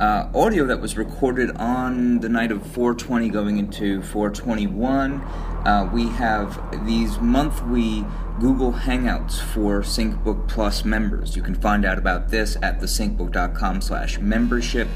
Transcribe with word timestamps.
uh, 0.00 0.30
audio 0.34 0.64
that 0.64 0.80
was 0.80 0.96
recorded 0.96 1.54
on 1.58 2.20
the 2.20 2.28
night 2.28 2.50
of 2.50 2.62
420 2.62 3.28
going 3.28 3.58
into 3.58 4.00
421. 4.02 5.20
Uh, 5.20 5.90
we 5.92 6.08
have 6.08 6.86
these 6.86 7.20
monthly 7.20 8.06
Google 8.40 8.72
Hangouts 8.72 9.38
for 9.38 9.82
SyncBook 9.82 10.48
Plus 10.48 10.86
members. 10.86 11.36
You 11.36 11.42
can 11.42 11.54
find 11.54 11.84
out 11.84 11.98
about 11.98 12.30
this 12.30 12.56
at 12.62 12.80
thesyncbook.com 12.80 13.82
slash 13.82 14.18
membership. 14.18 14.88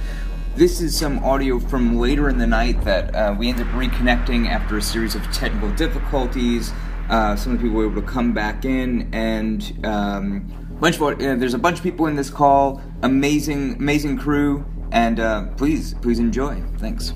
This 0.56 0.80
is 0.80 0.96
some 0.96 1.22
audio 1.22 1.58
from 1.58 1.98
later 1.98 2.30
in 2.30 2.38
the 2.38 2.46
night 2.46 2.82
that 2.84 3.14
uh, 3.14 3.36
we 3.38 3.50
ended 3.50 3.66
up 3.66 3.74
reconnecting 3.74 4.48
after 4.48 4.78
a 4.78 4.82
series 4.82 5.14
of 5.14 5.22
technical 5.32 5.70
difficulties. 5.72 6.72
Uh, 7.10 7.36
some 7.36 7.52
of 7.52 7.58
the 7.58 7.64
people 7.64 7.76
were 7.76 7.90
able 7.90 8.00
to 8.00 8.08
come 8.08 8.32
back 8.32 8.64
in, 8.64 9.12
and 9.12 9.84
um, 9.84 10.50
bunch 10.80 10.96
of 10.96 11.02
uh, 11.02 11.36
there's 11.36 11.54
a 11.54 11.58
bunch 11.58 11.78
of 11.78 11.82
people 11.82 12.06
in 12.06 12.16
this 12.16 12.30
call. 12.30 12.80
Amazing, 13.02 13.74
amazing 13.74 14.16
crew, 14.18 14.64
and 14.94 15.20
uh, 15.20 15.46
please, 15.56 15.94
please 16.00 16.18
enjoy. 16.18 16.62
Thanks. 16.78 17.12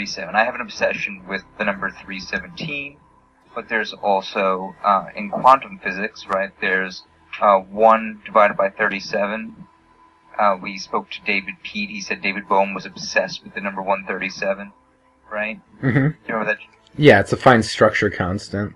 137. 0.00 0.34
I 0.34 0.44
have 0.44 0.54
an 0.54 0.62
obsession 0.62 1.26
with 1.28 1.42
the 1.58 1.64
number 1.64 1.90
317, 1.90 2.96
but 3.54 3.68
there's 3.68 3.92
also, 3.92 4.74
uh, 4.82 5.06
in 5.14 5.28
quantum 5.30 5.78
physics, 5.78 6.26
right, 6.26 6.50
there's 6.60 7.02
uh, 7.40 7.58
1 7.58 8.22
divided 8.24 8.56
by 8.56 8.70
37. 8.70 9.54
Uh, 10.38 10.56
we 10.62 10.78
spoke 10.78 11.10
to 11.10 11.20
David 11.26 11.54
Peat. 11.62 11.90
He 11.90 12.00
said 12.00 12.22
David 12.22 12.48
Bohm 12.48 12.72
was 12.72 12.86
obsessed 12.86 13.44
with 13.44 13.54
the 13.54 13.60
number 13.60 13.82
137, 13.82 14.72
right? 15.30 15.60
hmm 15.80 15.86
you 15.86 16.14
remember 16.28 16.46
that? 16.46 16.58
Yeah, 16.96 17.20
it's 17.20 17.32
a 17.32 17.36
fine 17.36 17.62
structure 17.62 18.08
constant. 18.08 18.74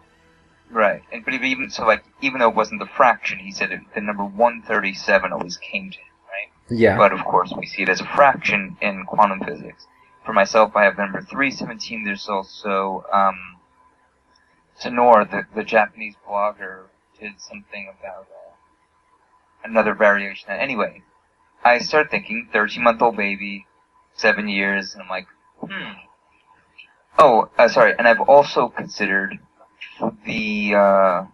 Right. 0.70 1.02
And, 1.10 1.24
but 1.24 1.32
even, 1.32 1.70
so 1.70 1.86
like, 1.86 2.04
even 2.20 2.40
though 2.40 2.50
it 2.50 2.54
wasn't 2.54 2.80
the 2.80 2.86
fraction, 2.86 3.38
he 3.38 3.50
said 3.50 3.72
it, 3.72 3.80
the 3.94 4.02
number 4.02 4.24
137 4.24 5.32
always 5.32 5.56
came 5.56 5.90
to 5.90 5.96
him, 5.96 6.04
right? 6.28 6.78
Yeah. 6.78 6.98
But 6.98 7.12
of 7.12 7.24
course, 7.24 7.52
we 7.56 7.64
see 7.64 7.82
it 7.82 7.88
as 7.88 8.00
a 8.02 8.06
fraction 8.14 8.76
in 8.82 9.04
quantum 9.06 9.40
physics. 9.40 9.86
For 10.24 10.32
myself, 10.32 10.74
I 10.74 10.84
have 10.84 10.96
number 10.96 11.20
317. 11.20 12.04
There's 12.04 12.28
also, 12.28 13.04
um, 13.12 13.58
Tenor, 14.80 15.24
the, 15.24 15.46
the 15.54 15.64
Japanese 15.64 16.14
blogger, 16.26 16.84
did 17.20 17.40
something 17.40 17.92
about 17.98 18.22
uh, 18.22 18.54
another 19.64 19.94
variation. 19.94 20.50
Anyway, 20.50 21.02
I 21.64 21.78
start 21.78 22.10
thinking 22.10 22.48
13 22.52 22.82
month 22.82 23.02
old 23.02 23.16
baby, 23.16 23.66
seven 24.14 24.48
years, 24.48 24.94
and 24.94 25.02
I'm 25.02 25.08
like, 25.08 25.26
hmm. 25.60 25.92
Oh, 27.18 27.48
uh, 27.58 27.68
sorry, 27.68 27.94
and 27.96 28.08
I've 28.08 28.20
also 28.20 28.68
considered 28.68 29.38
the 30.26 30.74
uh, 30.74 31.24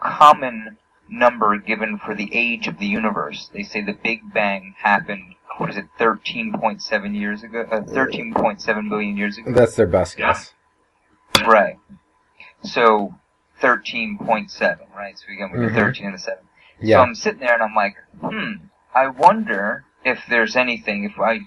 common 0.00 0.78
number 1.08 1.58
given 1.58 1.98
for 1.98 2.14
the 2.14 2.30
age 2.32 2.68
of 2.68 2.78
the 2.78 2.86
universe. 2.86 3.50
They 3.52 3.62
say 3.62 3.82
the 3.82 3.92
Big 3.92 4.32
Bang 4.32 4.74
happened, 4.78 5.35
what 5.58 5.70
is 5.70 5.76
it, 5.76 5.86
13.7 5.98 7.18
years 7.18 7.42
ago? 7.42 7.66
Uh, 7.70 7.80
13.7 7.80 8.88
billion 8.88 9.16
years 9.16 9.38
ago? 9.38 9.52
That's 9.52 9.76
their 9.76 9.86
best 9.86 10.16
guess. 10.16 10.52
Right. 11.46 11.78
So, 12.62 13.14
13.7, 13.60 14.78
right? 14.94 15.18
So 15.18 15.24
we 15.28 15.36
Mhm. 15.38 15.68
get 15.68 15.74
13 15.74 16.06
and 16.06 16.14
the 16.14 16.18
7. 16.18 16.44
Yeah. 16.80 16.98
So 16.98 17.02
I'm 17.02 17.14
sitting 17.14 17.40
there 17.40 17.54
and 17.54 17.62
I'm 17.62 17.74
like, 17.74 17.96
hmm, 18.20 18.66
I 18.94 19.08
wonder 19.08 19.84
if 20.04 20.24
there's 20.28 20.56
anything, 20.56 21.04
if 21.04 21.18
I 21.18 21.40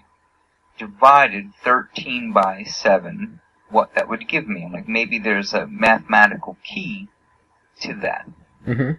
divided 0.77 1.53
13 1.63 2.31
by 2.31 2.63
7, 2.63 3.39
what 3.69 3.93
that 3.95 4.07
would 4.09 4.27
give 4.27 4.47
me. 4.47 4.63
I'm 4.63 4.71
like, 4.73 4.87
maybe 4.87 5.19
there's 5.19 5.53
a 5.53 5.67
mathematical 5.67 6.57
key 6.63 7.09
to 7.81 7.93
that. 7.95 8.27
Mm-hmm. 8.65 8.91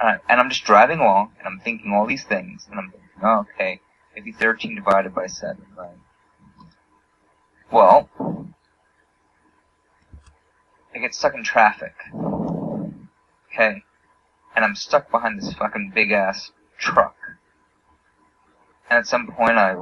Uh, 0.00 0.18
and 0.28 0.40
I'm 0.40 0.48
just 0.48 0.64
driving 0.64 1.00
along, 1.00 1.32
and 1.38 1.46
I'm 1.46 1.60
thinking 1.60 1.92
all 1.92 2.06
these 2.06 2.24
things, 2.24 2.66
and 2.70 2.78
I'm 2.78 2.90
thinking, 2.90 3.08
oh, 3.22 3.46
okay, 3.54 3.80
Maybe 4.20 4.32
be 4.32 4.36
13 4.36 4.74
divided 4.74 5.14
by 5.14 5.26
7, 5.26 5.56
right? 5.78 5.96
Well, 7.72 8.10
I 10.94 10.98
get 10.98 11.14
stuck 11.14 11.34
in 11.34 11.42
traffic. 11.42 11.94
Okay? 12.12 13.82
And 14.54 14.64
I'm 14.64 14.74
stuck 14.74 15.10
behind 15.10 15.40
this 15.40 15.54
fucking 15.54 15.92
big 15.94 16.12
ass 16.12 16.52
truck. 16.78 17.16
And 18.90 18.98
at 18.98 19.06
some 19.06 19.28
point 19.28 19.56
I 19.56 19.74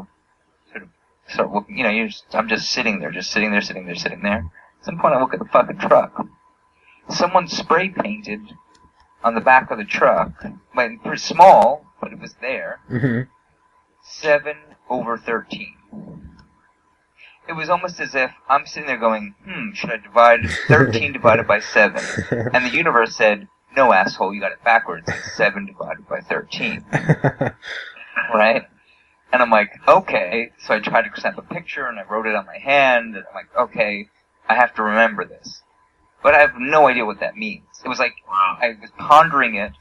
sort 0.71 0.83
of 0.83 0.89
start 1.27 1.53
looking, 1.53 1.77
you 1.77 1.83
know, 1.83 2.07
just, 2.07 2.27
I'm 2.33 2.49
just 2.49 2.71
sitting 2.71 3.01
there, 3.01 3.11
just 3.11 3.33
sitting 3.33 3.51
there, 3.51 3.61
sitting 3.61 3.87
there, 3.87 3.97
sitting 3.97 4.23
there. 4.23 4.45
At 4.79 4.85
some 4.85 5.01
point 5.01 5.15
I 5.15 5.21
look 5.21 5.35
at 5.35 5.41
the 5.41 5.47
fucking 5.47 5.79
truck. 5.79 6.25
Someone 7.09 7.49
spray 7.49 7.89
painted 7.89 8.53
on 9.25 9.35
the 9.35 9.41
back 9.41 9.73
of 9.73 9.79
the 9.79 9.85
truck, 9.85 10.45
like, 10.77 11.03
pretty 11.03 11.19
small, 11.19 11.87
but 12.01 12.13
it 12.13 12.21
was 12.21 12.35
there. 12.41 12.79
Mm-hmm 12.89 13.23
7 14.09 14.57
over 14.89 15.17
13. 15.17 15.75
It 17.49 17.53
was 17.53 17.71
almost 17.71 18.01
as 18.01 18.15
if 18.15 18.31
I'm 18.49 18.67
sitting 18.67 18.87
there 18.87 18.99
going, 18.99 19.35
hmm, 19.45 19.73
should 19.73 19.91
I 19.91 19.97
divide 19.97 20.41
13 20.69 21.13
divided 21.13 21.47
by 21.47 21.61
7? 21.61 22.01
And 22.53 22.65
the 22.65 22.77
universe 22.77 23.17
said, 23.17 23.49
no, 23.77 23.93
asshole, 23.93 24.35
you 24.35 24.41
got 24.41 24.53
it 24.53 24.65
backwards. 24.65 25.09
It's 25.09 25.37
7 25.37 25.67
divided 25.67 26.09
by 26.09 26.21
13. 26.21 26.85
right? 28.35 28.67
And 29.33 29.43
I'm 29.43 29.51
like, 29.51 29.71
okay. 29.87 30.51
So 30.59 30.75
I 30.75 30.81
tried 30.81 31.03
to 31.03 31.21
snap 31.21 31.39
a 31.39 31.43
picture 31.43 31.87
and 31.87 31.99
I 31.99 32.05
wrote 32.05 32.27
it 32.27 32.35
on 32.35 32.47
my 32.47 32.59
hand. 32.59 33.15
And 33.15 33.25
I'm 33.29 33.35
like, 33.35 33.57
okay, 33.57 34.09
I 34.49 34.55
have 34.55 34.75
to 34.75 34.83
remember 34.83 35.25
this. 35.25 35.63
But 36.23 36.35
I 36.35 36.41
have 36.41 36.55
no 36.59 36.89
idea 36.89 37.07
what 37.07 37.21
that 37.21 37.37
means. 37.37 37.65
It 37.85 37.89
was 37.89 37.99
like, 37.99 38.15
I 38.29 38.77
was 38.81 38.91
pondering 38.99 39.55
it 39.55 39.73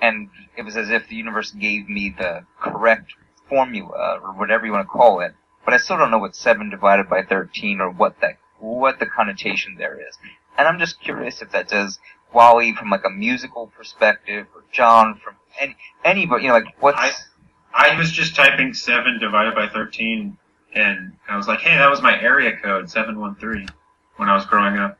and 0.00 0.28
it 0.56 0.62
was 0.62 0.76
as 0.76 0.90
if 0.90 1.08
the 1.08 1.16
universe 1.16 1.52
gave 1.52 1.88
me 1.88 2.14
the 2.16 2.44
correct 2.60 3.14
formula 3.50 4.20
or 4.22 4.32
whatever 4.32 4.64
you 4.64 4.72
want 4.72 4.86
to 4.86 4.90
call 4.90 5.20
it. 5.20 5.34
But 5.66 5.74
I 5.74 5.78
still 5.78 5.98
don't 5.98 6.10
know 6.10 6.18
what 6.18 6.34
7 6.36 6.70
divided 6.70 7.10
by 7.10 7.22
13 7.22 7.82
or 7.82 7.90
what 7.90 8.20
that, 8.22 8.38
what 8.60 8.98
the 9.00 9.06
connotation 9.06 9.76
there 9.78 10.00
is. 10.00 10.16
And 10.56 10.66
I'm 10.68 10.78
just 10.78 11.00
curious 11.02 11.42
if 11.42 11.52
that 11.52 11.68
does 11.68 11.98
Wally 12.32 12.74
from 12.74 12.90
like 12.90 13.04
a 13.04 13.10
musical 13.10 13.66
perspective 13.76 14.46
or 14.54 14.64
John 14.72 15.20
from 15.22 15.34
any, 15.60 15.76
anybody, 16.04 16.44
you 16.44 16.48
know, 16.50 16.54
like 16.54 16.74
what's, 16.80 16.98
I- 16.98 17.12
I 17.72 17.96
was 17.98 18.10
just 18.10 18.34
typing 18.36 18.74
seven 18.74 19.20
divided 19.20 19.54
by 19.54 19.68
thirteen, 19.68 20.36
and 20.74 21.12
I 21.28 21.36
was 21.36 21.46
like, 21.46 21.60
"Hey, 21.60 21.78
that 21.78 21.88
was 21.88 22.02
my 22.02 22.20
area 22.20 22.56
code, 22.56 22.90
seven 22.90 23.20
one 23.20 23.36
three, 23.36 23.66
when 24.16 24.28
I 24.28 24.34
was 24.34 24.44
growing 24.46 24.76
up." 24.76 24.98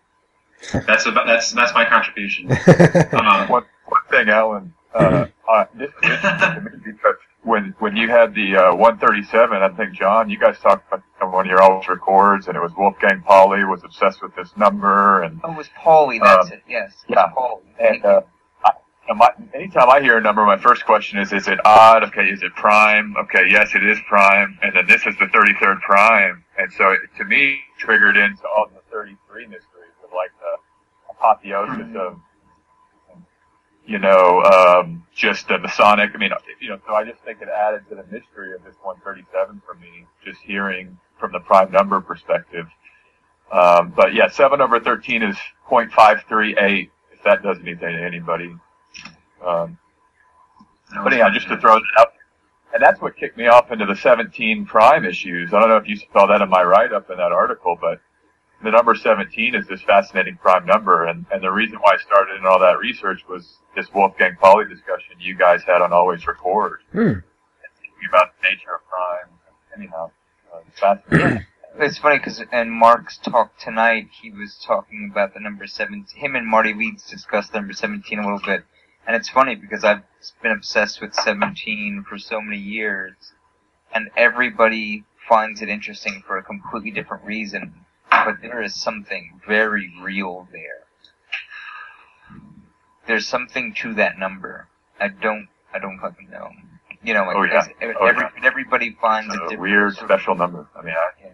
That's 0.86 1.06
about 1.06 1.26
that's 1.26 1.52
that's 1.52 1.74
my 1.74 1.84
contribution. 1.84 2.48
Um, 3.12 3.48
one 3.48 3.64
one 3.86 4.02
thing, 4.10 4.28
Alan. 4.28 4.72
Uh, 4.94 5.26
uh, 5.50 5.64
this, 5.74 5.90
this 6.02 6.12
is 6.18 6.20
to 6.22 6.60
me 6.64 6.92
because 6.92 7.16
when 7.42 7.74
when 7.78 7.96
you 7.96 8.08
had 8.08 8.34
the 8.34 8.56
uh, 8.56 8.74
137, 8.76 9.62
I 9.62 9.68
think 9.70 9.94
John, 9.94 10.28
you 10.30 10.38
guys 10.38 10.58
talked 10.60 10.86
about 10.92 11.02
one 11.32 11.46
of 11.46 11.50
your 11.50 11.62
always 11.62 11.88
records, 11.88 12.48
and 12.48 12.56
it 12.56 12.60
was 12.60 12.72
Wolfgang 12.76 13.22
Pauli 13.22 13.64
was 13.64 13.82
obsessed 13.84 14.22
with 14.22 14.34
this 14.36 14.50
number, 14.56 15.22
and 15.22 15.40
oh, 15.44 15.52
it 15.52 15.56
was 15.56 15.68
Pauli, 15.76 16.18
that's 16.18 16.48
Um, 16.48 16.52
it, 16.54 16.62
yes. 16.68 16.92
yeah, 17.08 17.26
Pauli. 17.34 17.62
and 17.78 18.04
uh, 18.04 18.20
I, 18.64 18.72
my, 19.14 19.30
anytime 19.54 19.88
I 19.88 20.00
hear 20.00 20.18
a 20.18 20.20
number, 20.20 20.44
my 20.44 20.58
first 20.58 20.84
question 20.84 21.18
is: 21.18 21.32
Is 21.32 21.48
it 21.48 21.58
odd? 21.64 22.04
Okay, 22.04 22.24
is 22.28 22.42
it 22.42 22.54
prime? 22.56 23.14
Okay, 23.18 23.46
yes, 23.50 23.74
it 23.74 23.84
is 23.84 23.98
prime, 24.08 24.58
and 24.62 24.76
then 24.76 24.86
this 24.86 25.06
is 25.06 25.14
the 25.18 25.26
33rd 25.26 25.80
prime, 25.80 26.44
and 26.58 26.72
so 26.72 26.90
it, 26.92 27.00
to 27.18 27.24
me 27.24 27.58
triggered 27.78 28.16
into 28.16 28.42
all 28.54 28.66
the 28.68 28.80
33 28.92 29.46
mysteries 29.46 29.96
of 30.04 30.10
like 30.14 30.30
the 30.40 31.10
apotheosis 31.12 31.96
of 31.96 32.20
you 33.90 33.98
know, 33.98 34.40
um, 34.42 35.04
just 35.12 35.48
the 35.48 35.58
Masonic. 35.58 36.12
I 36.14 36.18
mean, 36.18 36.30
you 36.60 36.68
know, 36.68 36.78
so 36.86 36.94
I 36.94 37.02
just 37.02 37.18
think 37.24 37.42
it 37.42 37.48
added 37.48 37.82
to 37.88 37.96
the 37.96 38.04
mystery 38.04 38.54
of 38.54 38.62
this 38.62 38.76
137 38.82 39.60
for 39.66 39.74
me, 39.74 40.06
just 40.24 40.40
hearing 40.42 40.96
from 41.18 41.32
the 41.32 41.40
prime 41.40 41.72
number 41.72 42.00
perspective. 42.00 42.66
Um, 43.50 43.92
but 43.96 44.14
yeah, 44.14 44.28
7 44.30 44.60
over 44.60 44.78
13 44.78 45.24
is 45.24 45.36
0.538, 45.68 46.88
if 47.12 47.22
that 47.24 47.42
does 47.42 47.56
anything 47.60 47.96
to 47.96 48.02
anybody. 48.04 48.54
Um, 49.44 49.76
but 51.02 51.12
yeah, 51.12 51.28
just 51.34 51.48
to 51.48 51.56
throw 51.56 51.74
that 51.74 51.82
out. 51.98 52.12
And 52.72 52.80
that's 52.80 53.00
what 53.00 53.16
kicked 53.16 53.36
me 53.36 53.48
off 53.48 53.72
into 53.72 53.86
the 53.86 53.96
17 53.96 54.66
prime 54.66 55.04
issues. 55.04 55.52
I 55.52 55.58
don't 55.58 55.68
know 55.68 55.78
if 55.78 55.88
you 55.88 55.98
saw 56.12 56.26
that 56.26 56.40
in 56.40 56.48
my 56.48 56.62
write-up 56.62 57.10
in 57.10 57.16
that 57.16 57.32
article, 57.32 57.76
but 57.80 58.00
the 58.62 58.70
number 58.70 58.94
17 58.94 59.54
is 59.54 59.66
this 59.66 59.82
fascinating 59.82 60.36
prime 60.36 60.66
number. 60.66 61.06
And, 61.06 61.26
and 61.32 61.42
the 61.42 61.50
reason 61.50 61.78
why 61.78 61.94
I 61.94 61.98
started 61.98 62.36
in 62.36 62.46
all 62.46 62.58
that 62.60 62.78
research 62.78 63.22
was 63.28 63.58
this 63.74 63.86
Wolfgang 63.94 64.36
Pauli 64.40 64.66
discussion 64.66 65.16
you 65.18 65.36
guys 65.36 65.62
had 65.64 65.80
on 65.82 65.92
Always 65.92 66.26
Record. 66.26 66.80
Hmm. 66.92 66.98
Thinking 66.98 68.08
about 68.08 68.28
the 68.40 68.48
nature 68.48 68.74
of 68.74 68.80
prime. 68.88 69.38
Anyhow, 69.76 70.10
uh, 70.52 70.58
it's 70.68 70.80
fascinating. 70.80 71.46
It's 71.78 71.98
funny 71.98 72.18
because 72.18 72.42
in 72.52 72.68
Mark's 72.68 73.16
talk 73.16 73.56
tonight, 73.56 74.08
he 74.20 74.30
was 74.32 74.60
talking 74.66 75.08
about 75.10 75.34
the 75.34 75.40
number 75.40 75.68
17. 75.68 76.04
Him 76.20 76.34
and 76.34 76.44
Marty 76.44 76.74
Leeds 76.74 77.08
discussed 77.08 77.52
the 77.52 77.58
number 77.58 77.72
17 77.72 78.18
a 78.18 78.22
little 78.22 78.40
bit. 78.44 78.64
And 79.06 79.14
it's 79.14 79.30
funny 79.30 79.54
because 79.54 79.84
I've 79.84 80.02
been 80.42 80.50
obsessed 80.50 81.00
with 81.00 81.14
17 81.14 82.04
for 82.08 82.18
so 82.18 82.40
many 82.40 82.58
years. 82.58 83.14
And 83.94 84.10
everybody 84.16 85.04
finds 85.28 85.62
it 85.62 85.68
interesting 85.68 86.24
for 86.26 86.36
a 86.36 86.42
completely 86.42 86.90
different 86.90 87.24
reason. 87.24 87.86
But 88.10 88.42
there 88.42 88.62
is 88.62 88.74
something 88.74 89.40
very 89.46 89.92
real 90.02 90.48
there. 90.52 90.84
There's 93.06 93.26
something 93.26 93.74
to 93.80 93.94
that 93.94 94.18
number. 94.18 94.68
I 95.00 95.08
don't, 95.08 95.48
I 95.72 95.78
don't 95.78 95.98
fucking 95.98 96.30
know. 96.30 96.50
You 97.02 97.14
know, 97.14 97.24
like, 97.24 97.36
Oh, 97.36 97.42
yeah. 97.44 97.58
as- 97.60 97.68
Oh, 97.98 98.06
every, 98.06 98.22
yeah. 98.22 98.30
everybody 98.44 98.96
finds 99.00 99.32
It's 99.34 99.40
a 99.40 99.46
a 99.46 99.48
different 99.48 99.62
weird, 99.62 99.94
sort 99.94 100.10
of- 100.10 100.16
special 100.20 100.34
number. 100.34 100.66
I 100.76 100.82
mean, 100.82 100.94
I, 100.94 101.10
Yeah. 101.24 101.30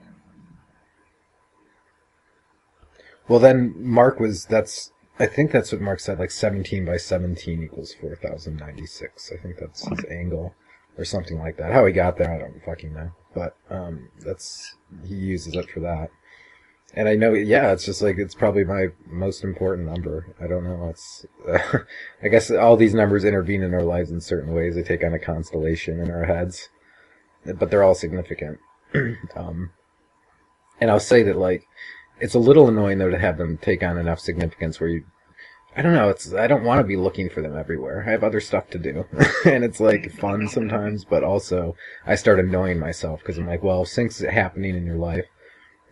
Well, 3.28 3.40
then 3.40 3.74
Mark 3.76 4.20
was 4.20 4.44
that's 4.46 4.92
I 5.18 5.26
think 5.26 5.50
that's 5.50 5.72
what 5.72 5.80
Mark 5.80 5.98
said. 5.98 6.18
Like 6.20 6.30
seventeen 6.30 6.84
by 6.84 6.96
seventeen 6.98 7.62
equals 7.62 7.92
four 7.92 8.14
thousand 8.14 8.56
ninety 8.58 8.86
six. 8.86 9.32
I 9.32 9.36
think 9.42 9.56
that's 9.58 9.86
his 9.88 10.04
angle 10.10 10.54
or 10.96 11.04
something 11.04 11.38
like 11.38 11.56
that. 11.56 11.72
How 11.72 11.84
he 11.86 11.92
got 11.92 12.18
there, 12.18 12.32
I 12.32 12.38
don't 12.38 12.62
fucking 12.64 12.94
know. 12.94 13.10
But 13.34 13.56
um, 13.68 14.10
that's 14.20 14.76
he 15.04 15.14
uses 15.16 15.56
it 15.56 15.68
for 15.70 15.80
that. 15.80 16.10
And 16.94 17.08
I 17.08 17.14
know, 17.14 17.34
yeah, 17.34 17.72
it's 17.72 17.84
just 17.84 18.00
like 18.00 18.16
it's 18.16 18.34
probably 18.34 18.64
my 18.64 18.86
most 19.06 19.44
important 19.44 19.86
number. 19.86 20.34
I 20.40 20.46
don't 20.46 20.64
know. 20.64 20.88
It's 20.88 21.26
uh, 21.46 21.78
I 22.22 22.28
guess 22.28 22.50
all 22.50 22.76
these 22.76 22.94
numbers 22.94 23.24
intervene 23.24 23.62
in 23.62 23.74
our 23.74 23.82
lives 23.82 24.10
in 24.10 24.20
certain 24.20 24.54
ways. 24.54 24.74
They 24.74 24.82
take 24.82 25.04
on 25.04 25.12
a 25.12 25.18
constellation 25.18 26.00
in 26.00 26.10
our 26.10 26.24
heads, 26.24 26.68
but 27.44 27.70
they're 27.70 27.82
all 27.82 27.94
significant. 27.94 28.58
um, 29.36 29.70
and 30.80 30.90
I'll 30.90 31.00
say 31.00 31.22
that 31.24 31.36
like 31.36 31.66
it's 32.20 32.34
a 32.34 32.38
little 32.38 32.68
annoying 32.68 32.98
though 32.98 33.10
to 33.10 33.18
have 33.18 33.36
them 33.36 33.58
take 33.58 33.82
on 33.82 33.98
enough 33.98 34.20
significance 34.20 34.80
where 34.80 34.90
you 34.90 35.04
I 35.76 35.82
don't 35.82 35.92
know, 35.92 36.08
it's 36.08 36.32
I 36.32 36.46
don't 36.46 36.64
want 36.64 36.80
to 36.80 36.84
be 36.84 36.96
looking 36.96 37.28
for 37.28 37.42
them 37.42 37.56
everywhere. 37.56 38.04
I 38.06 38.10
have 38.10 38.24
other 38.24 38.40
stuff 38.40 38.70
to 38.70 38.78
do. 38.78 39.04
and 39.44 39.62
it's 39.62 39.80
like 39.80 40.10
fun 40.10 40.48
sometimes, 40.48 41.04
but 41.04 41.22
also 41.22 41.76
I 42.06 42.14
start 42.14 42.40
annoying 42.40 42.78
myself 42.78 43.20
because 43.20 43.36
I'm 43.36 43.46
like, 43.46 43.62
well, 43.62 43.84
since 43.84 44.20
it's 44.20 44.32
happening 44.32 44.74
in 44.74 44.86
your 44.86 44.96
life, 44.96 45.26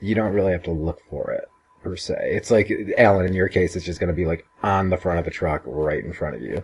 you 0.05 0.15
don't 0.15 0.33
really 0.33 0.53
have 0.53 0.62
to 0.65 0.73
look 0.73 1.01
for 1.11 1.31
it 1.33 1.45
per 1.83 1.97
se. 1.97 2.17
It's 2.21 2.51
like 2.51 2.73
Alan 2.99 3.27
in 3.27 3.35
your 3.35 3.49
case 3.49 3.77
it's 3.77 3.85
just 3.85 4.01
going 4.01 4.09
to 4.09 4.15
be 4.15 4.27
like 4.27 4.47
on 4.62 4.91
the 4.91 4.97
front 4.97 5.19
of 5.19 5.25
the 5.25 5.31
truck 5.31 5.62
right 5.67 6.05
in 6.05 6.12
front 6.12 6.37
of 6.37 6.43
you. 6.43 6.62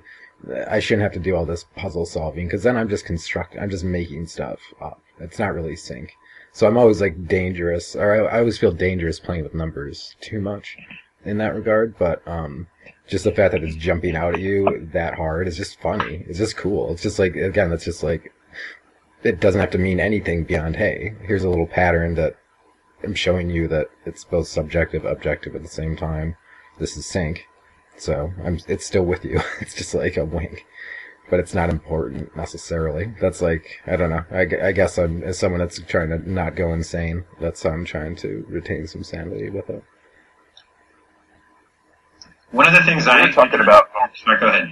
I 0.68 0.80
shouldn't 0.80 1.02
have 1.02 1.12
to 1.12 1.18
do 1.18 1.36
all 1.36 1.44
this 1.44 1.66
puzzle 1.76 2.06
solving 2.06 2.46
because 2.46 2.62
then 2.62 2.76
I'm 2.76 2.88
just 2.88 3.04
constructing, 3.04 3.60
I'm 3.60 3.70
just 3.70 3.84
making 3.84 4.26
stuff 4.26 4.58
up. 4.80 5.02
It's 5.20 5.38
not 5.38 5.54
really 5.54 5.76
sync. 5.76 6.14
So 6.52 6.66
I'm 6.66 6.78
always 6.78 7.00
like 7.00 7.28
dangerous, 7.28 7.94
or 7.94 8.28
I, 8.28 8.36
I 8.36 8.38
always 8.40 8.58
feel 8.58 8.72
dangerous 8.72 9.20
playing 9.20 9.44
with 9.44 9.54
numbers 9.54 10.16
too 10.20 10.40
much 10.40 10.76
in 11.24 11.38
that 11.38 11.54
regard. 11.54 11.96
But 11.98 12.26
um, 12.26 12.66
just 13.06 13.24
the 13.24 13.32
fact 13.32 13.52
that 13.52 13.62
it's 13.62 13.76
jumping 13.76 14.16
out 14.16 14.34
at 14.34 14.40
you 14.40 14.88
that 14.92 15.14
hard 15.14 15.46
is 15.46 15.56
just 15.56 15.80
funny. 15.80 16.24
It's 16.26 16.38
just 16.38 16.56
cool. 16.56 16.92
It's 16.92 17.02
just 17.02 17.18
like 17.18 17.36
again, 17.36 17.70
that's 17.70 17.84
just 17.84 18.02
like 18.02 18.32
it 19.22 19.40
doesn't 19.40 19.60
have 19.60 19.70
to 19.72 19.78
mean 19.78 20.00
anything 20.00 20.44
beyond 20.44 20.76
hey, 20.76 21.14
here's 21.22 21.44
a 21.44 21.50
little 21.50 21.66
pattern 21.66 22.14
that 22.14 22.36
I'm 23.02 23.14
showing 23.14 23.50
you 23.50 23.68
that 23.68 23.88
it's 24.04 24.24
both 24.24 24.48
subjective, 24.48 25.04
objective 25.04 25.54
at 25.54 25.62
the 25.62 25.68
same 25.68 25.96
time. 25.96 26.36
This 26.78 26.96
is 26.96 27.06
sync, 27.06 27.46
so 27.96 28.32
I'm 28.44 28.60
it's 28.68 28.86
still 28.86 29.04
with 29.04 29.24
you. 29.24 29.40
It's 29.60 29.74
just 29.74 29.94
like 29.94 30.16
a 30.16 30.24
wink 30.24 30.66
but 31.30 31.38
it's 31.38 31.54
not 31.54 31.70
important 31.70 32.36
necessarily. 32.36 33.14
That's 33.20 33.40
like 33.40 33.80
I 33.86 33.96
don't 33.96 34.10
know. 34.10 34.24
I, 34.30 34.68
I 34.68 34.72
guess 34.72 34.98
I'm 34.98 35.22
as 35.22 35.38
someone 35.38 35.60
that's 35.60 35.80
trying 35.82 36.10
to 36.10 36.30
not 36.30 36.56
go 36.56 36.72
insane. 36.72 37.24
That's 37.40 37.62
how 37.62 37.70
I'm 37.70 37.84
trying 37.84 38.16
to 38.16 38.44
retain 38.48 38.86
some 38.88 39.04
sanity 39.04 39.48
with 39.48 39.70
it. 39.70 39.82
One 42.50 42.66
of 42.66 42.74
the 42.74 42.82
things 42.82 43.06
I 43.06 43.20
am 43.20 43.32
talking 43.32 43.60
about 43.60 43.88
Sorry, 44.16 44.40
go 44.40 44.48
ahead. 44.48 44.68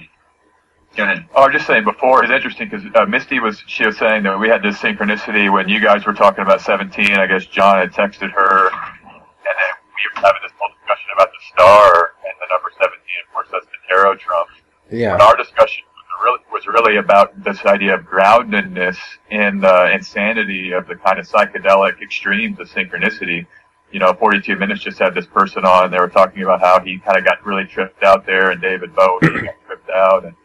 Go 0.99 1.05
ahead. 1.05 1.25
Oh, 1.33 1.43
I'm 1.43 1.53
just 1.53 1.65
saying 1.65 1.85
before, 1.85 2.25
it's 2.25 2.33
interesting 2.33 2.67
because 2.67 2.85
uh, 2.93 3.05
Misty 3.05 3.39
was, 3.39 3.63
she 3.67 3.85
was 3.85 3.97
saying 3.97 4.23
that 4.23 4.37
we 4.37 4.49
had 4.49 4.61
this 4.61 4.75
synchronicity 4.79 5.49
when 5.49 5.69
you 5.69 5.79
guys 5.79 6.05
were 6.05 6.13
talking 6.13 6.43
about 6.43 6.59
17. 6.59 7.11
I 7.13 7.25
guess 7.25 7.45
John 7.45 7.77
had 7.77 7.93
texted 7.93 8.29
her, 8.33 8.67
and 8.67 9.55
then 9.55 9.71
we 9.95 10.03
were 10.11 10.19
having 10.19 10.41
this 10.43 10.51
whole 10.59 10.69
discussion 10.75 11.07
about 11.15 11.29
the 11.31 11.39
star 11.53 12.11
and 12.25 12.33
the 12.41 12.47
number 12.51 12.69
17. 12.75 12.91
Of 12.91 13.33
course, 13.33 13.47
that's 13.49 13.65
the 13.67 13.79
tarot 13.87 14.15
trump. 14.17 14.49
Yeah. 14.91 15.15
But 15.15 15.21
our 15.21 15.37
discussion 15.37 15.85
was 15.87 16.21
really, 16.21 16.39
was 16.51 16.67
really 16.67 16.97
about 16.97 17.45
this 17.45 17.65
idea 17.65 17.95
of 17.95 18.01
groundedness 18.01 18.97
in 19.31 19.61
the 19.61 19.93
insanity 19.93 20.73
of 20.73 20.85
the 20.87 20.97
kind 20.97 21.17
of 21.17 21.29
psychedelic 21.29 22.01
extremes 22.01 22.59
of 22.59 22.67
synchronicity. 22.69 23.47
You 23.93 23.99
know, 23.99 24.11
42 24.15 24.57
Minutes 24.57 24.81
just 24.81 24.99
had 24.99 25.15
this 25.15 25.27
person 25.27 25.63
on, 25.63 25.85
and 25.85 25.93
they 25.93 25.99
were 25.99 26.09
talking 26.09 26.43
about 26.43 26.59
how 26.59 26.81
he 26.81 26.99
kind 26.99 27.17
of 27.17 27.23
got 27.23 27.45
really 27.45 27.63
tripped 27.63 28.03
out 28.03 28.25
there, 28.25 28.51
and 28.51 28.61
David 28.61 28.93
Bowie 28.93 29.21
got 29.21 29.55
tripped 29.65 29.89
out, 29.91 30.25
and 30.25 30.35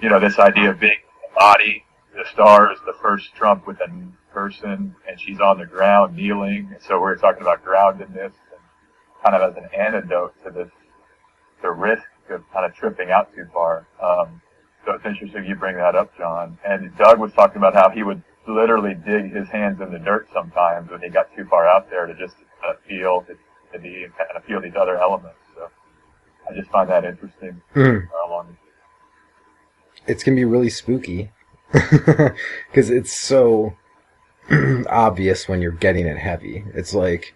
you 0.00 0.08
know, 0.08 0.20
this 0.20 0.38
idea 0.38 0.70
of 0.70 0.80
being 0.80 0.98
body. 1.36 1.84
The 2.14 2.24
star 2.32 2.72
is 2.72 2.78
the 2.86 2.94
first 3.00 3.34
trump 3.34 3.66
with 3.66 3.78
a 3.80 3.88
person, 4.32 4.94
and 5.08 5.20
she's 5.20 5.40
on 5.40 5.58
the 5.58 5.66
ground 5.66 6.16
kneeling. 6.16 6.70
And 6.72 6.82
so 6.82 7.00
we're 7.00 7.16
talking 7.16 7.42
about 7.42 7.64
groundedness, 7.64 8.32
and 8.32 8.62
kind 9.24 9.34
of 9.36 9.50
as 9.52 9.56
an 9.56 9.68
antidote 9.78 10.34
to 10.44 10.50
this, 10.50 10.70
the 11.62 11.70
risk 11.70 12.02
of 12.30 12.42
kind 12.52 12.66
of 12.66 12.74
tripping 12.74 13.10
out 13.10 13.32
too 13.34 13.46
far. 13.52 13.86
Um, 14.02 14.40
so 14.84 14.92
it's 14.92 15.04
interesting 15.06 15.44
you 15.44 15.54
bring 15.54 15.76
that 15.76 15.94
up, 15.94 16.16
John. 16.16 16.58
And 16.66 16.96
Doug 16.96 17.18
was 17.18 17.32
talking 17.32 17.58
about 17.58 17.74
how 17.74 17.90
he 17.90 18.02
would 18.02 18.22
literally 18.46 18.94
dig 18.94 19.32
his 19.32 19.48
hands 19.48 19.80
in 19.80 19.92
the 19.92 19.98
dirt 19.98 20.28
sometimes 20.32 20.90
when 20.90 21.00
he 21.02 21.08
got 21.08 21.34
too 21.36 21.44
far 21.44 21.68
out 21.68 21.90
there 21.90 22.06
to 22.06 22.14
just 22.14 22.34
uh, 22.66 22.72
feel 22.88 23.22
to, 23.22 23.34
to 23.72 23.78
be 23.78 24.04
and 24.04 24.12
kind 24.16 24.30
of 24.34 24.44
feel 24.44 24.60
these 24.60 24.76
other 24.78 24.96
elements. 24.98 25.38
So 25.54 25.68
I 26.48 26.54
just 26.54 26.70
find 26.70 26.88
that 26.90 27.04
interesting. 27.04 27.60
Mhm. 27.74 28.08
Uh, 28.08 28.28
along 28.28 28.56
it's 30.08 30.24
gonna 30.24 30.36
be 30.36 30.44
really 30.44 30.70
spooky 30.70 31.30
because 31.72 32.90
it's 32.90 33.12
so 33.12 33.76
obvious 34.88 35.48
when 35.48 35.60
you're 35.60 35.72
getting 35.72 36.06
it 36.06 36.18
heavy. 36.18 36.64
It's 36.74 36.94
like 36.94 37.34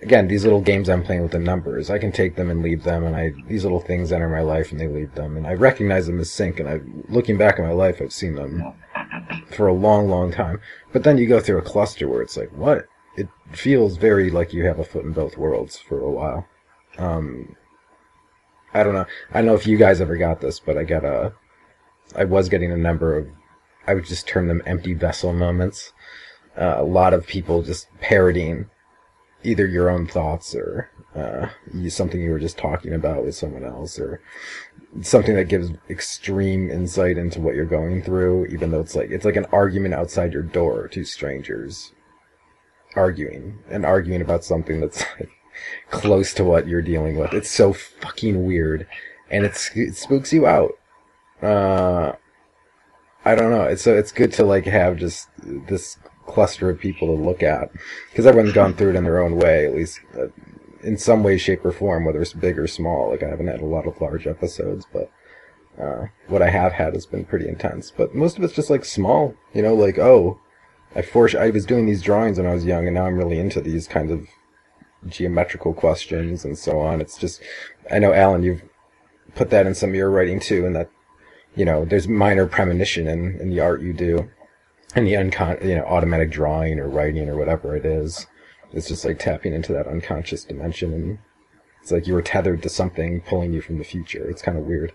again 0.00 0.28
these 0.28 0.44
little 0.44 0.60
games 0.60 0.88
I'm 0.88 1.02
playing 1.02 1.22
with 1.22 1.32
the 1.32 1.38
numbers. 1.38 1.90
I 1.90 1.98
can 1.98 2.12
take 2.12 2.36
them 2.36 2.50
and 2.50 2.62
leave 2.62 2.84
them, 2.84 3.04
and 3.04 3.16
I 3.16 3.32
these 3.48 3.64
little 3.64 3.80
things 3.80 4.12
enter 4.12 4.28
my 4.28 4.42
life 4.42 4.70
and 4.70 4.80
they 4.80 4.88
leave 4.88 5.14
them, 5.14 5.36
and 5.36 5.46
I 5.46 5.54
recognize 5.54 6.06
them 6.06 6.20
as 6.20 6.30
sync. 6.30 6.60
And 6.60 6.68
I 6.68 6.80
looking 7.08 7.36
back 7.36 7.58
at 7.58 7.64
my 7.64 7.72
life, 7.72 8.00
I've 8.00 8.12
seen 8.12 8.36
them 8.36 8.74
for 9.50 9.66
a 9.66 9.74
long, 9.74 10.08
long 10.08 10.32
time. 10.32 10.60
But 10.92 11.04
then 11.04 11.18
you 11.18 11.26
go 11.26 11.40
through 11.40 11.58
a 11.58 11.62
cluster 11.62 12.08
where 12.08 12.22
it's 12.22 12.36
like, 12.36 12.52
what? 12.52 12.86
It 13.16 13.28
feels 13.52 13.96
very 13.96 14.30
like 14.30 14.52
you 14.52 14.64
have 14.64 14.78
a 14.78 14.84
foot 14.84 15.04
in 15.04 15.12
both 15.12 15.36
worlds 15.36 15.78
for 15.78 16.00
a 16.00 16.10
while. 16.10 16.46
Um, 16.98 17.56
I 18.72 18.82
don't 18.82 18.94
know. 18.94 19.06
I 19.30 19.38
don't 19.38 19.46
know 19.46 19.54
if 19.54 19.66
you 19.66 19.76
guys 19.76 20.00
ever 20.00 20.16
got 20.16 20.40
this, 20.40 20.58
but 20.58 20.76
I 20.76 20.84
got 20.84 21.04
a. 21.04 21.32
I 22.14 22.24
was 22.24 22.48
getting 22.48 22.72
a 22.72 22.76
number 22.76 23.16
of. 23.16 23.28
I 23.86 23.94
would 23.94 24.06
just 24.06 24.26
term 24.26 24.48
them 24.48 24.62
empty 24.64 24.94
vessel 24.94 25.32
moments. 25.32 25.92
Uh, 26.56 26.76
a 26.78 26.84
lot 26.84 27.12
of 27.12 27.26
people 27.26 27.62
just 27.62 27.86
parroting 28.00 28.70
either 29.42 29.66
your 29.66 29.90
own 29.90 30.06
thoughts 30.06 30.54
or 30.54 30.88
uh, 31.14 31.48
something 31.88 32.20
you 32.20 32.30
were 32.30 32.38
just 32.38 32.56
talking 32.56 32.92
about 32.92 33.24
with 33.24 33.34
someone 33.34 33.64
else 33.64 33.98
or 33.98 34.20
something 35.02 35.34
that 35.34 35.48
gives 35.48 35.70
extreme 35.90 36.70
insight 36.70 37.18
into 37.18 37.40
what 37.40 37.54
you're 37.54 37.64
going 37.66 38.02
through, 38.02 38.46
even 38.46 38.70
though 38.70 38.80
it's 38.80 38.94
like 38.94 39.10
it's 39.10 39.24
like 39.24 39.36
an 39.36 39.46
argument 39.46 39.94
outside 39.94 40.32
your 40.32 40.42
door, 40.42 40.88
two 40.88 41.04
strangers 41.04 41.92
arguing 42.96 43.58
and 43.68 43.84
arguing 43.84 44.22
about 44.22 44.44
something 44.44 44.80
that's 44.80 45.04
like 45.18 45.30
close 45.90 46.32
to 46.34 46.44
what 46.44 46.66
you're 46.66 46.82
dealing 46.82 47.16
with. 47.16 47.32
It's 47.32 47.50
so 47.50 47.72
fucking 47.72 48.44
weird, 48.44 48.86
and 49.30 49.44
it's 49.44 49.70
it 49.76 49.96
spooks 49.96 50.32
you 50.32 50.46
out. 50.46 50.72
Uh, 51.44 52.16
I 53.24 53.34
don't 53.34 53.50
know. 53.50 53.64
It's 53.64 53.82
so 53.82 53.96
it's 53.96 54.12
good 54.12 54.32
to 54.34 54.44
like 54.44 54.64
have 54.66 54.96
just 54.96 55.28
this 55.38 55.98
cluster 56.26 56.70
of 56.70 56.78
people 56.80 57.08
to 57.08 57.22
look 57.22 57.42
at 57.42 57.70
because 58.10 58.26
everyone's 58.26 58.54
gone 58.54 58.74
through 58.74 58.90
it 58.90 58.96
in 58.96 59.04
their 59.04 59.22
own 59.22 59.36
way, 59.36 59.66
at 59.66 59.74
least 59.74 60.00
uh, 60.18 60.28
in 60.82 60.96
some 60.98 61.22
way, 61.22 61.38
shape, 61.38 61.64
or 61.64 61.72
form, 61.72 62.04
whether 62.04 62.22
it's 62.22 62.32
big 62.32 62.58
or 62.58 62.66
small. 62.66 63.10
Like 63.10 63.22
I 63.22 63.28
haven't 63.28 63.48
had 63.48 63.60
a 63.60 63.66
lot 63.66 63.86
of 63.86 64.00
large 64.00 64.26
episodes, 64.26 64.86
but 64.92 65.10
Uh, 65.76 66.06
what 66.28 66.40
I 66.40 66.50
have 66.50 66.72
had 66.72 66.94
has 66.94 67.04
been 67.06 67.24
pretty 67.24 67.48
intense, 67.48 67.90
but 67.90 68.14
most 68.14 68.38
of 68.38 68.44
it's 68.44 68.54
just 68.54 68.70
like 68.70 68.84
small, 68.84 69.34
you 69.52 69.60
know, 69.62 69.74
like 69.74 69.98
oh, 69.98 70.38
I 70.94 71.02
forced 71.02 71.34
I 71.34 71.50
was 71.50 71.66
doing 71.66 71.86
these 71.86 72.00
drawings 72.08 72.38
when 72.38 72.46
I 72.46 72.54
was 72.54 72.64
young, 72.64 72.86
and 72.86 72.94
now 72.94 73.06
I'm 73.06 73.18
really 73.18 73.40
into 73.40 73.60
these 73.60 73.88
kinds 73.88 74.12
of 74.12 74.20
geometrical 75.08 75.74
questions 75.74 76.44
and 76.44 76.56
so 76.56 76.78
on. 76.78 77.00
It's 77.00 77.18
just 77.18 77.42
I 77.90 77.98
know 77.98 78.12
Alan, 78.12 78.44
you've 78.44 78.62
put 79.34 79.50
that 79.50 79.66
in 79.66 79.74
some 79.74 79.90
of 79.90 79.96
your 79.96 80.10
writing 80.10 80.38
too, 80.40 80.64
and 80.64 80.76
that 80.76 80.90
you 81.56 81.64
know 81.64 81.84
there's 81.84 82.08
minor 82.08 82.46
premonition 82.46 83.06
in 83.06 83.40
in 83.40 83.50
the 83.50 83.60
art 83.60 83.82
you 83.82 83.92
do, 83.92 84.30
and 84.94 85.06
the 85.06 85.14
uncon 85.14 85.64
you 85.64 85.74
know 85.76 85.84
automatic 85.84 86.30
drawing 86.30 86.78
or 86.78 86.88
writing 86.88 87.28
or 87.28 87.36
whatever 87.36 87.76
it 87.76 87.84
is. 87.84 88.26
It's 88.72 88.88
just 88.88 89.04
like 89.04 89.18
tapping 89.18 89.52
into 89.52 89.72
that 89.72 89.86
unconscious 89.86 90.44
dimension, 90.44 90.92
and 90.92 91.18
it's 91.80 91.92
like 91.92 92.06
you 92.06 92.14
were 92.14 92.22
tethered 92.22 92.62
to 92.62 92.68
something 92.68 93.20
pulling 93.20 93.52
you 93.52 93.60
from 93.60 93.78
the 93.78 93.84
future. 93.84 94.28
It's 94.28 94.42
kind 94.42 94.58
of 94.58 94.64
weird. 94.64 94.92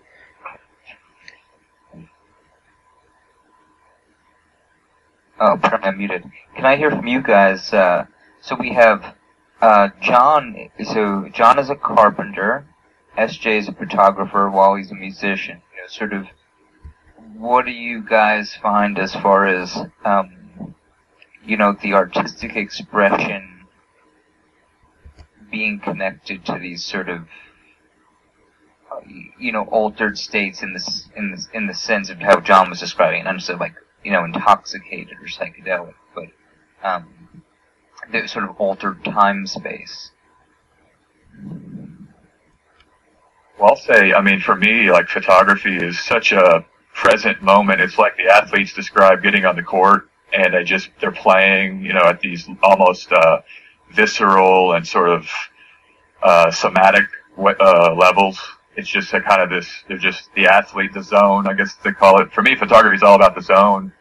Oh, 5.42 5.58
I'm 5.62 5.96
muted. 5.96 6.30
Can 6.54 6.66
I 6.66 6.76
hear 6.76 6.90
from 6.90 7.06
you 7.06 7.22
guys? 7.22 7.72
Uh, 7.72 8.04
so 8.42 8.54
we 8.56 8.74
have 8.74 9.14
uh, 9.62 9.88
John. 10.02 10.68
So 10.84 11.30
John 11.32 11.58
is 11.58 11.70
a 11.70 11.76
carpenter. 11.76 12.66
SJ 13.16 13.60
is 13.60 13.68
a 13.68 13.72
photographer. 13.72 14.50
Wally's 14.50 14.90
a 14.90 14.94
musician. 14.94 15.62
You 15.74 15.82
know, 15.82 15.88
sort 15.88 16.12
of. 16.12 16.26
What 17.40 17.64
do 17.64 17.72
you 17.72 18.02
guys 18.02 18.54
find 18.54 18.98
as 18.98 19.14
far 19.14 19.46
as 19.46 19.74
um, 20.04 20.74
you 21.42 21.56
know 21.56 21.74
the 21.80 21.94
artistic 21.94 22.54
expression 22.54 23.64
being 25.50 25.80
connected 25.80 26.44
to 26.44 26.58
these 26.58 26.84
sort 26.84 27.08
of 27.08 27.26
you 29.38 29.52
know 29.52 29.62
altered 29.62 30.18
states 30.18 30.62
in 30.62 30.74
this 30.74 31.08
in 31.16 31.30
this 31.30 31.48
in 31.54 31.66
the 31.66 31.72
sense 31.72 32.10
of 32.10 32.18
how 32.18 32.40
John 32.40 32.68
was 32.68 32.78
describing, 32.78 33.24
not 33.24 33.32
necessarily 33.32 33.68
like 33.68 33.74
you 34.04 34.12
know 34.12 34.22
intoxicated 34.22 35.16
or 35.16 35.26
psychedelic, 35.26 35.94
but 36.14 36.26
um, 36.82 37.08
the 38.12 38.28
sort 38.28 38.44
of 38.44 38.60
altered 38.60 39.02
time 39.02 39.46
space. 39.46 40.10
Well, 43.58 43.70
I'll 43.70 43.76
say, 43.76 44.12
I 44.12 44.20
mean, 44.20 44.40
for 44.40 44.56
me, 44.56 44.90
like 44.90 45.08
photography 45.08 45.78
is 45.78 45.98
such 45.98 46.32
a 46.32 46.66
present 47.00 47.42
moment. 47.42 47.80
It's 47.80 47.96
like 47.96 48.16
the 48.18 48.28
athletes 48.28 48.74
describe 48.74 49.22
getting 49.22 49.46
on 49.46 49.56
the 49.56 49.62
court 49.62 50.10
and 50.32 50.52
they 50.52 50.64
just, 50.64 50.90
they're 51.00 51.10
playing, 51.10 51.82
you 51.82 51.94
know, 51.94 52.04
at 52.04 52.20
these 52.20 52.46
almost, 52.62 53.10
uh, 53.10 53.40
visceral 53.92 54.74
and 54.74 54.86
sort 54.86 55.08
of, 55.08 55.26
uh, 56.22 56.50
somatic, 56.50 57.06
uh, 57.38 57.94
levels. 57.94 58.38
It's 58.76 58.88
just 58.88 59.12
a 59.14 59.20
kind 59.20 59.40
of 59.40 59.48
this, 59.48 59.66
they're 59.88 59.96
just 59.96 60.28
the 60.34 60.46
athlete, 60.46 60.92
the 60.92 61.02
zone, 61.02 61.48
I 61.48 61.54
guess 61.54 61.74
they 61.82 61.92
call 61.92 62.20
it. 62.20 62.32
For 62.32 62.42
me, 62.42 62.54
photography 62.54 62.96
is 62.96 63.02
all 63.02 63.16
about 63.16 63.34
the 63.34 63.42
zone. 63.42 63.92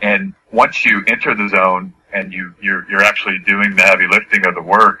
And 0.00 0.32
once 0.50 0.84
you 0.86 1.02
enter 1.06 1.34
the 1.34 1.48
zone 1.48 1.92
and 2.14 2.32
you, 2.32 2.54
you're, 2.62 2.90
you're 2.90 3.04
actually 3.04 3.38
doing 3.46 3.76
the 3.76 3.82
heavy 3.82 4.06
lifting 4.10 4.46
of 4.46 4.54
the 4.54 4.62
work, 4.62 5.00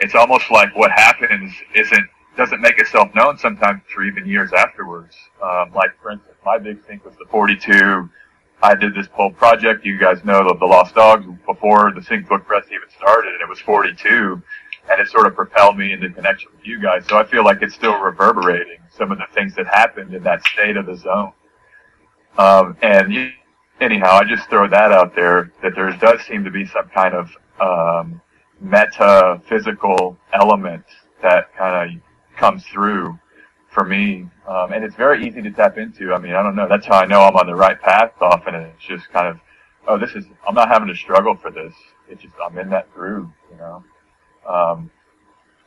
it's 0.00 0.14
almost 0.14 0.50
like 0.50 0.74
what 0.76 0.92
happens 0.92 1.52
isn't 1.74 2.08
doesn't 2.36 2.60
make 2.60 2.78
itself 2.80 3.14
known 3.14 3.38
sometimes 3.38 3.80
for 3.94 4.02
even 4.04 4.26
years 4.26 4.52
afterwards. 4.52 5.16
Um, 5.42 5.72
like 5.72 5.90
for 6.02 6.10
instance, 6.10 6.33
my 6.44 6.58
big 6.58 6.84
thing 6.84 7.00
was 7.04 7.14
the 7.18 7.26
42. 7.30 8.08
I 8.62 8.74
did 8.74 8.94
this 8.94 9.06
whole 9.12 9.30
project. 9.30 9.84
You 9.84 9.98
guys 9.98 10.24
know 10.24 10.40
of 10.48 10.58
the 10.58 10.66
Lost 10.66 10.94
Dogs 10.94 11.26
before 11.46 11.92
the 11.94 12.02
Sync 12.02 12.28
Book 12.28 12.46
Press 12.46 12.64
even 12.66 12.88
started, 12.96 13.32
and 13.34 13.42
it 13.42 13.48
was 13.48 13.60
42, 13.60 14.42
and 14.90 15.00
it 15.00 15.08
sort 15.08 15.26
of 15.26 15.34
propelled 15.34 15.76
me 15.76 15.92
into 15.92 16.08
connection 16.10 16.50
with 16.56 16.66
you 16.66 16.80
guys. 16.80 17.04
So 17.08 17.18
I 17.18 17.24
feel 17.24 17.44
like 17.44 17.62
it's 17.62 17.74
still 17.74 17.98
reverberating 17.98 18.78
some 18.96 19.12
of 19.12 19.18
the 19.18 19.26
things 19.34 19.54
that 19.56 19.66
happened 19.66 20.14
in 20.14 20.22
that 20.22 20.46
state 20.46 20.76
of 20.76 20.86
the 20.86 20.96
zone. 20.96 21.32
Um, 22.38 22.76
and 22.82 23.32
anyhow, 23.80 24.12
I 24.12 24.24
just 24.24 24.48
throw 24.48 24.68
that 24.68 24.92
out 24.92 25.14
there 25.14 25.52
that 25.62 25.74
there 25.74 25.90
does 25.92 26.20
seem 26.22 26.44
to 26.44 26.50
be 26.50 26.66
some 26.66 26.88
kind 26.88 27.14
of 27.14 27.30
um, 27.60 28.20
metaphysical 28.60 30.16
element 30.32 30.84
that 31.22 31.54
kind 31.56 31.96
of 31.96 32.36
comes 32.36 32.64
through 32.66 33.18
for 33.74 33.84
me. 33.84 34.28
Um, 34.46 34.72
and 34.72 34.84
it's 34.84 34.94
very 34.94 35.26
easy 35.26 35.42
to 35.42 35.50
tap 35.50 35.76
into. 35.76 36.14
I 36.14 36.18
mean, 36.18 36.34
I 36.34 36.42
don't 36.42 36.54
know. 36.54 36.68
That's 36.68 36.86
how 36.86 37.00
I 37.00 37.06
know 37.06 37.22
I'm 37.22 37.36
on 37.36 37.46
the 37.46 37.54
right 37.54 37.78
path 37.80 38.12
often. 38.20 38.54
And 38.54 38.66
it's 38.66 38.84
just 38.84 39.10
kind 39.10 39.26
of, 39.26 39.38
oh, 39.88 39.98
this 39.98 40.12
is, 40.12 40.24
I'm 40.48 40.54
not 40.54 40.68
having 40.68 40.88
to 40.88 40.94
struggle 40.94 41.34
for 41.34 41.50
this. 41.50 41.74
It's 42.08 42.22
just, 42.22 42.34
I'm 42.42 42.56
in 42.56 42.70
that 42.70 42.92
groove, 42.94 43.28
you 43.50 43.58
know? 43.58 43.84
Um, 44.48 44.90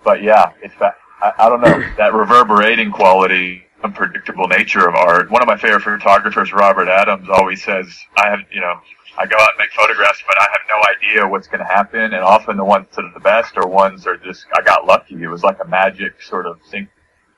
but 0.04 0.24
yeah, 0.24 0.52
it's 0.64 0.74
that, 0.80 0.96
I, 1.22 1.34
I 1.38 1.50
don't 1.50 1.62
know, 1.62 1.84
that 1.98 2.14
reverberating 2.14 2.92
quality, 2.92 3.64
unpredictable 3.84 4.48
nature 4.48 4.88
of 4.88 4.96
art. 4.96 5.30
One 5.30 5.42
of 5.42 5.48
my 5.48 5.58
favorite 5.58 5.82
photographers, 5.82 6.54
Robert 6.54 6.88
Adams, 6.88 7.28
always 7.30 7.64
says, 7.64 7.88
I 8.16 8.30
have, 8.30 8.40
you 8.52 8.62
know, 8.62 8.80
I 9.20 9.26
go 9.26 9.36
out 9.36 9.50
and 9.50 9.58
make 9.58 9.72
photographs, 9.72 10.24
but 10.28 10.38
I 10.40 10.48
have 10.52 10.62
no 10.70 11.10
idea 11.10 11.28
what's 11.28 11.48
going 11.48 11.60
to 11.60 11.66
happen. 11.66 12.00
And 12.00 12.16
often 12.16 12.56
the 12.56 12.64
ones 12.64 12.88
that 12.96 13.04
are 13.04 13.14
the 13.14 13.20
best 13.20 13.58
are 13.58 13.68
ones 13.68 14.04
that 14.04 14.12
are 14.12 14.18
just, 14.18 14.46
I 14.56 14.62
got 14.62 14.86
lucky. 14.86 15.22
It 15.22 15.28
was 15.28 15.44
like 15.44 15.58
a 15.60 15.68
magic 15.68 16.22
sort 16.22 16.46
of 16.46 16.60
sync, 16.70 16.88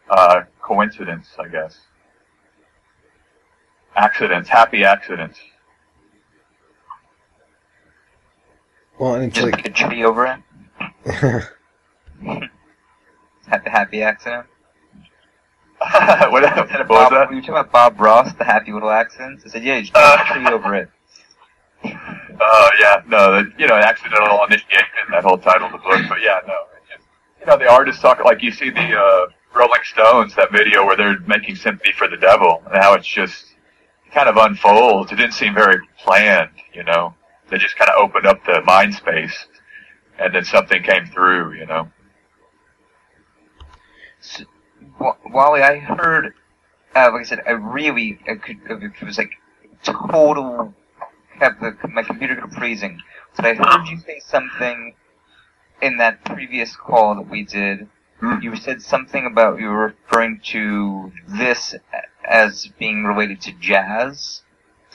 uh, 0.10 0.42
coincidence, 0.62 1.28
I 1.40 1.48
guess. 1.48 1.78
Accidents, 3.96 4.50
happy 4.50 4.84
accidents. 4.84 5.40
Well, 9.00 9.16
and 9.16 9.26
it's 9.26 9.36
Just 9.36 9.46
like 9.46 9.64
put 9.64 9.68
a 9.68 9.74
tree 9.74 10.04
over 10.04 10.26
it. 10.26 10.40
Had 13.48 13.64
the 13.64 13.70
happy 13.70 14.02
accident. 14.04 14.46
what, 15.80 16.32
what 16.32 16.44
Instead 16.44 16.82
was 16.82 16.82
of 16.82 16.88
Bob, 16.88 17.12
that? 17.12 17.30
were 17.30 17.34
you 17.36 17.42
talking 17.42 17.56
about 17.56 17.72
Bob 17.72 18.00
Ross, 18.00 18.34
the 18.34 18.44
happy 18.44 18.72
little 18.74 18.90
accidents? 18.90 19.44
I 19.46 19.50
said, 19.50 19.64
yeah, 19.64 19.76
you 19.78 19.82
just 19.84 19.94
put 19.94 20.02
Uh, 20.04 20.18
a 20.20 20.34
tree 20.34 20.48
over 20.48 20.76
it. 20.76 20.90
Oh 22.42 22.70
yeah, 22.80 23.02
no, 23.06 23.32
the, 23.44 23.52
you 23.58 23.68
know, 23.68 23.76
accidental 23.76 24.42
initiation, 24.46 24.86
that 25.12 25.24
whole 25.26 25.38
title 25.38 25.66
of 25.68 25.74
the 25.74 25.78
book. 25.78 26.00
But 26.08 26.20
yeah, 26.22 26.40
no, 26.48 26.54
it's 26.78 26.88
just, 26.90 27.08
you 27.42 27.46
know, 27.46 27.58
the 27.58 27.70
artists 27.70 28.02
talk 28.02 28.24
like 28.24 28.42
you 28.42 28.50
see 28.52 28.70
the 28.70 28.98
uh, 28.98 29.26
Rolling 29.56 29.82
Stones 29.84 30.36
that 30.36 30.52
video 30.52 30.86
where 30.86 30.96
they're 30.96 31.20
making 31.22 31.56
sympathy 31.56 31.92
for 31.92 32.08
the 32.08 32.18
devil, 32.18 32.62
and 32.68 32.82
how 32.82 32.94
it's 32.94 33.08
just 33.08 33.46
kind 34.14 34.30
of 34.30 34.38
unfolds. 34.38 35.12
It 35.12 35.16
didn't 35.16 35.34
seem 35.34 35.54
very 35.54 35.80
planned, 36.04 36.52
you 36.74 36.84
know. 36.84 37.14
They 37.50 37.58
just 37.58 37.78
kind 37.78 37.90
of 37.90 37.98
opened 38.02 38.26
up 38.26 38.44
the 38.46 38.62
mind 38.66 38.94
space, 38.94 39.48
and 40.20 40.34
then 40.34 40.46
something 40.46 40.84
came 40.84 41.08
through, 41.08 41.54
you 41.54 41.66
know. 41.66 41.90
So, 44.22 44.44
Wa- 45.00 45.18
Wally, 45.26 45.62
I 45.62 45.78
heard, 45.78 46.34
uh, 46.96 47.10
like 47.12 47.22
I 47.22 47.24
said, 47.24 47.42
I 47.48 47.52
really, 47.52 48.20
I 48.28 48.36
could, 48.36 48.58
it 48.70 49.04
was 49.04 49.18
like 49.18 49.32
total, 49.84 50.74
the, 51.40 51.76
my 51.92 52.04
computer 52.04 52.36
kept 52.36 52.54
freezing. 52.54 53.00
But 53.36 53.46
I 53.46 53.54
heard 53.56 53.88
you 53.88 53.98
say 54.00 54.20
something 54.20 54.96
in 55.82 55.98
that 55.98 56.24
previous 56.26 56.76
call 56.76 57.16
that 57.16 57.30
we 57.30 57.44
did. 57.46 57.88
You 58.22 58.56
said 58.58 58.82
something 58.82 59.26
about 59.26 59.60
you 59.60 59.68
were 59.70 59.96
referring 60.08 60.42
to 60.48 61.12
this 61.28 61.74
as 62.28 62.68
being 62.78 63.06
related 63.06 63.42
to 63.42 63.52
jazz, 63.54 64.42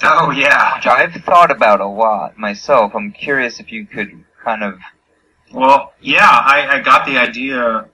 Oh 0.02 0.30
yeah. 0.30 0.76
which 0.76 0.86
I've 0.86 1.14
thought 1.24 1.50
about 1.50 1.80
a 1.80 1.86
lot 1.86 2.36
myself. 2.38 2.94
I'm 2.94 3.12
curious 3.12 3.60
if 3.60 3.72
you 3.72 3.86
could 3.86 4.24
kind 4.44 4.62
of 4.62 4.78
Well, 5.52 5.94
yeah, 6.00 6.28
I, 6.28 6.66
I 6.76 6.80
got 6.80 7.06
the 7.06 7.16
idea. 7.16 7.88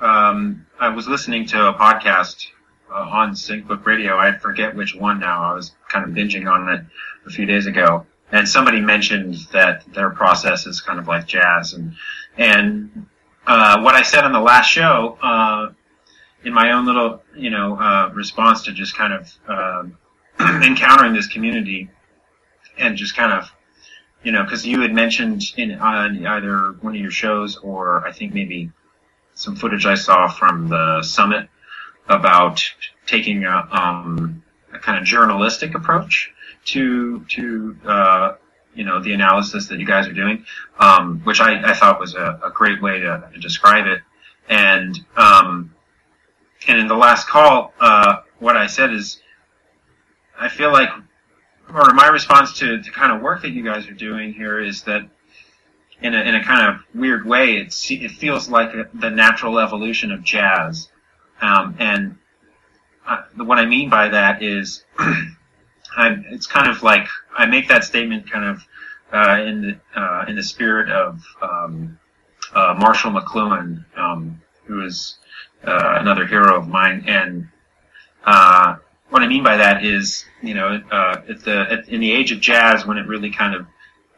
Um, 0.00 0.66
I 0.78 0.90
was 0.90 1.08
listening 1.08 1.46
to 1.46 1.68
a 1.68 1.74
podcast 1.74 2.46
uh, 2.90 2.94
on 3.00 3.32
SyncBook 3.32 3.84
Radio. 3.86 4.16
I 4.18 4.36
forget 4.36 4.76
which 4.76 4.94
one 4.94 5.18
now. 5.18 5.50
I 5.50 5.54
was 5.54 5.74
kind 5.88 6.04
of 6.04 6.10
binging 6.14 6.46
on 6.50 6.68
it 6.68 6.84
a 7.26 7.30
few 7.30 7.46
days 7.46 7.66
ago, 7.66 8.06
and 8.30 8.48
somebody 8.48 8.80
mentioned 8.80 9.36
that 9.52 9.84
their 9.94 10.10
process 10.10 10.66
is 10.66 10.80
kind 10.80 10.98
of 10.98 11.08
like 11.08 11.26
jazz, 11.26 11.72
and 11.72 11.94
and 12.36 13.06
uh, 13.48 13.80
what 13.80 13.94
I 13.94 14.02
said 14.02 14.24
on 14.24 14.32
the 14.32 14.40
last 14.40 14.68
show, 14.68 15.18
uh, 15.22 15.72
in 16.44 16.52
my 16.52 16.72
own 16.72 16.86
little 16.86 17.22
you 17.36 17.50
know 17.50 17.76
uh, 17.76 18.10
response 18.14 18.62
to 18.64 18.72
just 18.72 18.96
kind 18.96 19.12
of 19.12 19.32
um 19.48 19.98
encountering 20.62 21.14
this 21.14 21.26
community, 21.26 21.90
and 22.78 22.96
just 22.96 23.16
kind 23.16 23.32
of 23.32 23.50
you 24.22 24.32
know, 24.32 24.42
because 24.42 24.66
you 24.66 24.80
had 24.80 24.92
mentioned 24.92 25.42
in 25.56 25.72
on 25.78 26.26
either 26.26 26.72
one 26.80 26.94
of 26.94 27.00
your 27.00 27.10
shows 27.10 27.56
or 27.56 28.06
I 28.06 28.12
think 28.12 28.34
maybe 28.34 28.70
some 29.34 29.56
footage 29.56 29.86
I 29.86 29.94
saw 29.94 30.28
from 30.28 30.68
the 30.68 31.02
summit 31.02 31.48
about 32.08 32.62
taking 33.06 33.44
a, 33.44 33.68
um, 33.70 34.42
a 34.72 34.78
kind 34.78 34.98
of 34.98 35.04
journalistic 35.04 35.74
approach 35.74 36.32
to 36.66 37.24
to 37.30 37.76
uh, 37.86 38.32
you 38.78 38.84
know 38.84 39.02
the 39.02 39.12
analysis 39.12 39.66
that 39.68 39.80
you 39.80 39.86
guys 39.86 40.06
are 40.06 40.12
doing, 40.12 40.44
um, 40.78 41.20
which 41.24 41.40
I, 41.40 41.70
I 41.70 41.74
thought 41.74 41.98
was 41.98 42.14
a, 42.14 42.38
a 42.44 42.50
great 42.54 42.80
way 42.80 43.00
to, 43.00 43.28
to 43.34 43.40
describe 43.40 43.86
it. 43.86 44.00
And 44.48 44.98
um, 45.16 45.74
and 46.68 46.78
in 46.78 46.86
the 46.86 46.94
last 46.94 47.26
call, 47.26 47.74
uh, 47.80 48.18
what 48.38 48.56
I 48.56 48.68
said 48.68 48.92
is, 48.92 49.20
I 50.38 50.48
feel 50.48 50.72
like 50.72 50.90
or 51.74 51.92
my 51.92 52.06
response 52.06 52.58
to 52.60 52.80
the 52.80 52.90
kind 52.90 53.12
of 53.12 53.20
work 53.20 53.42
that 53.42 53.50
you 53.50 53.64
guys 53.64 53.88
are 53.88 53.94
doing 53.94 54.32
here 54.32 54.60
is 54.60 54.82
that 54.84 55.02
in 56.00 56.14
a, 56.14 56.20
in 56.20 56.34
a 56.36 56.44
kind 56.44 56.68
of 56.68 56.80
weird 56.94 57.26
way, 57.26 57.56
it, 57.56 57.74
it 57.90 58.12
feels 58.12 58.48
like 58.48 58.72
a, 58.72 58.88
the 58.94 59.10
natural 59.10 59.58
evolution 59.58 60.12
of 60.12 60.22
jazz. 60.22 60.88
Um, 61.42 61.76
and 61.78 62.16
uh, 63.06 63.22
what 63.36 63.58
I 63.58 63.66
mean 63.66 63.90
by 63.90 64.08
that 64.08 64.42
is, 64.42 64.84
I, 65.98 66.16
it's 66.30 66.46
kind 66.46 66.68
of 66.70 66.82
like 66.82 67.08
I 67.36 67.46
make 67.46 67.68
that 67.68 67.84
statement 67.84 68.30
kind 68.30 68.44
of 68.44 68.64
uh, 69.12 69.42
in 69.42 69.62
the 69.62 70.00
uh, 70.00 70.24
in 70.28 70.36
the 70.36 70.42
spirit 70.42 70.90
of 70.90 71.22
um, 71.42 71.98
uh, 72.54 72.74
Marshall 72.78 73.10
McLuhan, 73.10 73.84
um, 73.98 74.40
who 74.64 74.84
is 74.84 75.18
uh, 75.64 75.96
another 75.98 76.24
hero 76.26 76.56
of 76.56 76.68
mine, 76.68 77.04
and 77.06 77.48
uh, 78.24 78.76
what 79.10 79.22
I 79.22 79.26
mean 79.26 79.42
by 79.42 79.56
that 79.56 79.84
is, 79.84 80.24
you 80.42 80.54
know, 80.54 80.80
uh, 80.90 81.22
at 81.28 81.40
the 81.40 81.66
at, 81.72 81.88
in 81.88 82.00
the 82.00 82.12
age 82.12 82.30
of 82.30 82.40
jazz, 82.40 82.86
when 82.86 82.96
it 82.96 83.06
really 83.08 83.30
kind 83.30 83.54
of 83.54 83.66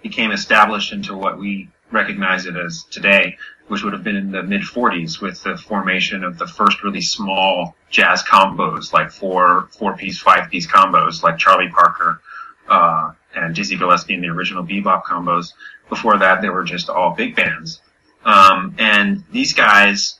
became 0.02 0.32
established 0.32 0.92
into 0.92 1.16
what 1.16 1.38
we 1.38 1.70
recognize 1.92 2.44
it 2.46 2.56
as 2.56 2.84
today, 2.90 3.36
which 3.70 3.84
would 3.84 3.92
have 3.92 4.02
been 4.02 4.16
in 4.16 4.32
the 4.32 4.42
mid 4.42 4.62
40s 4.62 5.22
with 5.22 5.40
the 5.44 5.56
formation 5.56 6.24
of 6.24 6.38
the 6.38 6.46
first 6.48 6.82
really 6.82 7.00
small 7.00 7.76
jazz 7.88 8.20
combos, 8.20 8.92
like 8.92 9.12
four 9.12 9.68
four 9.78 9.96
piece, 9.96 10.18
five 10.18 10.50
piece 10.50 10.66
combos, 10.66 11.22
like 11.22 11.38
Charlie 11.38 11.68
Parker 11.68 12.20
uh, 12.68 13.12
and 13.32 13.54
Dizzy 13.54 13.76
Gillespie 13.76 14.14
and 14.14 14.24
the 14.24 14.28
original 14.28 14.64
bebop 14.64 15.04
combos. 15.04 15.52
Before 15.88 16.18
that, 16.18 16.42
they 16.42 16.48
were 16.48 16.64
just 16.64 16.90
all 16.90 17.14
big 17.14 17.36
bands, 17.36 17.80
um, 18.24 18.74
and 18.76 19.22
these 19.30 19.52
guys 19.52 20.18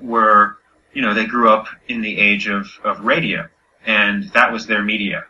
were, 0.00 0.56
you 0.94 1.02
know, 1.02 1.12
they 1.12 1.26
grew 1.26 1.50
up 1.50 1.66
in 1.86 2.00
the 2.00 2.18
age 2.18 2.48
of 2.48 2.66
of 2.82 3.00
radio, 3.00 3.46
and 3.84 4.24
that 4.32 4.52
was 4.52 4.66
their 4.66 4.82
media, 4.82 5.26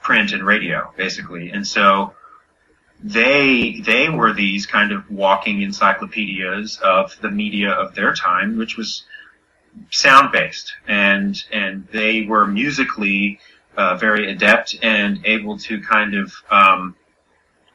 print 0.00 0.30
and 0.32 0.46
radio, 0.46 0.92
basically, 0.96 1.50
and 1.50 1.66
so 1.66 2.14
they 3.02 3.80
they 3.80 4.08
were 4.08 4.32
these 4.32 4.66
kind 4.66 4.92
of 4.92 5.10
walking 5.10 5.62
encyclopedias 5.62 6.78
of 6.82 7.16
the 7.20 7.30
media 7.30 7.70
of 7.70 7.94
their 7.94 8.12
time, 8.12 8.58
which 8.58 8.76
was 8.76 9.04
sound 9.90 10.32
based, 10.32 10.72
and 10.86 11.44
and 11.52 11.86
they 11.92 12.22
were 12.22 12.46
musically 12.46 13.38
uh, 13.76 13.96
very 13.96 14.30
adept 14.30 14.76
and 14.82 15.24
able 15.24 15.58
to 15.58 15.80
kind 15.80 16.14
of 16.14 16.32
um, 16.50 16.96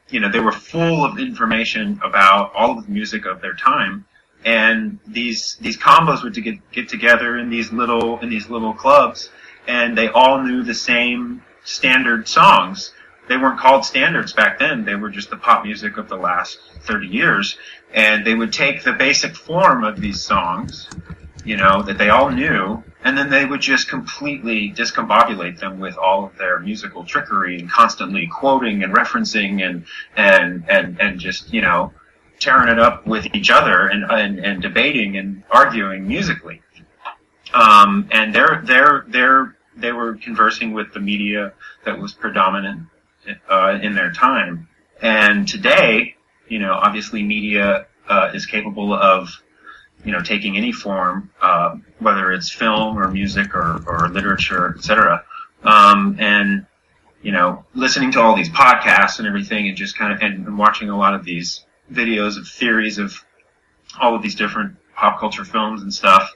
you 0.09 0.19
know 0.19 0.29
they 0.29 0.41
were 0.41 0.51
full 0.51 1.05
of 1.05 1.17
information 1.17 1.99
about 2.03 2.53
all 2.53 2.77
of 2.77 2.85
the 2.85 2.91
music 2.91 3.25
of 3.25 3.39
their 3.39 3.53
time, 3.53 4.05
and 4.43 4.99
these 5.07 5.55
these 5.61 5.77
combos 5.77 6.21
would 6.23 6.33
get 6.33 6.71
get 6.71 6.89
together 6.89 7.37
in 7.37 7.49
these 7.49 7.71
little 7.71 8.19
in 8.19 8.29
these 8.29 8.49
little 8.49 8.73
clubs, 8.73 9.29
and 9.67 9.97
they 9.97 10.09
all 10.09 10.43
knew 10.43 10.63
the 10.63 10.73
same 10.73 11.41
standard 11.63 12.27
songs 12.27 12.91
they 13.27 13.37
weren't 13.37 13.59
called 13.59 13.85
standards 13.85 14.33
back 14.33 14.59
then. 14.59 14.83
They 14.85 14.95
were 14.95 15.09
just 15.09 15.29
the 15.29 15.37
pop 15.37 15.63
music 15.63 15.97
of 15.97 16.09
the 16.09 16.17
last 16.17 16.59
30 16.81 17.07
years. 17.07 17.57
And 17.93 18.25
they 18.25 18.33
would 18.33 18.51
take 18.51 18.83
the 18.83 18.93
basic 18.93 19.35
form 19.35 19.83
of 19.83 20.01
these 20.01 20.21
songs, 20.21 20.89
you 21.45 21.57
know, 21.57 21.81
that 21.83 21.97
they 21.97 22.09
all 22.09 22.29
knew, 22.31 22.83
and 23.03 23.17
then 23.17 23.29
they 23.29 23.45
would 23.45 23.61
just 23.61 23.87
completely 23.87 24.71
discombobulate 24.71 25.59
them 25.59 25.79
with 25.79 25.97
all 25.97 26.25
of 26.25 26.37
their 26.37 26.59
musical 26.59 27.03
trickery 27.05 27.59
and 27.59 27.69
constantly 27.69 28.27
quoting 28.27 28.83
and 28.83 28.93
referencing 28.93 29.65
and, 29.65 29.85
and, 30.17 30.65
and, 30.69 30.99
and 30.99 31.19
just, 31.19 31.53
you 31.53 31.61
know, 31.61 31.93
tearing 32.39 32.69
it 32.69 32.79
up 32.79 33.05
with 33.05 33.27
each 33.33 33.51
other 33.51 33.87
and, 33.87 34.03
and, 34.09 34.39
and 34.39 34.61
debating 34.61 35.17
and 35.17 35.43
arguing 35.51 36.07
musically. 36.07 36.61
Um, 37.53 38.09
and 38.11 38.33
they're, 38.33 38.63
they're, 38.65 39.05
they're, 39.07 39.55
they 39.75 39.91
were 39.91 40.15
conversing 40.15 40.73
with 40.73 40.93
the 40.93 40.99
media 40.99 41.53
that 41.85 41.99
was 41.99 42.13
predominant 42.13 42.87
uh, 43.49 43.79
in 43.81 43.95
their 43.95 44.11
time. 44.11 44.67
And 45.01 45.47
today, 45.47 46.15
you 46.47 46.59
know, 46.59 46.73
obviously 46.73 47.23
media 47.23 47.87
uh, 48.07 48.31
is 48.33 48.45
capable 48.45 48.93
of, 48.93 49.29
you 50.05 50.11
know, 50.11 50.21
taking 50.21 50.57
any 50.57 50.71
form, 50.71 51.31
uh, 51.41 51.77
whether 51.99 52.31
it's 52.31 52.49
film 52.49 52.97
or 52.97 53.09
music 53.09 53.55
or, 53.55 53.83
or 53.87 54.09
literature, 54.09 54.75
etc. 54.77 55.23
Um, 55.63 56.17
and 56.19 56.65
you 57.23 57.31
know, 57.31 57.65
listening 57.73 58.11
to 58.11 58.21
all 58.21 58.35
these 58.35 58.49
podcasts 58.49 59.17
and 59.17 59.27
everything, 59.27 59.67
and 59.69 59.77
just 59.77 59.97
kind 59.97 60.13
of 60.13 60.21
and, 60.21 60.45
and 60.45 60.57
watching 60.57 60.89
a 60.89 60.97
lot 60.97 61.15
of 61.15 61.23
these 61.23 61.65
videos 61.91 62.37
of 62.37 62.47
theories 62.47 62.97
of 62.97 63.15
all 63.99 64.13
of 64.13 64.21
these 64.21 64.35
different 64.35 64.75
pop 64.93 65.19
culture 65.19 65.45
films 65.45 65.81
and 65.81 65.93
stuff. 65.93 66.35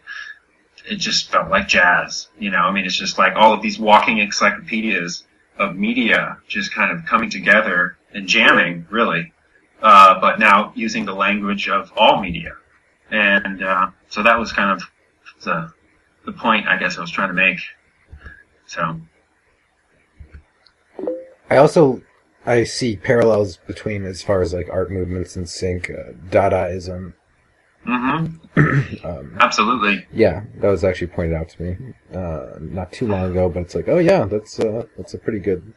It 0.90 0.96
just 0.96 1.30
felt 1.30 1.50
like 1.50 1.68
jazz, 1.68 2.30
you 2.40 2.50
know. 2.50 2.60
I 2.60 2.72
mean, 2.72 2.86
it's 2.86 2.98
just 2.98 3.18
like 3.18 3.36
all 3.36 3.52
of 3.54 3.62
these 3.62 3.78
walking 3.78 4.20
encyclopedias 4.20 5.26
of 5.60 5.76
media 5.76 6.38
just 6.48 6.74
kind 6.74 6.92
of 6.92 7.06
coming 7.06 7.30
together 7.30 7.98
and 8.14 8.28
jamming, 8.28 8.86
really. 8.90 9.34
Uh, 9.82 10.20
but 10.20 10.40
now 10.40 10.72
using 10.76 11.06
the 11.06 11.14
language 11.14 11.70
of 11.70 11.92
all 11.96 12.20
media, 12.22 12.54
and 13.12 13.64
uh, 13.64 13.92
so 14.10 14.24
that 14.24 14.40
was 14.40 14.52
kind 14.52 14.72
of 14.72 14.84
the 15.44 15.72
the 16.26 16.32
point 16.32 16.68
I 16.68 16.78
guess 16.78 16.98
I 16.98 17.02
was 17.02 17.12
trying 17.12 17.30
to 17.30 17.36
make. 17.36 17.60
So 18.66 19.00
I 21.50 21.58
also 21.58 22.02
I 22.46 22.64
see 22.64 22.96
parallels 22.96 23.58
between 23.68 24.04
as 24.04 24.24
far 24.24 24.42
as 24.42 24.54
like 24.54 24.68
art 24.72 24.92
movements 24.92 25.36
and 25.36 25.48
sync, 25.48 25.90
uh, 25.90 26.14
Dadaism. 26.30 27.14
Hmm 27.88 28.26
Um, 29.06 29.38
absolutely, 29.40 30.06
yeah, 30.12 30.44
that 30.58 30.68
was 30.68 30.84
actually 30.84 31.08
pointed 31.08 31.36
out 31.36 31.48
to 31.50 31.62
me 31.62 31.94
uh, 32.14 32.58
not 32.60 32.92
too 32.92 33.08
long 33.08 33.32
ago. 33.32 33.48
But 33.50 33.62
it's 33.62 33.76
like, 33.76 33.88
oh 33.88 34.00
yeah, 34.00 34.26
that's 34.26 34.60
uh, 34.60 34.84
that's 34.98 35.14
a 35.14 35.18
pretty 35.18 35.40
good, 35.40 35.74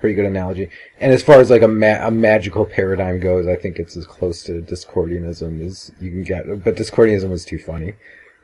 pretty 0.00 0.14
good 0.14 0.24
analogy. 0.24 0.70
And 0.98 1.12
as 1.12 1.22
far 1.22 1.38
as 1.40 1.50
like 1.50 1.62
a 1.62 1.68
ma- 1.68 2.06
a 2.06 2.10
magical 2.10 2.64
paradigm 2.64 3.20
goes, 3.20 3.46
I 3.46 3.54
think 3.56 3.78
it's 3.78 3.96
as 3.96 4.06
close 4.06 4.42
to 4.44 4.60
Discordianism 4.62 5.64
as 5.64 5.92
you 6.00 6.10
can 6.10 6.24
get. 6.24 6.64
But 6.64 6.74
Discordianism 6.76 7.30
was 7.30 7.44
too 7.44 7.58
funny. 7.58 7.94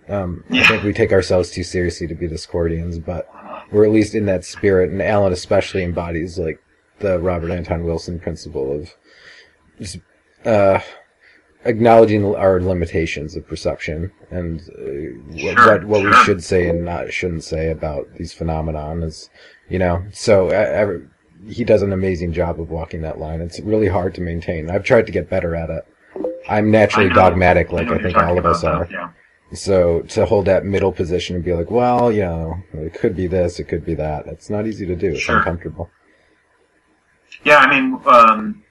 Um, 0.08 0.44
I 0.50 0.66
think 0.66 0.84
we 0.84 0.92
take 0.92 1.12
ourselves 1.12 1.50
too 1.50 1.64
seriously 1.64 2.06
to 2.06 2.14
be 2.14 2.28
Discordians, 2.28 3.04
but 3.04 3.28
we're 3.72 3.84
at 3.84 3.92
least 3.92 4.14
in 4.14 4.26
that 4.26 4.44
spirit. 4.44 4.90
And 4.90 5.02
Alan 5.02 5.32
especially 5.32 5.82
embodies 5.82 6.38
like 6.38 6.62
the 7.00 7.18
Robert 7.18 7.50
Anton 7.50 7.84
Wilson 7.84 8.20
principle 8.20 8.72
of 8.72 8.94
just 9.80 9.98
uh, 10.44 10.80
acknowledging 11.68 12.34
our 12.34 12.60
limitations 12.60 13.36
of 13.36 13.46
perception 13.46 14.10
and 14.30 14.60
uh, 14.60 15.44
what, 15.44 15.58
Sure, 15.58 15.66
what 15.66 15.84
what 15.84 16.04
we 16.04 16.12
should 16.24 16.42
say 16.42 16.68
and 16.68 16.84
not 16.84 17.12
shouldn't 17.12 17.44
say 17.44 17.70
about 17.70 18.08
these 18.16 18.32
phenomenon 18.32 19.02
is 19.02 19.28
you 19.68 19.78
know 19.78 20.02
so 20.12 20.48
every, 20.48 21.06
he 21.46 21.64
does 21.64 21.82
an 21.82 21.92
amazing 21.92 22.32
job 22.32 22.60
of 22.60 22.70
walking 22.70 23.02
that 23.02 23.18
line. 23.18 23.40
It's 23.40 23.60
really 23.60 23.86
hard 23.86 24.14
to 24.16 24.20
maintain. 24.20 24.70
I've 24.70 24.82
tried 24.82 25.06
to 25.06 25.12
get 25.12 25.30
better 25.30 25.54
at 25.54 25.70
it. 25.70 25.86
I'm 26.48 26.70
naturally 26.70 27.10
dogmatic 27.10 27.70
like 27.70 27.86
know 27.86 27.94
i, 27.94 28.02
think 28.02 28.16
all 28.16 28.38
of 28.38 28.46
us 28.46 28.62
about, 28.62 28.92
are. 28.92 28.92
Yeah. 28.92 29.10
so 29.52 30.00
to 30.02 30.24
hold 30.26 30.46
that 30.46 30.64
middle 30.64 30.90
position 30.90 31.36
and 31.36 31.44
be 31.44 31.52
like 31.52 31.70
well 31.70 32.10
you 32.10 32.22
know 32.22 32.56
it 32.72 32.94
could 32.94 33.14
be 33.14 33.26
this 33.26 33.60
it 33.60 33.64
could 33.64 33.84
be 33.84 33.94
that 33.94 34.26
it's 34.26 34.48
not 34.48 34.66
easy 34.66 34.86
to 34.86 34.96
do. 34.96 35.12
It's 35.12 35.28
uncomfortable. 35.28 35.90
Yeah, 37.44 37.58
I 37.58 37.80
mean, 37.80 38.00
um, 38.06 38.64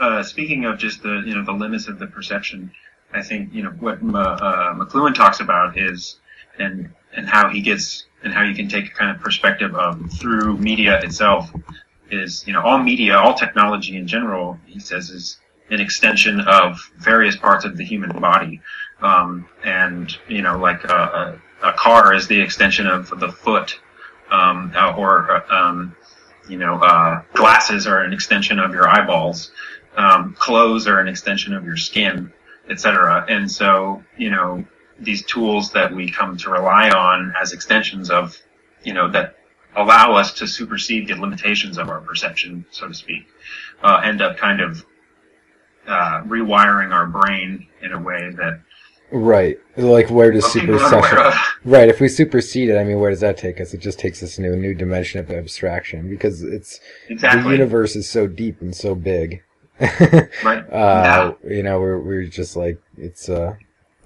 uh, 0.00 0.22
speaking 0.22 0.64
of 0.64 0.78
just 0.78 1.02
the 1.02 1.22
you 1.26 1.34
know 1.34 1.44
the 1.44 1.52
limits 1.52 1.88
of 1.88 1.98
the 1.98 2.06
perception, 2.06 2.70
I 3.12 3.22
think 3.22 3.52
you 3.52 3.62
know 3.62 3.70
what 3.70 3.98
uh, 4.02 4.18
uh, 4.18 4.74
McLuhan 4.74 5.14
talks 5.14 5.40
about 5.40 5.78
is 5.78 6.18
and 6.58 6.90
and 7.14 7.28
how 7.28 7.48
he 7.48 7.60
gets 7.60 8.06
and 8.22 8.32
how 8.32 8.42
you 8.42 8.54
can 8.54 8.68
take 8.68 8.86
a 8.86 8.90
kind 8.90 9.14
of 9.14 9.22
perspective 9.22 9.74
of 9.74 10.10
through 10.12 10.56
media 10.58 11.00
itself 11.02 11.50
is 12.10 12.46
you 12.46 12.52
know 12.52 12.62
all 12.62 12.78
media, 12.78 13.16
all 13.16 13.34
technology 13.34 13.96
in 13.96 14.06
general. 14.06 14.58
He 14.66 14.80
says 14.80 15.10
is 15.10 15.38
an 15.70 15.80
extension 15.80 16.40
of 16.40 16.78
various 16.96 17.36
parts 17.36 17.64
of 17.64 17.76
the 17.76 17.84
human 17.84 18.18
body, 18.20 18.60
um, 19.02 19.46
and 19.64 20.16
you 20.28 20.42
know 20.42 20.58
like 20.58 20.84
a, 20.84 21.40
a, 21.62 21.68
a 21.68 21.72
car 21.74 22.14
is 22.14 22.26
the 22.28 22.40
extension 22.40 22.86
of 22.86 23.10
the 23.20 23.30
foot, 23.30 23.78
um, 24.30 24.72
uh, 24.74 24.94
or 24.96 25.30
uh, 25.30 25.54
um, 25.54 25.96
you 26.48 26.56
know, 26.56 26.76
uh, 26.76 27.22
glasses 27.34 27.86
are 27.86 28.02
an 28.02 28.12
extension 28.12 28.58
of 28.58 28.72
your 28.72 28.88
eyeballs, 28.88 29.52
um, 29.98 30.34
clothes 30.38 30.86
are 30.86 31.00
an 31.00 31.08
extension 31.08 31.52
of 31.52 31.64
your 31.64 31.76
skin, 31.76 32.32
etc. 32.70 33.26
And 33.28 33.50
so, 33.50 34.04
you 34.16 34.30
know, 34.30 34.64
these 34.98 35.24
tools 35.24 35.72
that 35.72 35.92
we 35.92 36.10
come 36.10 36.36
to 36.38 36.50
rely 36.50 36.90
on 36.90 37.34
as 37.40 37.52
extensions 37.52 38.08
of, 38.08 38.40
you 38.84 38.92
know, 38.92 39.10
that 39.10 39.36
allow 39.76 40.14
us 40.14 40.32
to 40.34 40.46
supersede 40.46 41.08
the 41.08 41.14
limitations 41.14 41.78
of 41.78 41.88
our 41.88 42.00
perception, 42.00 42.64
so 42.70 42.86
to 42.86 42.94
speak, 42.94 43.26
uh, 43.82 44.00
end 44.04 44.22
up 44.22 44.36
kind 44.36 44.60
of 44.60 44.86
uh, 45.88 46.22
rewiring 46.22 46.92
our 46.92 47.06
brain 47.06 47.66
in 47.82 47.92
a 47.92 48.00
way 48.00 48.30
that 48.36 48.60
right 49.10 49.58
like 49.78 50.10
where 50.10 50.30
does 50.30 50.42
most 50.42 50.54
people 50.54 50.78
super 50.78 50.96
aren't 50.96 51.06
aware 51.12 51.26
of. 51.28 51.34
Right, 51.64 51.88
if 51.88 52.00
we 52.00 52.08
supersede 52.08 52.70
it, 52.70 52.78
I 52.78 52.84
mean, 52.84 53.00
where 53.00 53.10
does 53.10 53.20
that 53.20 53.36
take 53.36 53.60
us? 53.60 53.74
It 53.74 53.78
just 53.78 53.98
takes 53.98 54.22
us 54.22 54.38
into 54.38 54.52
a 54.52 54.56
new 54.56 54.74
dimension 54.74 55.18
of 55.18 55.30
abstraction 55.30 56.08
because 56.08 56.42
it's 56.42 56.78
the 57.08 57.48
universe 57.50 57.96
is 57.96 58.08
so 58.08 58.26
deep 58.26 58.60
and 58.60 58.74
so 58.76 58.94
big. 58.94 59.42
Right. 60.44 60.72
uh, 60.72 61.34
you 61.48 61.62
know, 61.62 61.80
we're 61.80 61.98
we're 62.00 62.24
just 62.24 62.56
like 62.56 62.80
it's. 62.96 63.28
Uh, 63.28 63.54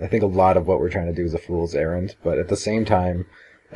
I 0.01 0.07
think 0.07 0.23
a 0.23 0.27
lot 0.27 0.57
of 0.57 0.67
what 0.67 0.81
we're 0.81 0.91
trying 0.91 1.07
to 1.07 1.13
do 1.15 1.25
is 1.25 1.35
a 1.35 1.39
fool's 1.39 1.75
errand, 1.75 2.17
but 2.25 2.39
at 2.39 2.49
the 2.49 2.57
same 2.57 2.85
time, 2.85 3.27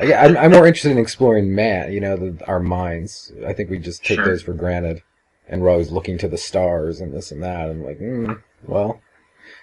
yeah, 0.01 0.23
I'm, 0.23 0.35
I'm 0.37 0.51
more 0.51 0.67
interested 0.67 0.91
in 0.91 0.97
exploring 0.97 1.53
man. 1.55 1.91
You 1.91 2.01
know, 2.01 2.17
the, 2.17 2.45
our 2.47 2.59
minds. 2.59 3.31
I 3.45 3.53
think 3.53 3.69
we 3.69 3.79
just 3.79 4.03
take 4.03 4.17
Sure. 4.17 4.25
those 4.25 4.41
for 4.43 4.53
granted, 4.53 5.01
and 5.47 5.61
we're 5.61 5.69
always 5.71 5.91
looking 5.91 6.17
to 6.19 6.27
the 6.27 6.37
stars 6.37 6.99
and 7.01 7.13
this 7.13 7.31
and 7.31 7.41
that. 7.43 7.69
And 7.69 7.83
like, 7.83 7.99
mm, 7.99 8.41
well, 8.65 8.99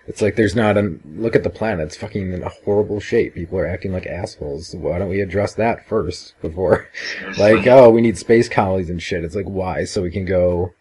It's 0.07 0.23
like 0.23 0.37
there's 0.37 0.57
not 0.57 0.77
a 0.79 0.99
look 1.05 1.37
at 1.37 1.42
the 1.44 1.51
planet. 1.51 1.87
It's 1.87 1.97
fucking 1.97 2.33
in 2.33 2.42
a 2.42 2.49
horrible 2.49 2.99
shape. 3.01 3.35
People 3.35 3.59
are 3.59 3.66
acting 3.66 3.92
like 3.92 4.07
assholes. 4.07 4.75
Why 4.75 4.99
don't 4.99 5.09
we 5.11 5.20
address 5.20 5.55
that 5.55 5.87
first 5.87 6.35
before, 6.40 6.88
like, 7.38 7.66
oh, 7.66 7.90
we 7.90 8.01
need 8.01 8.16
space 8.18 8.49
colonies 8.49 8.90
and 8.90 9.03
shit. 9.03 9.25
It's 9.25 9.37
like 9.37 9.47
why? 9.47 9.85
So 9.85 10.01
we 10.03 10.11
can 10.11 10.25
go, 10.25 10.73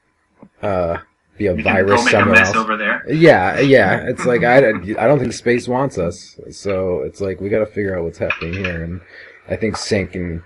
uh, 0.61 0.97
be 1.37 1.47
a 1.47 1.55
You 1.55 1.63
virus 1.63 2.01
go 2.01 2.05
make 2.05 2.07
a 2.07 2.11
somewhere 2.11 2.39
else. 2.43 2.55
over 2.55 2.77
there. 2.77 3.03
Yeah, 3.07 3.59
yeah. 3.59 4.03
It's 4.09 4.25
like 4.25 4.43
I, 4.43 4.57
I 4.57 5.07
don't 5.07 5.19
think 5.19 5.33
space 5.33 5.67
wants 5.67 5.97
us. 5.97 6.39
So 6.51 7.01
it's 7.01 7.21
like 7.21 7.41
we 7.41 7.49
got 7.49 7.59
to 7.59 7.65
figure 7.65 7.97
out 7.97 8.03
what's 8.05 8.19
happening 8.19 8.53
here. 8.53 8.83
And 8.83 9.01
I 9.47 9.55
think 9.55 9.77
Sync 9.77 10.15
and 10.15 10.41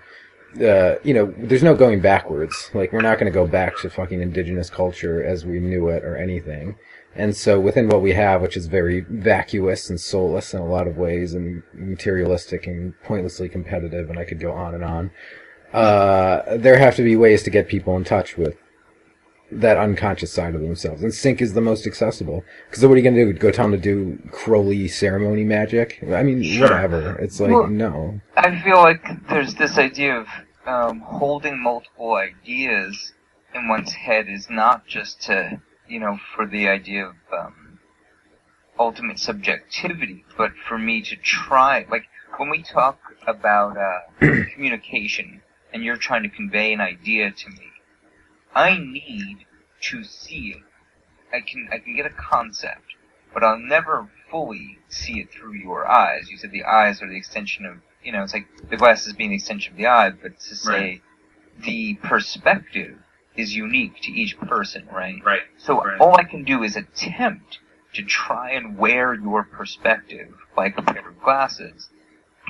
uh, 0.62 0.96
you 1.04 1.12
know, 1.14 1.32
there's 1.38 1.62
no 1.62 1.74
going 1.74 2.00
backwards. 2.00 2.70
Like 2.74 2.92
we're 2.92 3.02
not 3.02 3.18
going 3.18 3.30
to 3.30 3.34
go 3.34 3.46
back 3.46 3.76
to 3.78 3.90
fucking 3.90 4.20
indigenous 4.20 4.70
culture 4.70 5.22
as 5.22 5.44
we 5.44 5.60
knew 5.60 5.88
it 5.88 6.04
or 6.04 6.16
anything. 6.16 6.76
And 7.14 7.36
so 7.36 7.58
within 7.58 7.88
what 7.88 8.02
we 8.02 8.12
have, 8.12 8.42
which 8.42 8.56
is 8.56 8.66
very 8.66 9.00
vacuous 9.00 9.90
and 9.90 10.00
soulless 10.00 10.54
in 10.54 10.60
a 10.60 10.66
lot 10.66 10.86
of 10.86 10.96
ways 10.96 11.34
and 11.34 11.62
materialistic 11.74 12.66
and 12.66 12.94
pointlessly 13.02 13.48
competitive, 13.48 14.08
and 14.08 14.18
I 14.18 14.24
could 14.24 14.40
go 14.40 14.52
on 14.52 14.74
and 14.74 14.84
on, 14.84 15.10
uh, 15.72 16.56
there 16.56 16.78
have 16.78 16.96
to 16.96 17.02
be 17.02 17.16
ways 17.16 17.42
to 17.42 17.50
get 17.50 17.68
people 17.68 17.96
in 17.96 18.04
touch 18.04 18.36
with 18.38 18.56
that 19.50 19.78
unconscious 19.78 20.32
side 20.32 20.54
of 20.54 20.60
themselves. 20.60 21.02
And 21.02 21.12
sync 21.12 21.40
is 21.40 21.54
the 21.54 21.60
most 21.60 21.86
accessible. 21.86 22.44
Because 22.68 22.84
what 22.84 22.92
are 22.94 22.96
you 22.98 23.02
going 23.02 23.14
to 23.16 23.32
do? 23.32 23.38
Go 23.38 23.50
tell 23.50 23.68
them 23.68 23.80
to 23.80 23.82
do 23.82 24.18
Crowley 24.30 24.88
ceremony 24.88 25.44
magic? 25.44 26.02
I 26.12 26.22
mean, 26.22 26.42
Sure. 26.42 26.62
whatever. 26.68 27.16
It's 27.18 27.40
like, 27.40 27.50
Well- 27.50 27.66
no. 27.68 28.20
I 28.36 28.60
feel 28.62 28.76
like 28.76 29.02
there's 29.28 29.54
this 29.54 29.78
idea 29.78 30.16
of 30.18 30.26
um, 30.66 31.00
holding 31.00 31.58
multiple 31.62 32.14
ideas 32.14 33.12
in 33.54 33.68
one's 33.68 33.92
head 33.92 34.26
is 34.28 34.48
not 34.50 34.86
just 34.86 35.22
to, 35.22 35.60
you 35.88 35.98
know, 35.98 36.18
for 36.36 36.46
the 36.46 36.68
idea 36.68 37.06
of 37.06 37.14
um, 37.32 37.78
ultimate 38.78 39.18
subjectivity, 39.18 40.24
but 40.36 40.52
for 40.68 40.78
me 40.78 41.00
to 41.02 41.16
try, 41.16 41.86
like, 41.90 42.04
when 42.36 42.50
we 42.50 42.62
talk 42.62 42.98
about 43.26 43.76
uh, 43.76 44.00
communication 44.54 45.40
and 45.72 45.82
you're 45.82 45.96
trying 45.96 46.22
to 46.22 46.28
convey 46.28 46.72
an 46.74 46.80
idea 46.80 47.30
to 47.30 47.48
me, 47.48 47.70
I 48.54 48.78
need 48.78 49.46
to 49.82 50.04
see 50.04 50.56
it. 50.56 50.62
I 51.32 51.40
can 51.40 51.68
I 51.72 51.78
can 51.78 51.94
get 51.94 52.06
a 52.06 52.10
concept, 52.10 52.94
but 53.32 53.44
I'll 53.44 53.58
never 53.58 54.08
fully 54.30 54.78
see 54.88 55.20
it 55.20 55.30
through 55.30 55.54
your 55.54 55.86
eyes. 55.86 56.30
You 56.30 56.38
said 56.38 56.50
the 56.50 56.64
eyes 56.64 57.02
are 57.02 57.08
the 57.08 57.16
extension 57.16 57.66
of 57.66 57.78
you 58.02 58.12
know, 58.12 58.22
it's 58.22 58.32
like 58.32 58.46
the 58.70 58.76
glasses 58.76 59.12
being 59.12 59.30
the 59.30 59.36
extension 59.36 59.72
of 59.72 59.78
the 59.78 59.86
eye, 59.86 60.10
but 60.10 60.38
to 60.40 60.56
say 60.56 60.70
Right. 60.72 61.02
the 61.64 61.94
perspective 61.96 62.98
is 63.36 63.54
unique 63.54 64.00
to 64.02 64.12
each 64.12 64.38
person, 64.38 64.88
right? 64.90 65.22
Right. 65.24 65.42
So 65.58 65.82
Right. 65.82 66.00
all 66.00 66.18
I 66.18 66.24
can 66.24 66.44
do 66.44 66.62
is 66.62 66.76
attempt 66.76 67.58
to 67.94 68.02
try 68.04 68.50
and 68.52 68.78
wear 68.78 69.14
your 69.14 69.44
perspective, 69.44 70.34
like 70.56 70.78
a 70.78 70.82
pair 70.82 71.08
of 71.08 71.20
glasses, 71.20 71.90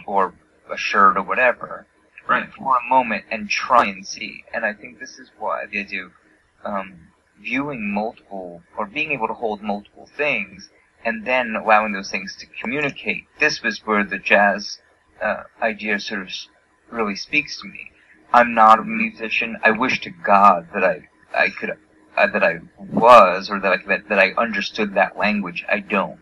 or 0.06 0.34
a 0.70 0.76
shirt 0.76 1.16
or 1.16 1.22
whatever, 1.22 1.86
Right. 2.28 2.52
for 2.52 2.76
a 2.76 2.88
moment 2.88 3.24
and 3.30 3.48
try 3.48 3.86
and 3.86 4.06
see. 4.06 4.44
And 4.52 4.64
I 4.64 4.74
think 4.74 4.98
this 4.98 5.18
is 5.18 5.30
why 5.38 5.64
the 5.66 5.80
idea 5.80 6.04
of 6.04 6.12
um, 6.64 7.08
viewing 7.40 7.92
multiple 7.92 8.62
or 8.76 8.86
being 8.86 9.12
able 9.12 9.28
to 9.28 9.34
hold 9.34 9.62
multiple 9.62 10.08
things 10.16 10.68
and 11.04 11.24
then 11.26 11.56
allowing 11.56 11.92
those 11.92 12.10
things 12.10 12.36
to 12.36 12.46
communicate. 12.60 13.24
This 13.40 13.62
was 13.62 13.80
where 13.86 14.04
the 14.04 14.18
jazz 14.18 14.78
uh, 15.22 15.44
idea 15.62 15.98
sort 16.00 16.22
of 16.22 16.28
really 16.90 17.16
speaks 17.16 17.60
to 17.60 17.68
me. 17.68 17.90
I'm 18.32 18.52
not 18.54 18.78
a 18.78 18.84
musician. 18.84 19.56
I 19.62 19.70
wish 19.70 20.00
to 20.02 20.10
God 20.10 20.68
that 20.74 20.84
I 20.84 21.08
I 21.34 21.48
could 21.48 21.70
uh, 21.70 22.26
that 22.26 22.44
I 22.44 22.60
was 22.78 23.48
or 23.48 23.58
that 23.60 23.72
I 23.72 23.76
that, 23.88 24.08
that 24.08 24.18
I 24.18 24.32
understood 24.32 24.94
that 24.94 25.16
language. 25.16 25.64
I 25.68 25.80
don't. 25.80 26.20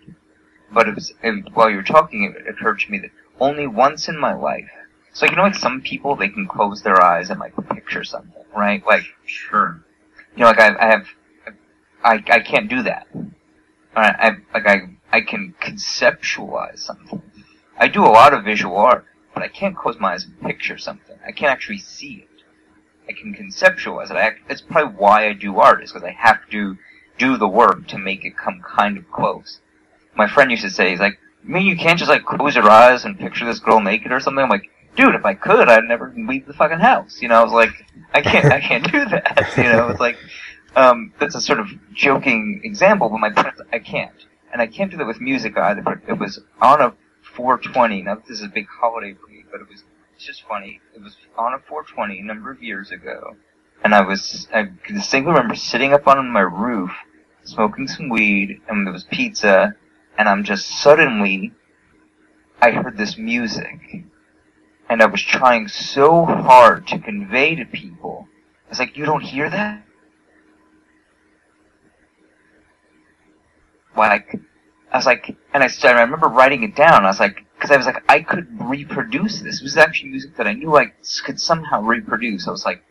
But 0.71 0.89
it 0.89 0.95
was 0.95 1.13
it, 1.23 1.53
while 1.55 1.71
you 1.71 1.77
were 1.77 1.83
talking, 1.83 2.25
it 2.25 2.49
occurred 2.49 2.81
to 2.81 2.91
me 2.91 2.99
that 3.01 3.11
only 3.41 3.67
once 3.67 4.09
in 4.09 4.19
my 4.19 4.35
life. 4.35 4.71
So 5.17 5.25
you 5.25 5.35
know, 5.35 5.45
like 5.45 5.55
some 5.55 5.81
people, 5.81 6.15
they 6.15 6.29
can 6.29 6.47
close 6.47 6.83
their 6.83 7.03
eyes 7.03 7.31
and 7.31 7.41
like 7.41 7.55
picture 7.71 8.05
something, 8.05 8.45
right? 8.55 8.85
Like 8.87 9.05
Sure. 9.25 9.83
you 10.37 10.43
know, 10.43 10.49
like 10.51 10.61
I, 10.61 10.77
I 10.79 10.87
have, 10.91 11.07
I, 12.05 12.23
I 12.31 12.41
can't 12.41 12.69
do 12.69 12.83
that. 12.83 13.07
I, 13.97 14.09
I, 14.11 14.31
like 14.53 14.67
I, 14.67 14.91
I 15.11 15.23
can 15.23 15.55
conceptualize 15.59 16.81
something. 16.81 17.23
I 17.79 17.89
do 17.89 18.05
a 18.05 18.13
lot 18.13 18.35
of 18.35 18.45
visual 18.45 18.77
art, 18.77 19.07
but 19.33 19.43
I 19.43 19.49
can't 19.49 19.75
close 19.75 19.99
my 19.99 20.13
eyes 20.13 20.25
and 20.25 20.39
picture 20.43 20.77
something. 20.77 21.17
I 21.27 21.33
can't 21.33 21.51
actually 21.51 21.79
see 21.79 22.27
it. 22.29 22.43
I 23.09 23.13
can 23.13 23.35
conceptualize 23.35 24.11
it. 24.11 24.19
I, 24.19 24.21
act- 24.21 24.47
that's 24.49 24.61
probably 24.61 24.97
why 24.99 25.29
I 25.29 25.33
do 25.33 25.59
art, 25.59 25.83
is 25.83 25.93
because 25.93 26.07
I 26.07 26.13
have 26.13 26.47
to 26.51 26.77
do 27.17 27.39
the 27.39 27.49
work 27.49 27.89
to 27.89 27.97
make 27.97 28.27
it 28.27 28.37
come 28.37 28.61
kind 28.61 28.99
of 28.99 29.11
close. 29.11 29.61
My 30.15 30.29
friend 30.29 30.51
used 30.51 30.65
to 30.65 30.71
say, 30.71 30.91
he's 30.91 31.01
like, 31.01 31.19
you 31.43 31.55
mean 31.55 31.65
you 31.65 31.77
can't 31.77 31.99
just 31.99 32.11
like 32.11 32.27
close 32.27 32.55
your 32.55 32.69
eyes 32.69 33.07
and 33.07 33.19
picture 33.19 33.47
this 33.47 33.61
girl 33.61 33.81
naked 33.81 34.13
or 34.13 34.21
something? 34.21 34.43
I'm 34.45 34.51
like, 34.51 34.69
dude, 34.97 35.15
if 35.15 35.25
I 35.25 35.35
could, 35.35 35.69
I'd 35.69 35.85
never 35.85 36.13
leave 36.17 36.47
the 36.47 36.55
fucking 36.55 36.81
house. 36.81 37.21
You 37.21 37.29
know, 37.29 37.41
I 37.41 37.45
was 37.45 37.53
like, 37.53 37.71
I 38.13 38.23
can't, 38.23 38.47
I 38.47 38.61
can't 38.61 38.91
do 38.91 39.05
that. 39.07 39.53
You 39.57 39.65
know, 39.65 39.89
it's 39.89 40.01
like, 40.01 40.17
um, 40.75 41.13
that's 41.19 41.35
a 41.35 41.41
sort 41.41 41.61
of 41.61 41.69
joking 41.93 42.61
example, 42.65 43.09
but 43.09 43.19
my 43.19 43.31
point 43.31 43.55
is 43.55 43.63
I 43.73 43.79
can't. 43.79 44.27
And 44.53 44.61
I 44.63 44.67
can't 44.67 44.91
do 44.91 44.97
that 44.99 45.07
with 45.07 45.21
music 45.21 45.57
either, 45.57 45.83
but 45.83 45.99
it 46.09 46.19
was 46.19 46.41
on 46.61 46.81
a 46.81 46.95
420, 47.35 48.03
now 48.03 48.15
this 48.17 48.39
is 48.39 48.43
a 48.43 48.49
big 48.49 48.67
holiday 48.69 49.15
for 49.15 49.31
me, 49.31 49.45
but 49.51 49.61
it 49.61 49.69
was, 49.69 49.85
it's 50.15 50.25
just 50.25 50.43
funny. 50.49 50.81
It 50.95 51.03
was 51.03 51.17
on 51.37 51.53
a 51.53 51.59
420 51.59 52.21
a 52.21 52.25
number 52.25 52.51
of 52.51 52.63
years 52.63 52.91
ago, 52.91 53.37
and 53.85 53.95
I 53.95 54.01
was, 54.03 54.49
I 54.55 54.71
distinctly 54.89 55.33
remember 55.33 55.55
sitting 55.55 55.93
up 55.93 56.07
on 56.07 56.31
my 56.31 56.41
roof, 56.41 56.91
smoking 57.45 57.89
some 57.89 58.09
weed, 58.09 58.61
and 58.69 58.87
there 58.87 58.93
was 58.93 59.05
pizza, 59.05 59.75
and 60.17 60.29
I'm 60.29 60.45
just 60.45 60.69
suddenly, 60.81 61.53
I 62.61 62.71
heard 62.71 62.97
this 62.97 63.19
music, 63.19 64.05
and 64.89 65.03
I 65.03 65.07
was 65.07 65.23
trying 65.23 65.69
so 65.69 66.25
hard 66.25 66.87
to 66.89 66.99
convey 66.99 67.55
to 67.57 67.65
people. 67.65 68.29
I 68.67 68.71
was 68.71 68.79
like, 68.79 68.97
you 68.97 69.05
don't 69.05 69.23
hear 69.23 69.49
that? 69.51 69.83
Like, 73.97 74.37
I 74.93 74.97
was 74.97 75.07
like, 75.07 75.37
and 75.55 75.63
I 75.63 75.69
started, 75.69 75.99
I 75.99 76.03
remember 76.03 76.29
writing 76.29 76.63
it 76.63 76.77
down. 76.77 77.05
I 77.05 77.09
was 77.09 77.21
like, 77.21 77.45
because 77.55 77.71
I 77.71 77.77
was 77.77 77.87
like, 77.87 78.05
I 78.09 78.21
could 78.21 78.47
reproduce 78.61 79.41
this. 79.41 79.61
It 79.61 79.63
was 79.63 79.77
actually 79.77 80.11
music 80.11 80.37
that 80.37 80.47
I 80.47 80.53
knew 80.53 80.77
I 80.77 80.93
could 81.25 81.41
somehow 81.41 81.83
reproduce. 81.83 82.47
I 82.47 82.51
was 82.51 82.65
like, 82.65 82.83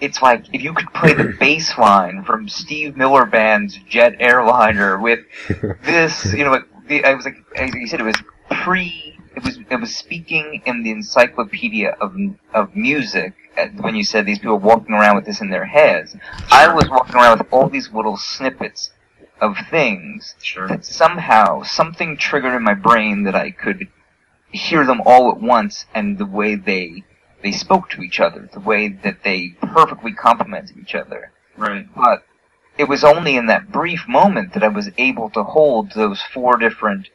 it's 0.00 0.20
like 0.20 0.44
if 0.52 0.62
you 0.62 0.74
could 0.74 0.92
play 0.92 1.14
the 1.14 1.34
bass 1.40 1.76
line 1.78 2.22
from 2.24 2.48
Steve 2.48 2.96
Miller 2.96 3.24
Band's 3.24 3.78
Jet 3.88 4.16
Airliner 4.20 4.98
with 4.98 5.20
this, 5.82 6.32
you 6.34 6.44
know, 6.44 6.50
like 6.50 6.64
the, 6.86 7.04
I 7.04 7.14
was 7.14 7.24
like, 7.24 7.36
as 7.56 7.74
you 7.74 7.86
said, 7.86 8.00
it 8.00 8.04
was 8.04 8.16
pre, 8.50 9.05
it 9.36 9.44
was, 9.44 9.58
it 9.70 9.76
was 9.80 9.94
speaking 9.94 10.62
in 10.64 10.82
the 10.82 10.90
encyclopedia 10.90 11.90
of 12.00 12.16
of 12.54 12.74
music. 12.74 13.34
When 13.80 13.94
you 13.94 14.04
said 14.04 14.26
these 14.26 14.38
people 14.38 14.58
walking 14.58 14.94
around 14.94 15.16
with 15.16 15.24
this 15.24 15.40
in 15.40 15.50
their 15.50 15.64
heads, 15.66 16.16
I 16.50 16.72
was 16.74 16.88
walking 16.90 17.14
around 17.14 17.38
with 17.38 17.52
all 17.52 17.68
these 17.68 17.90
little 17.92 18.16
snippets 18.16 18.90
of 19.40 19.56
things 19.70 20.34
Sure. 20.42 20.68
that 20.68 20.84
somehow 20.84 21.62
something 21.62 22.16
triggered 22.16 22.54
in 22.54 22.62
my 22.62 22.74
brain 22.74 23.24
that 23.24 23.34
I 23.34 23.50
could 23.50 23.88
hear 24.50 24.84
them 24.84 25.02
all 25.04 25.30
at 25.30 25.40
once 25.40 25.86
and 25.94 26.18
the 26.18 26.26
way 26.26 26.54
they 26.54 27.04
they 27.42 27.52
spoke 27.52 27.90
to 27.90 28.02
each 28.02 28.18
other, 28.18 28.48
the 28.52 28.60
way 28.60 28.88
that 28.88 29.22
they 29.22 29.50
perfectly 29.60 30.12
complemented 30.12 30.76
each 30.78 30.94
other. 30.94 31.32
Right. 31.56 31.86
But 31.94 32.24
it 32.78 32.88
was 32.88 33.04
only 33.04 33.36
in 33.36 33.46
that 33.46 33.70
brief 33.70 34.08
moment 34.08 34.52
that 34.54 34.64
I 34.64 34.68
was 34.68 34.90
able 34.98 35.30
to 35.30 35.42
hold 35.42 35.92
those 35.92 36.22
four 36.22 36.56
different, 36.56 37.08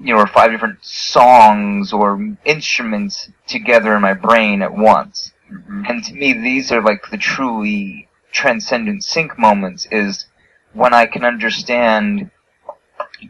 you 0.00 0.14
know, 0.14 0.20
or 0.20 0.26
five 0.26 0.50
different 0.50 0.78
songs 0.82 1.92
or 1.92 2.36
instruments 2.44 3.30
together 3.46 3.94
in 3.94 4.02
my 4.02 4.14
brain 4.14 4.62
at 4.62 4.74
once. 4.74 5.32
hmm 5.48 5.84
And 5.88 6.02
to 6.04 6.14
me, 6.14 6.32
these 6.32 6.72
are 6.72 6.82
like 6.82 7.10
the 7.10 7.18
truly 7.18 8.08
transcendent 8.32 9.04
sync 9.04 9.38
moments 9.38 9.86
is 9.90 10.26
when 10.72 10.94
I 10.94 11.06
can 11.06 11.24
understand 11.24 12.30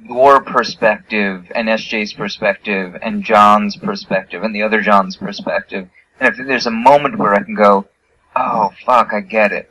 your 0.05 0.43
perspective 0.43 1.51
and 1.55 1.69
SJ's 1.69 2.13
perspective 2.13 2.97
and 3.03 3.25
John's 3.25 3.77
perspective 3.77 4.43
and 4.43 4.55
the 4.55 4.63
other 4.63 4.81
John's 4.81 5.17
perspective. 5.17 5.89
And 6.19 6.29
if 6.29 6.47
there's 6.47 6.67
a 6.67 6.71
moment 6.71 7.19
where 7.19 7.35
I 7.35 7.43
can 7.43 7.55
go, 7.55 7.89
oh 8.37 8.71
fuck, 8.85 9.13
I 9.13 9.21
get 9.21 9.53
it. 9.53 9.71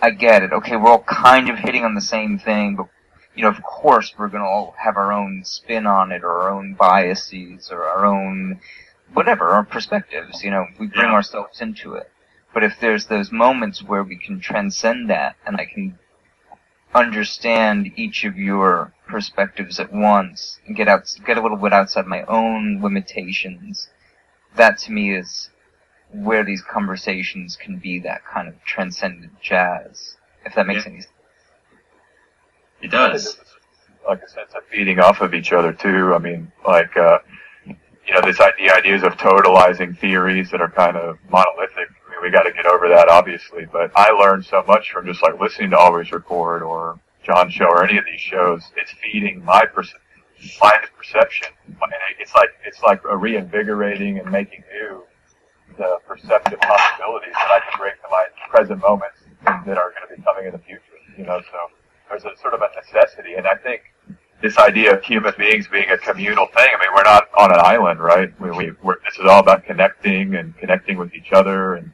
I 0.00 0.10
get 0.10 0.42
it. 0.42 0.52
Okay, 0.52 0.76
we're 0.76 0.90
all 0.90 1.04
kind 1.04 1.48
of 1.48 1.58
hitting 1.58 1.84
on 1.84 1.94
the 1.94 2.00
same 2.00 2.38
thing, 2.38 2.76
but 2.76 2.88
you 3.34 3.42
know, 3.42 3.48
of 3.48 3.62
course 3.62 4.14
we're 4.18 4.28
gonna 4.28 4.44
all 4.44 4.74
have 4.78 4.96
our 4.96 5.12
own 5.12 5.44
spin 5.44 5.86
on 5.86 6.12
it 6.12 6.22
or 6.22 6.30
our 6.42 6.50
own 6.50 6.74
biases 6.74 7.70
or 7.70 7.84
our 7.84 8.04
own 8.06 8.60
whatever, 9.12 9.50
our 9.50 9.64
perspectives, 9.64 10.42
you 10.42 10.50
know, 10.50 10.66
we 10.78 10.86
bring 10.86 11.08
Yeah. 11.08 11.14
ourselves 11.14 11.60
into 11.60 11.94
it. 11.94 12.10
But 12.52 12.64
if 12.64 12.78
there's 12.80 13.06
those 13.06 13.32
moments 13.32 13.82
where 13.82 14.02
we 14.02 14.16
can 14.16 14.40
transcend 14.40 15.10
that 15.10 15.36
and 15.46 15.56
I 15.56 15.66
can 15.66 15.98
understand 16.94 17.92
each 17.96 18.24
of 18.24 18.38
your 18.38 18.92
perspectives 19.06 19.80
at 19.80 19.92
once 19.92 20.60
and 20.66 20.76
get 20.76 20.88
out, 20.88 21.12
get 21.26 21.36
a 21.36 21.42
little 21.42 21.56
bit 21.56 21.72
outside 21.72 22.06
my 22.06 22.22
own 22.24 22.80
limitations, 22.80 23.88
that 24.56 24.78
to 24.78 24.92
me 24.92 25.14
is 25.14 25.50
where 26.12 26.44
these 26.44 26.62
conversations 26.62 27.56
can 27.56 27.78
be 27.78 27.98
that 27.98 28.24
kind 28.24 28.46
of 28.48 28.54
transcendent 28.64 29.40
jazz. 29.40 30.16
If 30.44 30.54
that 30.54 30.66
makes 30.66 30.84
Yeah. 30.86 30.92
any 30.92 31.00
sense. 31.00 31.13
It 32.84 32.90
does. 32.90 33.38
like 34.06 34.22
a 34.22 34.28
sense 34.28 34.52
of 34.54 34.62
feeding 34.70 35.00
off 35.00 35.22
of 35.22 35.32
each 35.34 35.52
other 35.52 35.72
too. 35.72 36.14
I 36.14 36.18
mean, 36.18 36.52
like, 36.66 36.94
uh, 36.96 37.18
you 37.66 38.12
know, 38.12 38.20
this 38.20 38.38
idea, 38.40 38.74
ideas 38.74 39.02
of 39.02 39.14
totalizing 39.16 39.98
theories 39.98 40.50
that 40.50 40.60
are 40.60 40.70
kind 40.70 40.96
of 40.96 41.16
monolithic. 41.30 41.88
I 42.06 42.10
mean, 42.10 42.20
we 42.22 42.30
got 42.30 42.42
to 42.42 42.52
get 42.52 42.66
over 42.66 42.88
that, 42.90 43.08
obviously. 43.08 43.64
But 43.72 43.90
I 43.96 44.10
learned 44.10 44.44
so 44.44 44.62
much 44.68 44.90
from 44.92 45.06
just 45.06 45.22
like 45.22 45.40
listening 45.40 45.70
to 45.70 45.78
Always 45.78 46.12
Record 46.12 46.62
or 46.62 47.00
John 47.24 47.48
Show 47.48 47.64
or 47.64 47.82
any 47.88 47.96
of 47.96 48.04
these 48.04 48.20
shows. 48.20 48.62
It's 48.76 48.92
feeding 49.02 49.42
my 49.42 49.64
perce- 49.64 49.94
my 50.62 50.72
perception. 50.98 51.48
It's 52.20 52.34
like 52.34 52.50
it's 52.66 52.82
like 52.82 53.00
a 53.08 53.16
reinvigorating 53.16 54.18
and 54.18 54.30
making 54.30 54.62
new 54.74 55.04
the 55.78 55.98
perceptive 56.06 56.60
possibilities 56.60 57.32
that 57.32 57.50
I 57.50 57.60
can 57.70 57.78
bring 57.80 57.94
to 57.94 58.08
my 58.10 58.26
present 58.50 58.80
moments 58.80 59.16
that 59.44 59.78
are 59.78 59.92
going 59.96 60.06
to 60.10 60.16
be 60.16 60.22
coming 60.22 60.44
in 60.46 60.52
the 60.52 60.58
future. 60.58 60.80
You 61.16 61.24
know, 61.24 61.40
so 61.50 61.58
there's 62.14 62.36
a 62.36 62.40
sort 62.40 62.54
of 62.54 62.60
a 62.62 62.68
necessity, 62.76 63.34
and 63.34 63.46
I 63.46 63.56
think 63.56 63.82
this 64.40 64.56
idea 64.58 64.94
of 64.94 65.02
human 65.02 65.32
beings 65.38 65.66
being 65.68 65.90
a 65.90 65.98
communal 65.98 66.46
thing. 66.46 66.68
I 66.76 66.78
mean, 66.78 66.94
we're 66.94 67.02
not 67.02 67.28
on 67.38 67.50
an 67.50 67.60
island, 67.60 68.00
right? 68.00 68.28
We, 68.40 68.50
this 68.50 69.18
is 69.18 69.26
all 69.26 69.40
about 69.40 69.64
connecting 69.64 70.34
and 70.34 70.56
connecting 70.58 70.98
with 70.98 71.14
each 71.14 71.32
other. 71.32 71.76
And 71.76 71.92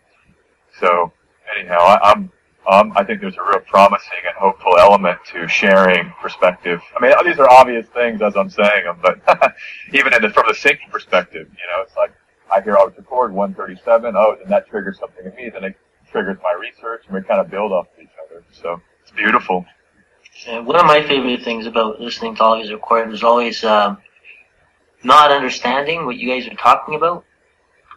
so, 0.79 1.13
anyhow, 1.57 1.79
I, 1.79 2.11
I'm, 2.11 2.33
um, 2.71 2.93
I 2.97 3.05
think 3.05 3.21
there's 3.21 3.37
a 3.37 3.43
real 3.43 3.61
promising 3.61 4.19
and 4.27 4.37
hopeful 4.37 4.77
element 4.79 5.19
to 5.33 5.47
sharing 5.47 6.13
perspective. 6.21 6.81
I 6.99 7.03
mean, 7.03 7.13
these 7.25 7.39
are 7.39 7.49
obvious 7.49 7.87
things 7.95 8.21
as 8.21 8.37
I'm 8.37 8.51
saying 8.51 8.85
them, 8.85 8.99
but 9.01 9.21
even 9.93 10.13
the, 10.21 10.31
from 10.31 10.45
the 10.49 10.55
syncing 10.55 10.91
perspective, 10.91 11.47
you 11.49 11.77
know, 11.77 11.83
it's 11.83 11.97
like 11.97 12.13
I 12.53 12.61
hear 12.61 12.77
always 12.77 12.97
record 12.97 13.33
137. 13.33 14.15
Oh, 14.17 14.37
then 14.39 14.49
that 14.49 14.67
triggers 14.69 14.99
something 14.99 15.25
in 15.25 15.35
me. 15.37 15.51
Then 15.51 15.65
it 15.65 15.77
triggers 16.11 16.37
my 16.43 16.57
research, 16.61 17.05
and 17.07 17.15
we 17.15 17.23
kind 17.23 17.41
of 17.41 17.49
build 17.49 17.71
off 17.73 17.87
of 17.97 18.03
each 18.03 18.11
other. 18.27 18.43
So 18.51 18.81
it's 19.03 19.13
beautiful. 19.13 19.65
One 20.47 20.77
of 20.77 20.87
my 20.87 21.03
favorite 21.07 21.43
things 21.43 21.67
about 21.67 22.01
listening 22.01 22.37
to 22.37 22.43
all 22.43 22.57
these 22.57 22.73
recordings 22.73 23.15
is 23.15 23.23
always 23.23 23.63
um, 23.63 23.99
not 25.05 25.31
understanding 25.31 26.07
what 26.07 26.17
you 26.17 26.29
guys 26.29 26.49
are 26.49 26.57
talking 26.57 26.95
about, 26.95 27.25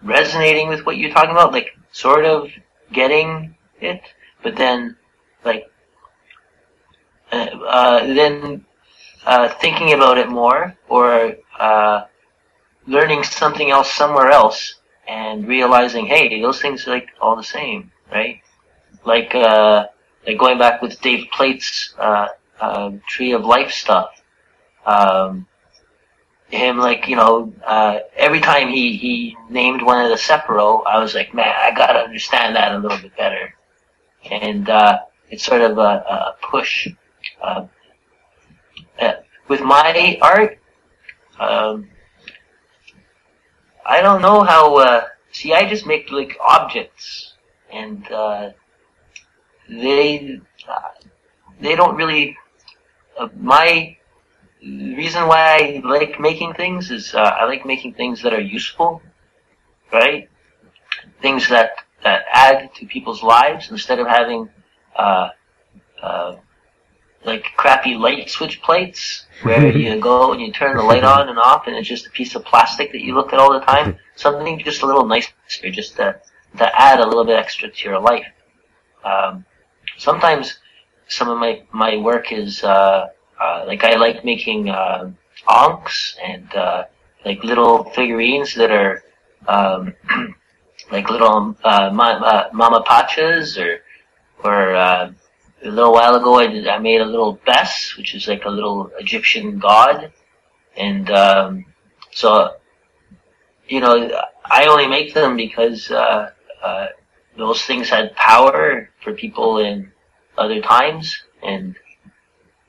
resonating 0.02 0.68
with 0.68 0.86
what 0.86 0.98
you're 0.98 1.12
talking 1.14 1.32
about, 1.32 1.54
like 1.54 1.70
sort 1.92 2.26
of 2.26 2.50
getting 2.92 3.56
it, 3.80 4.02
but 4.42 4.56
then 4.56 4.98
like 5.46 5.72
uh, 7.32 7.48
uh, 7.66 8.06
then 8.08 8.66
uh, 9.26 9.50
thinking 9.62 9.94
about 9.94 10.18
it 10.18 10.28
more 10.28 10.76
or 10.90 11.36
uh, 11.60 12.06
learning 12.88 13.24
something 13.24 13.72
else 13.72 13.92
somewhere 13.92 14.30
else 14.30 14.76
and 15.08 15.48
realizing, 15.48 16.06
hey, 16.06 16.42
those 16.42 16.62
things 16.62 16.88
are 16.88 16.92
like 16.92 17.10
all 17.22 17.36
the 17.36 17.44
same, 17.44 17.92
right? 18.12 18.42
Like 19.06 19.34
uh, 19.34 19.88
like 20.26 20.38
going 20.38 20.58
back 20.58 20.82
with 20.82 21.00
Dave 21.02 21.28
Plate's 21.32 21.94
uh, 21.98 22.28
uh, 22.60 22.92
Tree 23.08 23.34
of 23.34 23.46
Life 23.46 23.72
stuff. 23.72 24.22
Um, 24.86 25.48
him 26.50 26.78
like 26.78 27.08
you 27.08 27.16
know 27.16 27.52
uh, 27.66 28.00
every 28.16 28.40
time 28.40 28.70
he 28.70 28.96
he 28.96 29.38
named 29.50 29.82
one 29.82 30.04
of 30.04 30.10
the 30.10 30.18
Sephiroth, 30.18 30.84
I 30.86 31.00
was 31.00 31.16
like, 31.16 31.34
man, 31.34 31.54
I 31.58 31.72
gotta 31.76 32.00
understand 32.00 32.56
that 32.56 32.74
a 32.74 32.78
little 32.78 32.98
bit 33.00 33.16
better, 33.18 33.54
and 34.30 34.70
uh, 34.70 35.00
it's 35.30 35.44
sort 35.44 35.62
of 35.62 35.78
a, 35.78 35.82
a 35.82 36.36
push. 36.42 36.88
Uh, 37.42 37.66
with 39.48 39.62
my 39.62 40.18
art, 40.22 40.58
um, 41.40 41.90
I 43.86 44.02
don't 44.02 44.22
know 44.22 44.44
how. 44.44 44.78
Uh, 44.78 45.06
see, 45.32 45.54
I 45.54 45.68
just 45.68 45.86
make 45.86 46.12
like 46.12 46.38
objects, 46.42 47.34
and 47.72 48.10
uh, 48.12 48.52
they 49.70 50.40
they 51.60 51.76
don't 51.76 51.96
really. 51.96 52.38
Uh, 53.18 53.30
my 53.40 53.98
reason 54.62 55.28
why 55.28 55.82
I 55.84 55.88
like 55.88 56.20
making 56.20 56.54
things 56.54 56.90
is 56.92 57.14
uh, 57.14 57.20
I 57.20 57.46
like 57.46 57.66
making 57.66 57.94
things 57.94 58.22
that 58.24 58.34
are 58.34 58.42
useful, 58.42 59.02
right? 59.92 60.30
Things 61.22 61.50
that 61.50 61.72
that 62.04 62.26
add 62.32 62.74
to 62.76 62.86
people's 62.86 63.24
lives 63.24 63.72
instead 63.72 64.00
of 64.00 64.08
having 64.08 64.50
uh, 64.96 65.30
uh, 66.02 66.36
like 67.26 67.46
crappy 67.56 67.96
light 67.96 68.30
switch 68.30 68.62
plates 68.62 69.26
where 69.44 69.76
you 69.78 70.00
go 70.00 70.34
and 70.34 70.42
you 70.42 70.52
turn 70.52 70.78
the 70.78 70.84
light 70.84 71.04
on 71.04 71.30
and 71.30 71.40
off 71.40 71.68
and 71.68 71.76
it's 71.76 71.88
just 71.88 72.08
a 72.08 72.12
piece 72.12 72.36
of 72.36 72.44
plastic 72.44 72.92
that 72.92 73.02
you 73.02 73.16
look 73.16 73.34
at 73.34 73.40
all 73.40 73.54
the 73.54 73.66
time. 73.66 73.98
Something 74.16 74.60
just 74.60 74.82
a 74.82 74.86
little 74.86 75.06
nicer, 75.06 75.32
just 75.72 75.96
to 75.96 76.20
to 76.58 76.82
add 76.82 77.00
a 77.00 77.06
little 77.08 77.26
bit 77.26 77.36
extra 77.36 77.70
to 77.70 77.90
your 77.90 78.00
life. 78.00 78.28
Um, 79.04 79.46
sometimes 79.98 80.60
some 81.08 81.30
of 81.30 81.38
my 81.38 81.62
my 81.72 81.98
work 81.98 82.32
is 82.32 82.64
uh, 82.64 83.08
uh, 83.40 83.64
like 83.68 83.84
I 83.84 83.96
like 83.96 84.24
making 84.24 84.70
uh, 84.70 85.12
ankhs 85.48 86.16
and 86.24 86.54
uh, 86.56 86.86
like 87.26 87.44
little 87.44 87.84
figurines 87.92 88.56
that 88.56 88.72
are 88.72 89.04
um, 89.48 89.94
like 90.92 91.10
little 91.10 91.56
uh, 91.64 91.90
ma- 91.92 92.22
uh, 92.24 92.50
mama 92.54 92.84
pachas 92.86 93.58
or 93.58 93.82
or 94.44 94.76
uh, 94.76 95.12
a 95.64 95.70
little 95.70 95.94
while 95.94 96.16
ago 96.16 96.36
I, 96.36 96.48
did, 96.48 96.68
I 96.68 96.78
made 96.78 97.02
a 97.02 97.06
little 97.06 97.40
Bes 97.46 97.96
which 97.98 98.16
is 98.16 98.28
like 98.28 98.46
a 98.46 98.50
little 98.50 98.92
Egyptian 99.00 99.60
god. 99.60 100.12
And 100.76 101.10
um, 101.12 101.66
so 102.12 102.56
you 103.68 103.80
know 103.80 104.10
I 104.46 104.66
only 104.66 104.88
make 104.88 105.14
them 105.14 105.36
because 105.36 105.92
uh, 105.92 106.32
uh, 106.62 106.88
those 107.38 107.62
things 107.64 107.90
had 107.90 108.16
power 108.16 108.90
for 109.04 109.14
people 109.14 109.58
in 109.60 109.92
other 110.38 110.62
times 110.62 111.24
and 111.42 111.76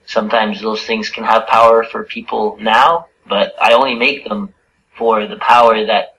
sometimes 0.06 0.60
those 0.60 0.82
things 0.82 1.08
can 1.08 1.24
have 1.24 1.46
power 1.46 1.84
for 1.84 2.04
people 2.04 2.56
now 2.60 3.06
but 3.26 3.54
I 3.60 3.72
only 3.72 3.94
make 3.94 4.24
them 4.28 4.52
for 4.96 5.26
the 5.26 5.36
power 5.36 5.86
that 5.86 6.16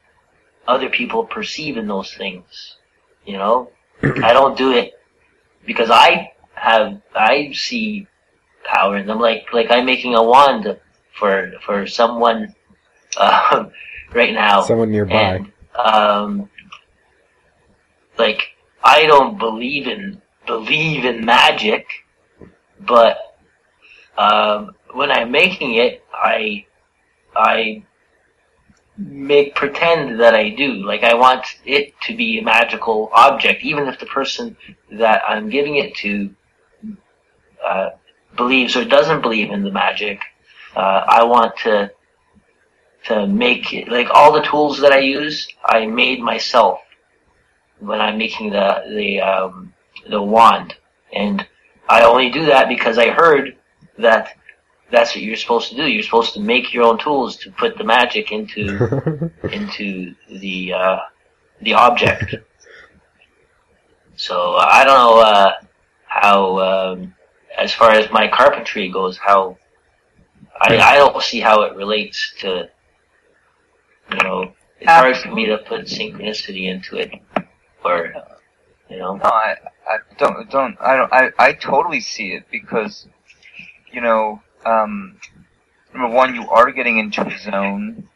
other 0.68 0.90
people 0.90 1.26
perceive 1.26 1.78
in 1.78 1.88
those 1.88 2.14
things 2.14 2.78
you 3.26 3.38
know? 3.38 3.72
I 4.04 4.34
don't 4.34 4.58
do 4.58 4.72
it 4.72 4.94
because 5.66 5.90
I 5.90 6.32
have 6.54 7.02
I 7.14 7.52
see 7.54 8.08
power 8.64 8.98
in 8.98 9.08
them. 9.08 9.20
Like 9.20 9.48
like 9.54 9.72
I'm 9.72 9.86
making 9.86 10.16
a 10.16 10.24
wand 10.24 10.80
for 11.14 11.54
for 11.66 11.88
someone 11.88 12.56
uh, 13.18 13.66
right 14.14 14.34
now. 14.34 14.62
Someone 14.62 14.92
nearby. 14.92 15.14
and 15.14 15.52
um, 15.76 16.50
like 18.18 18.42
I 18.84 19.06
don't 19.06 19.38
believe 19.38 19.88
in 19.88 20.22
believe 20.46 21.06
in 21.06 21.26
magic, 21.26 21.88
but 22.80 23.18
um, 24.18 24.76
when 24.94 25.12
I'm 25.12 25.32
making 25.32 25.76
it, 25.76 26.04
I 26.14 26.66
I 27.36 27.84
make 28.98 29.56
pretend 29.56 30.20
that 30.22 30.34
I 30.34 30.50
do. 30.50 30.86
Like 30.86 31.04
I 31.04 31.16
want 31.16 31.46
it 31.66 32.00
to 32.02 32.16
be 32.16 32.40
a 32.40 32.44
magical 32.44 33.10
object, 33.14 33.64
even 33.64 33.88
if 33.88 34.00
the 34.00 34.06
person 34.06 34.56
that 34.92 35.22
I'm 35.28 35.50
giving 35.50 35.76
it 35.76 35.96
to 35.96 36.36
uh, 37.64 37.90
believes 38.38 38.76
or 38.76 38.86
doesn't 38.86 39.22
believe 39.22 39.52
in 39.52 39.64
the 39.64 39.72
magic. 39.72 40.22
Uh, 40.76 41.06
I 41.08 41.24
want 41.24 41.58
to 41.60 41.92
to 43.06 43.28
make 43.28 43.72
it, 43.74 43.88
like 43.88 44.10
all 44.10 44.32
the 44.32 44.42
tools 44.42 44.80
that 44.80 44.92
I 44.92 44.98
use, 44.98 45.48
I 45.64 45.86
made 45.86 46.22
myself 46.22 46.80
when 47.80 48.02
I'm 48.02 48.18
making 48.18 48.52
the 48.52 48.84
the 48.90 49.22
um, 49.22 49.74
the 50.10 50.22
wand, 50.22 50.76
and 51.14 51.46
I 51.90 52.04
only 52.04 52.30
do 52.30 52.46
that 52.48 52.68
because 52.68 52.98
I 52.98 53.10
heard 53.10 53.58
that 53.98 54.38
that's 54.92 55.16
what 55.16 55.24
you're 55.24 55.36
supposed 55.36 55.70
to 55.70 55.76
do. 55.76 55.88
You're 55.88 56.04
supposed 56.04 56.34
to 56.36 56.40
make 56.40 56.74
your 56.74 56.84
own 56.84 56.98
tools 56.98 57.38
to 57.38 57.52
put 57.52 57.78
the 57.78 57.84
magic 57.84 58.32
into 58.32 59.32
into 59.52 60.16
the 60.30 60.74
uh, 60.74 61.00
the 61.62 61.74
object. 61.74 62.36
So 64.18 64.56
I 64.56 64.86
don't 64.86 64.98
know 64.98 65.20
uh, 65.20 65.54
how, 66.06 66.60
um, 66.60 67.16
as 67.58 67.74
far 67.74 67.92
as 67.92 68.10
my 68.12 68.30
carpentry 68.30 68.90
goes, 68.90 69.18
how 69.18 69.58
I, 70.60 70.78
I 70.78 70.96
don't 70.96 71.22
see 71.22 71.42
how 71.42 71.64
it 71.64 71.76
relates 71.76 72.34
to, 72.40 72.70
you 74.12 74.18
know, 74.24 74.54
it's 74.80 74.90
hard 74.90 75.18
for 75.18 75.32
me 75.34 75.48
to 75.48 75.58
put 75.58 75.82
synchronicity 75.82 76.70
into 76.70 76.98
it, 76.98 77.12
or, 77.86 78.14
you 78.90 78.98
know. 78.98 79.16
No, 79.16 79.24
I, 79.24 79.56
I 79.88 79.98
don't, 80.18 80.50
don't, 80.50 80.78
I 80.82 80.96
don't, 80.98 81.14
I, 81.14 81.32
I 81.38 81.54
totally 81.54 82.02
see 82.02 82.34
it 82.34 82.46
because, 82.52 83.08
you 83.92 84.02
know, 84.02 84.42
um, 84.66 85.20
number 85.94 86.16
one, 86.16 86.36
you 86.36 86.50
are 86.50 86.72
getting 86.72 86.98
into 86.98 87.26
a 87.26 87.38
zone. 87.38 88.10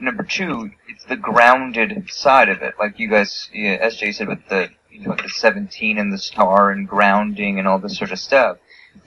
Number 0.00 0.22
two, 0.22 0.70
it's 0.88 1.04
the 1.04 1.16
grounded 1.16 2.10
side 2.10 2.48
of 2.48 2.62
it, 2.62 2.74
like 2.78 2.98
you 2.98 3.08
guys, 3.08 3.50
yeah, 3.52 3.86
SJ 3.86 4.14
said 4.14 4.28
with 4.28 4.48
the, 4.48 4.70
you 4.90 5.06
know, 5.06 5.14
the 5.14 5.28
17 5.28 5.98
and 5.98 6.12
the 6.12 6.18
star 6.18 6.70
and 6.70 6.88
grounding 6.88 7.58
and 7.58 7.68
all 7.68 7.78
this 7.78 7.98
sort 7.98 8.12
of 8.12 8.18
stuff. 8.18 8.58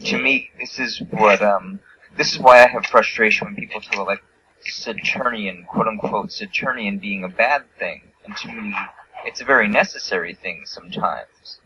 To 0.06 0.18
me, 0.22 0.52
this 0.60 0.80
is 0.80 1.02
what, 1.10 1.42
um, 1.42 1.80
this 2.16 2.34
is 2.34 2.40
why 2.40 2.64
I 2.64 2.68
have 2.68 2.86
frustration 2.86 3.48
when 3.48 3.56
people 3.56 3.82
talk 3.82 3.96
about 3.96 4.08
like 4.08 4.24
Saturnian, 4.66 5.66
quote 5.66 5.88
unquote, 5.88 6.32
Saturnian 6.32 7.00
being 7.00 7.24
a 7.24 7.30
bad 7.30 7.64
thing. 7.80 8.02
And 8.26 8.36
to 8.38 8.48
me, 8.48 8.76
it's 9.26 9.42
a 9.42 9.46
very 9.46 9.68
necessary 9.68 10.34
thing 10.36 10.64
sometimes. 10.66 11.60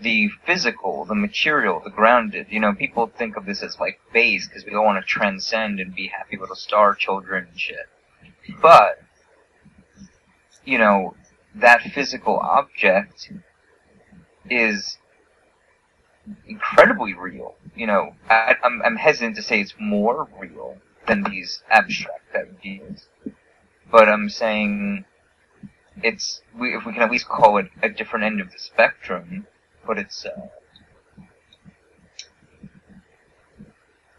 the 0.00 0.28
physical, 0.46 1.04
the 1.04 1.14
material, 1.14 1.80
the 1.84 1.90
grounded. 1.90 2.46
You 2.50 2.60
know, 2.60 2.74
people 2.74 3.10
think 3.18 3.36
of 3.36 3.46
this 3.46 3.62
as 3.62 3.78
like 3.80 4.00
base 4.12 4.48
because 4.48 4.64
we 4.64 4.74
all 4.74 4.84
want 4.84 5.02
to 5.02 5.06
transcend 5.08 5.80
and 5.80 5.94
be 5.94 6.08
happy 6.08 6.36
little 6.38 6.56
star 6.56 6.94
children 6.94 7.48
and 7.50 7.60
shit. 7.60 7.88
But, 8.62 9.00
you 10.64 10.78
know, 10.78 11.16
that 11.56 11.82
physical 11.82 12.38
object 12.38 13.32
is 14.50 14.98
incredibly 16.46 17.14
real. 17.14 17.56
You 17.76 17.86
know, 17.88 18.14
I, 18.28 18.56
I'm, 18.62 18.82
I'm 18.82 18.96
hesitant 18.96 19.36
to 19.36 19.42
say 19.42 19.60
it's 19.60 19.74
more 19.80 20.28
real 20.40 20.78
than 21.06 21.24
these 21.24 21.62
abstract 21.70 22.34
ideas, 22.36 23.08
but 23.90 24.08
I'm 24.08 24.28
saying 24.28 25.04
it's 26.02 26.42
we, 26.58 26.74
if 26.74 26.84
we 26.84 26.92
can 26.92 27.02
at 27.02 27.10
least 27.10 27.28
call 27.28 27.58
it 27.58 27.66
a 27.82 27.88
different 27.88 28.24
end 28.24 28.40
of 28.40 28.50
the 28.50 28.58
spectrum. 28.58 29.46
But 29.86 29.98
it's 29.98 30.26
uh, 30.26 30.48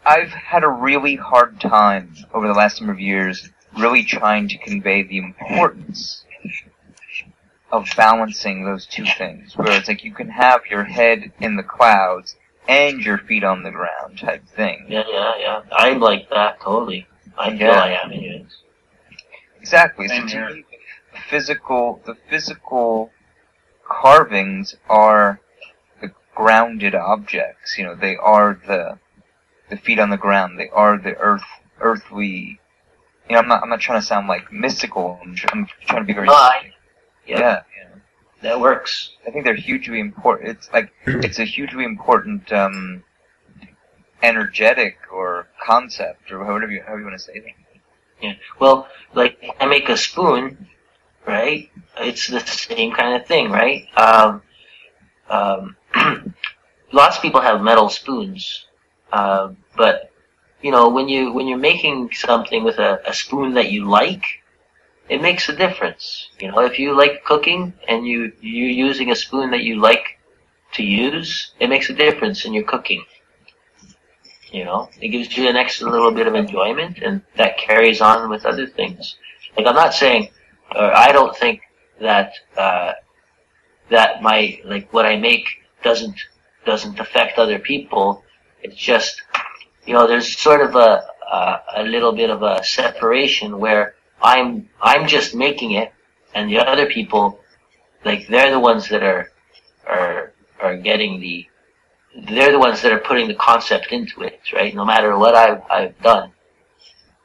I've 0.04 0.30
had 0.30 0.64
a 0.64 0.68
really 0.68 1.16
hard 1.16 1.60
time 1.60 2.14
over 2.32 2.46
the 2.46 2.54
last 2.54 2.80
number 2.80 2.92
of 2.92 3.00
years 3.00 3.50
really 3.78 4.02
trying 4.04 4.48
to 4.48 4.58
convey 4.58 5.02
the 5.02 5.18
importance 5.18 6.24
of 7.70 7.86
balancing 7.96 8.64
those 8.64 8.86
two 8.86 9.04
things, 9.16 9.56
where 9.56 9.70
it's 9.78 9.88
like 9.88 10.02
you 10.02 10.12
can 10.12 10.28
have 10.28 10.62
your 10.68 10.84
head 10.84 11.32
in 11.40 11.56
the 11.56 11.62
clouds 11.62 12.34
and 12.66 13.00
your 13.00 13.18
feet 13.18 13.44
on 13.44 13.62
the 13.62 13.70
ground 13.70 14.18
type 14.18 14.44
thing. 14.56 14.86
Yeah, 14.88 15.04
yeah, 15.08 15.32
yeah. 15.38 15.62
I'm 15.72 16.00
like 16.00 16.28
that 16.30 16.60
totally. 16.60 17.06
I 17.38 17.50
feel 17.50 17.68
Yeah. 17.68 17.80
I 17.80 18.04
am 18.04 18.12
anyways. 18.12 18.56
Exactly. 19.60 20.08
So 20.08 20.14
Same 20.14 20.26
to 20.28 20.54
me, 20.54 20.64
the 20.69 20.69
physical, 21.30 22.02
the 22.04 22.16
physical 22.28 23.10
carvings 23.88 24.76
are 24.88 25.40
the 26.00 26.10
grounded 26.34 26.94
objects. 26.94 27.78
You 27.78 27.84
know, 27.84 27.94
they 27.94 28.16
are 28.16 28.60
the 28.66 28.98
the 29.70 29.76
feet 29.76 30.00
on 30.00 30.10
the 30.10 30.16
ground. 30.16 30.58
They 30.58 30.68
are 30.68 30.98
the 30.98 31.16
earth, 31.16 31.44
earthly. 31.80 32.60
You 33.28 33.36
know, 33.36 33.38
I'm 33.38 33.48
not. 33.48 33.62
I'm 33.62 33.68
not 33.68 33.80
trying 33.80 34.00
to 34.00 34.06
sound 34.06 34.26
like 34.26 34.52
mystical. 34.52 35.18
I'm, 35.22 35.34
tr- 35.34 35.46
I'm 35.52 35.66
trying 35.86 36.02
to 36.02 36.06
be 36.06 36.12
very. 36.12 36.26
No, 36.26 36.34
I, 36.34 36.72
yeah, 37.26 37.38
yeah. 37.38 37.62
that 38.42 38.60
works. 38.60 39.10
I 39.26 39.30
think 39.30 39.44
they're 39.44 39.54
hugely 39.54 40.00
important. 40.00 40.50
It's 40.50 40.70
like 40.72 40.90
it's 41.06 41.38
a 41.38 41.44
hugely 41.44 41.84
important 41.84 42.52
um, 42.52 43.04
energetic 44.22 44.98
or 45.12 45.46
concept 45.64 46.32
or 46.32 46.44
however 46.44 46.70
you 46.70 46.82
however 46.82 47.00
you 47.00 47.06
want 47.06 47.18
to 47.18 47.24
say 47.24 47.38
that. 47.38 47.50
Yeah. 48.20 48.34
Well, 48.58 48.88
like 49.14 49.42
I 49.60 49.66
make 49.66 49.88
a 49.88 49.96
spoon, 49.96 50.68
right? 51.26 51.70
It's 51.98 52.28
the 52.28 52.40
same 52.40 52.92
kind 52.92 53.20
of 53.20 53.26
thing, 53.26 53.50
right? 53.50 53.86
Um, 53.96 54.42
um, 55.28 55.76
lots 56.92 57.16
of 57.16 57.22
people 57.22 57.40
have 57.40 57.62
metal 57.62 57.88
spoons, 57.88 58.66
uh, 59.12 59.52
but 59.76 60.10
you 60.62 60.70
know 60.70 60.88
when 60.88 61.08
you 61.08 61.32
when 61.32 61.46
you're 61.46 61.58
making 61.58 62.10
something 62.12 62.64
with 62.64 62.78
a, 62.78 63.00
a 63.06 63.14
spoon 63.14 63.54
that 63.54 63.70
you 63.70 63.88
like, 63.88 64.24
it 65.08 65.22
makes 65.22 65.48
a 65.48 65.54
difference. 65.54 66.30
You 66.40 66.50
know, 66.50 66.60
if 66.60 66.78
you 66.78 66.96
like 66.96 67.24
cooking 67.24 67.72
and 67.88 68.06
you 68.06 68.32
you're 68.40 68.70
using 68.88 69.10
a 69.10 69.16
spoon 69.16 69.50
that 69.52 69.62
you 69.62 69.80
like 69.80 70.18
to 70.72 70.82
use, 70.82 71.52
it 71.60 71.68
makes 71.68 71.90
a 71.90 71.94
difference 71.94 72.44
in 72.44 72.54
your 72.54 72.64
cooking. 72.64 73.04
You 74.52 74.64
know, 74.64 74.90
it 75.00 75.08
gives 75.08 75.36
you 75.36 75.48
an 75.48 75.56
extra 75.56 75.88
little 75.88 76.10
bit 76.10 76.26
of 76.26 76.34
enjoyment, 76.34 76.98
and 76.98 77.22
that 77.36 77.56
carries 77.56 78.00
on 78.00 78.28
with 78.28 78.44
other 78.44 78.66
things. 78.66 79.16
Like 79.56 79.66
I'm 79.66 79.76
not 79.76 79.94
saying, 79.94 80.30
or 80.74 80.94
I 80.94 81.12
don't 81.12 81.36
think 81.36 81.60
that 82.00 82.32
uh, 82.56 82.92
that 83.90 84.22
my 84.22 84.60
like 84.64 84.92
what 84.92 85.06
I 85.06 85.16
make 85.16 85.46
doesn't 85.82 86.18
doesn't 86.64 86.98
affect 87.00 87.38
other 87.38 87.58
people. 87.58 88.22
It's 88.62 88.76
just, 88.76 89.22
you 89.86 89.94
know, 89.94 90.06
there's 90.06 90.36
sort 90.38 90.60
of 90.60 90.74
a 90.74 91.02
a, 91.32 91.60
a 91.76 91.82
little 91.82 92.12
bit 92.12 92.30
of 92.30 92.42
a 92.42 92.62
separation 92.64 93.58
where 93.58 93.94
I'm 94.22 94.68
I'm 94.80 95.06
just 95.06 95.34
making 95.34 95.72
it, 95.72 95.92
and 96.34 96.50
the 96.50 96.58
other 96.58 96.86
people, 96.86 97.40
like 98.04 98.26
they're 98.28 98.50
the 98.50 98.60
ones 98.60 98.88
that 98.88 99.02
are 99.02 99.32
are 99.86 100.32
are 100.60 100.76
getting 100.76 101.20
the 101.20 101.46
they're 102.28 102.52
the 102.52 102.58
ones 102.58 102.82
that 102.82 102.92
are 102.92 102.98
putting 102.98 103.28
the 103.28 103.34
concept 103.34 103.92
into 103.92 104.22
it, 104.22 104.40
right? 104.52 104.74
No 104.74 104.84
matter 104.84 105.16
what 105.16 105.34
I've, 105.34 105.62
I've 105.70 106.02
done, 106.02 106.32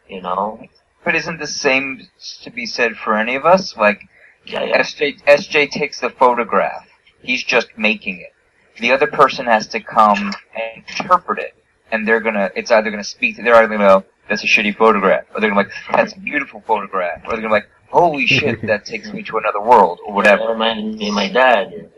you 0.08 0.22
know. 0.22 0.62
But 1.06 1.16
isn't 1.16 1.40
the 1.40 1.48
same 1.48 2.08
to 2.44 2.50
be 2.50 2.66
said 2.66 2.98
for 2.98 3.16
any 3.18 3.36
of 3.36 3.46
us? 3.46 3.78
Like 3.78 4.02
Yeah, 4.46 4.64
yeah. 4.64 4.82
SJ 4.82 5.22
SJ 5.24 5.70
takes 5.72 6.00
the 6.02 6.10
photograph. 6.10 6.88
He's 7.22 7.44
just 7.44 7.70
making 7.78 8.20
it. 8.22 8.34
The 8.82 8.92
other 8.92 9.08
person 9.08 9.46
has 9.46 9.68
to 9.68 9.80
come 9.80 10.34
and 10.56 10.84
interpret 10.90 11.40
it. 11.40 11.56
And 11.92 12.08
they're 12.08 12.20
gonna 12.20 12.50
it's 12.56 12.72
either 12.72 12.90
gonna 12.90 13.04
speak 13.04 13.38
they're 13.38 13.56
either 13.56 13.68
gonna 13.68 13.88
go, 14.02 14.06
that's 14.28 14.44
a 14.44 14.48
shitty 14.48 14.76
photograph. 14.76 15.26
Or 15.34 15.40
they're 15.40 15.50
gonna 15.52 15.64
be 15.64 15.70
like, 15.70 15.76
that's 15.92 16.14
a 16.14 16.20
beautiful 16.20 16.62
photograph. 16.66 17.22
Or 17.26 17.32
they're 17.34 17.42
gonna 17.42 17.50
be 17.50 17.54
like, 17.62 17.70
holy 17.90 18.26
shit, 18.38 18.66
that 18.66 18.86
takes 18.86 19.14
me 19.14 19.22
to 19.24 19.38
another 19.38 19.62
world 19.62 20.00
or 20.06 20.24
That 20.24 20.40
whatever. 20.40 20.54
reminded 20.54 20.96
me 20.98 21.10
of 21.10 21.14
my 21.14 21.30
dad. 21.32 21.90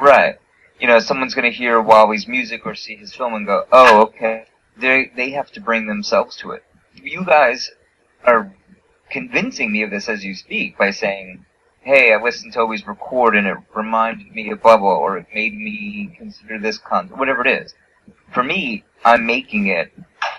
Right. 0.00 0.36
You 0.80 0.88
know, 0.88 0.98
someone's 0.98 1.34
gonna 1.34 1.50
hear 1.50 1.80
Wally's 1.80 2.28
music 2.28 2.66
or 2.66 2.74
see 2.74 2.96
his 2.96 3.14
film 3.14 3.34
and 3.34 3.46
go, 3.46 3.64
oh, 3.72 4.02
okay. 4.02 4.44
They 4.76 5.10
they 5.16 5.30
have 5.30 5.50
to 5.52 5.60
bring 5.60 5.86
themselves 5.86 6.36
to 6.36 6.50
it. 6.50 6.64
You 6.94 7.24
guys 7.24 7.70
are 8.24 8.54
convincing 9.10 9.72
me 9.72 9.82
of 9.82 9.90
this 9.90 10.08
as 10.08 10.24
you 10.24 10.34
speak 10.34 10.76
by 10.78 10.90
saying, 10.90 11.44
hey, 11.80 12.12
I 12.12 12.22
listened 12.22 12.54
to 12.54 12.60
always 12.60 12.86
record 12.86 13.36
and 13.36 13.46
it 13.46 13.56
reminded 13.74 14.34
me 14.34 14.50
of 14.50 14.62
blah 14.62 14.76
blah, 14.76 14.96
or 14.96 15.18
it 15.18 15.26
made 15.34 15.54
me 15.54 16.14
consider 16.16 16.58
this 16.58 16.78
concept, 16.78 17.18
whatever 17.18 17.46
it 17.46 17.62
is. 17.62 17.74
For 18.32 18.42
me, 18.42 18.84
I'm 19.04 19.26
making 19.26 19.66
it, 19.68 19.92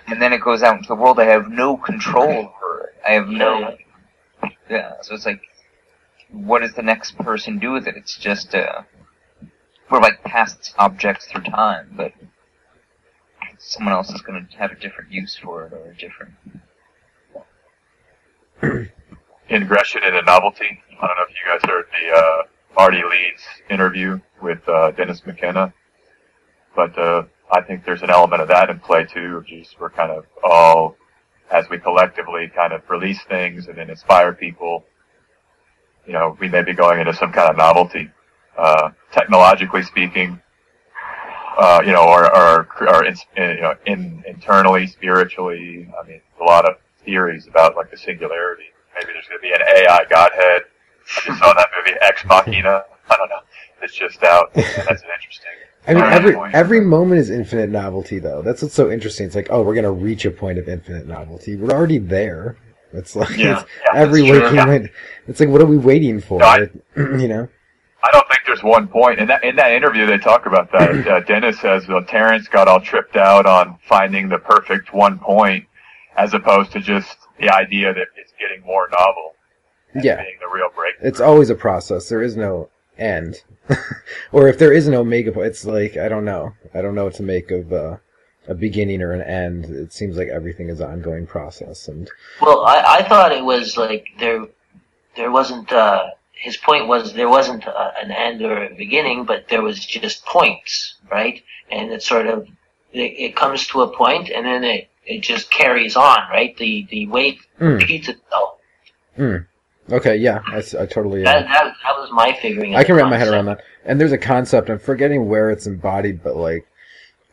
and 0.08 0.21
then 0.21 0.34
it 0.34 0.41
goes 0.41 0.63
out 0.63 0.78
into 0.78 0.88
the 0.88 0.95
world. 0.95 1.19
I 1.19 1.26
have 1.26 1.50
no 1.50 1.78
control 1.78 2.30
over 2.30 2.88
it. 2.88 2.95
I 3.08 3.12
have 3.13 3.28
no, 3.28 3.78
yeah. 4.69 4.93
So 5.02 5.13
it's 5.15 5.26
like, 5.26 5.41
what 6.32 6.62
does 6.62 6.74
the 6.74 6.82
next 6.82 7.17
person 7.17 7.60
do 7.60 7.71
with 7.71 7.88
it? 7.88 7.95
It's 7.95 8.17
just 8.17 8.56
uh, 8.56 8.82
we're 9.89 10.00
like 10.02 10.24
past 10.24 10.74
objects 10.78 11.28
through 11.28 11.43
time, 11.43 11.93
but 11.95 12.13
someone 13.60 13.93
else 13.93 14.10
is 14.12 14.21
going 14.21 14.48
to 14.48 14.58
have 14.58 14.71
a 14.71 14.76
different 14.76 15.12
use 15.12 15.36
for 15.36 15.65
it 15.65 15.74
or 15.74 15.91
a 15.91 15.95
different. 15.95 16.34
Ingression 18.62 20.06
into 20.08 20.22
novelty. 20.26 20.80
I 21.02 21.08
don't 21.08 21.18
know 21.18 21.26
if 21.28 21.36
you 21.36 21.60
guys 21.60 21.70
heard 21.70 21.86
the 21.91 22.18
uh, 22.18 22.44
Marty 22.76 23.02
Leeds 23.04 23.44
interview 23.70 24.20
with 24.41 24.68
uh, 24.68 24.91
Dennis 24.91 25.22
McKenna, 25.26 25.74
but 26.76 26.98
uh, 26.98 27.24
I 27.52 27.62
think 27.62 27.86
there's 27.86 28.02
an 28.02 28.10
element 28.10 28.41
of 28.41 28.48
that 28.50 28.70
in 28.70 28.80
play 28.80 29.06
too. 29.06 29.38
of 29.38 29.46
Just 29.46 29.80
we're 29.80 29.89
kind 29.89 30.12
of 30.12 30.26
all, 30.44 30.96
as 31.52 31.70
we 31.70 31.78
collectively 31.80 32.52
kind 32.54 32.74
of 32.74 32.82
release 32.89 33.24
things 33.30 33.68
and 33.68 33.78
then 33.78 33.89
inspire 33.89 34.34
people. 34.34 34.86
You 36.06 36.13
know, 36.13 36.38
we 36.39 36.48
may 36.50 36.63
be 36.63 36.74
going 36.74 37.00
into 37.00 37.13
some 37.13 37.32
kind 37.32 37.50
of 37.50 37.58
novelty, 37.58 38.12
uh, 38.58 38.91
technologically 39.12 39.84
speaking. 39.84 40.39
Uh, 41.58 41.82
you 41.86 41.94
know, 41.94 42.04
or, 42.04 42.26
or, 42.36 42.68
or 42.82 43.06
in, 43.06 43.15
you 43.38 43.62
know, 43.62 43.74
in, 43.86 44.22
internally, 44.28 44.86
spiritually. 44.88 45.88
I 45.98 46.06
mean, 46.06 46.20
a 46.41 46.44
lot 46.44 46.65
of 46.68 46.76
theories 47.06 47.48
about 47.48 47.76
like 47.76 47.91
the 47.91 47.98
singularity. 47.98 48.65
Maybe 48.96 49.13
there's 49.13 49.28
going 49.28 49.39
to 49.39 49.41
be 49.41 49.52
an 49.52 49.62
AI 49.62 50.06
godhead. 50.10 50.63
I 51.18 51.22
just 51.28 51.39
saw 51.39 51.54
that 51.54 51.70
movie 51.78 51.98
Ex 52.02 52.24
Machina. 52.26 52.84
I 53.10 53.15
don't 53.18 53.30
know. 53.30 53.39
It's 53.82 53.94
just 53.94 54.24
out. 54.24 54.54
That's 54.54 54.68
an 54.78 55.10
interesting. 55.15 55.52
I 55.88 55.94
mean, 55.94 56.04
every 56.04 56.34
point. 56.34 56.56
every 56.56 56.82
moment 56.82 57.20
is 57.22 57.30
infinite 57.30 57.70
novelty, 57.70 58.18
though. 58.18 58.41
That's 58.41 58.63
what's 58.63 58.74
so 58.74 58.89
interesting. 58.89 59.28
It's 59.28 59.36
like, 59.36 59.48
oh, 59.52 59.62
we're 59.62 59.76
gonna 59.76 59.91
reach 59.91 60.26
a 60.26 60.32
point 60.32 60.58
of 60.58 60.68
infinite 60.68 61.06
novelty. 61.08 61.56
We're 61.56 61.70
already 61.72 62.00
there. 62.00 62.58
It's 62.94 63.15
like 63.15 63.38
Yeah. 63.38 63.60
it's 63.62 63.70
Yeah, 63.94 64.00
every 64.00 64.24
waking 64.24 64.56
Yeah. 64.56 64.65
minute. 64.65 64.91
It's 65.28 65.39
like, 65.39 65.50
what 65.50 65.62
are 65.62 65.65
we 65.68 65.78
waiting 65.78 66.22
for? 66.22 66.39
No, 66.39 66.46
I- 66.46 66.70
you 66.96 67.28
know? 67.28 67.48
I 68.04 68.12
don't 68.12 68.28
think 68.28 68.39
there's 68.48 68.63
one 68.63 68.88
point. 68.88 69.20
In 69.20 69.28
that 69.28 69.44
in 69.44 69.56
that 69.58 69.72
interview, 69.74 70.06
they 70.08 70.18
talk 70.18 70.46
about 70.48 70.72
that. 70.72 71.08
Uh, 71.08 71.20
Dennis 71.22 71.60
says, 71.60 71.88
"Well, 71.88 72.04
Terence 72.04 72.48
got 72.48 72.68
all 72.68 72.80
tripped 72.80 73.15
out 73.15 73.46
on 73.46 73.78
finding 73.88 74.30
the 74.30 74.38
perfect 74.39 74.94
one 74.94 75.20
point, 75.20 75.65
as 76.17 76.34
opposed 76.34 76.71
to 76.73 76.80
just 76.80 77.17
the 77.39 77.49
idea 77.49 77.93
that 77.93 78.08
it's 78.15 78.34
getting 78.39 78.62
more 78.65 78.88
novel, 78.91 79.36
and 79.93 80.04
Yeah. 80.04 80.17
being 80.21 80.38
the 80.39 80.47
real 80.54 80.69
breakthrough." 80.75 81.07
It's 81.07 81.20
always 81.20 81.49
a 81.49 81.55
process. 81.55 82.09
There 82.09 82.22
is 82.24 82.36
no 82.38 82.70
end. 82.97 83.43
or 84.32 84.47
if 84.47 84.57
there 84.57 84.72
is 84.72 84.88
an 84.88 84.93
omega 84.93 85.32
point, 85.32 85.47
it's 85.47 85.66
like, 85.66 85.97
I 85.97 86.07
don't 86.07 86.26
know. 86.26 86.53
I 86.74 86.82
don't 86.82 86.95
know 86.95 87.05
what 87.05 87.16
to 87.16 87.24
make 87.24 87.51
of 87.51 87.74
uh, 87.74 87.97
a 88.47 88.53
beginning 88.53 89.01
or 89.01 89.11
an 89.11 89.22
end. 89.22 89.66
It 89.66 89.91
seems 89.91 90.18
like 90.18 90.28
everything 90.30 90.70
is 90.70 90.80
an 90.80 90.89
ongoing 90.91 91.26
process. 91.28 91.88
And 91.88 92.09
Well, 92.41 92.66
I, 92.66 92.99
I 92.99 93.07
thought 93.09 93.32
it 93.32 93.43
was 93.43 93.76
like 93.78 94.07
there, 94.20 94.45
there 95.16 95.32
wasn't. 95.32 95.72
Uh, 95.72 96.07
his 96.38 96.57
point 96.57 96.88
was 96.88 97.13
there 97.13 97.30
wasn't 97.30 97.66
uh 97.66 97.91
an 97.99 98.11
end 98.11 98.41
or 98.41 98.66
a 98.66 98.76
beginning, 98.76 99.24
but 99.26 99.47
there 99.49 99.61
was 99.61 99.84
just 99.84 100.26
points, 100.26 100.95
right? 101.09 101.41
And 101.72 101.91
it 101.91 102.03
sort 102.03 102.28
of 102.28 102.47
it, 102.91 103.13
it 103.18 103.36
comes 103.36 103.66
to 103.68 103.82
a 103.82 103.95
point, 103.95 104.30
and 104.30 104.45
then 104.45 104.63
it 104.63 104.89
it 105.06 105.22
just 105.22 105.49
carries 105.51 105.95
on, 105.95 106.20
right? 106.32 106.56
The 106.58 106.88
the 106.89 107.08
weight 107.08 107.39
Mm. 107.60 107.80
repeats 107.80 108.10
itself. 108.10 108.60
Mm. 109.18 109.45
Okay, 109.91 110.18
yeah, 110.18 110.41
I, 110.47 110.58
I 110.58 110.86
totally. 110.88 111.22
Uh, 111.22 111.32
That, 111.32 111.47
that, 111.47 111.74
that 111.84 111.97
was 111.97 112.10
my 112.12 112.34
figuring. 112.41 112.76
I 112.76 112.84
can 112.84 112.95
wrap 112.95 113.10
my 113.10 113.18
head 113.18 113.28
around 113.28 113.45
that. 113.45 113.62
And 113.86 114.01
there's 114.01 114.12
a 114.12 114.18
concept. 114.18 114.70
I'm 114.70 114.80
forgetting 114.80 115.30
where 115.30 115.51
it's 115.51 115.68
embodied, 115.68 116.24
but 116.24 116.36
like, 116.36 116.68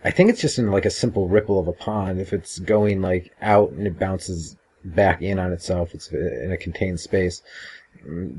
I 0.04 0.10
think 0.10 0.28
it's 0.30 0.40
just 0.40 0.58
in 0.58 0.70
like 0.70 0.84
a 0.84 0.90
simple 0.90 1.28
ripple 1.28 1.58
of 1.58 1.66
a 1.66 1.72
pond. 1.72 2.20
If 2.20 2.32
it's 2.32 2.58
going 2.58 3.00
like 3.00 3.32
out 3.40 3.70
and 3.70 3.86
it 3.86 3.98
bounces 3.98 4.56
back 4.84 5.22
in 5.22 5.38
on 5.38 5.52
itself, 5.52 5.94
it's 5.94 6.08
in 6.12 6.52
a 6.52 6.56
contained 6.58 7.00
space. 7.00 7.40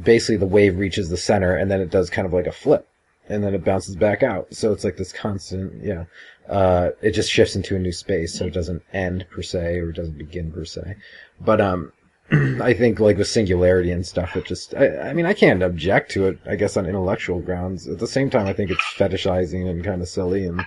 Basically, 0.03 0.38
the 0.38 0.45
wave 0.45 0.77
reaches 0.77 1.09
the 1.09 1.17
center, 1.17 1.55
and 1.55 1.71
then 1.71 1.81
it 1.81 1.89
does 1.89 2.09
kind 2.09 2.25
of 2.27 2.34
like 2.34 2.47
a 2.47 2.51
flip, 2.51 2.88
and 3.29 3.43
then 3.43 3.53
it 3.55 3.63
bounces 3.65 3.95
back 3.95 4.21
out. 4.21 4.53
So 4.53 4.71
it's 4.73 4.84
like 4.84 4.97
this 4.97 5.11
constant, 5.13 5.84
yeah. 5.84 6.05
Uh, 6.49 6.89
it 7.01 7.11
just 7.11 7.31
shifts 7.31 7.55
into 7.55 7.75
a 7.75 7.79
new 7.79 7.91
space, 7.91 8.33
so 8.33 8.45
it 8.45 8.53
doesn't 8.53 8.83
end 8.93 9.25
per 9.31 9.41
se, 9.41 9.77
or 9.79 9.89
it 9.89 9.95
doesn't 9.95 10.17
begin 10.17 10.51
per 10.51 10.65
se. 10.65 10.95
But 11.39 11.61
um, 11.61 11.93
I 12.61 12.73
think 12.73 12.99
like 12.99 13.17
with 13.17 13.27
singularity 13.27 13.91
and 13.91 14.05
stuff, 14.05 14.35
it 14.35 14.45
just, 14.45 14.73
I, 14.75 15.09
I 15.09 15.13
mean, 15.13 15.25
I 15.25 15.33
can't 15.33 15.61
object 15.61 16.11
to 16.11 16.27
it, 16.27 16.39
I 16.45 16.55
guess 16.55 16.77
on 16.77 16.85
intellectual 16.85 17.39
grounds. 17.39 17.87
At 17.87 17.99
the 17.99 18.07
same 18.07 18.29
time, 18.29 18.47
I 18.47 18.53
think 18.53 18.71
it's 18.71 18.81
fetishizing 18.95 19.69
and 19.69 19.83
kind 19.83 20.01
of 20.01 20.07
silly 20.07 20.45
and 20.45 20.65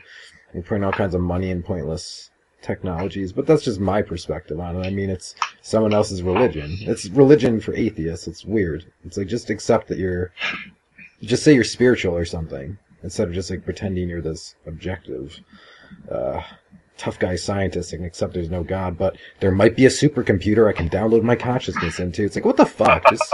we're 0.54 0.62
putting 0.62 0.84
all 0.84 0.92
kinds 0.92 1.14
of 1.14 1.20
money 1.20 1.50
in 1.50 1.62
pointless 1.62 2.30
technologies, 2.62 3.32
but 3.32 3.46
that's 3.46 3.64
just 3.64 3.80
my 3.80 4.02
perspective 4.02 4.60
on 4.60 4.76
it. 4.76 4.86
I 4.86 4.90
mean, 4.90 5.10
it's 5.10 5.34
someone 5.60 5.94
else's 5.94 6.22
religion. 6.22 6.76
It's 6.80 7.08
religion 7.10 7.60
for 7.60 7.74
atheists. 7.74 8.26
It's 8.26 8.44
weird. 8.44 8.90
It's 9.04 9.16
like, 9.16 9.28
just 9.28 9.50
accept 9.50 9.88
that 9.88 9.98
you're, 9.98 10.32
just 11.22 11.42
say 11.42 11.54
you're 11.54 11.64
spiritual 11.64 12.16
or 12.16 12.24
something 12.24 12.78
instead 13.06 13.28
of 13.28 13.34
just 13.34 13.50
like 13.50 13.64
pretending 13.64 14.08
you're 14.08 14.20
this 14.20 14.56
objective, 14.66 15.38
uh, 16.10 16.42
tough 16.98 17.20
guy 17.20 17.36
scientist 17.36 17.92
and 17.92 18.04
accept 18.04 18.34
there's 18.34 18.50
no 18.50 18.64
God, 18.64 18.98
but 18.98 19.16
there 19.38 19.52
might 19.52 19.76
be 19.76 19.86
a 19.86 19.90
supercomputer 19.90 20.68
I 20.68 20.72
can 20.72 20.90
download 20.90 21.22
my 21.22 21.36
consciousness 21.36 22.00
into. 22.00 22.24
It's 22.24 22.34
like, 22.34 22.44
what 22.44 22.56
the 22.56 22.66
fuck? 22.66 23.08
Just, 23.08 23.32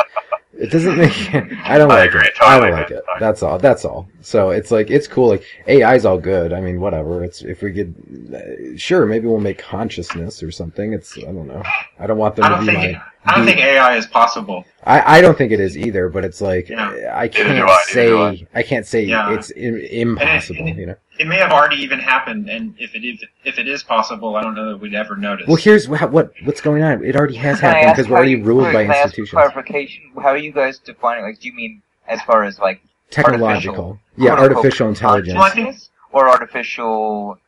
it 0.52 0.70
doesn't 0.70 0.98
make, 0.98 1.34
I 1.64 1.78
don't 1.78 1.90
I 1.90 2.00
like 2.00 2.10
agree, 2.10 2.26
it. 2.26 2.34
I 2.42 2.60
don't 2.60 2.72
like 2.72 2.90
it. 2.90 3.02
That's 3.18 3.42
all. 3.42 3.58
That's 3.58 3.86
all. 3.86 4.08
So 4.20 4.50
it's 4.50 4.70
like, 4.70 4.90
it's 4.90 5.08
cool. 5.08 5.28
Like, 5.28 5.44
AI's 5.66 6.04
all 6.04 6.18
good. 6.18 6.52
I 6.52 6.60
mean, 6.60 6.78
whatever. 6.78 7.24
It's, 7.24 7.40
if 7.40 7.62
we 7.62 7.72
could, 7.72 7.94
uh, 8.34 8.76
sure, 8.76 9.06
maybe 9.06 9.26
we'll 9.26 9.40
make 9.40 9.58
consciousness 9.58 10.42
or 10.42 10.50
something. 10.50 10.92
It's, 10.92 11.16
I 11.16 11.22
don't 11.32 11.48
know. 11.48 11.62
I 11.98 12.06
don't 12.06 12.18
want 12.18 12.36
them 12.36 12.44
I 12.44 12.60
to 12.60 12.66
be 12.66 12.72
my, 12.72 13.02
I 13.24 13.36
don't 13.36 13.46
think 13.46 13.58
AI 13.58 13.96
is 13.96 14.06
possible. 14.06 14.64
I, 14.84 15.18
I 15.18 15.20
don't 15.20 15.38
think 15.38 15.52
it 15.52 15.60
is 15.60 15.76
either, 15.78 16.08
but 16.08 16.24
it's 16.24 16.40
like 16.40 16.68
Yeah. 16.68 17.12
I 17.14 17.28
can't 17.28 17.48
I, 17.48 17.52
neither 17.52 17.66
do 17.66 18.20
I. 18.20 18.34
say 18.36 18.46
I 18.54 18.62
can't 18.62 18.86
say 18.86 19.04
Yeah. 19.04 19.32
it's 19.32 19.50
Im- 19.52 19.76
impossible. 19.78 20.68
You 20.68 20.86
know. 20.86 20.96
It 21.18 21.28
may 21.28 21.36
have 21.36 21.52
already 21.52 21.76
even 21.76 22.00
happened, 22.00 22.48
and 22.50 22.74
if 22.78 22.94
it 22.96 23.04
is, 23.04 23.22
if 23.44 23.58
it 23.60 23.68
is 23.68 23.82
possible, 23.84 24.34
I 24.34 24.42
don't 24.42 24.54
know 24.56 24.70
that 24.70 24.78
we'd 24.78 24.94
ever 24.94 25.14
notice. 25.14 25.46
Well, 25.46 25.56
here's 25.56 25.88
what, 25.88 26.10
what 26.10 26.32
what's 26.44 26.60
going 26.60 26.82
on. 26.82 27.04
It 27.04 27.14
already 27.14 27.36
has 27.36 27.60
Can 27.60 27.72
happened 27.74 27.96
because 27.96 28.10
we're 28.10 28.16
already 28.16 28.32
you- 28.32 28.42
ruled 28.42 28.64
wait, 28.64 28.72
by 28.72 28.82
can 28.84 28.90
I 28.92 28.96
ask 28.96 29.04
institutions. 29.18 29.30
Clarification. 29.30 30.02
How 30.16 30.28
are 30.30 30.36
you 30.36 30.50
guys 30.52 30.78
defining? 30.78 31.24
Like, 31.24 31.38
do 31.38 31.46
you 31.48 31.54
mean 31.54 31.82
as 32.08 32.20
far 32.22 32.42
as 32.44 32.58
like 32.58 32.82
Technological, 33.10 33.84
artificial- 33.84 34.00
yeah, 34.16 34.32
artificial 34.32 34.88
intelligence. 34.88 35.34
Well, 35.36 35.44
I 35.44 35.50
think- 35.50 35.66
consciousness 35.66 35.90
or 36.12 36.28
artificial? 36.28 37.38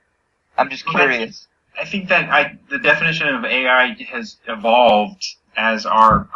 I'm 0.56 0.70
just 0.70 0.86
curious. 0.86 1.48
I 1.80 1.84
think 1.84 2.08
that 2.10 2.30
I, 2.30 2.56
the 2.70 2.78
definition 2.78 3.26
of 3.34 3.44
AI 3.44 3.96
has 4.12 4.36
evolved 4.46 5.24
as 5.56 5.86
our 5.86 6.28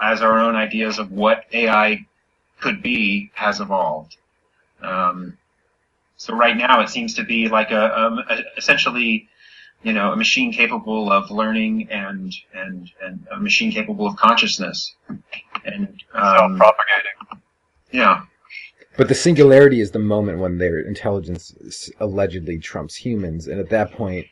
as 0.00 0.22
our 0.22 0.38
own 0.40 0.56
ideas 0.56 0.98
of 0.98 1.12
what 1.12 1.44
AI 1.52 2.06
could 2.60 2.82
be 2.82 3.30
has 3.34 3.60
evolved. 3.60 4.16
Um, 4.82 5.38
so 6.16 6.34
right 6.34 6.56
now 6.56 6.80
it 6.82 6.88
seems 6.88 7.14
to 7.14 7.24
be 7.24 7.48
like 7.48 7.70
a, 7.70 7.98
um, 8.00 8.20
a 8.30 8.42
essentially, 8.56 9.28
you 9.82 9.92
know, 9.92 10.12
a 10.12 10.16
machine 10.16 10.52
capable 10.52 11.12
of 11.12 11.30
learning 11.30 11.88
and 11.90 12.34
and 12.54 12.90
and 13.02 13.26
a 13.32 13.38
machine 13.40 13.72
capable 13.72 14.06
of 14.06 14.16
consciousness. 14.16 14.94
And 15.64 16.02
um, 16.14 16.58
Self-propagating. 16.58 17.12
yeah, 17.92 18.22
But 18.96 19.08
the 19.08 19.14
singularity 19.14 19.80
is 19.80 19.92
the 19.92 19.98
moment 19.98 20.38
when 20.38 20.58
their 20.58 20.80
intelligence 20.80 21.90
allegedly 22.00 22.58
trumps 22.58 22.96
humans, 22.96 23.48
and 23.48 23.60
at 23.60 23.70
that 23.70 23.92
point, 23.92 24.26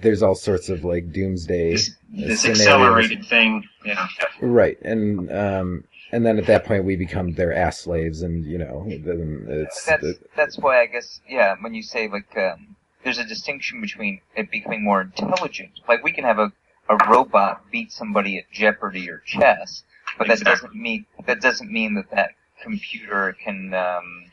there's 0.00 0.22
all 0.22 0.34
sorts 0.34 0.68
of 0.68 0.84
like 0.84 1.12
doomsday 1.12 1.72
this, 1.72 1.96
this 2.10 2.44
accelerated 2.44 3.24
thing. 3.24 3.68
Yeah. 3.84 4.08
Right, 4.40 4.80
and 4.82 5.30
um, 5.32 5.84
and 6.12 6.24
then 6.24 6.38
at 6.38 6.46
that 6.46 6.64
point 6.64 6.84
we 6.84 6.96
become 6.96 7.32
their 7.34 7.52
ass 7.52 7.80
slaves, 7.80 8.22
and 8.22 8.44
you 8.44 8.58
know, 8.58 8.84
then 8.88 9.46
it's 9.48 9.84
That's 9.84 10.06
that's 10.36 10.58
why 10.58 10.80
I 10.80 10.86
guess 10.86 11.20
yeah. 11.28 11.56
When 11.60 11.74
you 11.74 11.82
say 11.82 12.08
like 12.08 12.36
um, 12.36 12.76
there's 13.04 13.18
a 13.18 13.24
distinction 13.24 13.80
between 13.80 14.20
it 14.36 14.50
becoming 14.50 14.84
more 14.84 15.02
intelligent. 15.02 15.80
Like 15.88 16.02
we 16.02 16.12
can 16.12 16.24
have 16.24 16.38
a 16.38 16.52
a 16.88 16.96
robot 17.10 17.70
beat 17.70 17.92
somebody 17.92 18.38
at 18.38 18.50
Jeopardy 18.50 19.10
or 19.10 19.18
chess, 19.26 19.82
but 20.16 20.26
that 20.28 20.38
Exactly. 20.40 20.68
doesn't 20.68 20.80
mean 20.80 21.06
that 21.26 21.40
doesn't 21.40 21.70
mean 21.70 21.94
that 21.94 22.10
that 22.10 22.30
computer 22.62 23.36
can 23.44 23.74
um, 23.74 24.24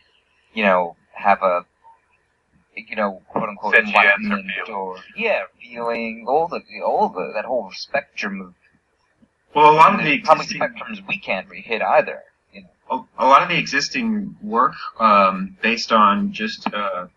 you 0.53 0.63
know 0.63 0.95
have 1.13 1.41
a 1.43 1.65
you 2.75 2.95
know 2.95 3.21
quote 3.29 3.49
unquote 3.49 3.75
enlightenment 3.75 4.45
or 4.69 4.97
yeah 5.15 5.43
feeling 5.61 6.25
all 6.27 6.47
the 6.47 6.61
all 6.85 7.09
the 7.09 7.31
that 7.33 7.45
whole 7.45 7.71
spectrum 7.73 8.41
of 8.41 8.53
Well, 9.53 9.71
a 9.71 9.75
lot 9.75 9.99
of 9.99 10.05
the 10.05 10.19
probably 10.19 10.43
existing, 10.45 10.61
spectrums 10.61 11.07
we 11.07 11.19
can't 11.19 11.47
hit 11.51 11.81
either. 11.81 12.23
You 12.53 12.63
know. 12.63 13.07
a, 13.17 13.25
a 13.25 13.27
lot 13.27 13.41
of 13.43 13.49
the 13.49 13.57
existing 13.57 14.35
work 14.41 14.73
um, 14.99 15.57
based 15.61 15.91
on 15.91 16.33
just 16.33 16.67
uh, 16.73 17.07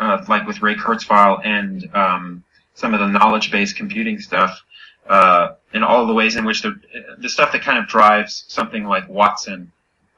uh, 0.00 0.24
like 0.28 0.46
with 0.46 0.62
Ray 0.62 0.74
Kurzweil 0.74 1.44
and 1.44 1.88
um, 1.94 2.44
some 2.74 2.94
of 2.94 3.00
the 3.00 3.08
knowledge-based 3.08 3.76
computing 3.76 4.20
stuff, 4.20 4.62
uh, 5.08 5.54
and 5.72 5.82
all 5.84 6.06
the 6.06 6.14
ways 6.14 6.36
in 6.36 6.44
which 6.44 6.62
the 6.62 6.80
the 7.18 7.28
stuff 7.28 7.52
that 7.52 7.62
kind 7.62 7.78
of 7.78 7.86
drives 7.88 8.44
something 8.48 8.84
like 8.84 9.08
Watson. 9.08 9.72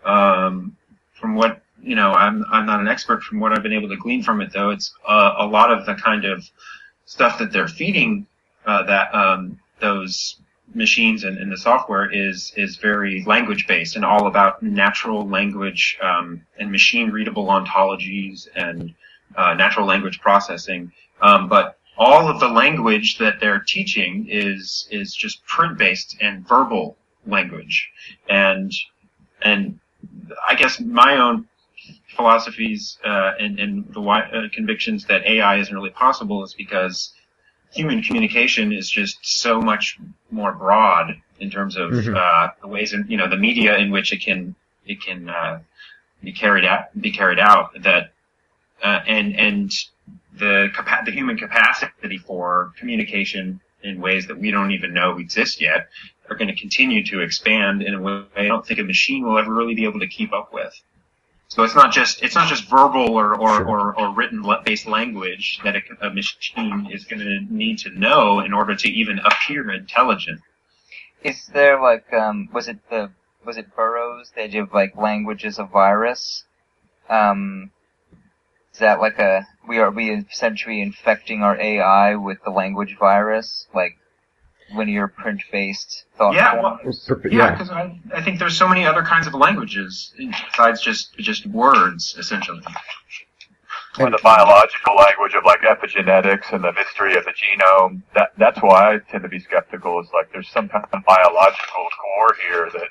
Um, 0.05 0.77
from 1.19 1.35
what 1.35 1.61
you 1.83 1.95
know, 1.95 2.13
I'm 2.13 2.45
I'm 2.51 2.67
not 2.67 2.81
an 2.81 2.89
expert. 2.89 3.23
From 3.23 3.41
what 3.41 3.53
I've 3.53 3.63
been 3.63 3.73
able 3.73 3.89
to 3.89 3.97
glean 3.97 4.23
from 4.23 4.41
it, 4.41 4.53
though, 4.53 4.71
it's 4.71 4.93
uh, 5.07 5.35
a 5.39 5.47
lot 5.47 5.71
of 5.71 5.87
the 5.87 5.95
kind 5.95 6.25
of 6.25 6.45
stuff 7.05 7.39
that 7.39 7.53
they're 7.53 7.69
feeding 7.69 8.27
uh, 8.67 8.83
that 8.85 9.15
um, 9.15 9.59
those 9.81 10.37
machines 10.75 11.25
and, 11.25 11.39
and 11.39 11.51
the 11.51 11.57
software 11.57 12.11
is 12.13 12.53
is 12.57 12.77
very 12.77 13.25
language 13.25 13.67
based 13.67 13.97
and 13.97 14.05
all 14.05 14.27
about 14.27 14.63
natural 14.63 15.27
language 15.27 15.99
um, 16.03 16.43
and 16.59 16.71
machine 16.71 17.11
readable 17.11 17.47
ontologies 17.47 18.49
and 18.55 18.95
uh, 19.37 19.55
natural 19.55 19.87
language 19.87 20.21
processing. 20.21 20.93
Um, 21.23 21.49
but 21.49 21.79
all 21.97 22.29
of 22.29 22.39
the 22.39 22.49
language 22.49 23.19
that 23.19 23.41
they're 23.41 23.61
teaching 23.61 24.27
is 24.29 24.87
is 24.91 25.15
just 25.15 25.45
print 25.47 25.79
based 25.79 26.17
and 26.21 26.47
verbal 26.47 26.97
language, 27.27 27.91
and 28.29 28.73
and 29.43 29.79
I 30.47 30.55
guess 30.55 30.81
my 30.81 31.17
own 31.17 31.49
philosophies 32.09 32.99
uh, 33.05 33.33
and, 33.39 33.59
and 33.61 33.93
the 33.95 34.01
uh, 34.01 34.49
convictions 34.53 35.05
that 35.07 35.25
AI 35.27 35.57
isn't 35.59 35.75
really 35.75 35.91
possible 35.91 36.43
is 36.45 36.55
because 36.55 37.13
human 37.73 38.03
communication 38.03 38.73
is 38.73 38.89
just 38.89 39.19
so 39.23 39.61
much 39.61 39.99
more 40.31 40.53
broad 40.53 41.15
in 41.41 41.51
terms 41.51 41.77
of 41.77 41.91
Mhm. 41.91 42.17
uh, 42.17 42.51
the 42.61 42.67
ways 42.69 42.93
in 42.93 43.05
you 43.09 43.17
know 43.17 43.29
the 43.29 43.37
media 43.37 43.77
in 43.77 43.91
which 43.91 44.13
it 44.13 44.21
can 44.23 44.55
it 44.87 45.01
can 45.03 45.29
uh, 45.29 45.61
be 46.23 46.33
carried 46.33 46.65
out 46.65 46.87
be 47.01 47.13
carried 47.13 47.39
out 47.39 47.71
that 47.83 48.13
uh, 48.83 49.01
and 49.07 49.39
and 49.39 49.73
the 50.39 50.69
capa- 50.75 51.03
the 51.05 51.13
human 51.13 51.37
capacity 51.37 52.19
for 52.19 52.73
communication 52.79 53.61
in 53.83 54.01
ways 54.01 54.27
that 54.27 54.39
we 54.39 54.51
don't 54.51 54.73
even 54.73 54.93
know 54.93 55.19
exist 55.19 55.61
yet 55.61 55.89
are 56.31 56.37
going 56.37 56.49
to 56.49 56.55
continue 56.57 57.05
to 57.05 57.21
expand 57.21 57.83
in 57.83 57.95
a 57.95 58.01
way 58.01 58.25
I 58.37 58.45
don't 58.47 58.67
think 58.67 58.81
a 58.81 58.85
machine 58.85 59.25
will 59.25 59.39
ever 59.39 59.53
really 59.53 59.75
be 59.75 59.85
able 59.85 60.01
to 60.01 60.09
keep 60.09 60.33
up 60.33 60.53
with. 60.53 60.75
So 61.49 61.63
it's 61.65 61.75
not 61.75 61.93
just 61.93 62.23
it's 62.23 62.35
not 62.35 62.49
just 62.49 62.69
verbal 62.69 63.17
or 63.17 63.35
or, 63.35 63.57
Sure. 63.57 63.67
or, 63.67 63.99
or 63.99 64.15
written 64.15 64.45
based 64.65 64.87
language 64.87 65.61
that 65.65 65.77
a, 65.77 65.81
a 66.07 66.11
machine 66.13 66.89
is 66.93 67.05
going 67.05 67.21
to 67.21 67.41
need 67.53 67.79
to 67.79 67.91
know 67.91 68.41
in 68.41 68.53
order 68.53 68.77
to 68.77 68.89
even 68.89 69.19
appear 69.21 69.71
intelligent. 69.71 70.41
Is 71.25 71.47
there 71.47 71.81
like 71.81 72.13
um 72.13 72.49
was 72.53 72.69
it 72.69 72.79
the 72.91 73.11
was 73.45 73.57
it 73.57 73.75
Burroughs 73.75 74.31
the 74.35 74.43
idea 74.43 74.63
of 74.63 74.75
like 74.75 74.95
language 74.97 75.45
as 75.47 75.59
a 75.59 75.65
virus? 75.65 76.45
Um 77.09 77.71
is 78.73 78.81
that 78.81 79.01
like 79.01 79.19
a 79.19 79.47
we 79.67 79.79
are 79.79 79.91
we 79.91 80.11
essentially 80.11 80.83
infecting 80.83 81.43
our 81.43 81.59
AI 81.59 82.15
with 82.15 82.39
the 82.45 82.51
language 82.51 82.97
virus? 82.99 83.67
Like 83.75 83.97
linear 84.75 85.09
print 85.09 85.43
based 85.51 86.05
thought 86.17 86.35
Yeah, 86.35 86.61
well, 86.61 86.79
forms? 86.83 87.05
Per- 87.07 87.21
Yeah, 87.29 87.39
yeah, 87.39 87.51
because 87.53 87.71
I, 87.71 87.99
I 88.15 88.23
think 88.23 88.39
there's 88.39 88.57
so 88.57 88.69
many 88.69 88.85
other 88.85 89.03
kinds 89.03 89.27
of 89.27 89.35
languages 89.35 90.13
besides 90.17 90.81
just 90.81 91.17
just 91.19 91.47
words, 91.47 92.15
essentially. 92.19 92.63
Or 93.99 94.11
the 94.11 94.19
biological 94.23 94.95
language 94.95 95.35
of 95.35 95.45
like 95.45 95.61
epigenetics 95.63 96.53
and 96.53 96.63
the 96.63 96.73
mystery 96.73 97.17
of 97.17 97.25
the 97.25 97.33
genome. 97.33 98.03
That 98.15 98.31
that's 98.39 98.59
why 98.63 98.95
I 98.95 98.99
tend 99.11 99.23
to 99.25 99.29
be 99.29 99.41
skeptical. 99.41 100.01
Is 100.01 100.09
like 100.15 100.31
there's 100.33 100.49
some 100.49 100.69
kind 100.69 100.85
of 100.93 101.03
biological 101.05 101.89
core 102.05 102.37
here 102.49 102.71
that 102.73 102.89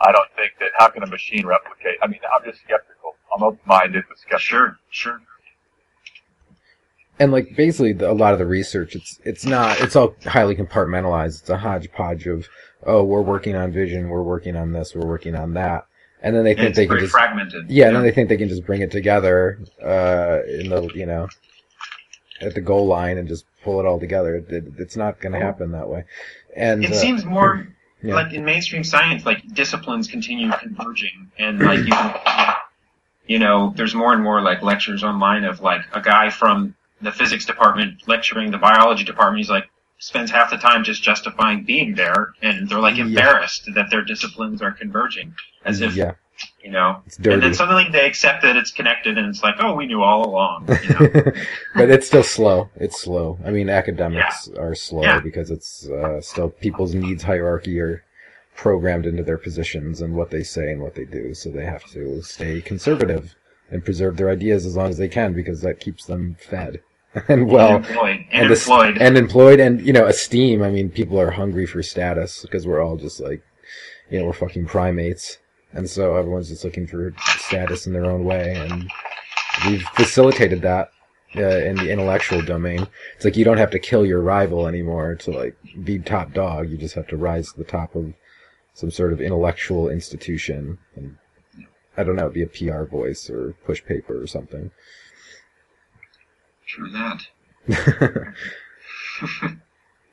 I 0.00 0.10
don't 0.12 0.28
think 0.36 0.52
that 0.60 0.70
how 0.78 0.88
can 0.88 1.02
a 1.02 1.06
machine 1.06 1.46
replicate? 1.46 1.98
I 2.02 2.08
mean, 2.08 2.20
I'm 2.34 2.44
just 2.44 2.62
skeptical. 2.64 3.14
I'm 3.36 3.42
open-minded 3.44 4.04
but 4.08 4.18
skeptical. 4.18 4.38
Sure, 4.40 4.78
sure. 4.90 5.20
And 7.20 7.30
like 7.30 7.54
basically 7.56 7.92
the, 7.92 8.10
a 8.10 8.14
lot 8.14 8.32
of 8.32 8.38
the 8.40 8.46
research 8.46 8.96
it's 8.96 9.20
it's 9.24 9.44
not 9.44 9.80
it's 9.80 9.94
all 9.94 10.14
highly 10.24 10.56
compartmentalized. 10.56 11.40
It's 11.42 11.50
a 11.50 11.58
hodgepodge 11.58 12.26
of 12.26 12.48
oh 12.84 13.04
we're 13.04 13.22
working 13.22 13.54
on 13.54 13.70
vision 13.70 14.08
we're 14.08 14.22
working 14.22 14.56
on 14.56 14.72
this 14.72 14.94
we're 14.94 15.06
working 15.06 15.36
on 15.36 15.54
that. 15.54 15.86
And 16.22 16.34
then 16.34 16.44
they 16.44 16.54
think 16.54 16.70
it's 16.70 16.76
they 16.76 16.86
can 16.86 16.96
very 16.96 17.02
just 17.02 17.12
fragmented. 17.12 17.70
yeah 17.70 17.86
and 17.86 17.96
then 17.96 18.02
they 18.02 18.10
think 18.10 18.28
they 18.28 18.36
can 18.36 18.48
just 18.48 18.64
bring 18.66 18.82
it 18.82 18.90
together 18.90 19.60
uh 19.82 20.40
in 20.48 20.68
the 20.70 20.90
you 20.94 21.06
know 21.06 21.28
at 22.40 22.54
the 22.54 22.60
goal 22.60 22.86
line 22.86 23.18
and 23.18 23.28
just 23.28 23.44
pull 23.62 23.78
it 23.80 23.86
all 23.86 24.00
together. 24.00 24.36
It, 24.36 24.50
it- 24.50 24.72
it's 24.78 24.96
not 24.96 25.20
going 25.20 25.32
to 25.32 25.38
happen 25.38 25.72
that 25.72 25.88
way. 25.90 26.04
And 26.56 26.82
It 26.82 26.92
uh, 26.92 26.94
seems 26.94 27.24
more 27.26 27.68
yeah. 28.02 28.14
like 28.14 28.32
in 28.32 28.46
mainstream 28.46 28.82
science, 28.82 29.26
like 29.26 29.46
disciplines 29.52 30.08
continue 30.08 30.50
converging, 30.58 31.30
and 31.38 31.60
like 31.60 31.80
you, 31.80 31.92
can, 31.92 32.54
you 33.26 33.38
know, 33.38 33.74
there's 33.76 33.94
more 33.94 34.14
and 34.14 34.22
more 34.22 34.40
like 34.40 34.62
lectures 34.62 35.04
online 35.04 35.44
of 35.44 35.60
like 35.60 35.82
a 35.92 36.00
guy 36.00 36.30
from 36.30 36.74
the 37.02 37.12
physics 37.12 37.44
department 37.44 38.02
lecturing 38.06 38.50
the 38.50 38.58
biology 38.58 39.04
department. 39.04 39.38
He's 39.38 39.50
like 39.50 39.68
spends 39.98 40.30
half 40.30 40.50
the 40.50 40.56
time 40.56 40.82
just 40.84 41.02
justifying 41.02 41.64
being 41.64 41.94
there, 41.94 42.32
and 42.42 42.68
they're 42.68 42.80
like 42.80 42.96
Yeah. 42.96 43.04
embarrassed 43.04 43.68
that 43.74 43.90
their 43.90 44.02
disciplines 44.02 44.62
are 44.62 44.72
converging, 44.72 45.34
as 45.64 45.80
if 45.80 45.94
yeah 45.94 46.12
you 46.62 46.70
know. 46.70 47.02
it's 47.06 47.18
And 47.18 47.42
then 47.42 47.54
suddenly 47.54 47.86
they 47.90 48.06
accept 48.06 48.42
that 48.42 48.56
it's 48.56 48.70
connected, 48.70 49.18
and 49.18 49.26
it's 49.28 49.42
like, 49.42 49.56
oh, 49.60 49.74
we 49.74 49.86
knew 49.86 50.02
all 50.02 50.26
along. 50.28 50.68
You 50.82 50.88
know? 50.94 51.32
but 51.74 51.90
it's 51.90 52.06
still 52.06 52.22
slow. 52.22 52.70
It's 52.76 53.00
slow. 53.00 53.38
I 53.44 53.50
mean, 53.50 53.68
academics 53.68 54.48
are 54.58 54.74
slow 54.74 55.02
Yeah. 55.02 55.20
because 55.20 55.50
it's 55.50 55.88
uh, 55.88 56.20
still 56.20 56.48
people's 56.48 56.94
needs 56.94 57.22
hierarchy 57.22 57.78
are 57.80 58.04
programmed 58.56 59.06
into 59.06 59.22
their 59.22 59.38
positions 59.38 60.00
and 60.00 60.14
what 60.14 60.30
they 60.30 60.42
say 60.42 60.70
and 60.72 60.80
what 60.82 60.94
they 60.94 61.04
do. 61.04 61.34
So 61.34 61.50
they 61.50 61.64
have 61.64 61.84
to 61.92 62.22
stay 62.22 62.60
conservative 62.60 63.34
and 63.70 63.84
preserve 63.84 64.16
their 64.16 64.30
ideas 64.30 64.66
as 64.66 64.76
long 64.76 64.88
as 64.90 64.98
they 64.98 65.08
can 65.08 65.32
because 65.32 65.60
that 65.62 65.80
keeps 65.80 66.04
them 66.04 66.36
fed 66.40 66.82
and 67.28 67.50
well 67.50 67.76
and 67.76 67.86
employed, 67.86 68.26
and, 68.30 68.42
and, 68.44 68.50
employed. 68.50 68.98
and 68.98 69.18
employed 69.18 69.60
and 69.60 69.86
you 69.86 69.92
know 69.92 70.06
esteem. 70.06 70.62
I 70.62 70.70
mean, 70.70 70.90
people 70.90 71.20
are 71.20 71.30
hungry 71.30 71.66
for 71.66 71.82
status 71.82 72.42
because 72.42 72.66
we're 72.66 72.80
all 72.80 72.96
just 72.96 73.20
like 73.20 73.42
you 74.10 74.18
know 74.18 74.26
we're 74.26 74.32
fucking 74.32 74.66
primates, 74.66 75.38
and 75.72 75.88
so 75.90 76.16
everyone's 76.16 76.48
just 76.48 76.64
looking 76.64 76.86
for 76.86 77.12
status 77.38 77.86
in 77.86 77.92
their 77.92 78.06
own 78.06 78.24
way, 78.24 78.54
and 78.54 78.90
we've 79.66 79.82
facilitated 79.94 80.62
that 80.62 80.90
uh, 81.36 81.58
in 81.58 81.76
the 81.76 81.90
intellectual 81.90 82.42
domain. 82.42 82.86
It's 83.16 83.24
like 83.24 83.36
you 83.36 83.44
don't 83.44 83.58
have 83.58 83.70
to 83.70 83.78
kill 83.78 84.04
your 84.04 84.20
rival 84.20 84.66
anymore 84.66 85.14
to 85.16 85.30
like 85.30 85.56
be 85.84 85.98
top 85.98 86.32
dog. 86.32 86.70
You 86.70 86.76
just 86.76 86.94
have 86.94 87.06
to 87.08 87.16
rise 87.16 87.52
to 87.52 87.58
the 87.58 87.64
top 87.64 87.94
of 87.94 88.14
some 88.74 88.90
sort 88.90 89.12
of 89.12 89.20
intellectual 89.20 89.88
institution. 89.88 90.78
And 90.96 91.16
I 91.96 92.02
don't 92.02 92.16
know, 92.16 92.28
it'd 92.30 92.34
be 92.34 92.42
a 92.42 92.74
PR 92.74 92.84
voice 92.84 93.28
or 93.30 93.54
push 93.64 93.84
paper 93.84 94.20
or 94.20 94.26
something. 94.26 94.70
True 96.74 96.90
that. 96.90 98.34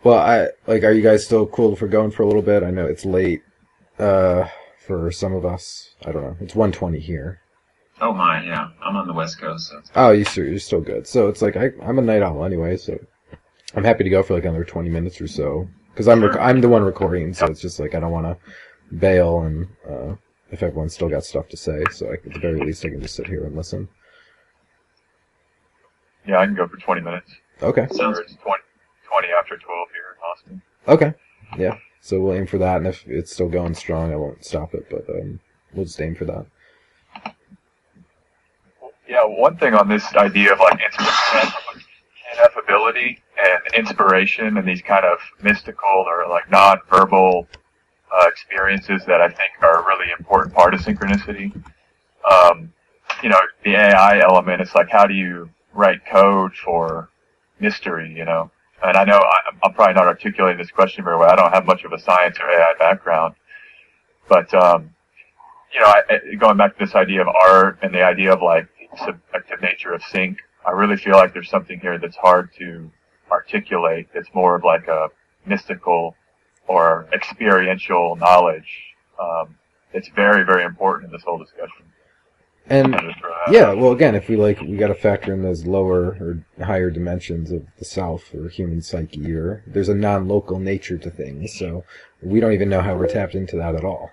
Well, 0.03 0.20
I 0.20 0.47
like. 0.68 0.84
Are 0.84 0.91
you 0.91 1.01
guys 1.01 1.26
still 1.26 1.47
cool 1.47 1.76
for 1.76 1.88
going 1.88 2.12
for 2.12 2.24
a 2.24 2.28
little 2.28 2.41
bit? 2.41 2.64
I 2.64 2.72
know 2.72 2.86
it's 2.86 3.03
late 3.03 3.41
uh, 3.99 4.47
for 4.86 5.12
some 5.12 5.34
of 5.34 5.43
us. 5.45 5.95
I 6.05 6.12
don't 6.12 6.22
know. 6.24 6.38
It's 6.39 6.53
1:20 6.53 6.99
here. 6.99 7.41
Oh 7.99 8.14
my, 8.14 8.43
yeah. 8.45 8.70
I'm 8.82 8.95
on 8.95 9.08
the 9.08 9.14
West 9.14 9.39
Coast, 9.41 9.70
so 9.70 9.82
Oh, 9.95 10.12
you 10.12 10.24
sure? 10.24 10.45
You're 10.45 10.60
still 10.60 10.82
good. 10.82 11.08
So 11.08 11.28
it's 11.28 11.41
like 11.41 11.58
I, 11.58 11.72
I'm 11.82 11.97
a 11.97 12.01
night 12.03 12.22
owl 12.22 12.45
anyway, 12.45 12.78
so 12.78 12.97
I'm 13.74 13.84
happy 13.84 14.03
to 14.03 14.10
go 14.10 14.22
for 14.22 14.36
like 14.36 14.45
another 14.45 14.64
20 14.64 14.88
minutes 14.88 15.20
or 15.20 15.28
so 15.28 15.68
because 15.91 16.08
I'm 16.08 16.24
rec- 16.24 16.39
I'm 16.39 16.62
the 16.62 16.70
one 16.70 16.84
recording, 16.84 17.34
so 17.34 17.47
it's 17.47 17.60
just 17.60 17.80
like 17.80 17.95
I 17.95 17.99
don't 17.99 18.12
want 18.12 18.28
to 18.28 18.95
bail 18.97 19.41
and 19.41 19.68
uh, 19.89 20.16
if 20.51 20.62
everyone's 20.62 20.93
still 20.93 21.10
got 21.10 21.26
stuff 21.26 21.49
to 21.49 21.58
say, 21.58 21.84
so 21.91 22.08
I, 22.08 22.14
at 22.14 22.34
the 22.34 22.39
very 22.39 22.62
least 22.62 22.86
I 22.86 22.89
can 22.89 23.01
just 23.01 23.16
sit 23.16 23.28
here 23.28 23.45
and 23.45 23.55
listen. 23.58 23.89
Yeah, 26.28 26.40
I 26.40 26.46
can 26.46 26.56
go 26.56 26.68
for 26.68 26.78
20 26.78 27.02
minutes. 27.02 27.32
Okay. 27.62 27.82
Or 27.82 28.20
it's 28.22 28.36
20, 28.36 28.64
20 29.08 29.28
after 29.40 29.58
12 29.58 29.88
here 29.94 30.04
in 30.12 30.22
Austin. 30.32 30.62
Okay. 30.88 31.14
Yeah. 31.58 31.78
So 32.02 32.20
we'll 32.22 32.36
aim 32.36 32.48
for 32.48 32.58
that, 32.60 32.78
and 32.78 32.88
if 32.88 33.06
it's 33.08 33.34
still 33.34 33.50
going 33.50 33.74
strong, 33.74 34.14
I 34.14 34.16
won't 34.16 34.46
stop 34.46 34.74
it, 34.74 34.88
but 34.90 35.10
um, 35.10 35.40
we'll 35.74 35.86
just 35.86 36.00
aim 36.00 36.16
for 36.16 36.26
that. 36.26 36.46
Yeah, 39.08 39.24
one 39.24 39.58
thing 39.58 39.74
on 39.74 39.88
this 39.88 40.06
idea 40.16 40.54
of 40.54 40.60
like 40.60 40.80
ineffability 42.38 43.18
and 43.38 43.76
inspiration 43.76 44.58
and 44.58 44.68
these 44.68 44.82
kind 44.82 45.06
of 45.06 45.18
mystical 45.42 46.06
or 46.08 46.28
like 46.30 46.50
non-verbal 46.52 47.48
uh, 48.14 48.28
experiences 48.28 49.04
that 49.08 49.22
I 49.22 49.28
think 49.28 49.52
are 49.62 49.82
a 49.82 49.86
really 49.86 50.12
important 50.18 50.54
part 50.54 50.74
of 50.74 50.82
synchronicity. 50.82 51.54
Um, 52.30 52.72
you 53.24 53.30
know, 53.30 53.40
the 53.64 53.76
AI 53.76 54.20
element, 54.20 54.62
it's 54.62 54.76
like 54.76 54.90
how 54.90 55.08
do 55.08 55.14
you 55.14 55.50
write 55.78 56.06
code 56.06 56.54
for 56.66 57.10
mystery, 57.60 58.14
you 58.14 58.26
know? 58.26 58.52
And 58.84 58.98
I 58.98 59.06
know 59.06 59.18
I- 59.18 59.52
I'm 59.64 59.74
probably 59.74 59.94
not 59.94 60.08
articulating 60.08 60.58
this 60.58 60.72
question 60.72 61.04
very 61.04 61.18
well. 61.18 61.30
I 61.30 61.36
don't 61.36 61.54
have 61.54 61.66
much 61.66 61.84
of 61.84 61.94
a 61.94 62.00
science 62.00 62.38
or 62.40 62.50
AI 62.50 62.74
background, 62.80 63.36
but 64.28 64.54
um, 64.54 64.94
you 65.74 65.80
know, 65.80 65.88
I, 65.88 66.36
going 66.36 66.58
back 66.58 66.78
to 66.78 66.86
this 66.86 66.96
idea 66.96 67.22
of 67.22 67.28
art 67.28 67.80
and 67.82 67.94
the 67.94 68.04
idea 68.04 68.34
of 68.34 68.42
like 68.42 68.68
subjective 68.98 69.62
nature 69.62 69.94
of 69.94 70.02
sync, 70.04 70.40
I 70.66 70.72
really 70.72 70.98
feel 70.98 71.16
like 71.16 71.34
there's 71.34 71.50
something 71.50 71.80
here 71.80 71.98
that's 71.98 72.18
hard 72.18 72.50
to 72.58 72.92
articulate. 73.32 74.08
It's 74.14 74.30
more 74.34 74.56
of 74.56 74.64
like 74.64 74.88
a 74.88 75.10
mystical 75.46 76.16
or 76.68 77.08
experiential 77.14 78.16
knowledge. 78.16 78.70
Um, 79.20 79.56
it's 79.94 80.10
very, 80.10 80.44
very 80.44 80.64
important 80.64 81.08
in 81.08 81.12
this 81.12 81.24
whole 81.24 81.38
discussion. 81.38 81.86
And 82.70 82.95
I'll 82.95 83.01
just 83.01 83.20
throw 83.20 83.30
that 83.30 83.38
yeah, 83.49 83.74
well, 83.74 83.91
again, 83.91 84.15
if 84.15 84.28
we 84.28 84.36
like, 84.36 84.59
we 84.61 84.76
got 84.78 84.88
to 84.88 84.95
factor 84.95 85.34
in 85.34 85.41
those 85.41 85.65
lower 85.65 86.18
or 86.20 86.43
higher 86.63 86.89
dimensions 86.89 87.51
of 87.51 87.65
the 87.78 87.86
self 87.86 88.34
or 88.34 88.49
human 88.49 88.82
psyche, 88.82 89.34
or 89.34 89.63
there's 89.65 89.89
a 89.89 89.95
non-local 89.95 90.59
nature 90.59 90.97
to 90.97 91.09
things. 91.09 91.57
So 91.57 91.84
we 92.22 92.39
don't 92.39 92.53
even 92.53 92.70
know 92.70 92.82
how 92.82 92.95
we're 92.95 93.07
tapped 93.07 93.36
into 93.36 93.55
that 93.57 93.76
at 93.76 93.86
all. 93.86 94.11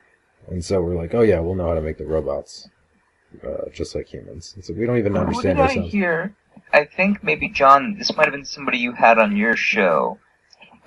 And 0.48 0.64
so 0.64 0.80
we're 0.82 0.96
like, 0.96 1.14
oh 1.14 1.22
yeah, 1.22 1.40
we'll 1.40 1.54
know 1.54 1.68
how 1.68 1.74
to 1.74 1.80
make 1.80 1.98
the 1.98 2.06
robots, 2.06 2.68
uh, 3.44 3.70
just 3.72 3.94
like 3.94 4.12
humans. 4.12 4.52
And 4.54 4.64
so 4.64 4.74
we 4.74 4.86
don't 4.86 4.98
even 4.98 5.14
Who 5.14 5.20
understand 5.20 5.58
did 5.58 5.78
I 5.78 5.86
hear? 5.86 6.36
I 6.72 6.84
think 6.84 7.24
maybe 7.24 7.48
John. 7.48 7.96
This 7.98 8.14
might 8.16 8.26
have 8.26 8.34
been 8.34 8.44
somebody 8.44 8.78
you 8.78 8.92
had 8.92 9.18
on 9.18 9.36
your 9.36 9.56
show. 9.56 10.18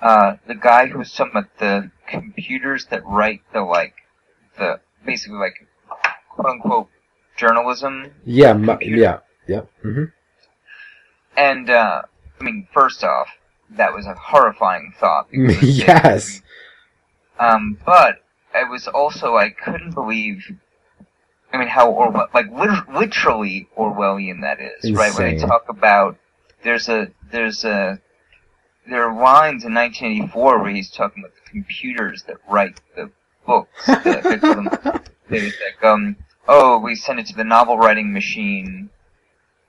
Uh, 0.00 0.36
the 0.46 0.54
guy 0.54 0.86
who 0.86 0.98
was 0.98 1.12
talking 1.12 1.32
about 1.32 1.58
the 1.58 1.90
computers 2.06 2.86
that 2.86 3.04
write 3.04 3.42
the 3.52 3.60
like 3.60 3.94
the 4.56 4.80
basically 5.04 5.38
like 5.38 5.66
quote 6.30 6.46
unquote 6.46 6.88
journalism. 7.38 8.12
Yeah, 8.24 8.52
computer. 8.52 8.96
yeah, 8.96 9.18
yeah. 9.46 9.62
hmm 9.82 10.04
And 11.36 11.70
uh, 11.70 12.02
I 12.40 12.44
mean, 12.44 12.68
first 12.72 13.02
off, 13.04 13.28
that 13.70 13.92
was 13.94 14.06
a 14.06 14.14
horrifying 14.14 14.92
thought. 14.98 15.28
yes. 15.32 16.42
Um, 17.38 17.78
but 17.86 18.16
I 18.54 18.64
was 18.64 18.88
also 18.88 19.36
I 19.36 19.50
couldn't 19.50 19.92
believe. 19.94 20.44
I 21.52 21.56
mean, 21.56 21.68
how 21.68 21.90
Orwell, 21.90 22.28
like 22.34 22.46
literally 22.92 23.68
Orwellian 23.76 24.42
that 24.42 24.58
is, 24.60 24.92
right? 24.92 25.14
When 25.14 25.24
they 25.24 25.32
Insane. 25.34 25.48
talk 25.48 25.64
about 25.68 26.18
there's 26.62 26.88
a 26.88 27.08
there's 27.30 27.64
a 27.64 28.00
there 28.88 29.04
are 29.04 29.14
lines 29.14 29.64
in 29.64 29.74
1984 29.74 30.58
where 30.62 30.70
he's 30.70 30.90
talking 30.90 31.22
about 31.22 31.34
the 31.34 31.50
computers 31.50 32.22
that 32.24 32.36
write 32.48 32.80
the 32.96 33.10
books. 33.46 33.86
The, 33.86 34.20
they 34.24 34.38
call 34.38 34.54
them, 34.54 34.68
they 35.28 35.44
was 35.44 35.54
like, 35.64 35.84
um, 35.84 36.16
oh, 36.48 36.78
we 36.78 36.96
send 36.96 37.20
it 37.20 37.26
to 37.26 37.36
the 37.36 37.44
novel 37.44 37.78
writing 37.78 38.12
machine. 38.12 38.90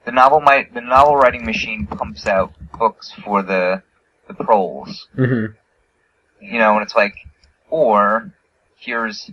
The 0.05 0.11
novel 0.11 0.41
might 0.41 0.73
the 0.73 0.81
novel 0.81 1.17
writing 1.17 1.45
machine 1.45 1.85
pumps 1.87 2.25
out 2.25 2.53
books 2.79 3.13
for 3.23 3.43
the 3.43 3.83
the 4.27 4.33
proles 4.33 5.07
hmm 5.15 5.47
you 6.41 6.59
know, 6.59 6.73
and 6.75 6.83
it's 6.83 6.95
like, 6.95 7.15
or 7.69 8.33
here's 8.77 9.31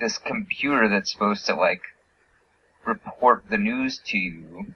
this 0.00 0.18
computer 0.18 0.88
that's 0.88 1.12
supposed 1.12 1.46
to 1.46 1.54
like 1.54 1.82
report 2.86 3.44
the 3.50 3.58
news 3.58 4.00
to 4.06 4.18
you. 4.18 4.74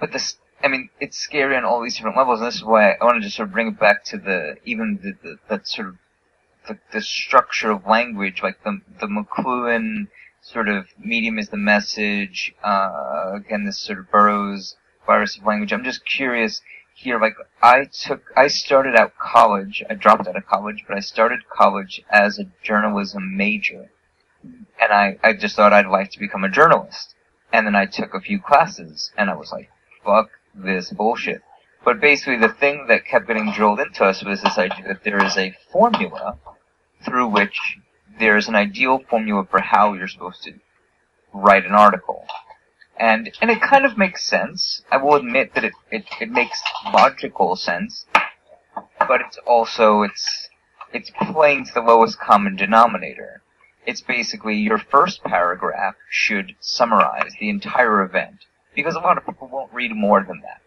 But 0.00 0.12
this, 0.12 0.36
I 0.62 0.68
mean, 0.68 0.90
it's 1.00 1.18
scary 1.18 1.56
on 1.56 1.64
all 1.64 1.82
these 1.82 1.96
different 1.96 2.16
levels, 2.16 2.40
and 2.40 2.48
this 2.48 2.56
is 2.56 2.64
why 2.64 2.92
I 2.92 3.04
wanted 3.04 3.22
to 3.24 3.30
sort 3.30 3.48
of 3.48 3.52
bring 3.52 3.68
it 3.68 3.80
back 3.80 4.04
to 4.06 4.18
the 4.18 4.56
even 4.64 5.00
the, 5.02 5.12
the 5.22 5.36
that 5.48 5.66
sort 5.68 5.88
of 5.88 5.96
the, 6.68 6.78
the 6.92 7.02
structure 7.02 7.70
of 7.70 7.86
language, 7.86 8.42
like 8.42 8.62
the 8.64 8.80
the 9.00 9.06
McLuhan 9.06 10.08
sort 10.42 10.68
of 10.68 10.86
medium 10.98 11.38
is 11.38 11.48
the 11.48 11.56
message. 11.56 12.54
Uh, 12.62 13.32
again, 13.34 13.64
this 13.64 13.78
sort 13.78 13.98
of 13.98 14.10
Burroughs 14.10 14.76
virus 15.06 15.38
of 15.38 15.46
language. 15.46 15.72
I'm 15.72 15.84
just 15.84 16.04
curious 16.04 16.60
here, 16.94 17.18
like 17.18 17.34
I 17.62 17.84
took, 17.84 18.22
I 18.36 18.48
started 18.48 18.94
out 18.94 19.16
college. 19.18 19.82
I 19.88 19.94
dropped 19.94 20.28
out 20.28 20.36
of 20.36 20.46
college, 20.46 20.84
but 20.86 20.96
I 20.96 21.00
started 21.00 21.48
college 21.48 22.02
as 22.10 22.38
a 22.38 22.50
journalism 22.62 23.36
major, 23.36 23.90
and 24.42 24.92
I, 24.92 25.18
I 25.22 25.32
just 25.32 25.56
thought 25.56 25.72
I'd 25.72 25.86
like 25.86 26.10
to 26.10 26.18
become 26.18 26.44
a 26.44 26.50
journalist. 26.50 27.14
And 27.52 27.66
then 27.66 27.74
I 27.74 27.86
took 27.86 28.14
a 28.14 28.20
few 28.20 28.40
classes, 28.40 29.12
and 29.16 29.30
I 29.30 29.34
was 29.34 29.52
like, 29.52 29.70
"Fuck 30.04 30.30
this 30.54 30.90
bullshit." 30.90 31.42
But 31.84 32.00
basically, 32.00 32.38
the 32.38 32.48
thing 32.48 32.86
that 32.88 33.04
kept 33.04 33.26
getting 33.26 33.52
drilled 33.52 33.80
into 33.80 34.04
us 34.04 34.24
was 34.24 34.42
this 34.42 34.58
idea 34.58 34.86
that 34.88 35.04
there 35.04 35.24
is 35.24 35.36
a 35.36 35.54
formula 35.70 36.38
through 37.04 37.28
which 37.28 37.78
there 38.18 38.36
is 38.36 38.48
an 38.48 38.54
ideal 38.54 38.98
formula 39.08 39.46
for 39.50 39.60
how 39.60 39.94
you're 39.94 40.08
supposed 40.08 40.42
to 40.44 40.52
write 41.32 41.64
an 41.66 41.72
article. 41.72 42.26
and 42.98 43.30
and 43.40 43.50
it 43.50 43.60
kind 43.60 43.84
of 43.84 43.98
makes 43.98 44.24
sense. 44.24 44.82
I 44.90 44.96
will 44.98 45.14
admit 45.16 45.54
that 45.54 45.64
it 45.64 45.72
it, 45.90 46.04
it 46.20 46.30
makes 46.30 46.62
logical 46.92 47.56
sense, 47.56 48.06
but 48.98 49.20
it's 49.20 49.38
also 49.46 50.02
it's 50.02 50.48
it's 50.92 51.10
playing 51.32 51.64
to 51.66 51.72
the 51.74 51.80
lowest 51.80 52.18
common 52.20 52.56
denominator. 52.56 53.42
It's 53.86 54.00
basically 54.02 54.56
your 54.56 54.78
first 54.78 55.24
paragraph 55.24 55.96
should 56.10 56.54
summarize 56.60 57.32
the 57.40 57.48
entire 57.48 58.02
event 58.02 58.44
because 58.74 58.94
a 58.94 59.00
lot 59.00 59.18
of 59.18 59.26
people 59.26 59.48
won't 59.48 59.72
read 59.72 59.92
more 59.94 60.22
than 60.22 60.40
that. 60.42 60.60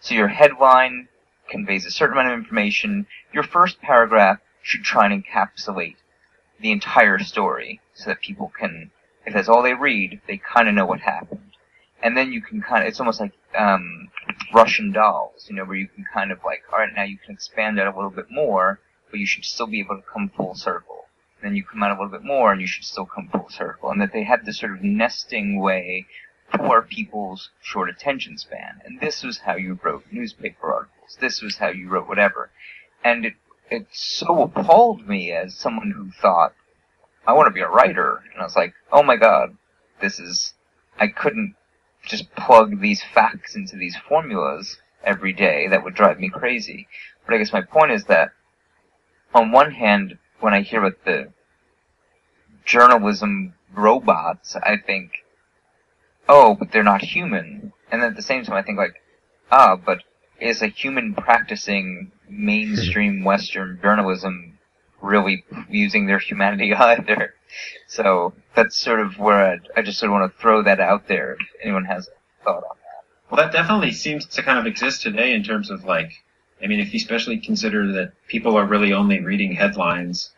So 0.00 0.14
your 0.14 0.28
headline 0.28 1.08
conveys 1.48 1.86
a 1.86 1.90
certain 1.90 2.18
amount 2.18 2.32
of 2.32 2.38
information. 2.40 3.06
Your 3.32 3.44
first 3.44 3.80
paragraph 3.80 4.38
should 4.62 4.82
try 4.84 5.06
and 5.06 5.24
encapsulate 5.24 5.96
the 6.60 6.72
entire 6.72 7.18
story 7.18 7.80
so 7.94 8.10
that 8.10 8.20
people 8.20 8.52
can, 8.58 8.90
if 9.26 9.34
that's 9.34 9.48
all 9.48 9.62
they 9.62 9.74
read, 9.74 10.20
they 10.26 10.36
kind 10.36 10.68
of 10.68 10.74
know 10.74 10.86
what 10.86 11.00
happened. 11.00 11.52
And 12.02 12.16
then 12.16 12.32
you 12.32 12.40
can 12.40 12.62
kind 12.62 12.82
of, 12.82 12.88
it's 12.88 13.00
almost 13.00 13.20
like, 13.20 13.32
um, 13.56 14.08
Russian 14.54 14.92
dolls, 14.92 15.46
you 15.48 15.56
know, 15.56 15.64
where 15.64 15.76
you 15.76 15.88
can 15.88 16.04
kind 16.12 16.32
of 16.32 16.38
like, 16.44 16.62
alright, 16.72 16.94
now 16.94 17.04
you 17.04 17.18
can 17.18 17.34
expand 17.34 17.78
it 17.78 17.86
a 17.86 17.94
little 17.94 18.10
bit 18.10 18.30
more, 18.30 18.80
but 19.10 19.20
you 19.20 19.26
should 19.26 19.44
still 19.44 19.66
be 19.66 19.80
able 19.80 19.96
to 19.96 20.02
come 20.02 20.30
full 20.34 20.54
circle. 20.54 21.04
And 21.40 21.50
then 21.50 21.56
you 21.56 21.64
come 21.64 21.82
out 21.82 21.90
a 21.90 21.94
little 21.94 22.10
bit 22.18 22.24
more 22.24 22.52
and 22.52 22.60
you 22.60 22.66
should 22.66 22.84
still 22.84 23.06
come 23.06 23.28
full 23.28 23.48
circle. 23.50 23.90
And 23.90 24.00
that 24.00 24.12
they 24.12 24.24
had 24.24 24.44
this 24.44 24.58
sort 24.58 24.72
of 24.72 24.82
nesting 24.82 25.60
way 25.60 26.06
for 26.56 26.82
people's 26.82 27.50
short 27.62 27.88
attention 27.88 28.38
span. 28.38 28.80
And 28.84 29.00
this 29.00 29.22
was 29.22 29.38
how 29.38 29.56
you 29.56 29.78
wrote 29.82 30.04
newspaper 30.10 30.72
articles. 30.72 31.16
This 31.20 31.42
was 31.42 31.56
how 31.56 31.68
you 31.68 31.88
wrote 31.88 32.08
whatever. 32.08 32.50
And 33.04 33.24
it, 33.24 33.34
it 33.70 33.86
so 33.92 34.42
appalled 34.42 35.08
me 35.08 35.32
as 35.32 35.56
someone 35.56 35.92
who 35.92 36.10
thought, 36.20 36.54
I 37.26 37.32
want 37.32 37.46
to 37.46 37.54
be 37.54 37.60
a 37.60 37.68
writer. 37.68 38.22
And 38.32 38.40
I 38.40 38.44
was 38.44 38.56
like, 38.56 38.74
oh 38.92 39.02
my 39.02 39.16
god, 39.16 39.56
this 40.00 40.18
is, 40.18 40.54
I 40.98 41.08
couldn't 41.08 41.54
just 42.04 42.34
plug 42.34 42.80
these 42.80 43.02
facts 43.02 43.54
into 43.54 43.76
these 43.76 43.96
formulas 44.08 44.78
every 45.04 45.32
day. 45.32 45.68
That 45.68 45.84
would 45.84 45.94
drive 45.94 46.18
me 46.18 46.28
crazy. 46.28 46.88
But 47.24 47.34
I 47.34 47.38
guess 47.38 47.52
my 47.52 47.62
point 47.62 47.92
is 47.92 48.04
that 48.06 48.30
on 49.34 49.52
one 49.52 49.72
hand, 49.72 50.18
when 50.40 50.54
I 50.54 50.62
hear 50.62 50.80
about 50.84 51.04
the 51.04 51.32
journalism 52.64 53.54
robots, 53.72 54.56
I 54.56 54.76
think, 54.76 55.12
oh, 56.28 56.54
but 56.54 56.72
they're 56.72 56.82
not 56.82 57.02
human. 57.02 57.72
And 57.92 58.02
then 58.02 58.10
at 58.10 58.16
the 58.16 58.22
same 58.22 58.44
time, 58.44 58.56
I 58.56 58.62
think 58.62 58.78
like, 58.78 59.02
ah, 59.52 59.76
but 59.76 60.02
is 60.40 60.62
a 60.62 60.68
human 60.68 61.14
practicing 61.14 62.10
mainstream 62.30 63.24
Western 63.24 63.78
journalism 63.82 64.58
really 65.02 65.44
using 65.68 66.06
their 66.06 66.18
humanity 66.18 66.72
either? 66.74 67.34
So 67.86 68.32
that's 68.54 68.76
sort 68.76 69.00
of 69.00 69.18
where 69.18 69.52
I'd, 69.52 69.68
I 69.76 69.82
just 69.82 69.98
sort 69.98 70.10
of 70.10 70.20
want 70.20 70.32
to 70.32 70.38
throw 70.40 70.62
that 70.62 70.80
out 70.80 71.08
there 71.08 71.32
if 71.32 71.46
anyone 71.62 71.84
has 71.84 72.08
a 72.08 72.44
thought 72.44 72.62
on 72.62 72.76
that. 72.76 73.30
Well, 73.30 73.44
that 73.44 73.52
definitely 73.52 73.92
seems 73.92 74.26
to 74.26 74.42
kind 74.42 74.58
of 74.58 74.66
exist 74.66 75.02
today 75.02 75.32
in 75.32 75.42
terms 75.42 75.70
of 75.70 75.84
like, 75.84 76.12
I 76.62 76.66
mean, 76.66 76.80
if 76.80 76.92
you 76.92 76.98
especially 76.98 77.38
consider 77.38 77.92
that 77.92 78.12
people 78.28 78.56
are 78.56 78.66
really 78.66 78.92
only 78.92 79.20
reading 79.20 79.52
headlines, 79.52 80.30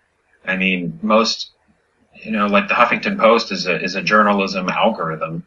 I 0.45 0.57
mean, 0.57 0.99
most, 1.03 1.51
you 2.15 2.31
know, 2.31 2.47
like 2.47 2.69
the 2.69 2.75
Huffington 2.75 3.19
Post 3.19 3.53
is 3.53 3.67
a, 3.67 3.83
is 3.83 3.95
a 3.95 4.03
journalism 4.03 4.69
algorithm, 4.69 5.45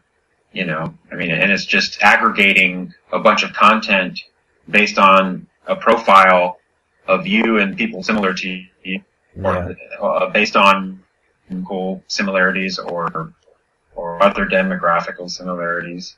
you 0.52 0.66
know, 0.66 0.94
I 1.12 1.16
mean, 1.16 1.32
and 1.32 1.52
it's 1.52 1.66
just 1.66 2.02
aggregating 2.02 2.94
a 3.12 3.20
bunch 3.20 3.44
of 3.44 3.54
content 3.54 4.22
based 4.70 4.98
on 4.98 5.48
a 5.68 5.76
profile 5.76 6.60
of 7.08 7.28
you 7.28 7.60
and 7.60 7.78
people 7.78 8.04
similar 8.04 8.34
to 8.34 8.64
you, 8.84 9.02
or 9.42 9.76
uh, 10.02 10.30
based 10.30 10.56
on 10.56 11.04
local 11.50 12.04
similarities 12.08 12.80
or 12.80 13.34
or 13.96 14.22
other 14.24 14.46
demographical 14.46 15.30
similarities. 15.30 16.16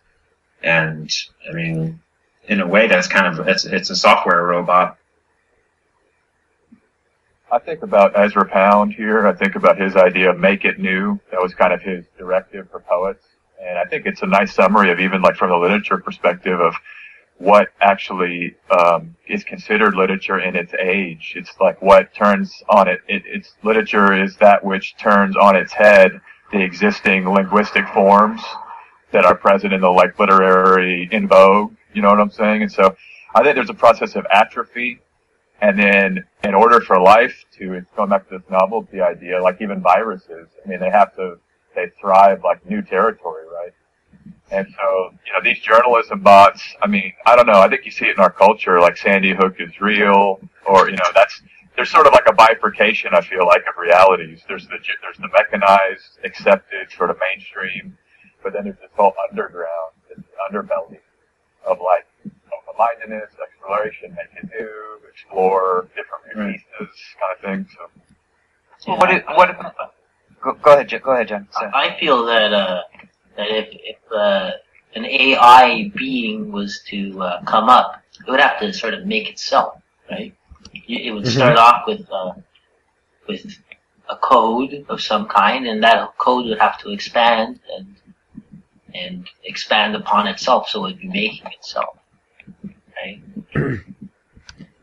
And 0.63 1.13
I 1.49 1.53
mean, 1.53 1.99
in 2.47 2.61
a 2.61 2.67
way, 2.67 2.87
that's 2.87 3.07
kind 3.07 3.27
of 3.27 3.47
it's 3.47 3.65
it's 3.65 3.89
a 3.89 3.95
software 3.95 4.43
robot. 4.43 4.97
I 7.51 7.59
think 7.59 7.81
about 7.81 8.17
Ezra 8.19 8.45
Pound 8.45 8.93
here. 8.93 9.25
I 9.25 9.33
think 9.33 9.55
about 9.55 9.79
his 9.79 9.95
idea 9.95 10.31
of 10.31 10.39
make 10.39 10.65
it 10.65 10.79
new. 10.79 11.19
That 11.31 11.41
was 11.41 11.53
kind 11.53 11.71
of 11.71 11.81
his 11.81 12.05
directive 12.17 12.69
for 12.69 12.81
poets. 12.81 13.25
And 13.61 13.79
I 13.79 13.85
think 13.85 14.05
it's 14.05 14.21
a 14.21 14.25
nice 14.27 14.53
summary 14.53 14.91
of 14.91 14.99
even 14.99 15.21
like 15.21 15.35
from 15.35 15.49
the 15.49 15.57
literature 15.57 15.97
perspective 15.97 16.59
of 16.59 16.75
what 17.37 17.69
actually 17.81 18.55
um, 18.71 19.15
is 19.27 19.43
considered 19.43 19.93
literature 19.95 20.39
in 20.39 20.55
its 20.55 20.73
age. 20.79 21.33
It's 21.35 21.51
like 21.59 21.81
what 21.81 22.13
turns 22.13 22.63
on 22.69 22.87
it, 22.87 23.01
it. 23.07 23.23
It's 23.25 23.53
literature 23.63 24.13
is 24.13 24.35
that 24.37 24.63
which 24.63 24.97
turns 24.97 25.35
on 25.35 25.55
its 25.55 25.71
head 25.73 26.19
the 26.51 26.61
existing 26.61 27.29
linguistic 27.29 27.87
forms 27.89 28.41
that 29.11 29.25
are 29.25 29.35
present 29.35 29.73
in 29.73 29.81
the 29.81 29.89
like 29.89 30.17
literary 30.19 31.07
in 31.11 31.27
vogue. 31.27 31.73
You 31.93 32.01
know 32.01 32.09
what 32.09 32.19
I'm 32.19 32.31
saying? 32.31 32.63
And 32.63 32.71
so 32.71 32.95
I 33.35 33.43
think 33.43 33.55
there's 33.55 33.69
a 33.69 33.73
process 33.73 34.15
of 34.15 34.25
atrophy. 34.31 34.99
And 35.61 35.77
then 35.77 36.23
in 36.43 36.53
order 36.53 36.79
for 36.81 36.99
life 36.99 37.43
to, 37.57 37.73
it's 37.73 37.89
going 37.95 38.09
back 38.09 38.29
to 38.29 38.37
this 38.37 38.49
novel, 38.49 38.87
the 38.91 39.01
idea, 39.01 39.41
like 39.41 39.59
even 39.61 39.81
viruses, 39.81 40.47
I 40.63 40.69
mean, 40.69 40.79
they 40.79 40.91
have 40.91 41.15
to, 41.15 41.39
they 41.75 41.87
thrive 41.99 42.43
like 42.43 42.67
new 42.69 42.81
territory, 42.81 43.43
right? 43.47 43.73
And 44.49 44.65
so, 44.77 45.09
you 45.25 45.33
know, 45.33 45.41
these 45.43 45.59
journalism 45.59 46.21
bots, 46.21 46.61
I 46.81 46.87
mean, 46.87 47.11
I 47.25 47.35
don't 47.35 47.47
know, 47.47 47.59
I 47.59 47.67
think 47.67 47.83
you 47.85 47.91
see 47.91 48.05
it 48.05 48.15
in 48.15 48.19
our 48.19 48.31
culture, 48.31 48.79
like 48.79 48.95
Sandy 48.95 49.33
Hook 49.33 49.55
is 49.59 49.81
real, 49.81 50.39
or, 50.65 50.89
you 50.89 50.95
know, 50.95 51.09
that's, 51.13 51.41
there's 51.75 51.89
sort 51.89 52.07
of 52.07 52.13
like 52.13 52.27
a 52.27 52.33
bifurcation, 52.33 53.11
I 53.13 53.21
feel 53.21 53.45
like, 53.45 53.61
of 53.67 53.77
realities. 53.77 54.43
There's 54.47 54.65
the, 54.67 54.77
there's 55.01 55.17
the 55.17 55.27
mechanized, 55.33 56.19
accepted, 56.23 56.89
sort 56.95 57.09
of 57.09 57.17
mainstream, 57.19 57.97
but 58.41 58.53
then 58.53 58.63
there's 58.63 58.77
this 58.79 58.89
whole 58.95 59.13
underground, 59.29 59.91
this 60.09 60.23
underbelly 60.49 60.99
of 61.65 61.79
like, 61.81 62.05
open-mindedness, 62.25 63.31
exploration, 63.43 64.15
make 64.15 64.43
it 64.43 64.49
new, 64.57 64.99
explore 65.11 65.89
different 65.95 66.53
pieces, 66.53 66.95
kind 67.19 67.33
of 67.35 67.65
thing, 67.65 67.75
so. 67.75 67.89
Well, 68.87 68.97
what, 68.97 69.11
it, 69.11 69.25
what, 69.27 69.75
go, 70.41 70.53
go 70.53 70.73
ahead, 70.73 70.87
Jo- 70.87 70.99
go 70.99 71.11
ahead, 71.11 71.27
John. 71.27 71.47
Sorry. 71.51 71.71
I 71.73 71.99
feel 71.99 72.25
that 72.25 72.53
uh, 72.53 72.83
that 73.37 73.47
if 73.49 73.69
if 73.71 74.11
uh, 74.11 74.51
an 74.95 75.05
AI 75.05 75.91
being 75.95 76.51
was 76.51 76.81
to 76.87 77.21
uh, 77.21 77.43
come 77.45 77.69
up, 77.69 78.01
it 78.19 78.29
would 78.29 78.39
have 78.39 78.59
to 78.59 78.73
sort 78.73 78.93
of 78.93 79.05
make 79.05 79.29
itself, 79.29 79.81
right? 80.09 80.35
It 80.73 81.07
it 81.07 81.11
would 81.11 81.27
start 81.27 81.57
off 81.57 81.83
with 81.87 82.07
uh, 82.11 82.33
with 83.27 83.45
a 84.09 84.17
code 84.17 84.85
of 84.89 85.01
some 85.01 85.27
kind, 85.27 85.67
and 85.67 85.83
that 85.83 86.17
code 86.17 86.45
would 86.47 86.59
have 86.59 86.77
to 86.79 86.89
expand 86.91 87.59
and 87.77 87.95
and 88.95 89.27
expand 89.43 89.95
upon 89.95 90.27
itself, 90.27 90.69
so 90.69 90.85
it 90.85 90.93
would 90.93 90.99
be 90.99 91.07
making 91.07 91.47
itself, 91.51 91.97
right? 92.97 93.21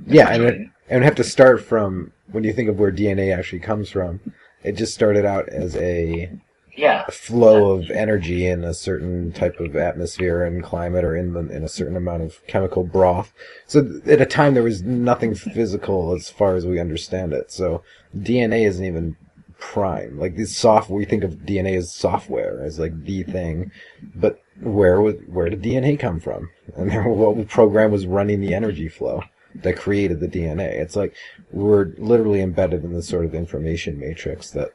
Yeah, 0.06 0.28
and 0.28 0.42
it, 0.42 0.54
and 0.88 1.00
would 1.00 1.04
have 1.04 1.14
to 1.14 1.24
start 1.24 1.64
from 1.64 2.12
when 2.30 2.44
you 2.44 2.52
think 2.52 2.68
of 2.68 2.78
where 2.78 2.92
DNA 2.92 3.34
actually 3.34 3.60
comes 3.60 3.88
from. 3.88 4.20
It 4.62 4.72
just 4.72 4.92
started 4.92 5.24
out 5.24 5.48
as 5.48 5.76
a 5.76 6.30
Yeah, 6.76 7.06
flow 7.10 7.72
of 7.72 7.90
energy 7.90 8.46
in 8.46 8.64
a 8.64 8.74
certain 8.74 9.32
type 9.32 9.60
of 9.60 9.76
atmosphere 9.76 10.44
and 10.44 10.62
climate, 10.62 11.04
or 11.04 11.16
in 11.16 11.32
the, 11.32 11.40
in 11.40 11.62
a 11.62 11.68
certain 11.68 11.96
amount 11.96 12.22
of 12.22 12.44
chemical 12.46 12.84
broth. 12.84 13.32
So 13.66 14.00
at 14.06 14.20
a 14.20 14.26
time 14.26 14.54
there 14.54 14.62
was 14.62 14.82
nothing 14.82 15.34
physical 15.34 16.14
as 16.14 16.28
far 16.28 16.56
as 16.56 16.66
we 16.66 16.80
understand 16.80 17.32
it. 17.32 17.52
So 17.52 17.82
DNA 18.16 18.66
isn't 18.66 18.84
even 18.84 19.16
prime. 19.58 20.18
Like 20.18 20.36
this 20.36 20.56
soft, 20.56 20.90
we 20.90 21.04
think 21.04 21.24
of 21.24 21.36
DNA 21.46 21.76
as 21.76 21.92
software, 21.92 22.62
as 22.62 22.78
like 22.78 23.04
the 23.04 23.22
thing, 23.22 23.70
but 24.14 24.40
where 24.60 25.00
was 25.00 25.16
where 25.26 25.48
did 25.48 25.62
DNA 25.62 25.98
come 25.98 26.20
from? 26.20 26.50
And 26.76 26.92
what 27.16 27.48
program 27.48 27.90
was 27.90 28.06
running 28.06 28.40
the 28.40 28.54
energy 28.54 28.88
flow 28.88 29.22
that 29.54 29.76
created 29.76 30.20
the 30.20 30.28
DNA? 30.28 30.72
It's 30.80 30.96
like 30.96 31.14
we're 31.50 31.94
literally 31.98 32.40
embedded 32.40 32.84
in 32.84 32.92
this 32.92 33.08
sort 33.08 33.24
of 33.24 33.34
information 33.34 33.98
matrix 33.98 34.50
that 34.50 34.74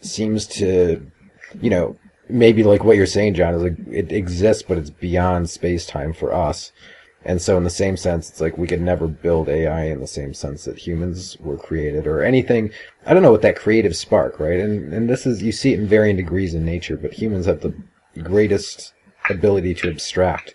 seems 0.00 0.46
to, 0.46 1.10
you 1.60 1.70
know, 1.70 1.96
maybe 2.28 2.62
like 2.62 2.84
what 2.84 2.96
you're 2.96 3.06
saying, 3.06 3.34
John, 3.34 3.54
is 3.54 3.62
like 3.62 3.76
it 3.90 4.12
exists, 4.12 4.62
but 4.62 4.78
it's 4.78 4.90
beyond 4.90 5.50
space 5.50 5.86
time 5.86 6.12
for 6.12 6.32
us. 6.32 6.72
And 7.24 7.42
so, 7.42 7.56
in 7.58 7.64
the 7.64 7.70
same 7.70 7.96
sense, 7.96 8.30
it's 8.30 8.40
like 8.40 8.56
we 8.56 8.66
could 8.66 8.80
never 8.80 9.08
build 9.08 9.48
AI 9.48 9.84
in 9.84 10.00
the 10.00 10.06
same 10.06 10.32
sense 10.34 10.64
that 10.64 10.78
humans 10.78 11.36
were 11.40 11.56
created 11.56 12.06
or 12.06 12.22
anything. 12.22 12.70
I 13.06 13.12
don't 13.12 13.22
know 13.22 13.32
what 13.32 13.42
that 13.42 13.56
creative 13.56 13.96
spark, 13.96 14.38
right? 14.38 14.60
And 14.60 14.92
and 14.94 15.10
this 15.10 15.26
is 15.26 15.42
you 15.42 15.52
see 15.52 15.72
it 15.72 15.80
in 15.80 15.88
varying 15.88 16.16
degrees 16.16 16.54
in 16.54 16.64
nature, 16.64 16.96
but 16.96 17.12
humans 17.12 17.46
have 17.46 17.60
the 17.60 17.74
greatest 18.22 18.94
ability 19.28 19.74
to 19.74 19.90
abstract 19.90 20.54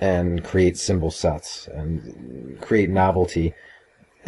and 0.00 0.44
create 0.44 0.78
symbol 0.78 1.10
sets 1.10 1.68
and 1.68 2.60
create 2.60 2.90
novelty. 2.90 3.54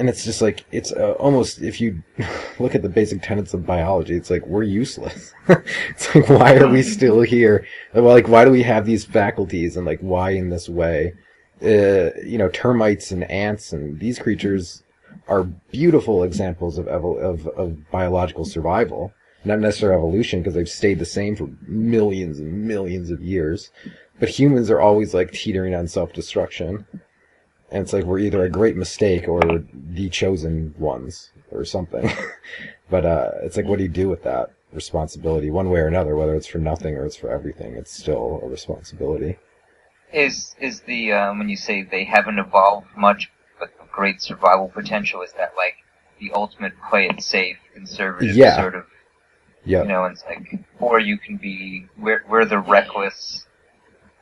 And 0.01 0.09
it's 0.09 0.24
just 0.24 0.42
like 0.42 0.64
it's 0.72 0.92
uh, 0.92 1.12
almost 1.20 1.61
if 1.61 1.80
you 1.80 2.03
look 2.59 2.74
at 2.74 2.82
the 2.82 2.88
basic 2.88 3.22
tenets 3.22 3.55
of 3.55 3.66
biology, 3.66 4.16
it's 4.16 4.30
like 4.30 4.44
we're 4.46 4.64
useless. 4.64 5.32
it's 5.90 6.14
like 6.14 6.28
why 6.28 6.57
are 6.57 6.68
we 6.68 6.82
still 6.82 7.20
here? 7.36 7.66
Well, 7.94 8.05
like 8.18 8.26
why 8.26 8.44
do 8.46 8.51
we 8.51 8.62
have 8.64 8.86
these 8.86 9.05
faculties 9.05 9.76
and 9.76 9.86
like 9.86 10.01
why 10.01 10.30
in 10.30 10.48
this 10.51 10.68
way? 10.68 11.12
Uh, 11.62 12.11
you 12.24 12.38
know, 12.38 12.48
termites 12.48 13.11
and 13.12 13.30
ants 13.30 13.72
and 13.74 14.01
these 14.01 14.18
creatures 14.18 14.82
are 15.28 15.44
beautiful 15.70 16.24
examples 16.24 16.78
of 16.78 16.86
evol- 16.86 17.20
of 17.20 17.46
of 17.48 17.68
biological 17.90 18.44
survival. 18.46 19.12
not 19.44 19.61
necessarily 19.61 19.98
evolution 19.98 20.40
because 20.40 20.55
they've 20.55 20.68
stayed 20.68 20.98
the 20.98 21.05
same 21.05 21.36
for 21.36 21.48
millions 21.66 22.38
and 22.40 22.66
millions 22.66 23.11
of 23.11 23.20
years. 23.22 23.70
But 24.18 24.28
humans 24.30 24.70
are 24.70 24.80
always 24.80 25.14
like 25.14 25.32
teetering 25.32 25.74
on 25.74 25.88
self-destruction. 25.88 26.86
And 27.71 27.83
it's 27.83 27.93
like 27.93 28.05
we're 28.05 28.18
either 28.21 28.45
a 28.45 28.51
great 28.51 28.77
mistake 28.77 29.29
or 29.29 29.41
the 29.73 30.09
chosen 30.11 30.75
ones 30.79 31.31
or 31.51 31.64
something. 31.64 32.11
but 32.91 33.07
uh, 33.07 33.31
it's 33.43 33.57
like, 33.57 33.66
what 33.66 33.79
do 33.79 33.85
you 33.85 33.91
do 33.91 34.09
with 34.09 34.23
that 34.25 34.51
responsibility, 34.73 35.51
one 35.51 35.71
way 35.71 35.81
or 35.81 35.87
another, 35.89 36.16
whether 36.16 36.35
it's 36.35 36.47
for 36.47 36.59
nothing 36.59 36.97
or 36.97 37.05
it's 37.07 37.16
for 37.16 37.31
everything? 37.31 37.75
It's 37.75 37.93
still 37.93 38.41
a 38.43 38.49
responsibility. 38.49 39.39
Is 40.12 40.57
is 40.61 40.81
the 40.83 41.12
um, 41.12 41.39
when 41.39 41.49
you 41.49 41.57
say 41.57 41.83
they 41.83 42.05
haven't 42.05 42.39
evolved 42.39 42.89
much, 42.97 43.31
but 43.61 43.71
the 43.79 43.87
great 43.93 44.23
survival 44.23 44.68
potential 44.68 45.23
is 45.23 45.33
that 45.35 45.53
like 45.57 45.77
the 46.21 46.33
ultimate 46.33 46.73
play 46.91 47.07
it 47.09 47.23
safe, 47.23 47.59
conservative 47.75 48.37
Yeah. 48.37 48.57
sort 48.57 48.75
of 48.75 48.87
Yeah. 49.64 49.83
you 49.83 49.89
know, 49.89 50.05
it's 50.07 50.25
like 50.25 50.61
or 50.81 51.01
you 51.01 51.18
can 51.18 51.37
be 51.37 51.87
we're 51.99 52.25
we're 52.29 52.45
the 52.45 52.59
reckless, 52.59 53.47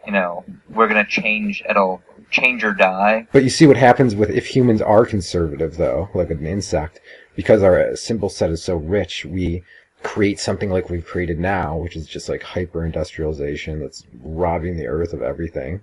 you 0.07 0.13
know, 0.13 0.45
we're 0.71 0.89
gonna 0.89 1.07
change 1.07 1.63
it'll 1.69 2.03
change 2.31 2.65
or 2.65 2.73
die. 2.73 3.27
But 3.33 3.45
you 3.45 3.51
see 3.51 3.67
what 3.67 3.77
happens 3.77 4.15
with 4.15 4.31
if 4.31 4.47
humans 4.47 4.83
are 4.83 5.07
conservative, 5.07 5.77
though, 5.77 6.09
like 6.15 6.31
an 6.31 6.47
insect, 6.47 7.01
because 7.37 7.63
our 7.63 7.97
symbol 7.97 8.29
set 8.29 8.51
is 8.51 8.63
so 8.63 8.77
rich, 8.77 9.25
we 9.25 9.63
create 10.03 10.39
something 10.39 10.71
like 10.71 10.91
we've 10.91 11.07
created 11.07 11.39
now, 11.39 11.77
which 11.77 11.97
is 11.97 12.07
just 12.07 12.29
like 12.29 12.43
hyper 12.43 12.85
industrialization 12.85 13.81
that's 13.81 14.05
robbing 14.23 14.77
the 14.77 14.87
earth 14.87 15.13
of 15.13 15.23
everything. 15.23 15.83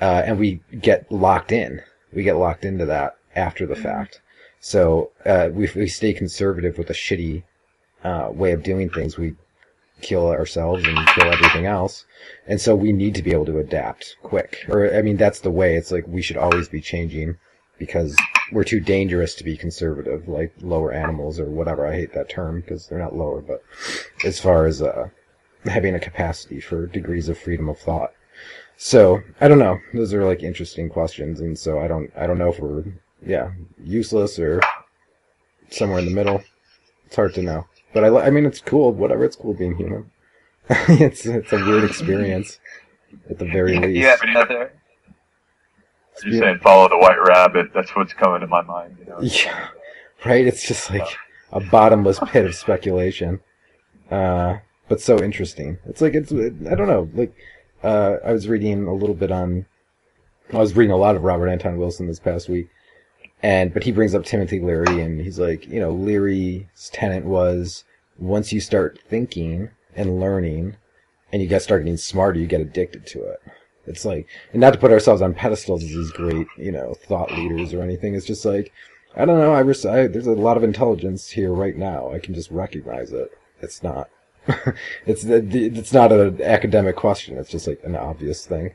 Uh, 0.00 0.22
and 0.24 0.38
we 0.38 0.60
get 0.80 1.10
locked 1.10 1.52
in. 1.52 1.80
We 2.12 2.24
get 2.24 2.36
locked 2.36 2.64
into 2.64 2.84
that 2.86 3.16
after 3.36 3.66
the 3.66 3.76
fact. 3.76 4.20
So, 4.60 5.10
uh, 5.26 5.50
we, 5.52 5.68
we 5.76 5.88
stay 5.88 6.12
conservative 6.12 6.78
with 6.78 6.90
a 6.90 6.94
shitty, 6.94 7.44
uh, 8.02 8.28
way 8.32 8.52
of 8.52 8.62
doing 8.62 8.90
things. 8.90 9.18
We 9.18 9.34
kill 10.04 10.28
ourselves 10.28 10.84
and 10.86 10.96
kill 11.08 11.32
everything 11.32 11.66
else. 11.66 12.04
And 12.46 12.60
so 12.60 12.76
we 12.76 12.92
need 12.92 13.14
to 13.16 13.22
be 13.22 13.32
able 13.32 13.46
to 13.46 13.58
adapt 13.58 14.16
quick. 14.22 14.58
Or, 14.68 14.94
I 14.94 15.02
mean, 15.02 15.16
that's 15.16 15.40
the 15.40 15.50
way. 15.50 15.76
It's 15.76 15.90
like 15.90 16.06
we 16.06 16.22
should 16.22 16.36
always 16.36 16.68
be 16.68 16.80
changing 16.80 17.38
because 17.78 18.14
we're 18.52 18.64
too 18.64 18.80
dangerous 18.80 19.34
to 19.36 19.44
be 19.44 19.56
conservative, 19.56 20.28
like 20.28 20.52
lower 20.60 20.92
animals 20.92 21.40
or 21.40 21.46
whatever. 21.46 21.86
I 21.86 21.96
hate 21.96 22.12
that 22.12 22.28
term 22.28 22.60
because 22.60 22.86
they're 22.86 22.98
not 22.98 23.16
lower, 23.16 23.40
but 23.40 23.62
as 24.24 24.38
far 24.38 24.66
as, 24.66 24.80
uh, 24.82 25.08
having 25.64 25.94
a 25.94 26.00
capacity 26.00 26.60
for 26.60 26.86
degrees 26.86 27.28
of 27.28 27.38
freedom 27.38 27.68
of 27.70 27.78
thought. 27.78 28.12
So, 28.76 29.22
I 29.40 29.48
don't 29.48 29.58
know. 29.58 29.78
Those 29.94 30.12
are 30.12 30.24
like 30.24 30.42
interesting 30.42 30.90
questions. 30.90 31.40
And 31.40 31.58
so 31.58 31.80
I 31.80 31.88
don't, 31.88 32.12
I 32.16 32.26
don't 32.26 32.38
know 32.38 32.50
if 32.50 32.60
we're, 32.60 32.84
yeah, 33.26 33.52
useless 33.82 34.38
or 34.38 34.60
somewhere 35.70 36.00
in 36.00 36.04
the 36.04 36.10
middle. 36.10 36.42
It's 37.06 37.16
hard 37.16 37.34
to 37.34 37.42
know. 37.42 37.66
But 37.94 38.04
I, 38.04 38.26
I 38.26 38.30
mean, 38.30 38.44
it's 38.44 38.60
cool. 38.60 38.92
Whatever. 38.92 39.24
It's 39.24 39.36
cool 39.36 39.54
being 39.54 39.76
human. 39.76 40.10
it's, 40.68 41.24
it's 41.24 41.52
a 41.52 41.56
weird 41.56 41.84
experience 41.84 42.58
at 43.30 43.38
the 43.38 43.44
very 43.44 43.78
least. 43.78 43.96
You 43.96 44.06
have 44.06 44.22
another 44.22 44.72
You're 46.24 46.40
saying 46.40 46.58
follow 46.58 46.88
the 46.88 46.98
white 46.98 47.22
rabbit. 47.22 47.70
That's 47.72 47.94
what's 47.94 48.12
coming 48.12 48.40
to 48.40 48.46
my 48.46 48.62
mind. 48.62 48.96
You 48.98 49.06
know? 49.06 49.20
Yeah, 49.20 49.68
right. 50.24 50.46
It's 50.46 50.66
just 50.66 50.90
like 50.90 51.06
a 51.52 51.60
bottomless 51.60 52.18
pit 52.26 52.44
of 52.44 52.54
speculation, 52.54 53.40
uh, 54.10 54.58
but 54.88 55.00
so 55.00 55.22
interesting. 55.22 55.78
It's 55.86 56.00
like 56.00 56.14
it's 56.14 56.32
I 56.32 56.74
don't 56.74 56.88
know. 56.88 57.08
Like 57.14 57.34
uh, 57.82 58.16
I 58.24 58.32
was 58.32 58.48
reading 58.48 58.86
a 58.86 58.94
little 58.94 59.14
bit 59.14 59.30
on. 59.30 59.66
I 60.52 60.58
was 60.58 60.76
reading 60.76 60.92
a 60.92 60.96
lot 60.96 61.16
of 61.16 61.22
Robert 61.22 61.48
Anton 61.48 61.78
Wilson 61.78 62.06
this 62.06 62.20
past 62.20 62.48
week, 62.48 62.68
and 63.44 63.74
but 63.74 63.82
he 63.84 63.92
brings 63.92 64.14
up 64.14 64.24
Timothy 64.24 64.58
Leary, 64.58 65.02
and 65.02 65.20
he's 65.20 65.38
like, 65.38 65.68
you 65.68 65.78
know, 65.78 65.90
Leary's 65.92 66.88
tenet 66.94 67.26
was 67.26 67.84
once 68.18 68.54
you 68.54 68.60
start 68.60 68.98
thinking 69.06 69.68
and 69.94 70.18
learning, 70.18 70.76
and 71.30 71.42
you 71.42 71.48
get 71.48 71.60
start 71.60 71.82
getting 71.82 71.98
smarter, 71.98 72.40
you 72.40 72.46
get 72.46 72.62
addicted 72.62 73.06
to 73.08 73.22
it. 73.22 73.42
It's 73.86 74.06
like, 74.06 74.26
and 74.52 74.62
not 74.62 74.72
to 74.72 74.78
put 74.78 74.92
ourselves 74.92 75.20
on 75.20 75.34
pedestals 75.34 75.84
as 75.84 75.90
these 75.90 76.10
great, 76.10 76.46
you 76.56 76.72
know, 76.72 76.94
thought 76.94 77.32
leaders 77.32 77.74
or 77.74 77.82
anything. 77.82 78.14
It's 78.14 78.24
just 78.24 78.46
like, 78.46 78.72
I 79.14 79.26
don't 79.26 79.38
know. 79.38 79.52
I, 79.52 79.60
res- 79.60 79.84
I 79.84 80.06
there's 80.06 80.26
a 80.26 80.32
lot 80.32 80.56
of 80.56 80.64
intelligence 80.64 81.28
here 81.28 81.52
right 81.52 81.76
now. 81.76 82.10
I 82.12 82.20
can 82.20 82.32
just 82.32 82.50
recognize 82.50 83.12
it. 83.12 83.30
It's 83.60 83.82
not. 83.82 84.08
it's 85.06 85.22
the- 85.22 85.46
it's 85.66 85.92
not 85.92 86.12
an 86.12 86.40
academic 86.40 86.96
question. 86.96 87.36
It's 87.36 87.50
just 87.50 87.66
like 87.66 87.80
an 87.84 87.94
obvious 87.94 88.46
thing. 88.46 88.74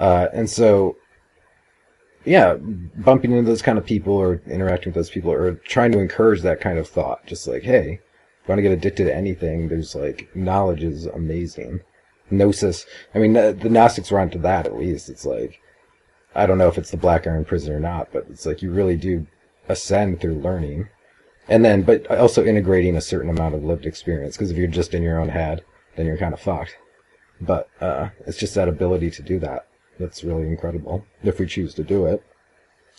Uh, 0.00 0.26
and 0.32 0.50
so, 0.50 0.96
yeah, 2.24 2.54
bumping 2.54 3.32
into 3.32 3.48
those 3.48 3.62
kind 3.62 3.78
of 3.78 3.86
people 3.86 4.14
or 4.14 4.42
interacting 4.46 4.90
with 4.90 4.96
those 4.96 5.10
people 5.10 5.32
or 5.32 5.54
trying 5.54 5.92
to 5.92 6.00
encourage 6.00 6.42
that 6.42 6.60
kind 6.60 6.78
of 6.78 6.88
thought. 6.88 7.26
Just 7.26 7.46
like, 7.48 7.62
hey, 7.62 8.00
if 8.42 8.48
you 8.48 8.48
want 8.48 8.58
to 8.58 8.62
get 8.62 8.72
addicted 8.72 9.04
to 9.04 9.14
anything, 9.14 9.68
there's 9.68 9.94
like 9.94 10.28
knowledge 10.34 10.82
is 10.82 11.06
amazing. 11.06 11.80
Gnosis. 12.30 12.86
I 13.14 13.18
mean, 13.18 13.32
the, 13.32 13.56
the 13.58 13.68
Gnostics 13.68 14.10
were 14.10 14.20
onto 14.20 14.38
that 14.40 14.66
at 14.66 14.76
least. 14.76 15.08
It's 15.08 15.24
like, 15.24 15.60
I 16.34 16.46
don't 16.46 16.58
know 16.58 16.68
if 16.68 16.78
it's 16.78 16.90
the 16.90 16.96
Black 16.96 17.26
Iron 17.26 17.44
Prison 17.44 17.72
or 17.72 17.80
not, 17.80 18.12
but 18.12 18.26
it's 18.30 18.46
like 18.46 18.62
you 18.62 18.70
really 18.70 18.96
do 18.96 19.26
ascend 19.68 20.20
through 20.20 20.34
learning. 20.34 20.88
And 21.48 21.64
then, 21.64 21.82
but 21.82 22.08
also 22.08 22.44
integrating 22.44 22.96
a 22.96 23.00
certain 23.00 23.30
amount 23.30 23.56
of 23.56 23.64
lived 23.64 23.86
experience, 23.86 24.36
because 24.36 24.52
if 24.52 24.56
you're 24.56 24.68
just 24.68 24.94
in 24.94 25.02
your 25.02 25.18
own 25.18 25.30
head, 25.30 25.64
then 25.96 26.06
you're 26.06 26.18
kind 26.18 26.34
of 26.34 26.40
fucked. 26.40 26.76
But, 27.40 27.68
uh, 27.80 28.10
it's 28.26 28.38
just 28.38 28.54
that 28.54 28.68
ability 28.68 29.10
to 29.12 29.22
do 29.22 29.40
that 29.40 29.66
that's 30.00 30.24
really 30.24 30.48
incredible, 30.48 31.04
if 31.22 31.38
we 31.38 31.46
choose 31.46 31.74
to 31.74 31.84
do 31.84 32.06
it. 32.06 32.24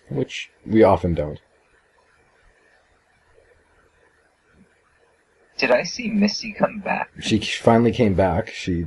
Which 0.09 0.51
we 0.65 0.83
often 0.83 1.13
don't. 1.13 1.39
Did 5.57 5.71
I 5.71 5.83
see 5.83 6.09
Missy 6.09 6.53
come 6.53 6.79
back? 6.79 7.09
She 7.19 7.39
finally 7.39 7.91
came 7.91 8.13
back. 8.13 8.49
She, 8.49 8.85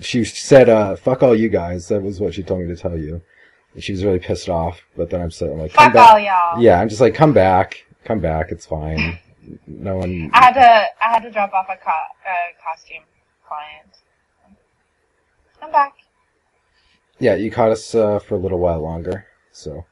she 0.00 0.24
said, 0.24 0.68
uh, 0.68 0.96
fuck 0.96 1.22
all 1.22 1.34
you 1.36 1.48
guys. 1.48 1.88
That 1.88 2.02
was 2.02 2.20
what 2.20 2.34
she 2.34 2.42
told 2.42 2.60
me 2.62 2.68
to 2.68 2.76
tell 2.80 2.96
you. 2.98 3.20
She 3.78 3.92
was 3.92 4.04
really 4.04 4.18
pissed 4.18 4.48
off, 4.48 4.80
but 4.96 5.10
then 5.10 5.20
I'm 5.20 5.30
saying, 5.30 5.58
like, 5.58 5.72
come 5.74 5.86
Fuck 5.86 5.94
back. 5.94 6.10
all 6.12 6.18
y'all. 6.18 6.60
Yeah, 6.60 6.80
I'm 6.80 6.88
just 6.88 7.00
like, 7.00 7.14
come 7.14 7.32
back, 7.32 7.84
come 8.04 8.18
back. 8.18 8.50
It's 8.50 8.66
fine. 8.66 9.18
No 9.66 9.98
one. 9.98 10.30
I 10.34 10.44
had 10.46 10.54
to 10.54 11.04
I 11.04 11.08
had 11.12 11.22
to 11.22 11.30
drop 11.30 11.52
off 11.52 11.66
a, 11.68 11.76
co- 11.76 11.90
a 11.90 12.36
costume 12.64 13.02
client. 13.46 13.98
I'm 15.62 15.70
back. 15.70 15.92
Yeah, 17.20 17.34
you 17.34 17.50
caught 17.50 17.70
us 17.70 17.94
uh, 17.94 18.18
for 18.20 18.36
a 18.36 18.38
little 18.38 18.58
while 18.58 18.80
longer, 18.80 19.26
so 19.50 19.86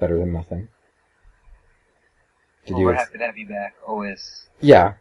better 0.00 0.18
than 0.18 0.32
nothing. 0.32 0.68
Did 2.66 2.72
Well, 2.74 2.80
you? 2.80 2.86
we're 2.86 2.94
happy 2.94 3.18
to 3.18 3.26
have 3.26 3.38
you 3.38 3.46
back. 3.48 3.74
Always. 3.86 4.48
Yeah, 4.60 4.94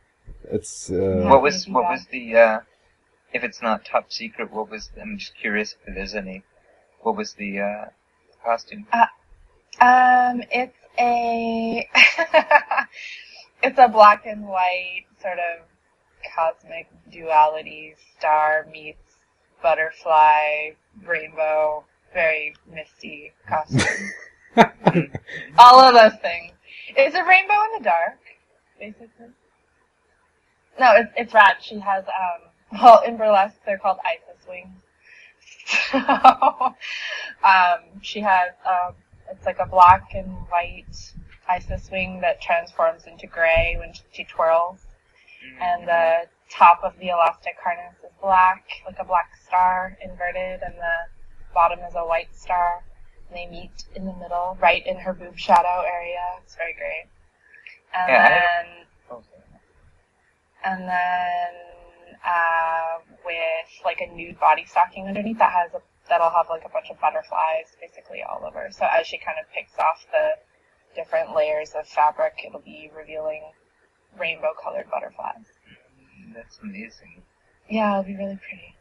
it's. 0.52 0.90
Uh, 0.92 1.26
What 1.30 1.42
was 1.42 1.56
Happy 1.56 1.64
to 1.64 1.70
be 1.70 1.74
what 1.74 1.84
was 1.90 2.06
the 2.12 2.36
uh 2.38 2.60
if 3.34 3.44
it's 3.44 3.62
not 3.62 3.86
top 3.86 4.12
secret, 4.12 4.52
what 4.52 4.70
was 4.70 4.92
I'm 5.02 5.18
just 5.18 5.36
curious 5.36 5.76
if 5.88 5.96
there's 5.96 6.16
any 6.16 6.44
what 7.02 7.16
was 7.16 7.34
the 7.34 7.60
uh 7.60 7.86
costume? 8.44 8.88
Um, 9.80 10.44
it's 10.52 10.78
a 11.00 11.90
it's 13.64 13.80
a 13.80 13.88
black 13.88 14.26
and 14.26 14.48
white 14.48 15.06
sort 15.22 15.40
of 15.40 15.66
cosmic 16.36 16.88
duality 17.12 17.96
star 18.18 18.68
meets 18.72 19.00
butterfly 19.64 20.72
rainbow 21.06 21.84
very 22.14 22.56
misty 22.72 23.32
costume. 23.48 24.12
All 25.58 25.80
of 25.80 25.94
those 25.94 26.20
things. 26.22 26.52
Is 26.98 27.14
a 27.14 27.24
rainbow 27.24 27.54
in 27.54 27.82
the 27.82 27.84
dark, 27.84 28.20
basically. 28.80 29.28
No, 30.80 30.94
it's 30.96 31.12
it's 31.16 31.34
rad. 31.34 31.58
She 31.62 31.80
has 31.80 32.04
um 32.06 32.80
well 32.82 33.02
in 33.04 33.18
burlesque 33.18 33.58
they're 33.66 33.78
called 33.78 33.98
Isis 34.06 34.48
wings. 34.48 34.76
So 35.92 35.98
um 37.44 37.80
she 38.02 38.20
has 38.22 38.52
um 38.66 38.94
it's 39.30 39.46
like 39.46 39.60
a 39.60 39.66
black 39.66 40.14
and 40.14 40.28
white 40.50 41.14
Isis 41.48 41.90
wing 41.92 42.20
that 42.22 42.42
transforms 42.42 43.06
into 43.06 43.28
gray 43.28 43.76
when 43.80 43.94
she 44.12 44.24
twirls. 44.26 44.80
And 45.62 45.88
the 45.88 46.28
top 46.50 46.82
of 46.84 46.98
the 47.00 47.10
elastic 47.10 47.56
harness 47.64 47.96
black, 48.22 48.64
like 48.86 48.98
a 49.00 49.06
black 49.06 49.32
star 49.48 49.98
inverted, 50.04 50.62
and 50.62 50.76
the 50.76 50.96
bottom 51.54 51.80
is 51.80 51.94
a 51.96 52.06
white 52.06 52.34
star. 52.36 52.84
And 53.30 53.38
they 53.38 53.48
meet 53.48 53.86
in 53.96 54.06
the 54.06 54.14
middle, 54.14 54.58
right 54.62 54.86
in 54.86 54.98
her 55.00 55.14
boob 55.14 55.38
shadow 55.38 55.84
area. 55.86 56.20
It's 56.44 56.56
very 56.56 56.74
great. 56.74 57.06
And 57.94 58.10
Yeah, 58.12 58.30
then 58.30 58.66
Oh, 59.10 59.22
sorry. 59.22 59.44
and 60.64 60.88
then 60.88 61.52
uh, 62.24 63.00
with 63.26 63.70
like 63.84 64.00
a 64.02 64.08
nude 64.16 64.40
body 64.40 64.66
stocking 64.66 65.08
underneath 65.08 65.40
that 65.40 65.52
has 65.52 65.74
a 65.74 65.82
that'll 66.10 66.30
have 66.30 66.48
like 66.50 66.64
a 66.66 66.70
bunch 66.70 66.90
of 66.90 67.00
butterflies 67.00 67.76
basically 67.80 68.22
all 68.24 68.46
over. 68.46 68.68
So 68.72 68.86
as 68.92 69.08
she 69.08 69.18
kind 69.18 69.38
of 69.40 69.50
picks 69.54 69.78
off 69.80 70.06
the 70.12 70.36
different 70.96 71.34
layers 71.36 71.72
of 71.72 71.88
fabric, 71.88 72.34
it'll 72.46 72.60
be 72.60 72.92
revealing 72.96 73.44
rainbow 74.20 74.54
colored 74.62 74.90
butterflies. 74.92 75.46
That's 76.36 76.60
amazing. 76.64 77.24
Yeah, 77.72 78.00
it'll 78.00 78.04
be 78.04 78.18
really 78.18 78.38
pretty. 78.48 78.76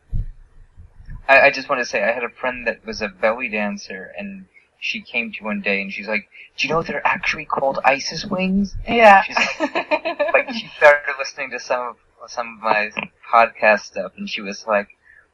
I, 1.29 1.47
I 1.47 1.51
just 1.51 1.69
want 1.69 1.81
to 1.81 1.85
say 1.85 2.03
I 2.03 2.13
had 2.13 2.25
a 2.25 2.29
friend 2.29 2.67
that 2.67 2.85
was 2.85 3.01
a 3.01 3.09
belly 3.09 3.49
dancer 3.49 4.13
and 4.19 4.47
she 4.81 5.01
came 5.01 5.33
to 5.33 5.45
one 5.45 5.61
day 5.61 5.81
and 5.81 5.93
she's 5.93 6.09
like, 6.09 6.29
"Do 6.57 6.67
you 6.67 6.75
know 6.75 6.83
they're 6.83 7.07
actually 7.07 7.45
called 7.45 7.79
ISIS 7.85 8.25
wings?" 8.25 8.75
Yeah. 8.89 9.23
She's 9.23 9.37
like, 9.37 10.33
like 10.33 10.51
she 10.53 10.69
started 10.77 11.15
listening 11.19 11.51
to 11.53 11.61
some 11.61 11.97
of 12.23 12.31
some 12.31 12.57
of 12.57 12.63
my 12.63 12.91
podcast 13.33 13.81
stuff, 13.81 14.13
and 14.17 14.29
she 14.29 14.41
was 14.41 14.67
like, 14.67 14.89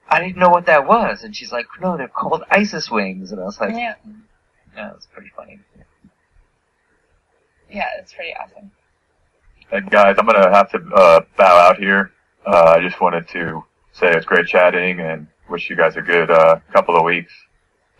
"I 0.09 0.21
didn't 0.21 0.37
know 0.37 0.51
what 0.51 0.67
that 0.67 0.87
was," 0.87 1.23
and 1.23 1.35
she's 1.35 1.53
like, 1.53 1.67
"No, 1.81 1.97
they're 1.97 2.09
called 2.09 2.43
ISIS 2.51 2.91
wings," 2.91 3.33
and 3.33 3.41
I 3.41 3.45
was 3.45 3.61
like, 3.61 3.71
yeah. 3.71 3.95
"Yeah, 4.75 4.93
it's 4.95 5.07
pretty 5.07 5.31
funny." 5.35 5.61
Yeah, 7.71 7.89
it's 7.99 8.13
pretty 8.13 8.35
awesome. 8.35 8.71
And 9.73 9.91
guys, 9.91 10.17
I'm 10.19 10.27
gonna 10.27 10.55
have 10.55 10.71
to 10.73 10.79
uh, 10.95 11.21
bow 11.37 11.59
out 11.59 11.79
here. 11.79 12.13
Uh, 12.47 12.75
I 12.77 12.81
just 12.81 13.01
wanted 13.01 13.29
to 13.29 13.65
say 13.93 14.11
it's 14.13 14.25
great 14.27 14.47
chatting 14.47 15.01
and 15.01 15.27
wish 15.51 15.69
you 15.69 15.77
guys 15.77 15.97
a 15.97 16.03
good 16.03 16.31
uh, 16.31 16.61
couple 16.73 16.97
of 16.97 17.05
weeks. 17.05 17.33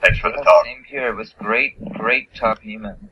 Thanks 0.01 0.19
for 0.19 0.31
the 0.31 0.37
Yeah, 0.39 0.45
talk. 0.45 0.65
Same 0.65 0.85
here. 0.87 1.09
It 1.09 1.17
was 1.17 1.35
great, 1.39 1.83
great 1.95 2.33
talking 2.35 2.65
to 2.65 2.71
you, 2.71 2.79
man. 2.79 3.11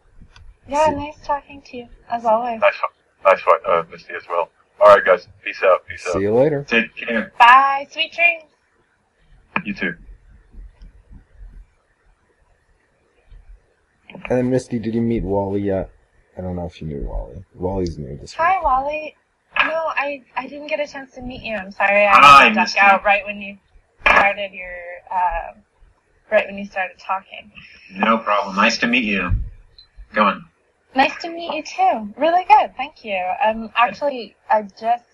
Yeah, 0.68 0.91
nice 0.91 1.16
talking 1.24 1.61
to 1.62 1.76
you, 1.76 1.89
as 2.11 2.24
always. 2.24 2.61
Nice, 2.61 2.74
one- 2.82 3.32
nice 3.35 3.47
one, 3.47 3.59
uh, 3.66 3.82
Misty 3.91 4.12
as 4.14 4.22
well. 4.28 4.51
All 4.80 4.95
right, 4.95 5.05
guys. 5.05 5.26
Peace 5.45 5.61
out. 5.64 5.87
Peace 5.89 6.03
See 6.05 6.11
out. 6.11 6.14
See 6.14 6.20
you 6.20 6.35
later. 6.35 6.64
Take 6.68 6.95
care. 6.97 7.32
Bye. 7.39 7.87
Sweet 7.91 8.12
dreams. 8.12 8.45
You 9.64 9.74
too. 9.74 9.95
And 14.30 14.39
then 14.39 14.51
Misty, 14.51 14.78
did 14.78 14.95
you 14.95 15.01
meet 15.03 15.22
Wally 15.22 15.62
yet? 15.62 15.91
I 16.37 16.41
don't 16.41 16.57
know 16.57 16.66
if 16.66 16.80
you 16.80 16.87
knew 16.89 17.03
Wally. 17.07 17.45
Wally's 17.55 17.99
new 17.99 18.16
this 18.16 18.32
week. 18.32 18.39
Hi, 18.39 18.61
Wally. 18.62 19.16
No, 19.62 19.72
I 19.94 20.22
I 20.36 20.46
didn't 20.46 20.66
get 20.68 20.80
a 20.80 20.86
chance 20.86 21.12
to 21.12 21.22
meet 21.22 21.42
you. 21.42 21.55
I'm 21.57 21.70
sorry. 21.72 22.05
I 22.07 22.11
Hi, 22.14 22.44
ducked 22.48 22.57
Misty. 22.57 22.78
out 22.80 23.05
right 23.05 23.24
when 23.24 23.40
you 23.40 23.59
started 24.07 24.52
your 24.52 24.74
uh, 25.11 25.52
right 26.30 26.46
when 26.46 26.59
you 26.59 26.66
started 26.66 26.98
talking. 26.98 27.52
No 27.92 28.18
problem. 28.18 28.57
Nice 28.57 28.78
to 28.78 28.86
meet 28.86 29.05
you. 29.05 29.30
Go 30.14 30.24
on. 30.24 30.44
Nice 30.94 31.16
to 31.22 31.28
meet 31.28 31.55
you 31.55 31.62
too. 31.62 32.14
Really 32.16 32.44
good. 32.44 32.74
Thank 32.76 33.05
you. 33.05 33.18
Um, 33.44 33.70
actually, 33.74 34.36
I 34.50 34.62
just 34.62 35.05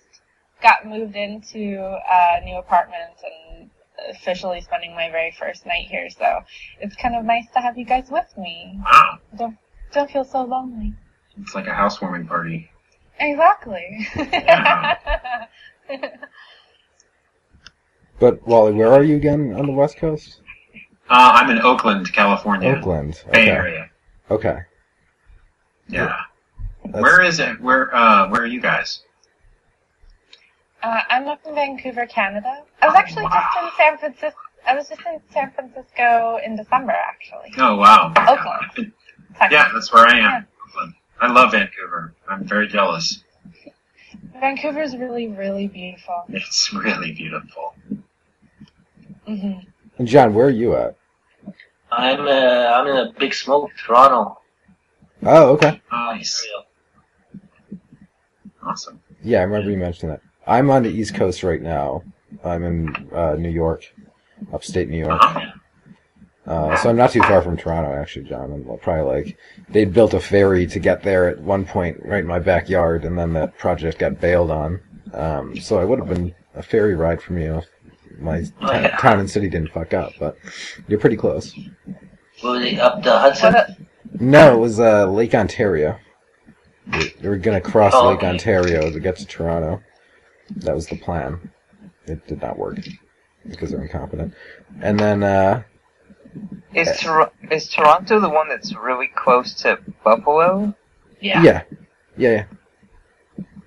got 0.62 0.86
moved 0.86 1.16
into 1.16 1.78
a 2.11 2.45
new 2.45 2.57
apartment 2.59 3.14
and 3.24 3.70
officially 4.11 4.61
spending 4.61 4.95
my 4.95 5.11
very 5.11 5.34
first 5.38 5.64
night 5.66 5.86
here. 5.88 6.11
So 6.11 6.41
it's 6.80 6.97
kind 6.97 7.14
of 7.16 7.24
nice 7.24 7.47
to 7.55 7.61
have 7.61 7.78
you 7.78 7.84
guys 7.84 8.11
with 8.11 8.26
me. 8.36 8.78
Wow. 8.84 9.18
Don't 9.38 9.57
don't 9.93 10.11
feel 10.11 10.24
so 10.24 10.43
lonely. 10.43 10.95
It's 11.41 11.55
like 11.55 11.66
a 11.66 11.74
housewarming 11.74 12.26
party. 12.26 12.70
Exactly. 13.21 14.09
But 18.18 18.47
Wally, 18.47 18.75
where 18.75 18.93
are 18.93 19.03
you 19.03 19.16
again 19.16 19.55
on 19.59 19.64
the 19.66 19.73
West 19.73 19.97
Coast? 19.97 20.43
Uh, 21.09 21.33
I'm 21.35 21.49
in 21.51 21.59
Oakland, 21.62 22.12
California. 22.12 22.77
Oakland. 22.77 23.23
Bay 23.33 23.49
Area. 23.49 23.89
Okay. 24.31 24.59
Yeah. 25.89 26.14
That's- 26.85 27.03
Where 27.03 27.23
is 27.23 27.41
it? 27.41 27.59
Where 27.61 27.95
uh 27.95 28.29
where 28.29 28.43
are 28.43 28.47
you 28.47 28.61
guys? 28.61 29.03
Uh, 30.83 31.01
I'm 31.11 31.29
up 31.29 31.41
in 31.47 31.55
Vancouver, 31.55 32.07
Canada. 32.07 32.62
I 32.83 32.87
was 32.87 32.95
actually 32.97 33.25
just 33.25 33.57
in 33.62 33.68
San 33.77 33.99
Francisco. 33.99 34.39
I 34.66 34.75
was 34.75 34.89
just 34.89 35.01
in 35.07 35.21
San 35.33 35.51
Francisco 35.53 36.39
in 36.45 36.57
December, 36.57 36.93
actually. 36.93 37.53
Oh 37.59 37.77
wow. 37.77 38.12
Oakland. 38.16 38.93
Yeah, 39.51 39.71
that's 39.73 39.91
where 39.93 40.07
I 40.07 40.18
am. 40.18 40.18
Yeah. 40.18 40.43
Oakland. 40.68 40.95
I 41.21 41.31
love 41.31 41.53
Vancouver. 41.53 42.14
I'm 42.29 42.45
very 42.47 42.66
jealous. 42.68 43.23
Vancouver 44.41 44.81
is 44.81 44.97
really, 44.97 45.29
really 45.29 45.68
beautiful. 45.68 46.25
It's 46.29 46.73
really 46.73 47.12
beautiful. 47.12 47.75
hmm 49.27 49.53
And 49.99 50.09
John, 50.09 50.35
where 50.35 50.47
are 50.47 50.51
you 50.51 50.75
at? 50.77 50.97
I'm 51.93 52.21
uh, 52.21 52.31
I'm 52.31 52.87
in 52.87 52.97
a 52.97 53.12
big 53.18 53.35
smoke, 53.35 53.71
Toronto. 53.85 54.39
Oh, 55.25 55.51
okay. 55.53 55.81
Nice. 55.93 56.47
Awesome. 58.62 59.01
Yeah, 59.23 59.41
I 59.41 59.43
remember 59.43 59.71
you 59.71 59.77
mentioned 59.77 60.12
that. 60.12 60.21
I'm 60.47 60.71
on 60.71 60.83
the 60.83 60.91
East 60.91 61.14
Coast 61.14 61.43
right 61.43 61.61
now. 61.61 62.03
I'm 62.45 62.62
in 62.64 63.11
uh, 63.12 63.35
New 63.35 63.51
York, 63.51 63.85
upstate 64.53 64.89
New 64.89 64.99
York. 64.99 65.21
Uh-huh. 65.23 65.51
Uh, 66.51 66.76
so 66.76 66.90
I'm 66.90 66.96
not 66.96 67.12
too 67.12 67.22
far 67.22 67.42
from 67.42 67.57
Toronto, 67.57 67.92
actually, 67.94 68.24
John. 68.24 68.53
I'm 68.53 68.78
probably 68.78 69.22
like 69.22 69.38
they 69.68 69.84
built 69.84 70.14
a 70.14 70.20
ferry 70.20 70.66
to 70.66 70.80
get 70.80 71.03
there 71.05 71.28
at 71.28 71.38
one 71.38 71.64
point, 71.64 71.98
right 72.05 72.18
in 72.20 72.26
my 72.26 72.40
backyard, 72.40 73.05
and 73.05 73.16
then 73.16 73.32
that 73.34 73.57
project 73.57 74.01
got 74.01 74.20
bailed 74.20 74.51
on. 74.51 74.80
Um, 75.14 75.57
so 75.61 75.78
I 75.78 75.84
would 75.84 76.01
have 76.01 76.09
been 76.09 76.34
a 76.57 76.62
ferry 76.62 76.96
ride 76.96 77.22
from 77.22 77.38
you 77.38 77.59
if 77.59 77.66
my 78.20 78.44
Oh, 78.62 78.72
yeah. 78.72 78.96
town 78.96 79.20
and 79.20 79.30
city 79.30 79.48
didn't 79.48 79.70
fuck 79.70 79.94
up. 79.94 80.12
But 80.18 80.36
you're 80.88 80.98
pretty 80.98 81.16
close. 81.16 81.55
What 82.40 82.59
was 82.59 82.64
it, 82.66 82.80
up 82.80 83.03
the 83.05 83.16
Hudson? 83.16 83.86
No, 84.18 84.57
it 84.57 84.59
was 84.59 84.80
uh, 84.80 85.07
Lake 85.09 85.34
Ontario. 85.36 85.98
They- 86.88 87.12
They 87.20 87.28
were 87.28 87.36
gonna 87.36 87.61
cross 87.61 87.92
Oh, 87.94 88.09
Lake 88.09 88.18
okay. 88.18 88.28
Ontario 88.28 88.90
to 88.90 88.98
get 88.98 89.16
to 89.18 89.24
Toronto. 89.26 89.80
That 90.57 90.74
was 90.74 90.88
the 90.88 90.96
plan. 90.96 91.53
It 92.07 92.26
did 92.26 92.42
not 92.42 92.59
work 92.59 92.78
because 93.48 93.70
they're 93.70 93.82
incompetent. 93.82 94.34
And 94.82 94.98
then, 94.98 95.22
uh, 95.22 95.62
Is 96.74 97.01
Tor- 97.01 97.33
is 97.51 97.68
Toronto 97.68 98.20
the 98.20 98.28
one 98.28 98.49
that's 98.49 98.74
really 98.74 99.09
close 99.14 99.55
to 99.62 99.78
Buffalo? 100.05 100.74
yeah. 101.20 101.43
yeah, 101.43 101.62
yeah, 102.16 102.31
yeah, 102.31 102.45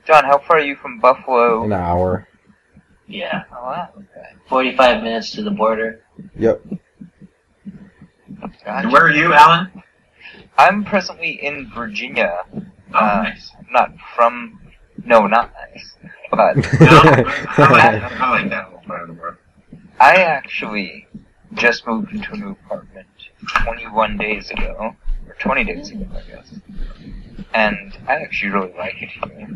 John, 0.06 0.24
how 0.24 0.38
far 0.40 0.58
are 0.58 0.62
you 0.62 0.76
from 0.76 1.00
Buffalo? 1.00 1.64
an 1.64 1.74
hour. 1.74 2.28
Yeah, 3.08 3.44
Oh, 3.52 3.64
wow. 3.64 3.90
Okay. 3.98 4.36
45 4.48 5.04
minutes 5.04 5.32
to 5.34 5.44
the 5.44 5.52
border. 5.52 6.02
Yep. 6.38 6.62
Gotcha. 8.40 8.54
And 8.66 8.92
where 8.92 9.04
are 9.06 9.12
you, 9.12 9.34
Alan? 9.34 9.84
I'm 10.58 10.84
presently 10.86 11.32
in 11.44 11.70
Virginia. 11.76 12.44
Oh, 12.54 12.62
Uh, 12.94 13.24
nice. 13.24 13.52
I'm 13.58 13.68
not 13.72 13.92
from. 14.16 14.60
No, 15.06 15.28
not 15.28 15.52
nice. 15.54 15.96
But 16.32 16.56
No, 16.80 17.02
I, 17.04 17.70
like, 17.72 18.04
I 18.22 18.30
like 18.32 18.50
that 18.50 18.66
whole 18.70 18.82
part 18.88 19.02
of 19.02 19.08
the 19.10 19.14
world. 19.22 19.36
I 20.00 20.16
actually 20.24 21.08
just 21.56 21.86
moved 21.88 22.12
into 22.14 22.34
a 22.34 22.38
new 22.38 22.52
apartment 22.52 23.08
21 23.64 24.18
days 24.18 24.50
ago, 24.52 24.96
or 25.28 25.36
20 25.40 25.64
days 25.64 25.92
ago, 25.92 26.06
I 26.14 26.22
guess. 26.30 26.54
And 27.54 27.98
I 28.08 28.16
actually 28.16 28.52
really 28.52 28.74
like 28.78 28.96
it 29.02 29.10
here. 29.10 29.48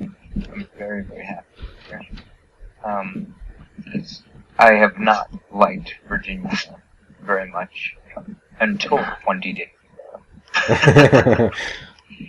I'm 0.54 0.68
very, 0.78 1.04
very 1.04 1.26
happy 1.26 1.46
here. 1.90 2.02
Um, 2.84 3.36
It's, 3.94 4.24
I 4.60 4.74
have 4.74 4.98
not 5.00 5.30
liked 5.52 5.96
Virginia 6.08 6.52
very 7.22 7.50
much 7.50 7.96
until 8.60 9.00
20 9.24 9.54
days 9.54 9.68
ago. 10.68 11.52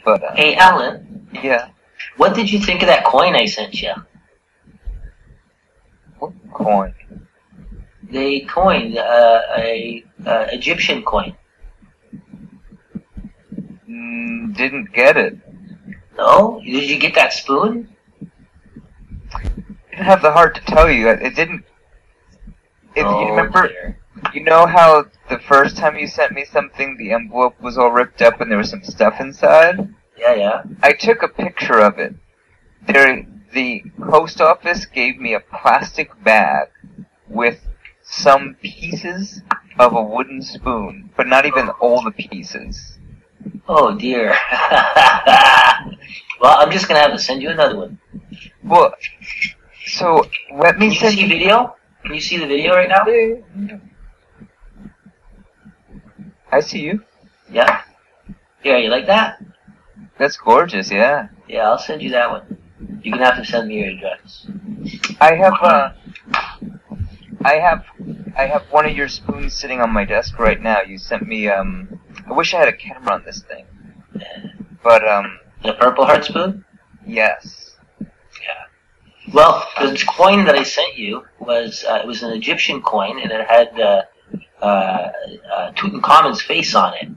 But, 0.04 0.22
uh, 0.22 0.34
Hey, 0.34 0.54
Alan, 0.56 1.28
yeah, 1.42 1.70
what 2.18 2.34
did 2.34 2.50
you 2.50 2.58
think 2.60 2.82
of 2.82 2.88
that 2.88 3.04
coin 3.04 3.34
I 3.34 3.46
sent 3.46 3.80
you? 3.80 3.92
what 6.18 6.32
coin? 6.52 6.94
They 8.10 8.40
coined 8.40 8.96
uh, 8.96 9.40
a 9.56 10.04
uh, 10.24 10.46
Egyptian 10.52 11.02
coin. 11.02 11.36
Mm, 13.88 14.56
didn't 14.56 14.92
get 14.92 15.16
it. 15.16 15.38
No? 16.16 16.60
Did 16.64 16.88
you 16.88 16.98
get 16.98 17.14
that 17.14 17.32
spoon? 17.32 17.88
Didn't 19.90 20.04
have 20.04 20.22
the 20.22 20.32
heart 20.32 20.54
to 20.56 20.60
tell 20.62 20.90
you. 20.90 21.04
That 21.04 21.22
it 21.22 21.36
didn't. 21.36 21.64
If 22.96 23.06
oh, 23.06 23.20
you 23.20 23.30
remember, 23.30 23.68
dear. 23.68 23.98
you 24.34 24.42
know 24.42 24.66
how 24.66 25.04
the 25.28 25.38
first 25.38 25.76
time 25.76 25.96
you 25.96 26.06
sent 26.06 26.32
me 26.32 26.44
something, 26.44 26.96
the 26.96 27.12
envelope 27.12 27.60
was 27.60 27.78
all 27.78 27.90
ripped 27.90 28.22
up 28.22 28.40
and 28.40 28.50
there 28.50 28.58
was 28.58 28.70
some 28.70 28.82
stuff 28.82 29.20
inside? 29.20 29.94
Yeah, 30.18 30.34
yeah. 30.34 30.62
I 30.82 30.92
took 30.92 31.22
a 31.22 31.28
picture 31.28 31.78
of 31.78 31.98
it. 31.98 32.14
There, 32.86 33.26
the 33.52 33.84
post 34.10 34.40
office 34.40 34.86
gave 34.86 35.18
me 35.18 35.34
a 35.34 35.40
plastic 35.40 36.10
bag 36.24 36.68
with 37.28 37.60
some 38.10 38.56
pieces 38.62 39.42
of 39.78 39.94
a 39.94 40.02
wooden 40.02 40.42
spoon, 40.42 41.10
but 41.16 41.26
not 41.26 41.46
even 41.46 41.68
all 41.80 42.02
the 42.02 42.10
pieces. 42.10 42.98
Oh, 43.68 43.96
dear. 43.96 44.28
well, 46.40 46.58
I'm 46.58 46.70
just 46.70 46.88
going 46.88 46.96
to 46.96 47.02
have 47.02 47.12
to 47.12 47.18
send 47.18 47.42
you 47.42 47.50
another 47.50 47.76
one. 47.76 47.98
Well, 48.64 48.94
so 49.86 50.24
let 50.54 50.78
me 50.78 50.94
Can 50.96 51.10
you 51.12 51.16
see 51.16 51.28
video? 51.28 51.76
Can 52.04 52.14
you 52.14 52.20
see 52.20 52.38
the 52.38 52.46
video 52.46 52.74
right 52.74 52.88
now? 52.88 53.04
I 56.50 56.60
see 56.60 56.80
you. 56.80 57.02
Yeah? 57.50 57.82
Yeah, 58.64 58.78
you 58.78 58.88
like 58.88 59.06
that? 59.06 59.42
That's 60.18 60.36
gorgeous. 60.36 60.90
Yeah. 60.90 61.28
Yeah, 61.46 61.68
I'll 61.68 61.78
send 61.78 62.02
you 62.02 62.10
that 62.10 62.30
one. 62.30 62.58
You're 63.02 63.16
going 63.16 63.18
to 63.18 63.24
have 63.24 63.36
to 63.36 63.44
send 63.44 63.68
me 63.68 63.80
your 63.80 63.90
address. 63.90 64.46
I 65.20 65.34
have 65.34 65.54
uh, 65.62 65.92
I 67.44 67.54
have 67.54 67.84
I 68.36 68.46
have 68.46 68.62
one 68.70 68.86
of 68.86 68.96
your 68.96 69.08
spoons 69.08 69.54
sitting 69.54 69.80
on 69.80 69.90
my 69.90 70.04
desk 70.04 70.38
right 70.38 70.60
now. 70.60 70.82
You 70.82 70.98
sent 70.98 71.26
me 71.26 71.48
um 71.48 72.00
I 72.28 72.32
wish 72.32 72.54
I 72.54 72.58
had 72.58 72.68
a 72.68 72.72
camera 72.76 73.14
on 73.14 73.24
this 73.24 73.42
thing. 73.42 73.64
But 74.82 75.06
um 75.06 75.38
The 75.62 75.74
Purple 75.74 76.04
Heart 76.06 76.24
spoon? 76.24 76.64
yes. 77.06 77.76
Yeah. 78.00 79.32
Well, 79.32 79.66
the 79.80 80.02
coin 80.08 80.44
that 80.46 80.54
I 80.54 80.62
sent 80.62 80.96
you 80.96 81.24
was 81.38 81.84
uh, 81.88 82.00
it 82.02 82.06
was 82.06 82.22
an 82.22 82.32
Egyptian 82.32 82.80
coin, 82.82 83.20
and 83.20 83.30
it 83.30 83.46
had 83.46 83.78
uh, 83.78 84.02
uh, 84.62 85.10
uh, 85.52 85.72
Tutankhamun's 85.72 86.42
face 86.42 86.74
on 86.74 86.94
it. 86.94 87.08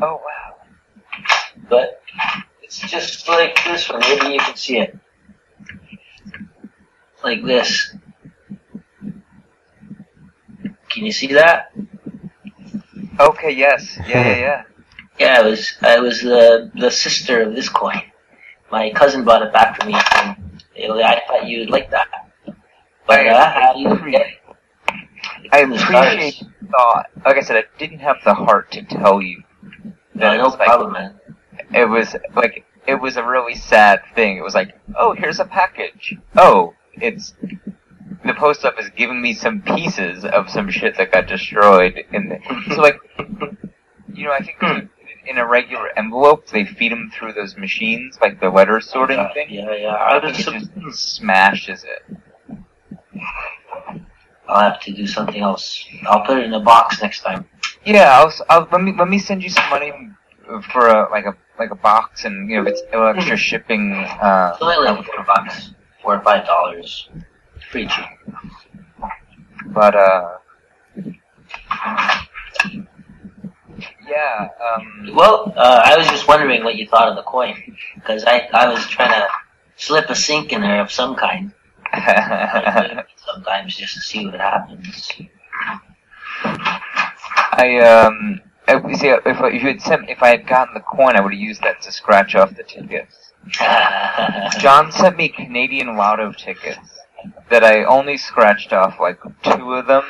Oh 0.00 0.20
wow. 0.24 0.56
but 1.68 2.02
it's 2.62 2.80
just 2.80 3.28
like 3.28 3.58
this 3.64 3.88
one. 3.90 4.00
Maybe 4.00 4.34
you 4.34 4.40
can 4.40 4.56
see 4.56 4.78
it. 4.78 4.96
Like 7.24 7.44
this. 7.44 7.94
Can 10.90 11.04
you 11.04 11.12
see 11.12 11.32
that? 11.34 11.72
Okay. 13.18 13.50
Yes. 13.52 13.96
Yeah. 14.06 14.26
Yeah. 14.26 14.36
Yeah. 14.38 14.62
Yeah, 15.18 15.38
I 15.40 15.42
was 15.42 15.72
I 15.82 15.98
was 16.00 16.20
the 16.22 16.70
the 16.74 16.90
sister 16.90 17.42
of 17.42 17.54
this 17.54 17.68
coin. 17.68 18.02
My 18.72 18.90
cousin 18.92 19.24
bought 19.24 19.42
it 19.42 19.52
back 19.52 19.78
for 19.78 19.86
me, 19.86 19.92
and 19.92 20.92
I 21.02 21.20
thought 21.26 21.46
you'd 21.46 21.68
like 21.70 21.90
that. 21.90 22.08
But 23.06 23.26
uh, 23.26 23.50
how 23.50 23.74
do 23.74 23.80
you 23.80 23.96
forget? 23.96 24.26
I 25.52 25.62
in 25.62 25.70
the 25.70 25.78
stars. 25.78 26.14
appreciate 26.14 26.44
the 26.62 26.68
thought. 26.68 27.06
Like 27.24 27.36
I 27.36 27.40
said, 27.40 27.56
I 27.56 27.64
didn't 27.78 27.98
have 27.98 28.16
the 28.24 28.32
heart 28.32 28.70
to 28.72 28.82
tell 28.82 29.20
you. 29.20 29.42
No, 30.14 30.36
no 30.36 30.46
like- 30.46 30.58
problem, 30.58 30.92
man. 30.92 31.20
It 31.74 31.84
was 31.84 32.16
like 32.34 32.64
it 32.86 32.94
was 32.94 33.16
a 33.18 33.24
really 33.24 33.54
sad 33.54 34.00
thing. 34.14 34.38
It 34.38 34.42
was 34.42 34.54
like, 34.54 34.78
oh, 34.96 35.12
here's 35.12 35.38
a 35.40 35.44
package. 35.44 36.16
Oh, 36.36 36.74
it's 36.94 37.34
the 38.24 38.34
post 38.34 38.64
office 38.64 38.90
giving 38.96 39.20
me 39.22 39.32
some 39.34 39.62
pieces 39.62 40.24
of 40.24 40.50
some 40.50 40.70
shit 40.70 40.96
that 40.98 41.12
got 41.12 41.26
destroyed. 41.26 42.04
In 42.12 42.28
the, 42.28 42.38
so 42.74 42.80
like, 42.82 42.96
you 44.12 44.24
know, 44.24 44.32
I 44.32 44.40
think 44.42 44.88
in 45.26 45.38
a 45.38 45.46
regular 45.46 45.88
envelope 45.98 46.46
they 46.48 46.64
feed 46.64 46.92
them 46.92 47.10
through 47.14 47.32
those 47.34 47.56
machines, 47.56 48.18
like 48.20 48.40
the 48.40 48.50
letter 48.50 48.80
sorting 48.80 49.18
Yeah, 49.18 49.32
thing. 49.32 49.46
yeah, 49.50 49.74
yeah. 49.74 49.94
I 49.98 50.20
think 50.20 50.38
it 50.62 50.68
just 50.82 51.14
smashes 51.16 51.84
it. 51.84 52.16
I'll 54.48 54.70
have 54.72 54.80
to 54.82 54.92
do 54.92 55.06
something 55.06 55.40
else. 55.40 55.84
I'll 56.08 56.22
put 56.24 56.38
it 56.38 56.44
in 56.44 56.52
a 56.54 56.60
box 56.60 57.00
next 57.00 57.20
time. 57.20 57.48
Yeah, 57.84 58.18
I'll, 58.20 58.32
I'll 58.48 58.68
let 58.72 58.82
me 58.82 58.92
let 58.98 59.08
me 59.08 59.18
send 59.18 59.42
you 59.42 59.48
some 59.50 59.68
money 59.70 59.92
for 60.72 60.88
a 60.88 61.08
like 61.10 61.24
a 61.24 61.36
like 61.58 61.70
a 61.70 61.76
box, 61.76 62.24
and 62.24 62.50
you 62.50 62.56
know 62.56 62.62
if 62.62 62.68
it's 62.68 62.82
extra 62.92 63.36
shipping. 63.36 63.92
Uh, 63.94 64.50
It's 64.54 64.62
only 64.62 64.76
like 64.84 65.04
four 65.06 65.24
bucks, 65.24 65.70
four 66.02 66.16
or 66.16 66.22
five 66.22 66.46
dollars. 66.46 67.08
Cheap. 67.72 67.88
but 69.66 69.94
uh, 69.94 70.38
yeah, 74.08 74.48
um, 74.74 75.14
Well, 75.14 75.52
uh, 75.56 75.82
I 75.84 75.96
was 75.96 76.06
just 76.08 76.26
wondering 76.26 76.64
what 76.64 76.76
you 76.76 76.86
thought 76.88 77.08
of 77.08 77.16
the 77.16 77.22
coin 77.22 77.54
because 77.94 78.24
I 78.24 78.48
I 78.52 78.68
was 78.68 78.84
trying 78.88 79.10
to 79.10 79.28
slip 79.76 80.10
a 80.10 80.14
sink 80.16 80.52
in 80.52 80.62
there 80.62 80.80
of 80.80 80.90
some 80.90 81.14
kind. 81.14 81.52
Sometimes 83.16 83.76
just 83.76 83.94
to 83.94 84.00
see 84.00 84.26
what 84.26 84.40
happens. 84.40 85.12
I 86.44 87.78
um, 87.78 88.40
I, 88.68 88.92
see 88.94 89.08
if 89.08 89.26
I- 89.26 89.48
if 89.48 89.62
you 89.62 89.68
had 89.68 89.82
sent 89.82 90.10
if 90.10 90.22
I 90.22 90.28
had 90.30 90.46
gotten 90.46 90.74
the 90.74 90.80
coin, 90.80 91.16
I 91.16 91.20
would 91.20 91.32
have 91.32 91.40
used 91.40 91.62
that 91.62 91.80
to 91.82 91.92
scratch 91.92 92.34
off 92.34 92.54
the 92.56 92.62
tickets. 92.64 93.32
John 94.60 94.92
sent 94.92 95.16
me 95.16 95.28
Canadian 95.28 95.96
Lotto 95.96 96.32
tickets 96.32 96.99
that 97.50 97.64
I 97.64 97.84
only 97.84 98.16
scratched 98.16 98.72
off 98.72 98.98
like 99.00 99.18
two 99.42 99.74
of 99.74 99.86
them, 99.86 100.04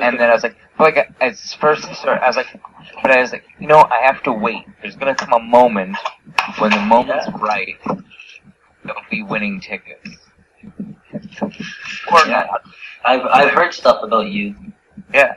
and 0.00 0.18
then 0.18 0.30
I 0.30 0.34
was 0.34 0.42
like, 0.42 0.56
but, 0.78 0.94
like 0.94 1.12
as 1.20 1.52
first 1.54 1.84
I 1.84 2.16
I 2.16 2.26
was 2.28 2.36
like, 2.36 2.60
but 3.02 3.10
I 3.10 3.20
was 3.20 3.32
like, 3.32 3.44
you 3.58 3.66
know, 3.66 3.78
I 3.90 4.00
have 4.06 4.22
to 4.24 4.32
wait. 4.32 4.64
There's 4.80 4.96
gonna 4.96 5.14
come 5.14 5.32
a 5.32 5.38
moment 5.40 5.96
when 6.58 6.70
the 6.70 6.80
moment's 6.80 7.28
right. 7.40 7.76
There'll 8.84 9.02
be 9.10 9.22
winning 9.22 9.60
tickets. 9.60 10.08
Or 12.10 12.18
Yeah. 12.26 12.46
not. 12.50 12.62
I've 13.04 13.26
I've 13.26 13.50
heard 13.54 13.74
stuff 13.74 14.02
about 14.02 14.28
you. 14.28 14.54
Yeah, 15.12 15.34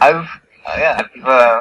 I've 0.00 0.26
uh, 0.66 0.76
yeah, 0.78 1.02
I've, 1.16 1.24
uh, 1.26 1.60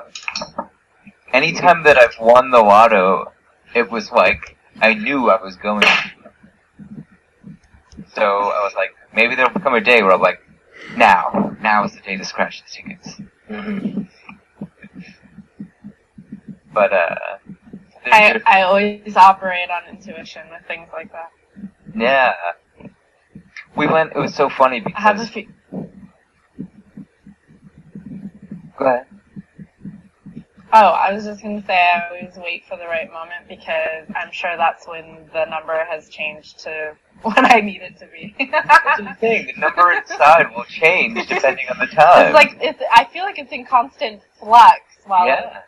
anytime 1.34 1.84
that 1.84 1.98
I've 1.98 2.18
won 2.20 2.52
the 2.52 2.60
lotto, 2.60 3.32
it 3.74 3.90
was 3.92 4.12
like 4.12 4.58
I 4.82 4.94
knew 4.94 5.30
I 5.30 5.42
was 5.42 5.56
going. 5.56 5.82
to. 5.82 6.12
So 8.16 8.22
I 8.24 8.64
was 8.64 8.74
like, 8.76 8.92
maybe 9.14 9.36
there'll 9.36 9.52
come 9.52 9.74
a 9.74 9.82
day 9.82 10.02
where 10.04 10.12
I'm 10.14 10.22
like, 10.22 10.40
now, 10.96 11.56
now 11.62 11.84
is 11.86 11.94
the 11.94 12.02
day 12.02 12.18
to 12.18 12.26
scratch 12.26 12.62
the 12.64 12.70
tickets. 12.70 13.22
Mm-hmm. 13.50 14.02
But 16.74 16.94
uh, 16.94 17.16
I, 18.12 18.34
just- 18.34 18.48
I 18.48 18.62
always 18.64 19.16
operate 19.16 19.70
on 19.70 19.96
intuition 19.96 20.44
with 20.52 20.66
things 20.68 20.90
like 20.94 21.12
that. 21.12 21.32
yeah, 21.96 22.34
we 23.76 23.88
went. 23.88 24.14
It 24.16 24.20
was 24.20 24.34
so 24.34 24.50
funny 24.50 24.80
because. 24.80 24.98
I 24.98 25.02
have 25.02 25.20
a 25.20 25.26
few. 25.26 25.48
go 28.78 28.86
ahead. 28.86 29.06
Oh, 30.74 30.88
I 30.88 31.12
was 31.14 31.26
just 31.26 31.42
gonna 31.42 31.64
say 31.66 31.74
I 31.78 32.08
always 32.08 32.34
wait 32.38 32.64
for 32.66 32.78
the 32.78 32.86
right 32.86 33.12
moment 33.12 33.50
because 33.50 34.08
I'm 34.16 34.32
sure 34.32 34.56
that's 34.56 34.88
when 34.88 35.30
the 35.34 35.44
number 35.46 35.84
has 35.90 36.08
changed 36.08 36.60
to 36.60 36.96
what 37.34 37.54
I 37.54 37.60
need 37.62 37.82
it 37.82 37.98
to 38.00 38.08
be. 38.08 38.36
That's 38.52 38.98
the 39.00 39.14
thing. 39.20 39.48
The 39.56 39.62
number 39.62 39.92
inside 39.92 40.48
will 40.56 40.64
change 40.66 41.28
depending 41.28 41.68
on 41.70 41.78
the 41.80 41.88
time. 41.88 42.28
It's 42.28 42.34
like 42.34 42.58
it's. 42.62 42.82
I 42.92 43.06
feel 43.06 43.24
like 43.24 43.38
it's 43.40 43.52
in 43.52 43.66
constant 43.66 44.22
flux. 44.40 44.82
While 45.06 45.26
yeah, 45.28 45.62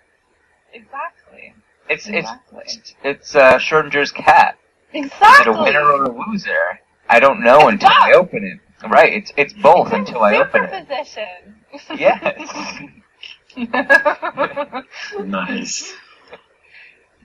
exactly, 0.73 1.53
it's 1.89 2.07
it's 2.07 2.29
exactly, 2.29 2.63
It's 3.03 3.35
uh, 3.35 3.57
Schrodinger's 3.57 4.11
cat. 4.11 4.57
Exactly. 4.93 5.27
Is 5.27 5.39
it 5.41 5.47
a 5.47 5.63
winner 5.63 5.81
or 5.83 6.03
a 6.05 6.27
loser? 6.29 6.79
I 7.09 7.19
don't 7.19 7.43
know 7.43 7.67
until 7.67 7.89
I 7.89 8.13
open 8.15 8.43
it. 8.43 8.59
Right, 8.89 9.13
it's 9.13 9.31
it's 9.37 9.53
both 9.53 9.87
It's 9.87 9.95
until 10.09 10.21
I 10.23 10.35
open 10.37 10.63
it. 10.65 10.69
superposition. 10.71 11.55
Yes. 11.97 12.81
Nice. 15.23 15.93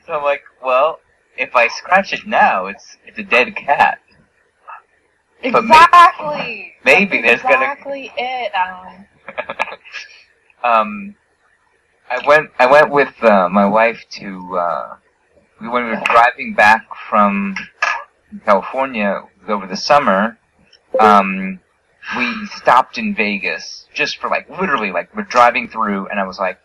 So 0.07 0.12
I'm 0.14 0.22
like, 0.22 0.43
well, 0.62 1.01
if 1.37 1.55
I 1.57 1.68
scratch 1.68 2.12
it 2.12 2.26
now, 2.26 2.66
it's 2.66 2.97
it's 3.07 3.18
a 3.18 3.22
dead 3.22 3.57
cat. 3.57 3.99
But 5.43 5.64
exactly. 5.64 6.74
maybe 6.84 7.20
That's 7.22 7.43
there's 7.43 7.43
gonna- 7.43 7.72
exactly 7.72 8.12
it, 8.16 8.53
Alan. 8.55 9.07
um, 10.64 11.14
I 12.11 12.26
went 12.26 12.51
I 12.59 12.66
went 12.66 12.91
with 12.91 13.12
uh, 13.22 13.49
my 13.49 13.66
wife 13.66 14.05
to 14.12 14.57
uh, 14.59 14.97
we 15.61 15.68
when 15.68 15.84
we 15.84 15.91
were 15.91 16.03
driving 16.07 16.55
back 16.55 16.86
from 17.09 17.55
California 18.45 19.22
over 19.47 19.66
the 19.66 19.76
summer. 19.76 20.39
Um, 20.99 21.61
we 22.16 22.47
stopped 22.57 22.97
in 22.99 23.14
Vegas 23.14 23.86
just 23.95 24.16
for 24.18 24.28
like 24.28 24.49
literally 24.49 24.91
like 24.91 25.14
we're 25.14 25.22
driving 25.22 25.68
through, 25.68 26.09
and 26.09 26.18
I 26.18 26.26
was 26.26 26.39
like, 26.39 26.59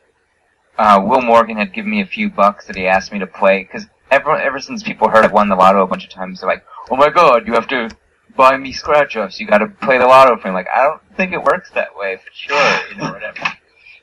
uh, 0.78 1.02
Will 1.06 1.22
Morgan 1.22 1.58
had 1.58 1.74
given 1.74 1.92
me 1.92 2.02
a 2.02 2.06
few 2.06 2.30
bucks 2.30 2.66
that 2.68 2.76
he 2.76 2.88
asked 2.88 3.12
me 3.12 3.20
to 3.20 3.28
play 3.28 3.64
because 3.64 3.86
ever 4.10 4.36
ever 4.38 4.60
since 4.60 4.82
people 4.82 5.10
heard 5.10 5.26
I 5.26 5.28
won 5.28 5.50
the 5.50 5.56
lotto 5.56 5.84
a 5.84 5.88
bunch 5.88 6.06
of 6.06 6.10
times, 6.10 6.40
they're 6.40 6.50
like, 6.50 6.64
oh 6.90 6.96
my 6.96 7.10
god, 7.10 7.46
you 7.46 7.54
have 7.54 7.68
to 7.68 7.90
buy 8.36 8.58
me 8.58 8.72
scratch 8.72 9.16
offs. 9.16 9.40
You 9.40 9.48
got 9.48 9.60
to 9.60 9.68
play 9.68 9.98
the 9.98 10.06
lotto 10.06 10.38
for 10.38 10.50
me. 10.50 10.54
Like 10.54 10.68
I 10.74 10.84
don't 10.84 11.02
think 11.16 11.34
it 11.34 11.44
works 11.44 11.72
that 11.72 11.96
way. 11.96 12.18
For 12.18 12.32
sure, 12.34 12.80
you 12.90 12.98
know 12.98 13.12
whatever. 13.12 13.40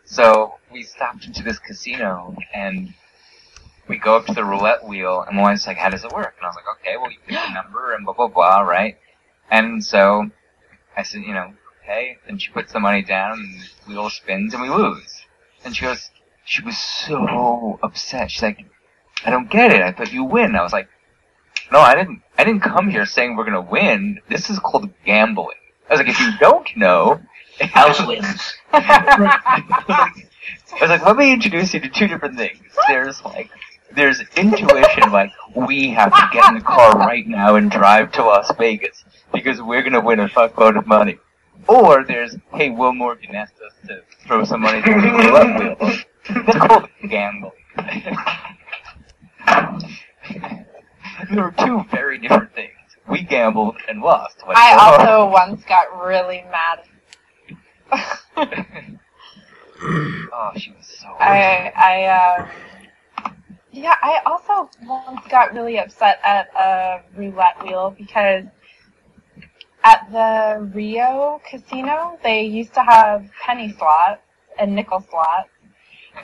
So 0.05 0.55
we 0.73 0.83
stopped 0.83 1.27
into 1.27 1.43
this 1.43 1.59
casino 1.59 2.37
and 2.53 2.95
we 3.89 3.99
go 3.99 4.17
up 4.17 4.27
to 4.27 4.33
the 4.33 4.45
roulette 4.45 4.87
wheel 4.87 5.25
and 5.27 5.37
my 5.37 5.43
wife's 5.43 5.67
like, 5.67 5.77
how 5.77 5.91
does 5.91 6.05
it 6.05 6.13
work? 6.13 6.35
And 6.39 6.45
I 6.45 6.49
was 6.49 6.57
like, 6.57 6.77
okay, 6.81 6.97
well 6.97 7.11
you 7.11 7.19
pick 7.27 7.39
a 7.39 7.53
number 7.53 7.93
and 7.95 8.05
blah 8.05 8.15
blah 8.15 8.29
blah, 8.29 8.61
right? 8.61 8.97
And 9.51 9.85
so 9.85 10.31
I 10.97 11.03
said, 11.03 11.23
you 11.23 11.35
know, 11.35 11.53
okay. 11.83 12.19
And 12.27 12.41
she 12.41 12.51
puts 12.51 12.73
the 12.73 12.81
money 12.81 13.03
down 13.03 13.39
and 13.39 13.61
the 13.87 13.89
wheel 13.89 14.11
spins 14.11 14.55
and 14.55 14.63
we 14.63 14.69
lose. 14.69 15.27
And 15.65 15.77
she 15.77 15.85
goes, 15.85 16.11
she 16.45 16.63
was 16.63 16.79
so 16.79 17.79
upset. 17.83 18.31
She's 18.31 18.43
like, 18.43 18.65
I 19.25 19.31
don't 19.31 19.51
get 19.51 19.73
it. 19.73 19.83
I 19.83 19.93
thought 19.93 20.13
you 20.13 20.25
win. 20.25 20.57
I 20.57 20.63
was 20.63 20.73
like, 20.73 20.89
no, 21.73 21.81
I 21.81 21.95
didn't. 21.95 22.23
I 22.39 22.45
didn't 22.45 22.63
come 22.63 22.89
here 22.89 23.07
saying 23.07 23.37
we're 23.37 23.45
gonna 23.45 23.61
win. 23.61 24.21
This 24.29 24.51
is 24.51 24.59
called 24.59 24.91
gambling. 25.05 25.57
I 25.89 25.95
was 25.95 26.01
like, 26.01 26.09
if 26.09 26.21
you 26.21 26.31
don't 26.39 26.69
know, 26.77 27.21
House 27.61 28.05
wins. 28.07 28.55
I 28.73 30.13
was 30.81 30.91
like, 30.91 31.05
let 31.05 31.17
me 31.17 31.33
introduce 31.33 31.75
you 31.75 31.81
to 31.81 31.89
two 31.89 32.07
different 32.07 32.37
things. 32.37 32.61
There's 32.89 33.23
like, 33.25 33.51
there's 33.93 34.21
intuition, 34.37 35.11
like, 35.13 35.33
we 35.55 35.91
have 35.91 36.13
to 36.15 36.29
get 36.33 36.49
in 36.49 36.55
the 36.55 36.65
car 36.65 36.97
right 36.97 37.27
now 37.27 37.57
and 37.57 37.71
drive 37.71 38.13
to 38.13 38.23
Las 38.25 38.51
Vegas 38.57 39.05
because 39.33 39.61
we're 39.61 39.83
gonna 39.83 40.01
win 40.01 40.21
a 40.21 40.29
fuckload 40.29 40.79
of 40.79 40.87
money. 40.87 41.19
Or 41.69 42.05
there's, 42.05 42.37
hey, 42.55 42.71
Will 42.71 42.95
Morgan 42.95 43.35
asked 43.35 43.61
us 43.61 43.75
to 43.89 44.01
throw 44.27 44.45
some 44.45 44.63
money 44.63 44.81
down 44.81 45.03
the 45.03 45.11
roulette 45.11 45.59
wheel. 45.59 45.77
That's 46.47 46.59
called 46.59 46.89
gambling. 47.09 47.53
there 51.31 51.45
were 51.45 51.55
two 51.59 51.85
very 51.91 52.19
different 52.19 52.55
things. 52.55 52.73
We 53.09 53.23
gambled 53.23 53.77
and 53.89 54.01
lost. 54.01 54.39
I 54.47 54.75
also 54.75 55.31
once 55.31 55.65
got 55.65 55.87
really 56.05 56.45
mad. 56.51 56.81
Oh, 59.83 60.51
she 60.57 60.73
was 60.73 60.87
so. 60.87 61.09
I 61.19 61.73
I 61.75 62.05
um 62.07 62.51
yeah, 63.73 63.95
I 64.03 64.21
also 64.27 64.69
once 64.85 65.27
got 65.31 65.55
really 65.55 65.79
upset 65.79 66.21
at 66.23 66.49
a 66.55 67.01
roulette 67.17 67.63
wheel 67.65 67.95
because 67.97 68.45
at 69.85 70.07
the 70.13 70.71
Rio 70.75 71.41
casino 71.49 72.19
they 72.23 72.43
used 72.43 72.75
to 72.75 72.83
have 72.83 73.31
penny 73.43 73.73
slots 73.73 74.21
and 74.59 74.75
nickel 74.75 75.05
slots. 75.09 75.49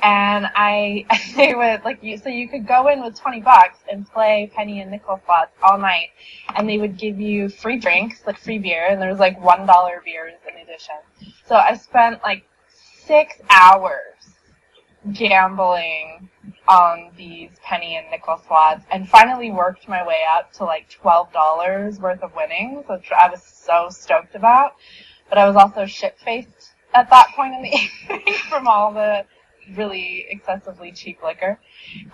And 0.02 0.46
I 0.54 1.06
they 1.36 1.54
would 1.54 1.84
like 1.84 2.02
you 2.02 2.18
so 2.18 2.28
you 2.28 2.48
could 2.48 2.66
go 2.66 2.88
in 2.88 3.02
with 3.02 3.18
twenty 3.18 3.40
bucks 3.40 3.78
and 3.90 4.10
play 4.10 4.50
penny 4.54 4.80
and 4.80 4.90
nickel 4.90 5.20
slots 5.24 5.52
all 5.62 5.78
night, 5.78 6.08
and 6.54 6.68
they 6.68 6.78
would 6.78 6.96
give 6.96 7.20
you 7.20 7.48
free 7.48 7.78
drinks 7.78 8.22
like 8.26 8.38
free 8.38 8.58
beer, 8.58 8.86
and 8.88 9.00
there 9.00 9.10
was 9.10 9.18
like 9.18 9.40
one 9.42 9.66
dollar 9.66 10.02
beers 10.04 10.34
in 10.48 10.60
addition. 10.60 10.96
So 11.46 11.56
I 11.56 11.74
spent 11.74 12.22
like 12.22 12.44
six 13.04 13.36
hours 13.50 14.14
gambling 15.12 16.28
on 16.68 17.10
these 17.16 17.50
penny 17.62 17.96
and 17.96 18.10
nickel 18.10 18.40
slots, 18.46 18.84
and 18.90 19.08
finally 19.08 19.50
worked 19.50 19.88
my 19.88 20.06
way 20.06 20.22
up 20.36 20.52
to 20.54 20.64
like 20.64 20.88
twelve 20.90 21.32
dollars 21.32 21.98
worth 21.98 22.22
of 22.22 22.34
winnings, 22.34 22.84
which 22.88 23.10
I 23.12 23.28
was 23.30 23.42
so 23.42 23.88
stoked 23.90 24.34
about. 24.34 24.74
But 25.28 25.38
I 25.38 25.46
was 25.46 25.56
also 25.56 25.86
shit 25.86 26.18
faced 26.18 26.72
at 26.94 27.10
that 27.10 27.28
point 27.36 27.54
in 27.54 27.62
the 27.62 27.68
evening 28.16 28.34
from 28.48 28.66
all 28.66 28.92
the 28.92 29.24
really 29.74 30.26
excessively 30.28 30.92
cheap 30.92 31.22
liquor. 31.22 31.58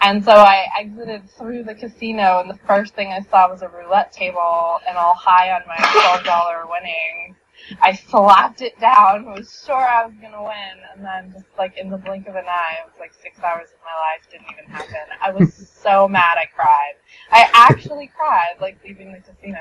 And 0.00 0.24
so 0.24 0.32
I 0.32 0.66
exited 0.78 1.28
through 1.30 1.64
the 1.64 1.74
casino 1.74 2.40
and 2.40 2.50
the 2.50 2.58
first 2.66 2.94
thing 2.94 3.08
I 3.08 3.20
saw 3.20 3.50
was 3.50 3.62
a 3.62 3.68
roulette 3.68 4.12
table 4.12 4.80
and 4.86 4.96
all 4.96 5.14
high 5.14 5.52
on 5.52 5.62
my 5.66 5.76
$12 5.76 6.70
winnings. 6.70 7.36
I 7.80 7.94
slapped 7.94 8.60
it 8.60 8.78
down, 8.80 9.26
was 9.26 9.62
sure 9.64 9.76
I 9.76 10.04
was 10.04 10.14
gonna 10.20 10.42
win, 10.42 10.78
and 10.94 11.04
then 11.04 11.32
just 11.32 11.46
like 11.56 11.76
in 11.78 11.90
the 11.90 11.96
blink 11.96 12.26
of 12.26 12.34
an 12.34 12.44
eye, 12.48 12.78
it 12.80 12.86
was 12.86 12.98
like 12.98 13.12
six 13.14 13.38
hours 13.38 13.68
of 13.68 13.78
my 13.84 13.94
life 14.00 14.28
didn't 14.30 14.48
even 14.52 14.64
happen. 14.70 15.16
I 15.20 15.30
was 15.30 15.68
so 15.82 16.08
mad 16.08 16.38
I 16.38 16.46
cried. 16.46 16.94
I 17.30 17.48
actually 17.52 18.10
cried, 18.16 18.54
like 18.60 18.78
leaving 18.84 19.12
the 19.12 19.20
casino. 19.20 19.60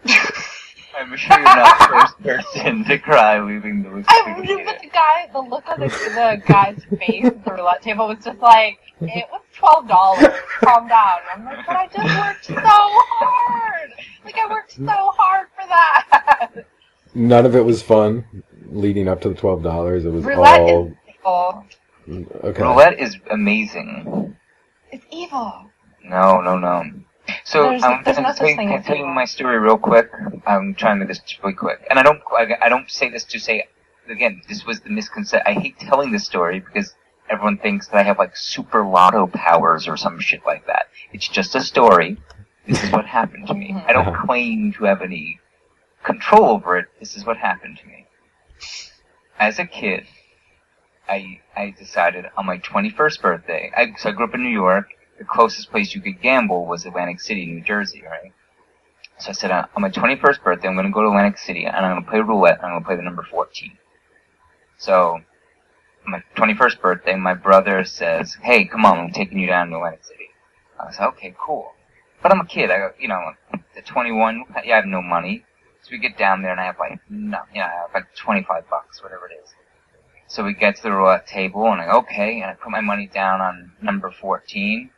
I'm 0.96 1.16
sure 1.16 1.36
you're 1.36 1.44
not 1.44 1.78
the 1.78 1.86
first 1.86 2.22
person 2.22 2.84
to 2.84 2.98
cry 2.98 3.40
leaving 3.40 3.82
the 3.82 3.90
I 4.08 4.34
casino. 4.36 4.64
but 4.64 4.80
the 4.80 4.88
guy, 4.88 5.28
the 5.32 5.40
look 5.40 5.68
on 5.68 5.80
the, 5.80 5.88
the 5.88 6.42
guy's 6.46 6.82
face 6.98 7.24
at 7.24 7.44
the 7.44 7.52
roulette 7.52 7.82
table 7.82 8.08
was 8.08 8.18
just 8.24 8.38
like, 8.40 8.78
it 9.00 9.26
was 9.30 9.42
twelve 9.56 9.88
dollars. 9.88 10.32
Calm 10.60 10.88
down. 10.88 11.18
I'm 11.34 11.44
like, 11.44 11.66
but 11.66 11.76
I 11.76 11.86
just 11.88 12.18
worked 12.18 12.44
so 12.46 12.54
hard. 12.60 13.90
Like 14.24 14.36
I 14.38 14.48
worked 14.48 14.72
so 14.72 14.84
hard 14.86 15.48
for 15.54 15.66
that. 15.68 16.66
None 17.14 17.46
of 17.46 17.54
it 17.54 17.64
was 17.64 17.82
fun 17.82 18.24
leading 18.70 19.08
up 19.08 19.20
to 19.22 19.28
the 19.28 19.34
twelve 19.34 19.62
dollars. 19.62 20.04
It 20.04 20.10
was 20.10 20.24
roulette 20.24 20.60
all 20.60 20.86
is 20.88 20.94
evil. 21.18 21.64
okay. 22.44 22.62
Roulette 22.62 22.98
is 23.00 23.16
amazing. 23.30 24.36
It's 24.92 25.04
evil. 25.10 25.70
No, 26.04 26.40
no, 26.40 26.58
no. 26.58 26.84
So 27.44 27.62
There's- 27.64 27.82
I'm 27.82 28.02
there's 28.04 28.16
gonna 28.16 28.28
no 28.28 28.32
such 28.32 28.38
tell 28.38 28.48
you- 28.48 28.56
thing 28.56 28.70
I 28.70 28.74
as 28.76 28.84
tell 28.86 28.96
you 28.96 29.02
evil. 29.02 29.14
my 29.14 29.24
story 29.24 29.58
real 29.58 29.78
quick. 29.78 30.10
Um, 30.14 30.42
I'm 30.46 30.74
trying 30.74 30.96
to 30.96 31.00
make 31.00 31.08
this 31.08 31.20
really 31.42 31.54
quick, 31.54 31.86
and 31.88 31.98
I 31.98 32.02
don't 32.02 32.20
I, 32.32 32.56
I 32.62 32.68
don't 32.68 32.90
say 32.90 33.08
this 33.10 33.24
to 33.24 33.38
say 33.38 33.66
again. 34.08 34.42
This 34.48 34.66
was 34.66 34.80
the 34.80 34.90
misconception. 34.90 35.46
I 35.46 35.58
hate 35.58 35.78
telling 35.78 36.12
this 36.12 36.24
story 36.24 36.60
because 36.60 36.94
everyone 37.30 37.56
thinks 37.58 37.88
that 37.88 37.96
I 37.96 38.02
have 38.02 38.18
like 38.18 38.36
super 38.36 38.84
lotto 38.84 39.26
powers 39.26 39.88
or 39.88 39.96
some 39.96 40.20
shit 40.20 40.40
like 40.44 40.66
that. 40.66 40.86
It's 41.12 41.26
just 41.28 41.54
a 41.54 41.62
story. 41.62 42.18
This 42.66 42.82
is 42.82 42.90
what 42.92 43.06
happened 43.06 43.46
to 43.48 43.54
me. 43.54 43.70
Mm-hmm. 43.72 43.88
I 43.88 43.92
don't 43.92 44.08
uh-huh. 44.08 44.26
claim 44.26 44.72
to 44.74 44.84
have 44.84 45.00
any 45.02 45.40
control 46.02 46.50
over 46.50 46.78
it. 46.78 46.86
This 47.00 47.16
is 47.16 47.24
what 47.24 47.36
happened 47.38 47.78
to 47.78 47.86
me. 47.86 48.06
As 49.38 49.58
a 49.58 49.66
kid, 49.66 50.06
I 51.08 51.40
I 51.56 51.74
decided 51.78 52.26
on 52.36 52.46
my 52.46 52.58
21st 52.58 53.20
birthday. 53.20 53.72
I, 53.76 53.92
so 53.98 54.10
I 54.10 54.12
grew 54.12 54.26
up 54.26 54.34
in 54.34 54.42
New 54.42 54.48
York. 54.50 54.88
The 55.18 55.24
closest 55.24 55.70
place 55.70 55.94
you 55.94 56.00
could 56.00 56.20
gamble 56.20 56.66
was 56.66 56.84
Atlantic 56.84 57.20
City, 57.20 57.46
New 57.46 57.62
Jersey, 57.62 58.02
right? 58.02 58.32
So 59.18 59.30
I 59.30 59.32
said 59.32 59.50
uh, 59.50 59.66
on 59.76 59.82
my 59.82 59.90
21st 59.90 60.42
birthday, 60.42 60.68
I'm 60.68 60.74
going 60.74 60.86
to 60.86 60.92
go 60.92 61.02
to 61.02 61.08
Atlantic 61.08 61.38
City 61.38 61.64
and 61.66 61.76
I'm 61.76 61.94
going 61.94 62.04
to 62.04 62.10
play 62.10 62.20
roulette. 62.20 62.58
And 62.58 62.66
I'm 62.66 62.72
going 62.72 62.82
to 62.82 62.86
play 62.86 62.96
the 62.96 63.02
number 63.02 63.22
14. 63.22 63.78
So 64.78 65.20
my 66.06 66.22
21st 66.36 66.80
birthday, 66.80 67.16
my 67.16 67.34
brother 67.34 67.84
says, 67.84 68.36
"Hey, 68.42 68.64
come 68.64 68.84
on, 68.84 68.98
I'm 68.98 69.12
taking 69.12 69.38
you 69.38 69.46
down 69.46 69.70
to 69.70 69.76
Atlantic 69.76 70.04
City." 70.04 70.28
I 70.78 70.86
like, 70.86 71.00
"Okay, 71.00 71.34
cool." 71.38 71.72
But 72.22 72.32
I'm 72.32 72.40
a 72.40 72.46
kid. 72.46 72.70
I 72.70 72.90
you 72.98 73.08
know, 73.08 73.32
at 73.76 73.86
21, 73.86 74.44
yeah, 74.64 74.72
I 74.72 74.76
have 74.76 74.86
no 74.86 75.02
money. 75.02 75.44
So 75.82 75.90
we 75.92 75.98
get 75.98 76.16
down 76.16 76.40
there 76.40 76.50
and 76.52 76.60
I 76.60 76.64
have 76.64 76.78
like, 76.78 76.98
no, 77.10 77.38
yeah, 77.54 77.66
I 77.66 77.82
have 77.82 77.90
like 77.92 78.14
25 78.16 78.68
bucks, 78.70 79.02
whatever 79.02 79.28
it 79.28 79.34
is. 79.44 79.54
So 80.28 80.42
we 80.42 80.54
get 80.54 80.76
to 80.76 80.82
the 80.82 80.92
roulette 80.92 81.26
table 81.26 81.70
and 81.70 81.80
I 81.80 81.86
go, 81.86 81.98
okay, 81.98 82.40
and 82.40 82.50
I 82.50 82.54
put 82.54 82.70
my 82.70 82.80
money 82.80 83.06
down 83.06 83.42
on 83.42 83.72
number 83.82 84.10
14. 84.10 84.90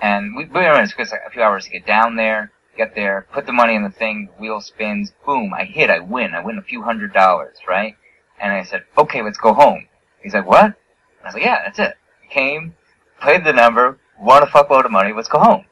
And 0.00 0.36
we, 0.36 0.44
we 0.44 0.66
it 0.66 0.90
took 0.90 1.00
us 1.00 1.12
like 1.12 1.22
a 1.26 1.30
few 1.30 1.42
hours 1.42 1.64
to 1.64 1.70
get 1.70 1.86
down 1.86 2.16
there, 2.16 2.52
get 2.76 2.94
there, 2.94 3.26
put 3.32 3.46
the 3.46 3.52
money 3.52 3.74
in 3.74 3.82
the 3.82 3.90
thing, 3.90 4.26
the 4.26 4.40
wheel 4.40 4.60
spins, 4.60 5.12
boom, 5.24 5.52
I 5.54 5.64
hit, 5.64 5.90
I 5.90 6.00
win, 6.00 6.34
I 6.34 6.44
win 6.44 6.58
a 6.58 6.62
few 6.62 6.82
hundred 6.82 7.12
dollars, 7.12 7.56
right? 7.68 7.96
And 8.40 8.52
I 8.52 8.64
said, 8.64 8.84
okay, 8.98 9.22
let's 9.22 9.38
go 9.38 9.54
home. 9.54 9.86
He's 10.22 10.34
like, 10.34 10.46
what? 10.46 10.74
I 11.22 11.26
was 11.26 11.34
like, 11.34 11.44
yeah, 11.44 11.62
that's 11.64 11.78
it. 11.78 11.94
Came, 12.30 12.74
played 13.20 13.44
the 13.44 13.52
number, 13.52 13.98
won 14.20 14.42
a 14.42 14.46
fuckload 14.46 14.84
of 14.84 14.90
money, 14.90 15.12
let's 15.12 15.28
go 15.28 15.38
home. 15.38 15.64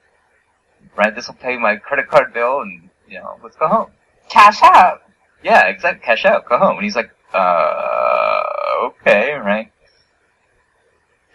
Right? 0.97 1.15
This 1.15 1.27
will 1.27 1.35
pay 1.35 1.57
my 1.57 1.77
credit 1.77 2.09
card 2.09 2.33
bill 2.33 2.61
and, 2.61 2.91
you 3.09 3.19
know, 3.19 3.39
let's 3.43 3.57
go 3.57 3.67
home. 3.67 3.91
Cash 4.29 4.63
out. 4.63 5.01
Yeah, 5.43 5.67
exactly. 5.67 6.05
Cash 6.05 6.25
out. 6.25 6.49
Go 6.49 6.59
home. 6.59 6.77
And 6.77 6.85
he's 6.85 6.97
like, 6.97 7.11
uh, 7.35 8.43
okay, 8.85 9.33
right. 9.33 9.73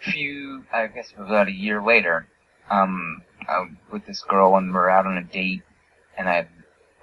Few, 0.00 0.64
I 0.72 0.86
guess 0.86 1.12
about 1.16 1.48
a 1.48 1.52
year 1.52 1.82
later, 1.82 2.26
um, 2.70 3.22
I'm 3.48 3.78
with 3.92 4.06
this 4.06 4.22
girl 4.22 4.56
and 4.56 4.72
we're 4.72 4.88
out 4.88 5.06
on 5.06 5.16
a 5.16 5.24
date, 5.24 5.62
and 6.16 6.28
I, 6.28 6.48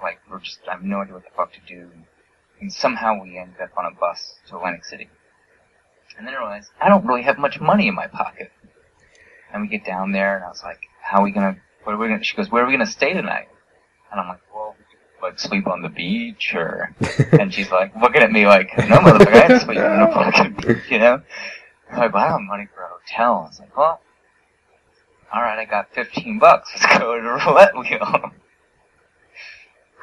like, 0.02 0.20
we're 0.30 0.40
just, 0.40 0.60
I 0.68 0.74
have 0.74 0.84
no 0.84 1.02
idea 1.02 1.14
what 1.14 1.24
the 1.24 1.30
fuck 1.36 1.54
to 1.54 1.60
do. 1.68 1.90
And 2.62 2.72
somehow 2.72 3.22
we 3.22 3.38
ended 3.38 3.62
up 3.62 3.72
on 3.78 3.86
a 3.86 3.92
bus 3.92 4.36
to 4.48 4.58
Atlantic 4.58 4.86
City. 4.86 5.10
And 6.18 6.26
then 6.26 6.34
I 6.34 6.38
realized, 6.38 6.70
I 6.80 6.90
don't 6.90 7.06
really 7.06 7.24
have 7.24 7.38
much 7.38 7.60
money 7.60 7.88
in 7.88 7.96
my 7.96 8.08
pocket. 8.08 8.52
And 9.52 9.62
we 9.62 9.68
get 9.68 9.86
down 9.86 10.12
there, 10.12 10.36
and 10.36 10.46
I 10.46 10.50
was 10.50 10.64
like, 10.64 10.80
how 11.02 11.20
are 11.20 11.24
we 11.24 11.32
gonna, 11.32 11.58
what 11.84 11.94
are 11.94 11.98
we 11.98 12.08
gonna, 12.08 12.24
she 12.24 12.36
goes, 12.36 12.50
where 12.50 12.64
are 12.64 12.68
we 12.68 12.74
gonna 12.74 12.86
stay 12.86 13.14
tonight? 13.14 13.48
And 14.12 14.20
I'm 14.20 14.28
like, 14.28 14.42
well, 14.54 14.76
like 15.22 15.40
sleep 15.40 15.68
on 15.68 15.82
the 15.82 15.90
beach 15.90 16.54
or 16.54 16.94
and 17.40 17.54
she's 17.54 17.72
like 17.72 17.96
looking 17.96 18.22
at 18.22 18.32
me 18.32 18.46
like 18.46 18.78
no 18.78 18.98
motherfucker 18.98 19.34
I 19.34 19.54
ain't 19.54 19.62
sleeping 19.62 19.84
on 19.84 20.00
the 20.02 20.14
fucking 20.14 20.54
beach 20.54 20.92
you 20.92 21.00
know 21.00 21.22
I'm 21.90 21.98
like 21.98 22.14
well 22.14 22.24
I 22.24 22.30
don't 22.30 22.42
have 22.42 22.48
money 22.48 22.68
for 22.74 22.84
a 22.84 22.90
hotel 22.90 23.34
I 23.34 23.48
was 23.48 23.60
like 23.60 23.76
well 23.76 24.02
alright 25.34 25.60
I 25.60 25.66
got 25.66 25.94
15 25.94 26.40
bucks. 26.40 26.70
Let's 26.82 27.00
go 27.00 27.16
to 27.16 27.22
the 27.22 27.46
roulette 27.46 27.78
wheel. 27.78 28.32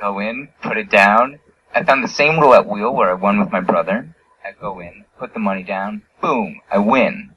Go 0.00 0.18
in 0.18 0.48
put 0.62 0.76
it 0.76 0.90
down. 0.90 1.38
I 1.74 1.84
found 1.84 2.04
the 2.04 2.08
same 2.08 2.38
roulette 2.38 2.66
wheel 2.66 2.94
where 2.94 3.10
I 3.10 3.14
won 3.14 3.38
with 3.38 3.50
my 3.50 3.60
brother. 3.60 4.14
I 4.44 4.52
go 4.52 4.80
in 4.80 5.04
put 5.18 5.34
the 5.34 5.40
money 5.40 5.62
down. 5.62 6.02
Boom 6.20 6.60
I 6.70 6.78
win. 6.78 7.30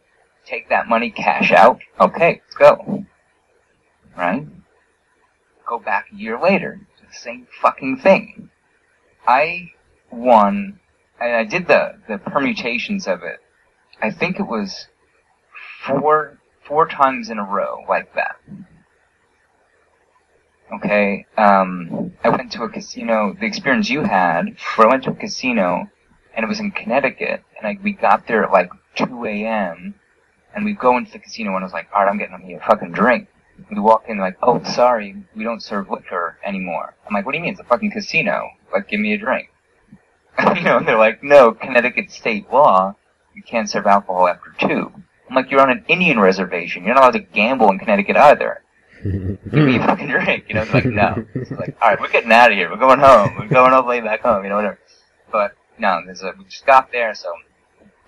Take 0.46 0.70
that 0.70 0.88
money 0.88 1.12
cash 1.12 1.52
out. 1.52 1.80
Okay 2.00 2.42
let's 2.44 2.56
go. 2.56 3.06
Right? 4.18 4.48
Go 5.68 5.80
back 5.80 6.08
a 6.12 6.16
year 6.16 6.40
later 6.40 6.80
the 7.08 7.14
same 7.16 7.48
fucking 7.62 7.98
thing. 7.98 8.50
I 9.28 9.72
won, 10.12 10.80
and 11.20 11.36
I 11.36 11.44
did 11.44 11.68
the, 11.68 12.00
the 12.08 12.18
permutations 12.18 13.08
of 13.08 13.24
it. 13.24 13.40
I 14.02 14.12
think 14.12 14.40
it 14.40 14.48
was 14.48 14.88
four, 15.86 16.40
four 16.66 16.88
times 16.88 17.30
in 17.30 17.38
a 17.40 17.44
row 17.44 17.84
like 17.88 18.14
that. 18.16 18.36
Okay, 20.74 21.26
um, 21.38 22.14
I 22.24 22.30
went 22.30 22.52
to 22.54 22.64
a 22.64 22.70
casino, 22.70 23.36
the 23.40 23.46
experience 23.46 23.90
you 23.90 24.02
had, 24.02 24.58
where 24.76 24.88
I 24.88 24.90
went 24.90 25.04
to 25.04 25.12
a 25.12 25.16
casino, 25.16 25.90
and 26.36 26.44
it 26.44 26.48
was 26.48 26.60
in 26.60 26.72
Connecticut, 26.72 27.44
and 27.58 27.68
I, 27.68 27.78
we 27.82 27.94
got 27.94 28.28
there 28.28 28.44
at 28.44 28.52
like 28.52 28.72
2 28.96 29.26
a.m., 29.26 29.96
and 30.56 30.66
we 30.66 30.74
go 30.74 30.98
into 30.98 31.12
the 31.12 31.20
casino, 31.20 31.52
and 31.52 31.60
I 31.60 31.64
was 31.64 31.74
like, 31.74 31.88
alright, 31.94 32.10
I'm 32.10 32.18
getting 32.18 32.46
me 32.46 32.56
a 32.56 32.60
fucking 32.60 32.94
drink. 32.94 33.28
We 33.70 33.80
walk 33.80 34.06
in 34.08 34.18
like, 34.18 34.38
oh, 34.42 34.64
sorry, 34.64 35.16
we 35.36 35.44
don't 35.44 35.62
serve 35.62 35.90
liquor 35.90 36.38
anymore. 36.44 36.96
I'm 37.08 37.14
like, 37.14 37.26
what 37.26 37.34
do 37.34 37.38
you 37.38 37.44
mean? 37.44 37.54
It's 37.54 37.62
a 37.62 37.66
fucking 37.66 37.92
casino. 37.92 38.50
Like, 38.74 38.90
give 38.90 39.00
me 39.00 39.14
a 39.14 39.18
drink. 39.18 39.50
you 40.56 40.64
know, 40.64 40.78
and 40.78 40.88
they're 40.88 40.98
like, 40.98 41.24
no, 41.24 41.54
Connecticut 41.54 42.12
state 42.12 42.52
law, 42.52 42.96
you 43.34 43.44
can't 43.44 43.70
serve 43.70 43.86
alcohol 43.86 44.28
after 44.28 44.54
two. 44.60 44.92
I'm 45.30 45.36
like, 45.36 45.50
you're 45.50 45.62
on 45.62 45.72
an 45.72 45.86
Indian 45.88 46.20
reservation. 46.20 46.84
You're 46.84 46.94
not 46.94 47.04
allowed 47.04 47.12
to 47.12 47.20
gamble 47.20 47.70
in 47.72 47.80
Connecticut 47.80 48.16
either. 48.16 48.62
Give 49.04 49.40
me 49.52 49.78
a 49.78 49.80
fucking 49.80 50.08
drink. 50.08 50.46
You 50.50 50.56
know, 50.56 50.62
it's 50.62 50.74
like, 50.74 50.86
no. 50.86 51.26
It's 51.36 51.52
like, 51.52 51.76
alright, 51.82 52.00
we're 52.00 52.10
getting 52.10 52.32
out 52.32 52.52
of 52.52 52.58
here. 52.58 52.70
We're 52.70 52.78
going 52.78 53.00
home. 53.00 53.36
We're 53.38 53.48
going 53.48 53.74
all 53.74 53.84
the 53.84 53.88
way 53.88 54.02
back 54.02 54.22
home, 54.22 54.44
you 54.44 54.50
know, 54.50 54.56
whatever. 54.56 54.80
But, 55.32 55.56
no, 55.78 56.02
there's 56.06 56.22
a, 56.22 56.34
we 56.38 56.46
just 56.46 56.66
got 56.66 56.92
there, 56.92 57.14
so 57.14 57.32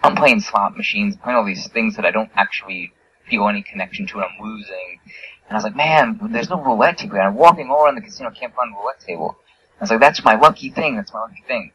I'm 0.04 0.16
playing 0.16 0.40
slot 0.40 0.78
machines, 0.78 1.16
playing 1.16 1.38
all 1.38 1.46
these 1.46 1.68
things 1.68 1.96
that 1.96 2.06
I 2.06 2.12
don't 2.12 2.32
actually 2.36 2.94
feel 3.28 3.48
any 3.48 3.62
connection 3.62 4.08
to, 4.08 4.20
and 4.20 4.24
I'm 4.26 4.46
losing. 4.46 5.00
And 5.48 5.52
I 5.52 5.56
was 5.56 5.64
like, 5.64 5.76
man, 5.76 6.20
there's 6.32 6.50
no 6.50 6.64
roulette 6.64 6.98
table. 6.98 7.16
And 7.16 7.24
I'm 7.24 7.36
walking 7.36 7.70
all 7.70 7.86
around 7.86 7.96
the 7.96 8.02
casino, 8.02 8.32
can't 8.32 8.54
find 8.56 8.74
a 8.74 8.80
roulette 8.80 9.00
table. 9.00 9.38
I 9.80 9.84
was 9.84 9.90
like, 9.90 10.00
that's 10.00 10.24
my 10.24 10.36
lucky 10.36 10.70
thing. 10.70 10.96
That's 10.96 11.14
my 11.14 11.22
lucky 11.22 11.44
thing. 11.48 11.72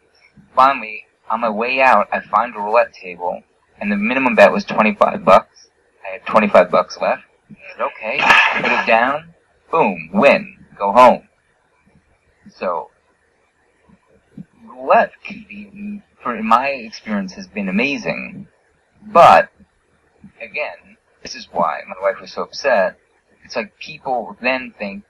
Finally, 0.55 1.05
on 1.31 1.41
my 1.41 1.51
way 1.51 1.81
out, 1.81 2.09
I 2.13 2.21
find 2.21 2.55
a 2.55 2.59
roulette 2.59 2.93
table, 2.93 3.43
and 3.83 3.91
the 3.91 3.97
minimum 3.97 4.37
bet 4.37 4.53
was 4.53 4.65
25 4.65 5.25
bucks. 5.25 5.69
I 6.07 6.13
had 6.13 6.27
25 6.27 6.71
bucks 6.71 6.97
left. 7.01 7.25
Said, 7.49 7.83
okay, 7.83 8.21
put 8.61 8.71
it 8.71 8.87
down. 8.87 9.35
Boom, 9.73 10.11
win, 10.13 10.57
go 10.79 10.93
home. 10.93 11.29
So, 12.49 12.91
roulette 14.65 15.13
can 15.25 15.45
be, 15.49 16.01
for 16.23 16.37
in 16.37 16.47
my 16.47 16.69
experience, 16.69 17.33
has 17.33 17.49
been 17.49 17.69
amazing, 17.69 18.47
but 19.05 19.51
again, 20.41 20.97
this 21.23 21.35
is 21.35 21.49
why 21.51 21.81
my 21.89 21.97
wife 22.01 22.21
was 22.21 22.33
so 22.33 22.43
upset. 22.43 22.97
It's 23.45 23.57
like 23.57 23.77
people 23.81 24.37
then 24.41 24.75
think, 24.79 25.03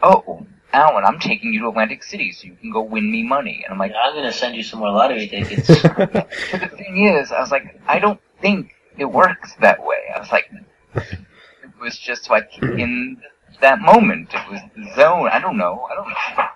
oh, 0.00 0.46
Alan, 0.72 1.04
I'm 1.04 1.18
taking 1.18 1.52
you 1.52 1.60
to 1.60 1.68
Atlantic 1.68 2.02
City 2.02 2.32
so 2.32 2.46
you 2.46 2.56
can 2.56 2.70
go 2.70 2.82
win 2.82 3.10
me 3.10 3.22
money. 3.22 3.62
And 3.64 3.72
I'm 3.72 3.78
like, 3.78 3.92
I'm 4.00 4.14
gonna 4.14 4.32
send 4.32 4.56
you 4.56 4.62
some 4.62 4.80
more 4.80 4.90
lottery 4.90 5.28
tickets. 5.28 5.66
but 5.82 6.28
the 6.52 6.70
thing 6.76 7.06
is, 7.06 7.30
I 7.30 7.40
was 7.40 7.50
like, 7.50 7.80
I 7.86 7.98
don't 7.98 8.20
think 8.40 8.74
it 8.96 9.04
works 9.04 9.54
that 9.60 9.84
way. 9.84 9.98
I 10.14 10.18
was 10.18 10.30
like, 10.32 10.50
it 10.94 11.80
was 11.80 11.98
just 11.98 12.30
like 12.30 12.50
in 12.62 13.20
that 13.60 13.80
moment. 13.80 14.30
It 14.32 14.50
was 14.50 14.60
the 14.76 14.94
zone. 14.94 15.28
I 15.28 15.40
don't 15.40 15.58
know. 15.58 15.86
I 15.90 15.94
don't 15.94 16.08
know. 16.08 16.46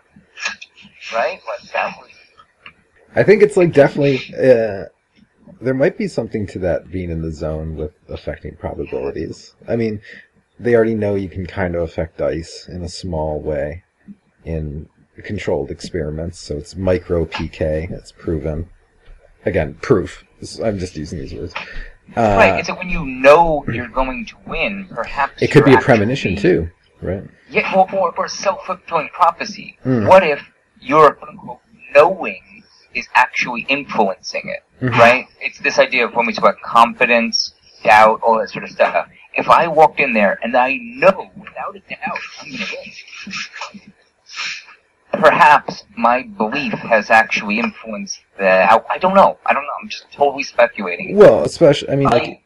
Right? 1.12 1.40
Like 1.46 1.72
that 1.72 1.96
was. 2.00 2.10
I 3.14 3.22
think 3.22 3.42
it's 3.42 3.56
like 3.56 3.72
definitely 3.72 4.18
uh, 4.34 4.86
there 5.60 5.74
might 5.74 5.96
be 5.96 6.08
something 6.08 6.46
to 6.48 6.58
that 6.60 6.90
being 6.90 7.10
in 7.10 7.22
the 7.22 7.32
zone 7.32 7.76
with 7.76 7.92
affecting 8.08 8.56
probabilities. 8.56 9.54
I 9.68 9.76
mean, 9.76 10.00
they 10.58 10.74
already 10.74 10.94
know 10.94 11.14
you 11.14 11.28
can 11.28 11.46
kind 11.46 11.74
of 11.74 11.82
affect 11.82 12.18
dice 12.18 12.66
in 12.68 12.82
a 12.82 12.88
small 12.88 13.40
way 13.40 13.84
in 14.46 14.88
controlled 15.24 15.70
experiments, 15.70 16.38
so 16.38 16.56
it's 16.56 16.74
micro 16.76 17.24
PK. 17.26 17.90
It's 17.90 18.12
proven. 18.12 18.68
Again, 19.44 19.74
proof. 19.74 20.24
This- 20.40 20.58
I'm 20.60 20.78
just 20.78 20.96
using 20.96 21.18
these 21.18 21.34
words. 21.34 21.54
Uh, 22.16 22.20
right. 22.38 22.58
It's 22.60 22.68
like 22.68 22.78
when 22.78 22.88
you 22.88 23.04
know 23.04 23.64
you're 23.72 23.88
going 23.88 24.24
to 24.26 24.36
win, 24.46 24.86
perhaps 24.90 25.42
it 25.42 25.50
could 25.50 25.64
be 25.64 25.74
a 25.74 25.78
premonition 25.80 26.36
too, 26.36 26.70
right? 27.02 27.24
Yeah, 27.50 27.74
or, 27.74 27.92
or, 27.92 28.14
or 28.16 28.28
self-fulfilling 28.28 29.08
prophecy. 29.12 29.76
Mm. 29.84 30.06
What 30.08 30.22
if 30.22 30.40
your 30.80 31.14
quote 31.14 31.30
unquote 31.30 31.58
knowing 31.94 32.62
is 32.94 33.08
actually 33.16 33.62
influencing 33.68 34.42
it, 34.48 34.62
Mhm. 34.84 34.90
right? 34.96 35.26
It's 35.40 35.58
this 35.58 35.78
idea 35.80 36.06
of 36.06 36.14
when 36.14 36.26
we 36.26 36.32
talk 36.32 36.44
about 36.44 36.60
confidence, 36.62 37.54
doubt, 37.82 38.20
all 38.22 38.38
that 38.38 38.50
sort 38.50 38.64
of 38.64 38.70
stuff. 38.70 39.08
If 39.34 39.48
I 39.48 39.66
walked 39.66 39.98
in 40.00 40.14
there 40.14 40.38
and 40.42 40.56
I 40.56 40.76
know 40.80 41.30
without 41.36 41.74
a 41.76 41.80
doubt 41.80 42.18
I'm 42.40 42.50
going 42.50 42.58
to 42.58 42.76
win, 43.74 43.92
perhaps 45.20 45.84
my 45.96 46.22
belief 46.22 46.72
has 46.74 47.10
actually 47.10 47.58
influenced 47.58 48.20
the. 48.38 48.46
I, 48.48 48.80
I 48.90 48.98
don't 48.98 49.14
know. 49.14 49.38
I 49.46 49.52
don't 49.52 49.62
know. 49.62 49.68
I'm 49.82 49.88
just 49.88 50.10
totally 50.12 50.42
speculating. 50.42 51.16
Well, 51.16 51.44
especially, 51.44 51.90
I 51.90 51.96
mean, 51.96 52.08
like, 52.08 52.42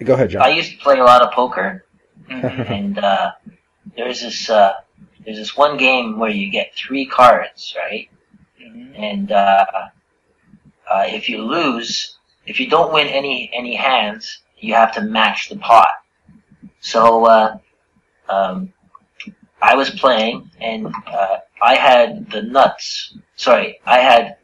I, 0.00 0.04
go 0.04 0.14
ahead, 0.14 0.30
John. 0.30 0.42
I 0.42 0.48
used 0.50 0.72
to 0.72 0.78
play 0.78 0.98
a 0.98 1.04
lot 1.04 1.22
of 1.22 1.32
poker, 1.32 1.84
Mhm. 2.30 2.70
and 2.70 2.98
uh, 2.98 3.32
there's 3.96 4.20
this 4.22 4.48
uh, 4.50 4.72
there's 5.24 5.36
this 5.38 5.56
one 5.56 5.76
game 5.76 6.18
where 6.18 6.30
you 6.30 6.50
get 6.50 6.74
three 6.74 7.06
cards, 7.06 7.74
right? 7.76 8.08
Mhm. 8.62 8.98
And 8.98 9.32
uh, 9.32 9.66
uh, 10.90 11.04
if 11.06 11.28
you 11.28 11.42
lose, 11.42 12.18
if 12.46 12.58
you 12.60 12.68
don't 12.68 12.92
win 12.92 13.06
any 13.06 13.50
any 13.52 13.74
hands, 13.74 14.42
you 14.58 14.74
have 14.74 14.92
to 14.94 15.00
match 15.02 15.48
the 15.48 15.56
pot. 15.56 15.88
So 16.80 17.26
uh, 17.26 17.58
um, 18.28 18.72
I 19.62 19.74
was 19.76 19.90
playing, 19.90 20.50
and 20.60 20.86
uh, 21.06 21.38
I 21.62 21.74
had 21.76 22.30
the 22.30 22.42
nuts. 22.42 23.16
Sorry, 23.36 23.80
I 23.86 23.98
had 23.98 24.36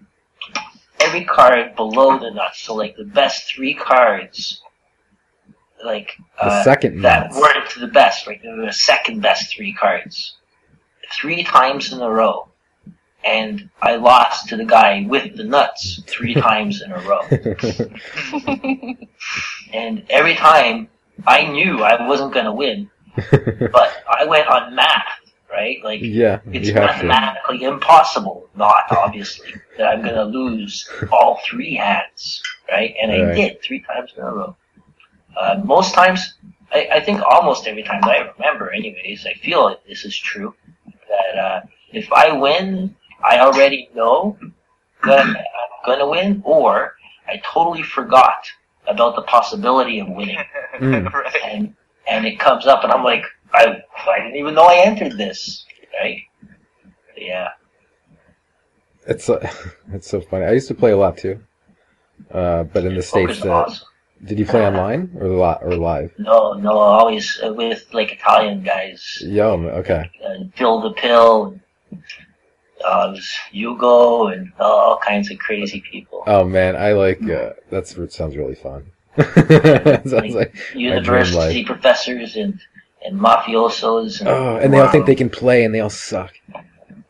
every 1.01 1.24
card 1.24 1.76
below 1.76 2.18
the 2.18 2.30
nuts. 2.30 2.60
So 2.62 2.74
like 2.74 2.97
the 2.97 3.05
best 3.05 3.48
three 3.52 3.74
cards, 3.74 4.62
like 5.84 6.12
The 6.38 6.47
uh, 6.47 6.64
second 6.64 7.02
that 7.02 7.30
nuts. 7.32 7.40
weren't 7.40 7.74
the 7.80 7.88
best. 7.88 8.26
Right, 8.26 8.40
they 8.43 8.48
were 8.48 8.66
the 8.66 8.72
second 8.72 9.20
best 9.20 9.55
three 9.55 9.72
cards, 9.72 10.36
three 11.12 11.43
times 11.44 11.93
in 11.93 12.01
a 12.01 12.10
row, 12.10 12.48
and 13.24 13.68
I 13.82 13.97
lost 13.97 14.48
to 14.51 14.56
the 14.56 14.64
guy 14.64 15.06
with 15.09 15.36
the 15.36 15.44
nuts 15.44 16.02
three 16.06 16.34
times 16.48 16.82
in 16.82 16.93
a 16.93 16.98
row. 17.01 17.22
And 19.72 20.05
every 20.10 20.34
time 20.34 20.88
I 21.26 21.47
knew 21.47 21.82
I 21.82 22.06
wasn't 22.06 22.32
going 22.32 22.47
to 22.47 22.52
win, 22.52 22.90
but 23.72 23.93
I 24.10 24.24
went 24.26 24.48
on 24.48 24.74
math, 24.74 25.05
right? 25.51 25.78
Like 25.84 26.01
yeah, 26.02 26.40
it's 26.52 26.68
have 26.70 27.01
to. 27.01 27.06
mathematically 27.06 27.62
impossible, 27.64 28.48
not 28.56 28.84
obviously, 28.90 29.55
that 29.78 29.86
I'm 29.88 30.02
going 30.02 30.14
to 30.14 30.24
lose 30.24 30.88
all 31.12 31.40
three 31.48 31.74
hands, 31.74 32.43
right? 32.70 32.94
And 33.01 33.12
I 33.12 33.22
Right. 33.22 33.34
did 33.34 33.62
three 33.62 33.80
times 33.80 34.12
in 34.16 34.22
a 34.22 34.30
row. 34.32 34.56
Uh, 35.36 35.60
most 35.64 35.94
times, 35.94 36.34
I, 36.72 36.88
I 36.94 37.01
think 37.01 37.22
almost 37.22 37.66
every 37.66 37.82
time 37.82 38.01
that 38.02 38.10
I 38.10 38.32
remember, 38.36 38.70
anyways, 38.72 39.26
I 39.26 39.34
feel 39.34 39.64
like 39.64 39.84
this 39.86 40.05
is 40.05 40.16
true. 40.16 40.55
That 41.09 41.38
uh, 41.38 41.60
if 41.93 42.12
I 42.12 42.32
win, 42.32 42.97
I 43.24 43.40
already 43.40 43.90
know 43.94 44.38
that 45.05 45.26
I'm 45.26 45.34
going 45.86 45.98
to 46.01 46.06
win, 46.09 46.43
or 46.44 46.94
I 47.28 47.40
totally 47.52 47.82
forgot 47.82 48.47
about 48.88 49.16
the 49.16 49.22
possibility 49.22 50.01
of 50.01 50.09
winning 50.09 50.38
Mm. 50.80 51.10
right. 51.12 51.34
and 51.44 51.74
and 52.09 52.27
it 52.27 52.39
comes 52.39 52.66
up, 52.66 52.85
and 52.85 52.93
I'm 52.93 53.05
like, 53.05 53.24
I 53.53 53.83
I 54.09 54.19
didn't 54.20 54.37
even 54.37 54.55
know 54.55 54.65
I 54.65 54.77
entered 54.85 55.16
this, 55.19 55.65
right? 56.01 56.20
Yeah, 57.16 57.49
It's 59.07 59.28
uh, 59.31 59.51
it's 59.93 60.09
so 60.09 60.20
funny. 60.20 60.45
I 60.45 60.53
used 60.53 60.69
to 60.69 60.74
play 60.74 60.93
a 60.93 60.97
lot 60.97 61.16
too, 61.16 61.41
uh, 62.31 62.65
but 62.65 62.85
in 62.85 62.95
the 62.95 63.03
states. 63.03 63.45
Uh, 63.45 63.51
awesome. 63.51 63.87
did 64.24 64.39
you 64.39 64.47
play 64.47 64.66
online 64.66 65.11
or 65.19 65.28
li- 65.28 65.59
or 65.62 65.74
live? 65.77 66.12
No, 66.19 66.53
no, 66.55 66.73
always 66.73 67.41
uh, 67.45 67.53
with 67.53 67.85
like 67.93 68.12
Italian 68.12 68.62
guys. 68.62 69.23
Yum. 69.24 69.66
Okay. 69.66 70.11
Uh, 70.24 70.45
Phil 70.57 70.81
the 70.81 70.93
Pill, 70.93 71.59
and, 71.91 72.03
uh, 72.85 73.16
Hugo, 73.51 74.27
and 74.28 74.53
all 74.61 74.99
kinds 74.99 75.31
of 75.31 75.39
crazy 75.39 75.83
people. 75.91 76.23
Oh 76.27 76.45
man, 76.45 76.77
I 76.77 76.93
like. 76.93 77.23
Uh, 77.23 77.51
that's 77.70 77.97
it 77.97 78.12
sounds 78.12 78.37
really 78.37 78.55
fun. 78.55 78.91
sounds 80.09 80.34
like 80.34 80.55
dream 80.72 80.80
University 80.86 81.64
professors 81.64 82.36
and 82.36 82.60
and 83.05 83.20
mafiosos. 83.20 84.20
And, 84.20 84.28
Oh, 84.28 84.56
and 84.56 84.72
they 84.72 84.80
all 84.80 84.88
think 84.88 85.06
they 85.06 85.14
can 85.14 85.30
play, 85.30 85.64
and 85.64 85.74
they 85.74 85.80
all 85.80 85.90
suck. 85.90 86.32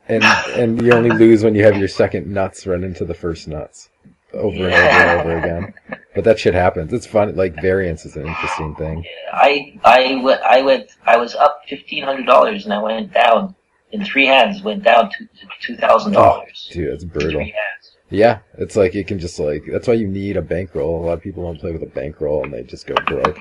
And 0.08 0.22
and 0.56 0.80
you 0.82 0.92
only 0.92 1.10
lose 1.10 1.42
when 1.42 1.54
you 1.54 1.64
have 1.64 1.76
your 1.76 1.88
second 1.88 2.26
nuts 2.26 2.66
run 2.66 2.84
into 2.84 3.04
the 3.04 3.14
first 3.14 3.48
nuts, 3.48 3.88
over 4.32 4.68
and 4.68 4.74
over 4.74 4.74
and 4.74 5.20
over 5.20 5.38
again. 5.38 5.74
But 6.14 6.24
that 6.24 6.38
shit 6.38 6.54
happens. 6.54 6.92
It's 6.92 7.06
fun. 7.06 7.34
Like 7.36 7.60
variance 7.60 8.06
is 8.06 8.16
an 8.16 8.26
interesting 8.26 8.74
thing. 8.76 9.04
I 9.32 9.78
I 9.84 10.20
went 10.22 10.40
I 10.42 10.62
went 10.62 10.90
I 11.04 11.16
was 11.16 11.34
up 11.34 11.62
fifteen 11.68 12.04
hundred 12.04 12.26
dollars 12.26 12.64
and 12.64 12.72
I 12.72 12.80
went 12.80 13.12
down 13.12 13.54
in 13.92 14.04
three 14.04 14.26
hands 14.26 14.62
went 14.62 14.82
down 14.82 15.10
to 15.10 15.28
two 15.60 15.76
thousand 15.76 16.12
dollars. 16.12 16.68
Oh, 16.70 16.74
dude, 16.74 16.94
it's 16.94 17.04
brutal. 17.04 17.32
Three 17.32 17.44
hands. 17.52 17.95
Yeah, 18.10 18.38
it's 18.56 18.76
like 18.76 18.94
it 18.94 19.08
can 19.08 19.18
just 19.18 19.38
like 19.38 19.64
that's 19.70 19.88
why 19.88 19.94
you 19.94 20.06
need 20.06 20.36
a 20.36 20.42
bankroll. 20.42 21.04
A 21.04 21.06
lot 21.06 21.12
of 21.14 21.22
people 21.22 21.44
don't 21.44 21.58
play 21.58 21.72
with 21.72 21.82
a 21.82 21.86
bankroll 21.86 22.44
and 22.44 22.52
they 22.52 22.62
just 22.62 22.86
go 22.86 22.94
broke 23.06 23.38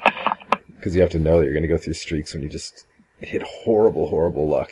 because 0.75 0.95
you 0.95 1.01
have 1.01 1.11
to 1.11 1.19
know 1.19 1.39
that 1.39 1.45
you're 1.45 1.53
going 1.53 1.63
to 1.63 1.69
go 1.69 1.77
through 1.77 1.93
streaks 1.93 2.33
when 2.33 2.41
you 2.41 2.49
just 2.49 2.85
hit 3.19 3.43
horrible, 3.43 4.07
horrible 4.07 4.47
luck. 4.47 4.71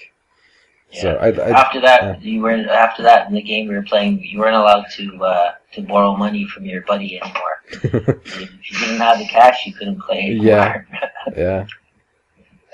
So 0.94 1.14
Yeah. 1.14 1.16
I, 1.16 1.28
I 1.28 1.50
after 1.50 1.82
that, 1.82 2.02
yeah. 2.04 2.18
you 2.22 2.42
weren't 2.42 2.68
after 2.68 3.04
that 3.04 3.28
in 3.28 3.34
the 3.34 3.42
game 3.42 3.68
we 3.68 3.76
were 3.76 3.84
playing. 3.84 4.20
You 4.24 4.40
weren't 4.40 4.56
allowed 4.56 4.86
to 4.96 5.24
uh, 5.24 5.52
to 5.74 5.82
borrow 5.82 6.16
money 6.16 6.46
from 6.48 6.66
your 6.66 6.82
buddy 6.82 7.20
anymore. 7.22 7.62
if 7.72 8.72
you 8.72 8.80
didn't 8.80 9.00
have 9.00 9.20
the 9.20 9.28
cash, 9.28 9.66
you 9.66 9.74
couldn't 9.74 10.02
play. 10.02 10.22
Anymore. 10.22 10.46
Yeah. 10.46 10.82
yeah. 11.38 11.66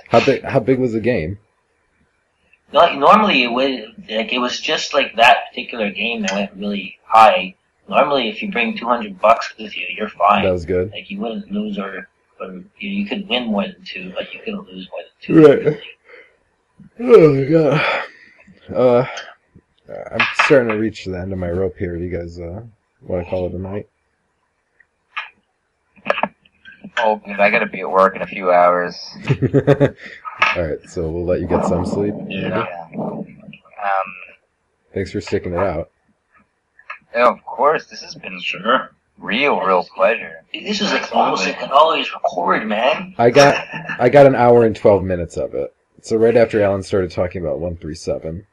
How 0.09 0.25
big? 0.25 0.43
How 0.43 0.59
big 0.59 0.79
was 0.79 0.93
the 0.93 0.99
game? 0.99 1.37
No, 2.71 2.93
normally 2.93 3.43
it 3.43 3.51
was 3.51 3.79
like 4.09 4.31
it 4.31 4.39
was 4.39 4.59
just 4.59 4.93
like 4.93 5.15
that 5.15 5.49
particular 5.49 5.89
game 5.91 6.21
that 6.21 6.33
went 6.33 6.53
really 6.53 6.98
high. 7.10 7.56
Normally, 7.88 8.30
if 8.30 8.41
you 8.41 8.52
bring 8.52 8.77
two 8.77 8.86
hundred 8.86 9.19
bucks 9.19 9.53
with 9.60 9.76
you, 9.76 9.86
you're 9.98 10.10
fine. 10.10 10.45
That 10.45 10.52
was 10.52 10.65
good. 10.65 10.91
Like 10.91 11.10
you 11.10 11.19
wouldn't 11.19 11.52
lose 11.52 11.77
or, 11.77 12.07
or 12.40 12.53
you, 12.53 12.90
you 12.90 13.06
could 13.07 13.27
win 13.27 13.48
more 13.48 13.64
than 13.64 13.84
two, 13.84 14.14
but 14.15 14.31
you 14.34 14.40
couldn't 14.40 14.68
lose 14.68 14.88
more 14.91 15.02
than 15.02 15.53
two. 15.57 15.65
Right. 15.68 15.81
Oh 16.99 17.34
my 17.34 17.44
god. 17.45 18.03
Uh, 18.73 19.06
I'm 20.11 20.26
starting 20.45 20.69
to 20.69 20.76
reach 20.76 21.06
the 21.06 21.19
end 21.19 21.34
of 21.34 21.40
my 21.40 21.49
rope 21.49 21.76
here. 21.77 21.98
Do 21.98 22.03
You 22.03 22.15
guys 22.15 22.40
uh, 22.40 22.61
want 23.02 23.26
to 23.26 23.30
call 23.30 23.48
it 23.48 23.53
a 23.53 23.60
night? 23.60 23.90
Oh, 26.99 27.22
dude, 27.26 27.40
I 27.40 27.49
gotta 27.49 27.65
be 27.65 27.80
at 27.80 27.90
work 27.90 28.15
in 28.15 28.22
a 28.22 28.27
few 28.27 28.52
hours. 28.52 28.95
All 30.56 30.64
right, 30.64 30.80
so 30.88 31.10
we'll 31.10 31.26
let 31.26 31.40
you 31.40 31.48
get 31.48 31.65
some 31.65 31.86
sleep. 31.86 32.14
Yeah. 32.27 32.68
Um, 32.94 33.26
Thanks 34.94 35.11
for 35.11 35.22
sticking 35.22 35.53
it 35.53 35.60
out. 35.60 35.90
Oh, 37.15 37.31
of 37.34 37.44
course, 37.45 37.86
this 37.86 38.02
has 38.02 38.15
been 38.15 38.40
Sure. 38.41 38.91
real, 39.18 39.60
real 39.61 39.84
pleasure. 39.95 40.44
This 40.53 40.81
is 40.81 40.91
like 40.91 41.14
almost 41.15 41.45
like 41.45 41.61
an 41.61 41.72
always 41.72 42.11
record, 42.14 42.65
man. 42.68 43.15
I 43.18 43.30
got 43.30 43.68
I 43.99 44.10
got 44.10 44.26
an 44.26 44.36
hour 44.36 44.65
and 44.65 44.76
twelve 44.76 45.03
minutes 45.03 45.38
of 45.38 45.53
it. 45.53 45.73
So 46.02 46.15
right 46.18 46.36
after 46.38 46.61
Alan 46.61 46.84
started 46.84 47.11
talking 47.11 47.41
about 47.41 47.60
one 47.60 47.76
three 47.77 47.95
seven, 47.95 48.45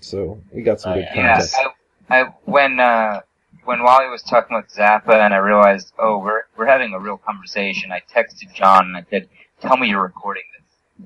so 0.00 0.40
we 0.52 0.62
got 0.62 0.80
some 0.80 0.94
good 0.94 1.06
yeah. 1.14 1.36
Yes, 1.38 1.54
content. 1.54 1.74
I, 2.10 2.20
I 2.20 2.24
when 2.44 2.78
uh, 2.80 3.20
when 3.64 3.82
Wally 3.82 4.08
was 4.08 4.22
talking 4.22 4.56
with 4.56 4.68
Zappa, 4.74 5.14
and 5.24 5.32
I 5.32 5.38
realized, 5.38 5.92
oh, 5.98 6.18
we're 6.18 6.42
we're 6.56 6.66
having 6.66 6.92
a 6.94 6.98
real 7.00 7.16
conversation. 7.16 7.90
I 7.92 8.00
texted 8.12 8.52
John 8.54 8.86
and 8.86 8.96
I 8.96 9.04
said, 9.08 9.28
"Tell 9.60 9.76
me 9.76 9.88
you're 9.88 10.02
recording 10.02 10.42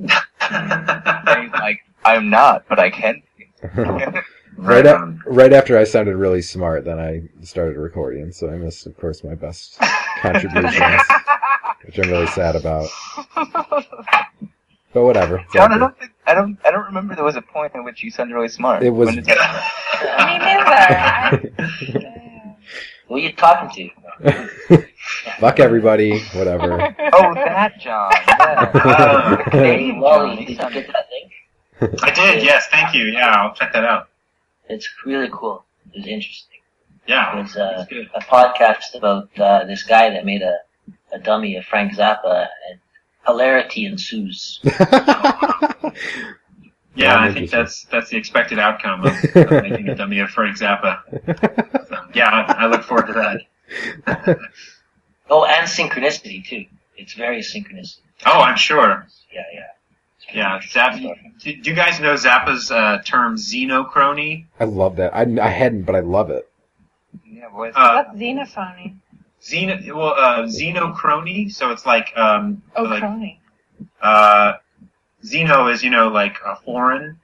this." 0.01 0.11
And 0.51 1.43
he's 1.45 1.53
like, 1.53 1.81
"I'm 2.05 2.31
not, 2.31 2.65
but 2.69 2.79
I 2.81 2.91
can." 2.91 3.23
right, 4.57 4.87
a- 4.87 5.17
right 5.27 5.53
after 5.53 5.79
I 5.79 5.85
sounded 5.85 6.17
really 6.17 6.43
smart, 6.43 6.85
then 6.85 6.99
I 6.99 7.23
started 7.45 7.77
recording. 7.79 8.33
So 8.33 8.49
I 8.49 8.57
missed, 8.57 8.87
of 8.87 8.97
course, 8.97 9.23
my 9.25 9.35
best 9.35 9.79
contributions. 10.21 11.03
which 11.85 11.99
I'm 11.99 12.11
really 12.11 12.27
sad 12.29 12.57
about. 12.57 12.89
But 14.93 15.05
whatever. 15.05 15.39
it's 15.39 15.55
all 15.55 15.69
John, 15.69 15.73
I 15.73 15.79
don't 15.79 15.99
think 15.99 16.13
I 16.27 16.35
don't 16.35 16.59
I 16.65 16.71
don't 16.71 16.87
remember 16.87 17.15
there 17.15 17.25
was 17.25 17.37
a 17.37 17.43
point 17.43 17.75
in 17.75 17.85
which 17.85 18.03
you 18.03 18.11
sounded 18.11 18.35
really 18.35 18.49
smart. 18.49 18.83
It 18.83 18.91
was- 18.91 19.07
When 19.07 19.17
did 19.17 19.27
that 19.27 21.43
Me 21.61 21.99
neither. 21.99 22.47
Who 23.09 23.17
are 23.17 23.19
you 23.19 23.33
talking 23.35 23.91
to? 24.29 24.49
Fuck 25.39 25.61
everybody, 25.61 26.19
whatever. 26.35 26.73
oh, 27.13 27.35
that 27.35 27.79
John. 27.79 28.11
Yeah. 28.27 28.71
Uh, 28.75 29.37
The 29.37 29.51
Hey, 29.51 29.93
Wally, 29.93 30.37
did 30.37 30.49
you 30.49 30.57
get 30.57 30.73
that 30.89 31.07
link? 31.13 31.33
I 32.03 32.11
did. 32.11 32.43
Yes. 32.43 32.67
Thank 32.73 32.95
you. 32.95 33.05
Yeah. 33.05 33.29
I'll 33.31 33.55
check 33.55 33.73
that 33.75 33.85
out. 33.85 34.09
It's 34.69 34.89
really 35.05 35.29
cool. 35.33 35.65
It's 35.93 36.07
interesting. 36.07 36.59
Yeah. 37.07 37.41
It's 37.43 37.57
uh, 37.57 37.87
a 38.15 38.21
podcast 38.21 38.95
about 38.95 39.29
uh, 39.39 39.65
this 39.65 39.83
guy 39.83 40.11
that 40.11 40.25
made 40.25 40.43
a, 40.43 40.59
a 41.13 41.19
dummy 41.19 41.57
of 41.57 41.65
Frank 41.65 41.93
Zappa, 41.93 42.49
and 42.69 42.81
hilarity 43.27 43.87
ensues. 43.87 44.61
Yeah, 46.97 47.15
I'm 47.15 47.31
I 47.31 47.35
think 47.35 47.51
that's 47.51 47.85
that's 47.85 48.09
the 48.09 48.17
expected 48.17 48.59
outcome 48.59 49.05
of, 49.05 49.13
of 49.37 49.51
making 49.63 49.89
a 49.91 49.95
dummy 49.95 50.19
of 50.21 50.31
Frank 50.31 50.57
Zappa. 50.57 51.01
So, 51.89 51.97
yeah, 52.15 52.29
I, 52.31 52.65
I 52.65 52.67
look 52.67 52.83
forward 52.83 53.07
to 53.09 53.13
that. 54.07 54.39
Oh, 55.29 55.45
and 55.45 55.67
synchronicity 55.67 56.47
too. 56.47 56.67
It's 56.97 57.15
very 57.15 57.43
synchronous. 57.43 58.01
Oh, 58.25 58.39
I'm 58.39 58.57
sure. 58.57 59.09
Yeah, 59.33 59.43
yeah. 59.53 59.67
Yeah, 60.35 60.61
Zappa. 60.61 61.15
Do, 61.41 61.57
do 61.57 61.71
you 61.71 61.77
guys 61.77 62.01
know 62.01 62.15
Zappa's 62.15 62.71
uh, 62.71 63.01
term 63.05 63.37
xenochrony? 63.37 64.47
I 64.59 64.65
love 64.65 64.97
that. 64.97 65.15
I, 65.15 65.23
I 65.41 65.49
hadn't, 65.49 65.83
but 65.83 65.95
I 65.95 66.01
love 66.01 66.31
it. 66.31 66.51
Yeah, 67.25 67.49
boys. 67.51 67.73
Uh, 67.77 68.05
What's 68.05 68.19
xenophony? 68.19 68.97
Xeno, 69.43 69.95
well, 69.95 70.15
uh, 70.17 70.43
xenochrony. 70.47 71.53
So 71.53 71.71
it's 71.71 71.87
like 71.87 72.17
um, 72.17 72.63
Oh, 72.75 72.83
like 72.85 73.01
crony. 73.01 73.41
uh, 74.03 74.55
xeno 75.25 75.73
is 75.73 75.83
you 75.85 75.91
know 75.91 76.09
like 76.09 76.37
a 76.45 76.57
foreign, 76.57 77.19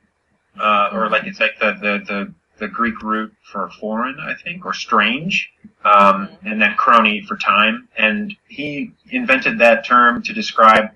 uh, 0.61 0.91
or 0.93 1.09
like 1.11 1.25
it's 1.25 1.41
like 1.41 1.59
the, 1.59 1.73
the 1.81 2.05
the 2.07 2.35
the 2.59 2.69
Greek 2.69 3.03
root 3.03 3.35
for 3.51 3.69
foreign, 3.81 4.17
I 4.21 4.35
think, 4.45 4.65
or 4.65 4.73
strange, 4.73 5.51
um, 5.85 6.29
and 6.45 6.63
then 6.63 6.75
crony 6.77 7.23
for 7.23 7.37
time. 7.37 7.89
And 7.99 8.37
he 8.47 8.93
invented 9.11 9.59
that 9.59 9.85
term 9.85 10.23
to 10.23 10.33
describe 10.33 10.91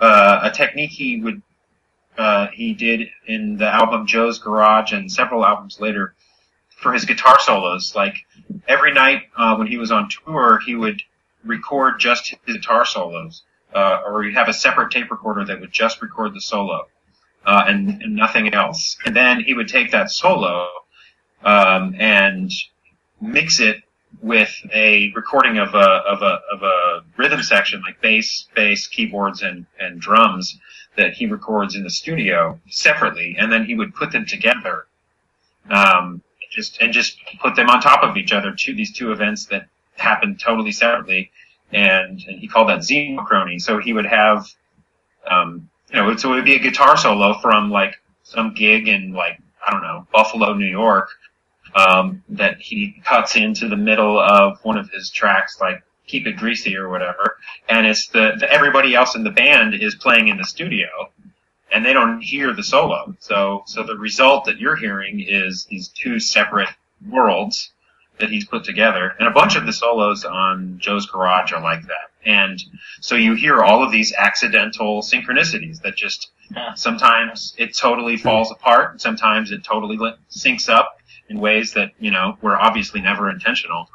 uh, 0.00 0.40
a 0.42 0.50
technique 0.50 0.90
he 0.90 1.20
would 1.20 1.42
uh, 2.18 2.48
he 2.48 2.72
did 2.72 3.08
in 3.26 3.56
the 3.56 3.66
album 3.66 4.06
Joe's 4.06 4.38
Garage 4.38 4.92
and 4.92 5.10
several 5.10 5.44
albums 5.44 5.80
later 5.80 6.14
for 6.70 6.92
his 6.92 7.04
guitar 7.04 7.38
solos. 7.38 7.94
Like 7.94 8.14
every 8.66 8.92
night 8.92 9.24
uh, 9.36 9.56
when 9.56 9.66
he 9.66 9.76
was 9.76 9.90
on 9.90 10.08
tour, 10.08 10.58
he 10.64 10.74
would 10.74 11.02
record 11.44 12.00
just 12.00 12.34
his 12.46 12.56
guitar 12.56 12.84
solos, 12.84 13.42
uh, 13.74 14.00
or 14.06 14.22
he'd 14.22 14.34
have 14.34 14.48
a 14.48 14.52
separate 14.52 14.90
tape 14.90 15.10
recorder 15.10 15.44
that 15.44 15.60
would 15.60 15.72
just 15.72 16.00
record 16.00 16.34
the 16.34 16.40
solo 16.40 16.86
uh, 17.44 17.64
and, 17.66 18.02
and 18.02 18.14
nothing 18.14 18.52
else. 18.54 18.96
And 19.04 19.14
then 19.14 19.40
he 19.40 19.54
would 19.54 19.68
take 19.68 19.92
that 19.92 20.10
solo 20.10 20.68
um, 21.44 21.94
and 21.98 22.50
mix 23.20 23.60
it 23.60 23.82
with 24.22 24.54
a 24.74 25.12
recording 25.14 25.58
of 25.58 25.74
a 25.74 25.78
of 25.78 26.22
a 26.22 26.40
of 26.52 26.62
a 26.62 27.00
rhythm 27.16 27.42
section 27.42 27.82
like 27.82 28.00
bass, 28.00 28.46
bass, 28.54 28.86
keyboards, 28.86 29.42
and 29.42 29.66
and 29.78 30.00
drums 30.00 30.58
that 30.96 31.12
he 31.14 31.26
records 31.26 31.74
in 31.76 31.82
the 31.84 31.90
studio 31.90 32.58
separately, 32.68 33.36
and 33.38 33.52
then 33.52 33.64
he 33.64 33.74
would 33.74 33.94
put 33.94 34.12
them 34.12 34.26
together, 34.26 34.86
um, 35.70 36.22
just 36.50 36.80
and 36.80 36.92
just 36.92 37.18
put 37.40 37.54
them 37.56 37.68
on 37.70 37.80
top 37.80 38.02
of 38.02 38.16
each 38.16 38.32
other. 38.32 38.52
Two 38.52 38.74
these 38.74 38.92
two 38.92 39.12
events 39.12 39.46
that 39.46 39.68
happened 39.96 40.40
totally 40.40 40.72
separately, 40.72 41.30
and, 41.72 42.22
and 42.26 42.38
he 42.38 42.48
called 42.48 42.68
that 42.68 42.80
xenochrony. 42.80 43.60
So 43.60 43.78
he 43.78 43.92
would 43.92 44.06
have, 44.06 44.46
um, 45.30 45.68
you 45.90 45.96
know, 45.96 46.16
so 46.16 46.32
it 46.32 46.36
would 46.36 46.44
be 46.44 46.56
a 46.56 46.60
guitar 46.60 46.96
solo 46.96 47.38
from 47.40 47.70
like 47.70 47.96
some 48.22 48.54
gig 48.54 48.88
in 48.88 49.12
like 49.12 49.38
I 49.66 49.70
don't 49.70 49.82
know 49.82 50.06
Buffalo, 50.12 50.54
New 50.54 50.66
York, 50.66 51.10
um, 51.74 52.22
that 52.30 52.60
he 52.60 53.00
cuts 53.04 53.36
into 53.36 53.68
the 53.68 53.76
middle 53.76 54.18
of 54.18 54.58
one 54.64 54.78
of 54.78 54.90
his 54.90 55.10
tracks, 55.10 55.60
like 55.60 55.82
"Keep 56.06 56.26
It 56.26 56.36
Greasy" 56.36 56.76
or 56.76 56.88
whatever, 56.88 57.38
and 57.68 57.86
it's 57.86 58.08
the, 58.08 58.32
the 58.38 58.50
everybody 58.50 58.94
else 58.94 59.14
in 59.14 59.24
the 59.24 59.30
band 59.30 59.74
is 59.74 59.94
playing 59.94 60.28
in 60.28 60.36
the 60.36 60.44
studio, 60.44 60.86
and 61.72 61.84
they 61.84 61.92
don't 61.92 62.20
hear 62.20 62.52
the 62.52 62.62
solo. 62.62 63.16
So, 63.20 63.64
so 63.66 63.82
the 63.82 63.96
result 63.96 64.44
that 64.46 64.58
you're 64.58 64.76
hearing 64.76 65.20
is 65.26 65.66
these 65.66 65.88
two 65.88 66.20
separate 66.20 66.68
worlds 67.08 67.70
that 68.18 68.30
he's 68.30 68.46
put 68.46 68.64
together, 68.64 69.14
and 69.18 69.28
a 69.28 69.32
bunch 69.32 69.56
of 69.56 69.66
the 69.66 69.72
solos 69.72 70.24
on 70.24 70.78
Joe's 70.78 71.06
Garage 71.06 71.52
are 71.52 71.60
like 71.60 71.82
that. 71.82 72.10
And 72.24 72.60
so 73.00 73.14
you 73.14 73.34
hear 73.34 73.62
all 73.62 73.84
of 73.84 73.92
these 73.92 74.12
accidental 74.12 75.00
synchronicities 75.02 75.82
that 75.82 75.96
just 75.96 76.30
sometimes 76.74 77.54
it 77.56 77.76
totally 77.76 78.16
falls 78.16 78.50
apart, 78.50 79.00
sometimes 79.00 79.52
it 79.52 79.62
totally 79.64 79.96
syncs 80.30 80.68
up 80.68 80.98
in 81.28 81.40
ways 81.40 81.72
that 81.74 81.92
you 81.98 82.10
know 82.10 82.38
were 82.42 82.56
obviously 82.56 83.00
never 83.00 83.30
intentional. 83.30 83.88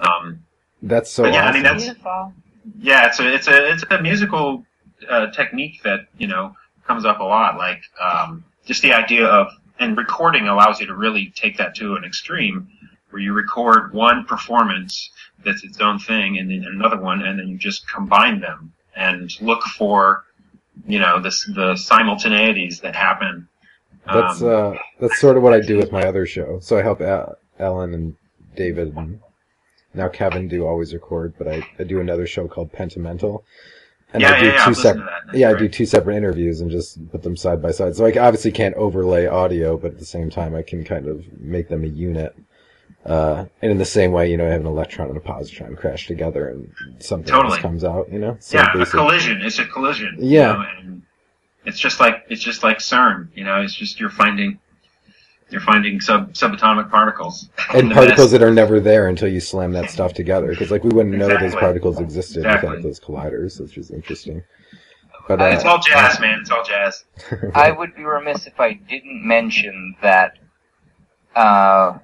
Um, 0.00 0.44
That's 0.82 1.10
so 1.10 1.26
yeah, 1.26 1.46
I 1.46 1.52
mean, 1.52 1.62
that's- 1.62 1.84
Beautiful. 1.84 2.32
yeah, 2.80 3.06
it's 3.06 3.20
a 3.20 3.34
it's 3.34 3.48
a 3.48 3.72
it's 3.72 3.84
a 3.90 4.00
musical 4.02 4.64
uh, 5.08 5.30
technique 5.30 5.82
that 5.82 6.06
you 6.18 6.26
know 6.26 6.54
comes 6.86 7.04
up 7.04 7.20
a 7.20 7.24
lot. 7.24 7.56
Like 7.56 7.82
um, 8.00 8.44
just 8.64 8.82
the 8.82 8.92
idea 8.92 9.26
of 9.26 9.48
and 9.78 9.96
recording 9.96 10.48
allows 10.48 10.80
you 10.80 10.86
to 10.86 10.94
really 10.94 11.32
take 11.34 11.56
that 11.58 11.74
to 11.76 11.96
an 11.96 12.04
extreme, 12.04 12.68
where 13.10 13.22
you 13.22 13.32
record 13.32 13.92
one 13.94 14.24
performance 14.24 15.10
that's 15.44 15.64
its 15.64 15.80
own 15.80 15.98
thing, 15.98 16.38
and 16.38 16.50
then 16.50 16.64
another 16.64 17.00
one, 17.00 17.22
and 17.22 17.38
then 17.38 17.48
you 17.48 17.56
just 17.56 17.88
combine 17.90 18.40
them 18.40 18.72
and 18.94 19.30
look 19.40 19.62
for 19.62 20.24
you 20.86 20.98
know 20.98 21.20
the 21.20 21.30
the 21.54 21.74
simultaneities 21.74 22.80
that 22.82 22.94
happen. 22.96 23.48
That's 24.06 24.42
Um, 24.42 24.48
uh, 24.74 24.78
that's 25.00 25.20
sort 25.20 25.36
of 25.36 25.42
what 25.42 25.52
I 25.52 25.60
do 25.60 25.76
with 25.76 25.92
my 25.92 26.02
other 26.02 26.26
show. 26.26 26.58
So 26.60 26.78
I 26.78 26.82
help 26.82 27.00
Al- 27.00 27.36
Alan 27.58 27.94
and 27.94 28.16
David 28.56 28.94
and 28.96 29.20
now 29.94 30.08
Kevin 30.08 30.48
do 30.48 30.66
always 30.66 30.92
record, 30.94 31.34
but 31.38 31.48
I, 31.48 31.66
I 31.78 31.84
do 31.84 32.00
another 32.00 32.26
show 32.26 32.46
called 32.46 32.72
Pentamental, 32.72 33.44
and 34.12 34.22
yeah, 34.22 34.32
I 34.34 34.40
do 34.40 34.46
yeah, 34.46 34.52
yeah. 34.52 34.64
two 34.64 34.70
to 34.74 34.80
separate. 34.80 35.08
Yeah, 35.34 35.50
I 35.50 35.54
do 35.58 35.68
two 35.68 35.86
separate 35.86 36.16
interviews 36.16 36.60
and 36.60 36.70
just 36.70 37.10
put 37.10 37.22
them 37.22 37.36
side 37.36 37.60
by 37.60 37.72
side. 37.72 37.96
So 37.96 38.06
I 38.06 38.10
obviously 38.18 38.52
can't 38.52 38.74
overlay 38.76 39.26
audio, 39.26 39.76
but 39.76 39.92
at 39.92 39.98
the 39.98 40.04
same 40.04 40.30
time, 40.30 40.54
I 40.54 40.62
can 40.62 40.84
kind 40.84 41.06
of 41.08 41.24
make 41.40 41.68
them 41.68 41.82
a 41.84 41.88
unit. 41.88 42.36
Uh, 43.04 43.46
and 43.62 43.72
in 43.72 43.78
the 43.78 43.84
same 43.84 44.12
way, 44.12 44.30
you 44.30 44.36
know, 44.36 44.46
I 44.46 44.50
have 44.50 44.60
an 44.60 44.66
electron 44.66 45.08
and 45.08 45.16
a 45.16 45.20
positron 45.20 45.76
crash 45.76 46.06
together, 46.06 46.48
and 46.48 46.70
something 47.00 47.32
Totally. 47.32 47.54
else 47.54 47.62
comes 47.62 47.82
out. 47.82 48.12
You 48.12 48.18
know, 48.20 48.36
so 48.40 48.58
yeah, 48.58 48.72
a 48.80 48.84
collision. 48.86 49.40
It's 49.42 49.58
a 49.58 49.64
collision. 49.66 50.16
you 50.18 50.38
Yeah. 50.38 50.52
know, 50.52 50.64
and 50.78 50.99
it's 51.64 51.78
just 51.78 52.00
like 52.00 52.24
it's 52.28 52.42
just 52.42 52.62
like 52.62 52.78
CERN. 52.78 53.28
You 53.34 53.44
know, 53.44 53.60
it's 53.60 53.74
just 53.74 54.00
you're 54.00 54.10
finding 54.10 54.58
you're 55.50 55.60
finding 55.60 56.00
sub 56.00 56.32
subatomic 56.32 56.90
particles 56.90 57.50
and 57.74 57.90
particles 57.92 58.18
mist. 58.18 58.32
that 58.32 58.42
are 58.42 58.52
never 58.52 58.80
there 58.80 59.08
until 59.08 59.28
you 59.28 59.40
slam 59.40 59.72
that 59.72 59.90
stuff 59.90 60.14
together. 60.14 60.48
Because 60.48 60.70
like 60.70 60.84
we 60.84 60.90
wouldn't 60.90 61.16
know 61.16 61.28
those 61.28 61.54
particles 61.54 61.98
existed 62.00 62.38
Exactly. 62.44 62.68
without 62.70 62.82
those 62.82 63.00
colliders, 63.00 63.60
which 63.60 63.76
is 63.76 63.90
interesting. 63.90 64.42
But 65.28 65.40
Uh, 65.40 65.44
It's 65.46 65.64
uh, 65.64 65.70
all 65.70 65.78
jazz, 65.78 66.18
man. 66.20 66.38
It's 66.40 66.50
all 66.50 66.64
jazz. 66.64 67.04
I 67.54 67.70
would 67.70 67.94
be 67.94 68.04
remiss 68.04 68.46
if 68.46 68.58
I 68.60 68.74
didn't 68.74 69.26
mention 69.26 69.96
that. 70.02 70.38
Uh, 71.34 71.98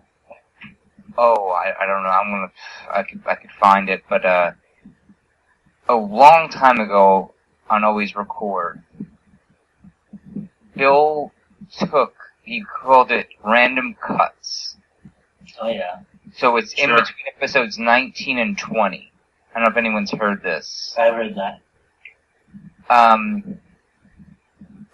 oh, 1.19 1.49
I, 1.51 1.73
I 1.83 1.87
don't 1.87 2.03
know. 2.03 2.09
I'm 2.09 2.31
gonna. 2.31 2.53
I 2.93 3.03
could 3.03 3.23
I 3.27 3.35
could 3.35 3.51
find 3.53 3.89
it, 3.89 4.03
but 4.09 4.25
uh, 4.25 4.53
a 5.89 5.95
long 5.95 6.49
time 6.49 6.79
ago 6.81 7.33
on 7.69 7.85
Always 7.85 8.15
Record, 8.15 8.83
Bill 10.77 11.33
took. 11.79 12.15
He 12.43 12.65
called 12.65 13.11
it 13.11 13.29
random 13.45 13.97
cuts. 14.01 14.77
Oh 15.61 15.69
yeah. 15.69 16.01
So 16.37 16.57
it's 16.57 16.73
in 16.75 16.91
between 16.91 17.27
episodes 17.37 17.79
19 17.79 18.39
and 18.39 18.59
20. 18.59 19.13
I 19.55 19.59
don't 19.59 19.65
know 19.65 19.71
if 19.71 19.77
anyone's 19.77 20.13
heard 20.13 20.43
this. 20.43 20.95
I 20.99 21.11
heard 21.11 21.35
that. 21.37 21.61
um, 22.91 23.59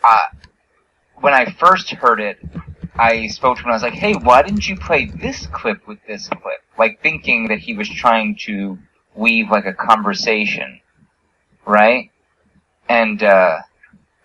uh, 0.04 0.18
when 1.20 1.34
I 1.34 1.46
first 1.52 1.90
heard 1.90 2.20
it, 2.20 2.38
I 2.96 3.26
spoke 3.28 3.56
to 3.56 3.62
him 3.62 3.66
and 3.66 3.72
I 3.72 3.76
was 3.76 3.82
like, 3.82 3.94
hey, 3.94 4.14
why 4.14 4.42
didn't 4.42 4.68
you 4.68 4.76
play 4.76 5.06
this 5.06 5.46
clip 5.48 5.86
with 5.86 5.98
this 6.06 6.28
clip? 6.28 6.60
Like 6.78 7.02
thinking 7.02 7.48
that 7.48 7.58
he 7.58 7.74
was 7.74 7.88
trying 7.88 8.36
to 8.42 8.78
weave 9.14 9.50
like 9.50 9.66
a 9.66 9.72
conversation, 9.72 10.80
right? 11.66 12.10
And, 12.88 13.22
uh, 13.22 13.60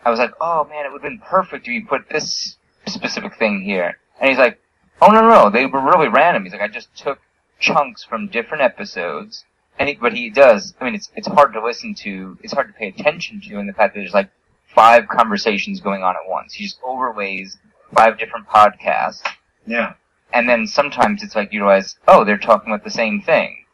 I 0.05 0.09
was 0.09 0.19
like, 0.19 0.33
oh 0.39 0.63
man, 0.65 0.85
it 0.85 0.91
would 0.91 1.01
have 1.01 1.09
been 1.11 1.19
perfect 1.19 1.67
if 1.67 1.73
you 1.73 1.85
put 1.85 2.09
this 2.09 2.57
specific 2.87 3.35
thing 3.37 3.61
here. 3.61 3.97
And 4.19 4.29
he's 4.29 4.37
like, 4.39 4.59
oh 5.01 5.07
no, 5.07 5.21
no, 5.21 5.29
no, 5.29 5.49
they 5.49 5.65
were 5.65 5.81
really 5.81 6.07
random. 6.07 6.43
He's 6.43 6.53
like, 6.53 6.61
I 6.61 6.67
just 6.67 6.95
took 6.95 7.19
chunks 7.59 8.03
from 8.03 8.27
different 8.27 8.63
episodes 8.63 9.43
and 9.79 9.89
he, 9.89 9.95
but 9.95 10.13
he 10.13 10.29
does. 10.29 10.73
I 10.79 10.85
mean, 10.85 10.95
it's 10.95 11.11
it's 11.15 11.27
hard 11.27 11.53
to 11.53 11.63
listen 11.63 11.93
to. 11.95 12.37
It's 12.41 12.53
hard 12.53 12.67
to 12.67 12.73
pay 12.73 12.87
attention 12.87 13.41
to 13.47 13.59
in 13.59 13.67
the 13.67 13.73
fact 13.73 13.93
that 13.93 13.99
there's 14.01 14.13
like 14.13 14.29
five 14.73 15.07
conversations 15.07 15.79
going 15.81 16.03
on 16.03 16.15
at 16.15 16.27
once. 16.27 16.53
He 16.53 16.63
just 16.65 16.79
overlays 16.83 17.57
five 17.93 18.17
different 18.17 18.47
podcasts, 18.47 19.21
Yeah. 19.65 19.93
and 20.33 20.47
then 20.49 20.67
sometimes 20.67 21.23
it's 21.23 21.35
like 21.35 21.53
you 21.53 21.61
realize, 21.61 21.95
oh, 22.07 22.23
they're 22.25 22.37
talking 22.37 22.71
about 22.73 22.83
the 22.83 22.91
same 22.91 23.21
thing, 23.21 23.65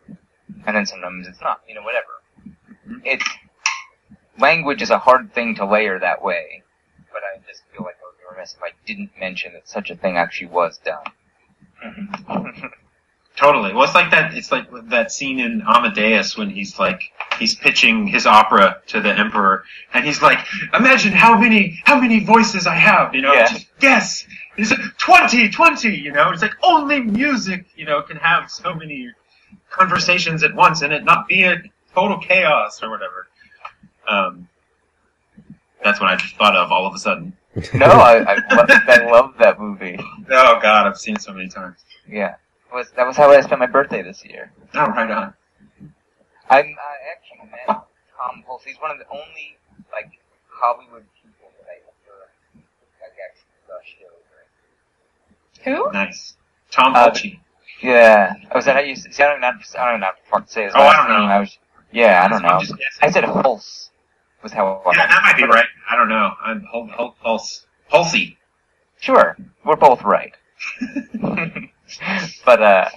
and 0.67 0.75
then 0.75 0.85
sometimes 0.85 1.27
it's 1.27 1.41
not. 1.41 1.61
You 1.67 1.75
know, 1.75 1.81
whatever. 1.83 2.05
Mm-hmm. 2.87 2.97
It's 3.05 3.25
language 4.39 4.81
is 4.81 4.89
a 4.89 4.97
hard 4.99 5.33
thing 5.33 5.55
to 5.55 5.65
layer 5.65 5.99
that 5.99 6.23
way. 6.23 6.63
But 7.11 7.21
I 7.23 7.39
just 7.47 7.63
feel 7.75 7.83
like 7.85 7.95
I 8.01 8.05
would 8.07 8.17
be 8.17 8.23
remiss 8.35 8.53
if 8.55 8.63
I 8.63 8.69
didn't 8.85 9.11
mention 9.19 9.53
that 9.53 9.67
such 9.67 9.89
a 9.89 9.95
thing 9.95 10.17
actually 10.17 10.47
was 10.47 10.79
done. 10.79 11.03
Totally. 13.35 13.73
Well, 13.73 13.83
it's 13.83 13.95
like 13.95 14.11
that. 14.11 14.35
It's 14.35 14.51
like 14.51 14.67
that 14.89 15.11
scene 15.11 15.39
in 15.39 15.63
Amadeus 15.67 16.37
when 16.37 16.51
he's 16.51 16.77
like 16.77 17.01
he's 17.39 17.55
pitching 17.55 18.05
his 18.05 18.27
opera 18.27 18.79
to 18.87 19.01
the 19.01 19.09
emperor, 19.11 19.63
and 19.91 20.05
he's 20.05 20.21
like, 20.21 20.37
"Imagine 20.71 21.13
how 21.13 21.35
many 21.35 21.81
how 21.83 21.99
many 21.99 22.23
voices 22.23 22.67
I 22.67 22.75
have." 22.75 23.15
You 23.15 23.23
know, 23.23 23.33
Yeah. 23.33 23.47
just 23.47 23.67
guess. 23.79 24.27
He's 24.55 24.69
like, 24.69 24.81
20, 24.99 25.49
20, 25.49 25.95
You 25.97 26.11
know, 26.11 26.29
it's 26.29 26.43
like 26.43 26.53
only 26.61 26.99
music, 26.99 27.65
you 27.75 27.85
know, 27.85 28.03
can 28.03 28.17
have 28.17 28.51
so 28.51 28.75
many 28.75 29.09
conversations 29.71 30.43
at 30.43 30.53
once 30.53 30.83
and 30.83 30.93
it 30.93 31.03
not 31.03 31.27
be 31.27 31.41
a 31.41 31.55
total 31.95 32.19
chaos 32.19 32.83
or 32.83 32.91
whatever. 32.91 33.27
Um, 34.07 34.47
that's 35.83 35.99
what 35.99 36.09
I 36.09 36.15
just 36.15 36.35
thought 36.35 36.55
of 36.55 36.71
all 36.71 36.85
of 36.87 36.93
a 36.95 36.97
sudden. 36.99 37.35
no, 37.73 37.85
I, 37.85 38.17
I, 38.23 38.55
loved, 38.55 38.71
I 38.71 39.11
loved 39.11 39.39
that 39.39 39.59
movie. 39.59 39.97
Oh 39.99 40.59
God, 40.61 40.87
I've 40.87 40.97
seen 40.97 41.15
it 41.15 41.21
so 41.21 41.33
many 41.33 41.47
times. 41.49 41.77
Yeah. 42.07 42.35
It 42.71 42.75
was, 42.75 42.89
that 42.95 43.05
was 43.05 43.15
how 43.15 43.29
I 43.31 43.39
spent 43.41 43.59
my 43.59 43.67
birthday 43.67 44.01
this 44.01 44.23
year. 44.25 44.51
Oh, 44.73 44.87
right 44.87 45.11
on. 45.11 45.33
I, 46.49 46.57
I 46.57 46.61
actually 46.61 47.51
met 47.51 47.67
Tom 47.67 48.43
Hulce. 48.49 48.63
He's 48.65 48.77
one 48.81 48.91
of 48.91 48.97
the 48.97 49.05
only, 49.11 49.57
like, 49.91 50.11
Hollywood 50.49 51.03
people 51.21 51.51
that 51.59 51.67
I 51.69 51.77
ever, 51.85 52.63
like, 53.01 53.15
actually 53.29 53.59
gushed 53.67 54.01
over. 55.77 55.83
Who? 55.85 55.91
Nice. 55.93 56.35
Tom 56.71 56.95
Uh, 56.95 57.09
Hulce. 57.11 57.39
Yeah. 57.81 58.33
Oh, 58.51 58.57
is 58.59 58.65
that 58.65 58.75
how 58.75 58.81
you 58.81 58.95
say 58.95 59.23
I 59.23 59.27
don't 59.31 59.41
know, 59.41 59.51
I 59.79 59.91
don't 59.91 59.99
know 59.99 60.07
how 60.31 60.39
to 60.39 60.51
say 60.51 60.63
his 60.63 60.73
Oh, 60.75 60.81
I 60.81 60.95
don't 60.97 61.09
know. 61.09 61.19
name. 61.19 61.29
I 61.29 61.39
was, 61.39 61.57
yeah, 61.91 62.23
I 62.23 62.27
don't 62.29 62.41
know. 62.41 62.59
I 63.01 63.11
said 63.11 63.23
Hulse 63.25 63.89
was 64.43 64.51
how 64.51 64.81
I 64.85 64.91
Yeah, 64.95 65.07
that 65.07 65.21
might 65.23 65.37
be 65.37 65.43
right. 65.45 65.65
I 65.89 65.95
don't 65.95 66.09
know. 66.09 66.31
I'm 66.43 66.61
Hul- 66.71 66.87
Hul- 66.87 67.15
Hulse. 67.25 67.65
Hulsey. 67.91 68.37
Sure. 68.99 69.37
We're 69.65 69.75
both 69.75 70.03
right. 70.03 70.33
but, 72.45 72.61
uh, 72.61 72.89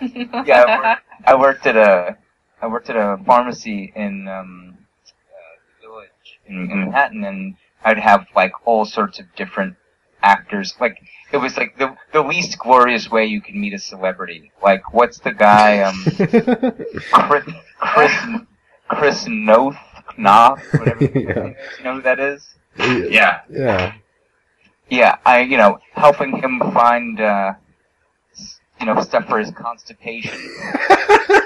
yeah, 0.44 0.64
I 0.64 0.78
worked, 0.78 1.02
I 1.27 1.35
worked 1.35 1.66
at 1.66 1.77
a, 1.77 2.16
I 2.60 2.66
worked 2.66 2.90
at 2.90 2.97
a 2.97 3.18
pharmacy 3.24 3.93
in, 3.94 4.28
um, 4.28 4.78
uh, 4.78 5.82
the 5.82 5.89
village 5.89 6.39
in, 6.47 6.70
in 6.70 6.81
Manhattan, 6.81 7.24
and 7.24 7.56
I'd 7.85 7.98
have 7.98 8.27
like 8.35 8.52
all 8.66 8.85
sorts 8.85 9.18
of 9.18 9.27
different 9.36 9.77
actors. 10.23 10.74
Like 10.81 10.98
it 11.32 11.36
was 11.39 11.56
like 11.56 11.78
the 11.78 11.97
the 12.12 12.23
least 12.23 12.59
glorious 12.59 13.10
way 13.10 13.27
you 13.27 13.40
can 13.40 13.60
meet 13.60 13.74
a 13.74 13.78
celebrity. 13.78 14.51
Like 14.62 14.93
what's 14.93 15.18
the 15.20 15.32
guy, 15.32 15.81
um, 15.82 16.02
Chris 17.12 17.44
Chris 17.78 18.12
Chris 18.89 19.27
Noth 19.28 19.77
Knopf, 20.18 20.62
whatever. 20.78 21.05
Yeah. 21.05 21.47
is. 21.48 21.56
You 21.78 21.84
know 21.84 21.94
who 21.94 22.02
that 22.02 22.20
is? 22.20 22.47
Yeah. 22.78 23.40
Yeah. 23.51 23.94
Yeah, 24.88 25.18
I, 25.26 25.40
you 25.40 25.56
know, 25.56 25.80
helping 25.93 26.36
him 26.36 26.60
find, 26.72 27.20
uh, 27.20 27.55
you 28.78 28.86
know, 28.86 29.01
stuff 29.02 29.26
for 29.26 29.38
his 29.38 29.51
constipation. 29.51 30.32
you 30.38 30.48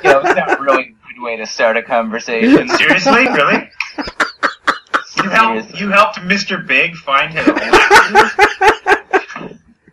know, 0.04 0.20
it's 0.20 0.36
not 0.36 0.58
a 0.58 0.62
really 0.62 0.82
a 0.82 0.86
good 0.86 1.22
way 1.22 1.36
to 1.36 1.46
start 1.46 1.76
a 1.76 1.82
conversation. 1.82 2.68
Seriously? 2.76 3.28
Really? 3.28 3.70
You 5.16 5.30
helped, 5.30 5.74
you 5.74 5.90
helped 5.90 6.18
Mr. 6.18 6.66
Big 6.66 6.94
find 6.96 7.32
his 7.32 7.46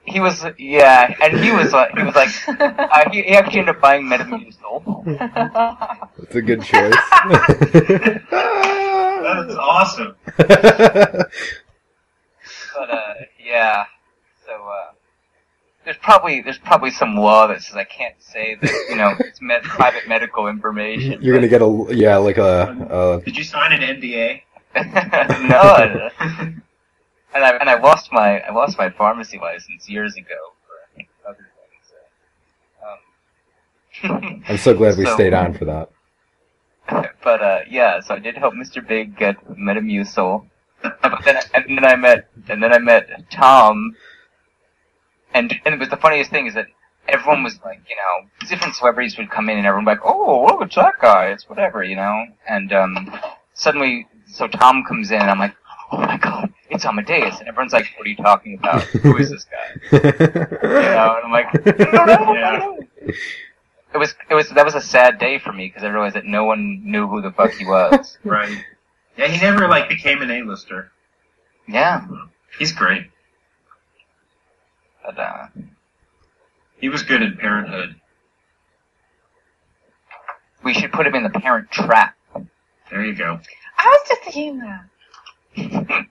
He 0.05 0.19
was, 0.19 0.45
yeah, 0.57 1.15
and 1.21 1.39
he 1.39 1.51
was 1.51 1.71
like, 1.71 1.91
he 1.97 2.03
was 2.03 2.15
like, 2.15 2.29
uh, 2.47 3.09
he, 3.11 3.23
he 3.23 3.29
actually 3.29 3.59
ended 3.59 3.75
up 3.75 3.81
buying 3.81 4.05
Metamucil. 4.05 5.05
That's 6.17 6.35
a 6.35 6.41
good 6.41 6.63
choice. 6.63 6.95
Awesome. 9.77 10.15
But, 12.75 12.89
uh, 12.91 13.13
yeah, 13.43 13.85
so, 14.45 14.51
uh, 14.53 14.91
there's 15.83 15.97
probably, 15.97 16.41
there's 16.41 16.59
probably 16.59 16.91
some 16.91 17.15
law 17.15 17.47
that 17.47 17.63
says 17.63 17.75
I 17.75 17.85
can't 17.85 18.13
say 18.19 18.55
that, 18.61 18.71
you 18.89 18.95
know, 18.95 19.15
it's 19.19 19.41
med- 19.41 19.63
private 19.63 20.07
medical 20.07 20.47
information. 20.47 21.19
You're 21.21 21.33
gonna 21.35 21.47
get 21.47 21.61
a 21.63 21.87
yeah, 21.89 22.17
like 22.17 22.37
a, 22.37 23.21
Did 23.25 23.35
you 23.35 23.43
sign 23.43 23.73
an 23.73 23.81
NDA? 23.81 24.41
no, 24.75 26.09
and 27.33 27.43
I 27.43 27.49
and 27.57 27.67
I 27.69 27.79
lost 27.81 28.11
my 28.11 28.41
I 28.41 28.53
lost 28.53 28.77
my 28.77 28.91
pharmacy 28.91 29.39
license 29.39 29.89
years 29.89 30.15
ago 30.15 30.53
for 30.67 31.29
other 31.29 31.47
things. 31.57 31.91
So, 34.01 34.09
um, 34.11 34.21
a. 34.21 34.43
I'm 34.49 34.57
so 34.57 34.75
glad 34.75 34.97
we 34.99 35.05
So- 35.05 35.15
stayed 35.15 35.33
on 35.33 35.53
for 35.55 35.65
that. 35.65 35.89
but 37.23 37.41
uh, 37.41 37.59
yeah, 37.69 37.99
so 38.01 38.15
I 38.15 38.19
did 38.19 38.37
help 38.37 38.53
Mr. 38.53 38.85
Big 38.85 39.17
get 39.17 39.35
Metamucil, 39.47 40.47
but 40.81 41.21
then 41.25 41.37
and 41.53 41.77
then 41.77 41.85
I 41.85 41.95
met 41.95 42.29
and 42.49 42.61
then 42.61 42.73
I 42.73 42.79
met 42.79 43.29
Tom, 43.31 43.95
and 45.33 45.53
and 45.65 45.75
it 45.75 45.79
was 45.79 45.89
the 45.89 45.97
funniest 45.97 46.29
thing 46.31 46.47
is 46.47 46.53
that 46.53 46.67
everyone 47.07 47.43
was 47.43 47.59
like, 47.63 47.81
you 47.89 47.95
know, 47.95 48.47
different 48.47 48.75
celebrities 48.75 49.17
would 49.17 49.29
come 49.29 49.49
in 49.49 49.57
and 49.57 49.65
everyone 49.65 49.85
would 49.85 49.95
be 49.95 49.99
like, 49.99 50.05
oh, 50.05 50.45
look 50.45 50.61
at 50.61 50.73
that 50.75 50.95
guy, 51.01 51.27
it's 51.27 51.49
whatever, 51.49 51.83
you 51.83 51.95
know, 51.95 52.25
and 52.47 52.73
um, 52.73 53.19
suddenly, 53.53 54.07
so 54.27 54.47
Tom 54.47 54.83
comes 54.83 55.11
in 55.11 55.21
and 55.21 55.29
I'm 55.29 55.39
like, 55.39 55.55
oh 55.91 55.97
my 55.97 56.17
god, 56.17 56.53
it's 56.69 56.85
Amadeus, 56.85 57.39
and 57.39 57.47
everyone's 57.47 57.73
like, 57.73 57.87
what 57.97 58.05
are 58.05 58.09
you 58.09 58.15
talking 58.17 58.57
about? 58.57 58.81
Who 58.83 59.17
is 59.17 59.31
this 59.31 59.45
guy? 59.45 59.81
You 59.91 60.93
know, 60.93 61.15
and 61.15 61.25
I'm 61.25 61.31
like, 61.31 61.65
know, 61.65 62.01
I 62.01 62.05
don't 62.05 62.35
know. 62.35 62.79
It 63.97 63.99
was, 63.99 64.13
it 64.29 64.33
was, 64.35 64.49
that 64.51 64.63
was 64.63 64.75
a 64.75 64.81
sad 64.81 65.17
day 65.17 65.39
for 65.39 65.51
me 65.51 65.67
because 65.69 65.83
I 65.83 65.87
realized 65.87 66.15
that 66.15 66.25
no 66.25 66.43
one 66.43 66.81
knew 66.83 67.07
who 67.07 67.19
the 67.19 67.31
fuck 67.31 67.51
he 67.53 67.65
was. 67.65 68.19
Right. 68.23 68.55
Yeah, 69.17 69.25
he 69.27 69.41
never 69.41 69.67
like 69.67 69.89
became 69.89 70.21
an 70.21 70.29
A-lister. 70.29 70.91
yeah, 71.67 72.05
He's 72.59 72.71
great. 72.71 73.07
but 75.03 75.17
uh, 75.17 75.47
He 76.79 76.89
was 76.89 77.01
good 77.01 77.23
in 77.23 77.37
Parenthood. 77.37 77.95
we 80.63 80.75
should 80.75 80.91
put 80.91 81.07
him 81.07 81.15
in 81.15 81.23
the 81.23 81.31
parent 81.31 81.71
trap. 81.71 82.15
There 82.91 83.03
you 83.03 83.15
go. 83.15 83.39
I 83.79 83.85
was 83.87 84.07
just 84.07 84.21
thinking 84.21 84.59
that. 84.59 84.85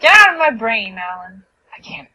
Get 0.00 0.14
out 0.18 0.32
of 0.32 0.38
my 0.38 0.50
brain, 0.50 0.96
Alan. 0.98 1.42
I 1.76 1.80
can't. 1.82 2.08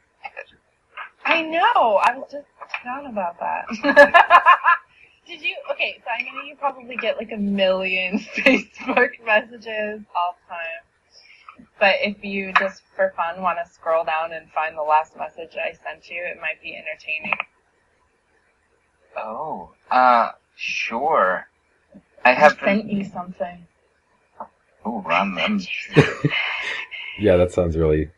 I 1.27 1.41
know. 1.41 1.99
I 2.03 2.15
was 2.17 2.31
just 2.31 2.47
down 2.83 3.05
about 3.07 3.37
that. 3.39 3.65
Did 5.27 5.41
you? 5.41 5.55
Okay, 5.71 5.97
so 6.03 6.09
I 6.09 6.23
know 6.23 6.41
you 6.43 6.55
probably 6.55 6.95
get 6.95 7.17
like 7.17 7.31
a 7.33 7.37
million 7.37 8.19
Facebook 8.37 9.11
messages 9.25 10.01
all 10.15 10.35
the 10.37 10.53
time. 10.53 11.67
But 11.79 11.95
if 12.01 12.23
you 12.23 12.53
just 12.59 12.81
for 12.95 13.13
fun 13.17 13.41
want 13.41 13.57
to 13.63 13.69
scroll 13.71 14.05
down 14.05 14.31
and 14.31 14.49
find 14.51 14.77
the 14.77 14.83
last 14.83 15.17
message 15.17 15.55
I 15.57 15.73
sent 15.73 16.09
you, 16.09 16.23
it 16.23 16.37
might 16.39 16.61
be 16.61 16.75
entertaining. 16.77 17.37
Oh, 19.17 19.71
uh, 19.91 20.31
sure. 20.55 21.47
I 22.23 22.31
I 22.31 22.33
have 22.33 22.57
sent 22.63 22.87
been. 22.87 22.97
you 22.97 23.03
something. 23.05 23.67
Oh, 24.85 25.03
I'm, 25.09 25.37
I'm, 25.37 25.59
Yeah, 27.19 27.35
that 27.37 27.51
sounds 27.51 27.75
really 27.75 28.09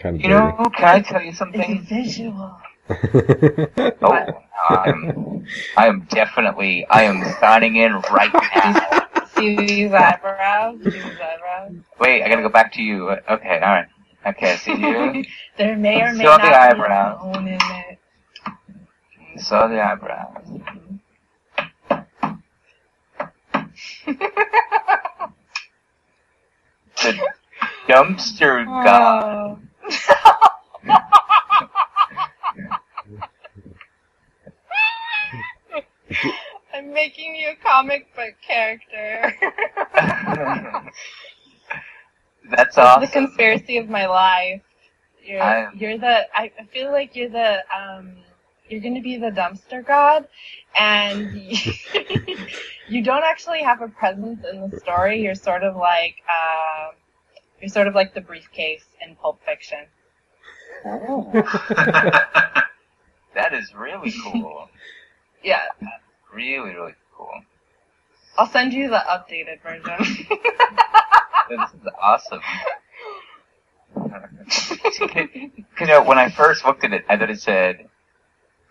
kind 0.00 0.16
of 0.16 0.22
you 0.22 0.28
know, 0.28 0.52
can 0.76 0.84
I 0.88 1.00
tell 1.02 1.22
you 1.22 1.32
It's 1.32 1.38
something? 1.38 1.86
visual. 1.88 2.58
Oh, 4.02 4.26
I'm, 4.68 5.44
I 5.76 5.88
am 5.88 6.06
definitely, 6.10 6.86
I 6.90 7.04
am 7.04 7.22
signing 7.40 7.76
in 7.76 7.94
right 8.12 8.32
now. 8.56 9.26
See 9.36 9.56
these 9.56 9.92
eyebrows? 9.92 10.80
See 10.84 10.90
these 10.90 11.04
eyebrows? 11.04 11.72
Wait, 12.00 12.22
I 12.22 12.28
gotta 12.28 12.42
go 12.42 12.48
back 12.50 12.72
to 12.74 12.82
you. 12.82 13.10
Okay, 13.10 13.54
alright. 13.62 13.86
Okay, 14.26 14.56
see 14.56 14.72
you. 14.76 15.24
there 15.58 15.76
may 15.76 16.02
or 16.02 16.14
may 16.14 16.24
Saw 16.24 16.36
not 16.36 16.42
the 16.42 16.48
be 16.48 16.54
eyebrows. 16.54 17.36
a 17.36 17.38
in 17.38 17.48
it. 17.48 17.98
Saw 19.42 19.68
the 19.68 19.80
eyebrows. 19.82 20.46
The 27.02 27.18
dumpster 27.88 28.66
oh. 28.68 28.84
god. 28.84 29.69
I'm 36.74 36.92
making 36.92 37.34
you 37.36 37.50
a 37.50 37.56
comic 37.62 38.14
book 38.14 38.34
character. 38.46 39.34
That's 42.50 42.76
awesome. 42.78 43.02
the 43.02 43.08
conspiracy 43.08 43.78
of 43.78 43.88
my 43.88 44.06
life. 44.06 44.62
You're, 45.24 45.70
you're 45.74 45.98
the. 45.98 46.26
I 46.34 46.50
feel 46.72 46.90
like 46.90 47.14
you're 47.14 47.28
the. 47.28 47.58
Um, 47.74 48.16
you're 48.68 48.80
going 48.80 48.94
to 48.94 49.00
be 49.02 49.16
the 49.16 49.30
dumpster 49.30 49.84
god, 49.84 50.28
and 50.78 51.32
you, 51.34 51.72
you 52.88 53.02
don't 53.02 53.24
actually 53.24 53.62
have 53.62 53.82
a 53.82 53.88
presence 53.88 54.44
in 54.50 54.68
the 54.68 54.78
story. 54.80 55.22
You're 55.22 55.34
sort 55.34 55.62
of 55.62 55.76
like. 55.76 56.16
Um, 56.28 56.94
you're 57.60 57.68
sort 57.68 57.86
of 57.88 57.94
like 57.94 58.14
the 58.14 58.20
briefcase 58.20 58.84
in 59.06 59.16
Pulp 59.16 59.40
Fiction. 59.44 59.86
Ooh, 60.86 61.30
that 63.34 63.52
is 63.52 63.74
really 63.74 64.12
cool. 64.24 64.68
Yeah. 65.42 65.60
That's 65.80 66.02
Really, 66.34 66.74
really 66.74 66.92
cool. 67.16 67.30
I'll 68.36 68.46
send 68.46 68.74
you 68.74 68.88
the 68.90 69.02
updated 69.08 69.62
version. 69.62 70.26
This 71.48 71.70
is 71.74 71.88
awesome. 72.00 72.40
you 75.80 75.86
know, 75.86 76.02
when 76.04 76.18
I 76.18 76.28
first 76.30 76.64
looked 76.64 76.84
at 76.84 76.92
it, 76.92 77.04
I 77.08 77.16
thought 77.16 77.30
it 77.30 77.40
said 77.40 77.88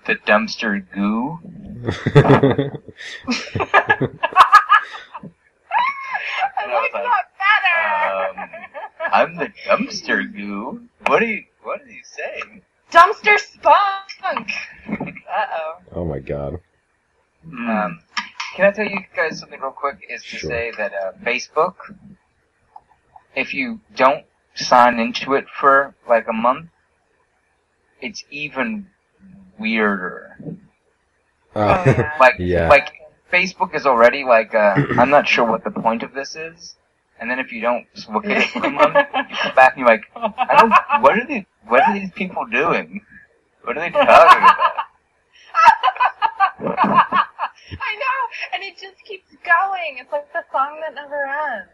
the 0.06 0.16
dumpster 0.16 0.86
goo. 0.94 1.40
I 6.58 6.64
And 6.64 6.72
I 6.72 6.76
was 6.76 6.90
like 6.94 7.04
like, 7.04 7.04
that 7.04 7.26
better. 7.40 8.41
um, 8.41 8.50
I'm 9.12 9.36
the 9.38 9.50
dumpster 9.68 10.32
goo. 10.34 10.88
What 11.08 11.22
are 11.22 11.26
you? 11.26 11.46
What 11.64 11.82
are 11.82 11.88
you 11.90 12.02
saying? 12.04 12.62
Dumpster 12.91 13.38
spunk. 13.40 14.50
Uh 15.32 15.46
oh. 15.54 15.74
oh 15.94 16.06
my 16.06 16.20
god. 16.20 16.60
Um, 17.46 18.00
can 18.56 18.66
I 18.66 18.72
tell 18.72 18.86
you 18.86 19.00
guys 19.16 19.40
something 19.40 19.60
real 19.60 19.72
quick? 19.72 20.00
Is 20.10 20.26
to 20.30 20.38
Sure. 20.38 20.50
say 20.50 20.72
that 20.78 20.94
uh, 20.94 21.12
Facebook, 21.24 21.76
if 23.36 23.54
you 23.54 23.80
don't 23.96 24.26
sign 24.56 25.00
into 25.00 25.34
it 25.34 25.48
for 25.50 25.96
like 26.08 26.28
a 26.28 26.34
month, 26.34 26.70
it's 28.02 28.24
even 28.30 28.88
weirder. 29.60 30.38
Uh, 31.56 31.84
yeah. 31.86 32.12
Like, 32.20 32.36
Yeah. 32.40 32.70
like 32.70 32.94
Facebook 33.31 33.76
is 33.76 33.85
already 33.85 34.23
like, 34.23 34.53
uh, 34.56 34.76
I'm 34.97 35.10
not 35.10 35.27
sure 35.27 35.45
what 35.45 35.64
the 35.64 35.72
point 35.72 36.03
of 36.03 36.14
this 36.14 36.35
is. 36.35 36.76
And 37.19 37.30
then 37.30 37.39
if 37.39 37.51
you 37.51 37.61
don't 37.61 37.85
look 38.11 38.26
at 38.26 38.38
it 38.38 38.49
for 38.49 38.65
a 38.65 38.72
month, 38.72 38.95
you 38.95 39.35
come 39.35 39.56
back 39.56 39.73
and 39.76 39.80
you're 39.80 39.88
like, 39.88 40.06
I 40.15 40.56
don't. 40.61 41.03
What 41.03 41.19
are 41.19 41.27
these? 41.27 41.43
What 41.68 41.81
are 41.81 41.93
these 41.93 42.11
people 42.11 42.45
doing? 42.45 43.01
What 43.64 43.77
are 43.77 43.81
they 43.81 43.89
talking 43.89 44.07
about? 44.07 44.57
I 47.72 47.95
know, 47.95 48.19
and 48.53 48.64
it 48.64 48.77
just 48.80 49.03
keeps 49.06 49.30
going. 49.43 49.97
It's 49.99 50.11
like 50.11 50.31
the 50.34 50.43
song 50.51 50.80
that 50.81 50.95
never 50.95 51.26
ends. 51.26 51.69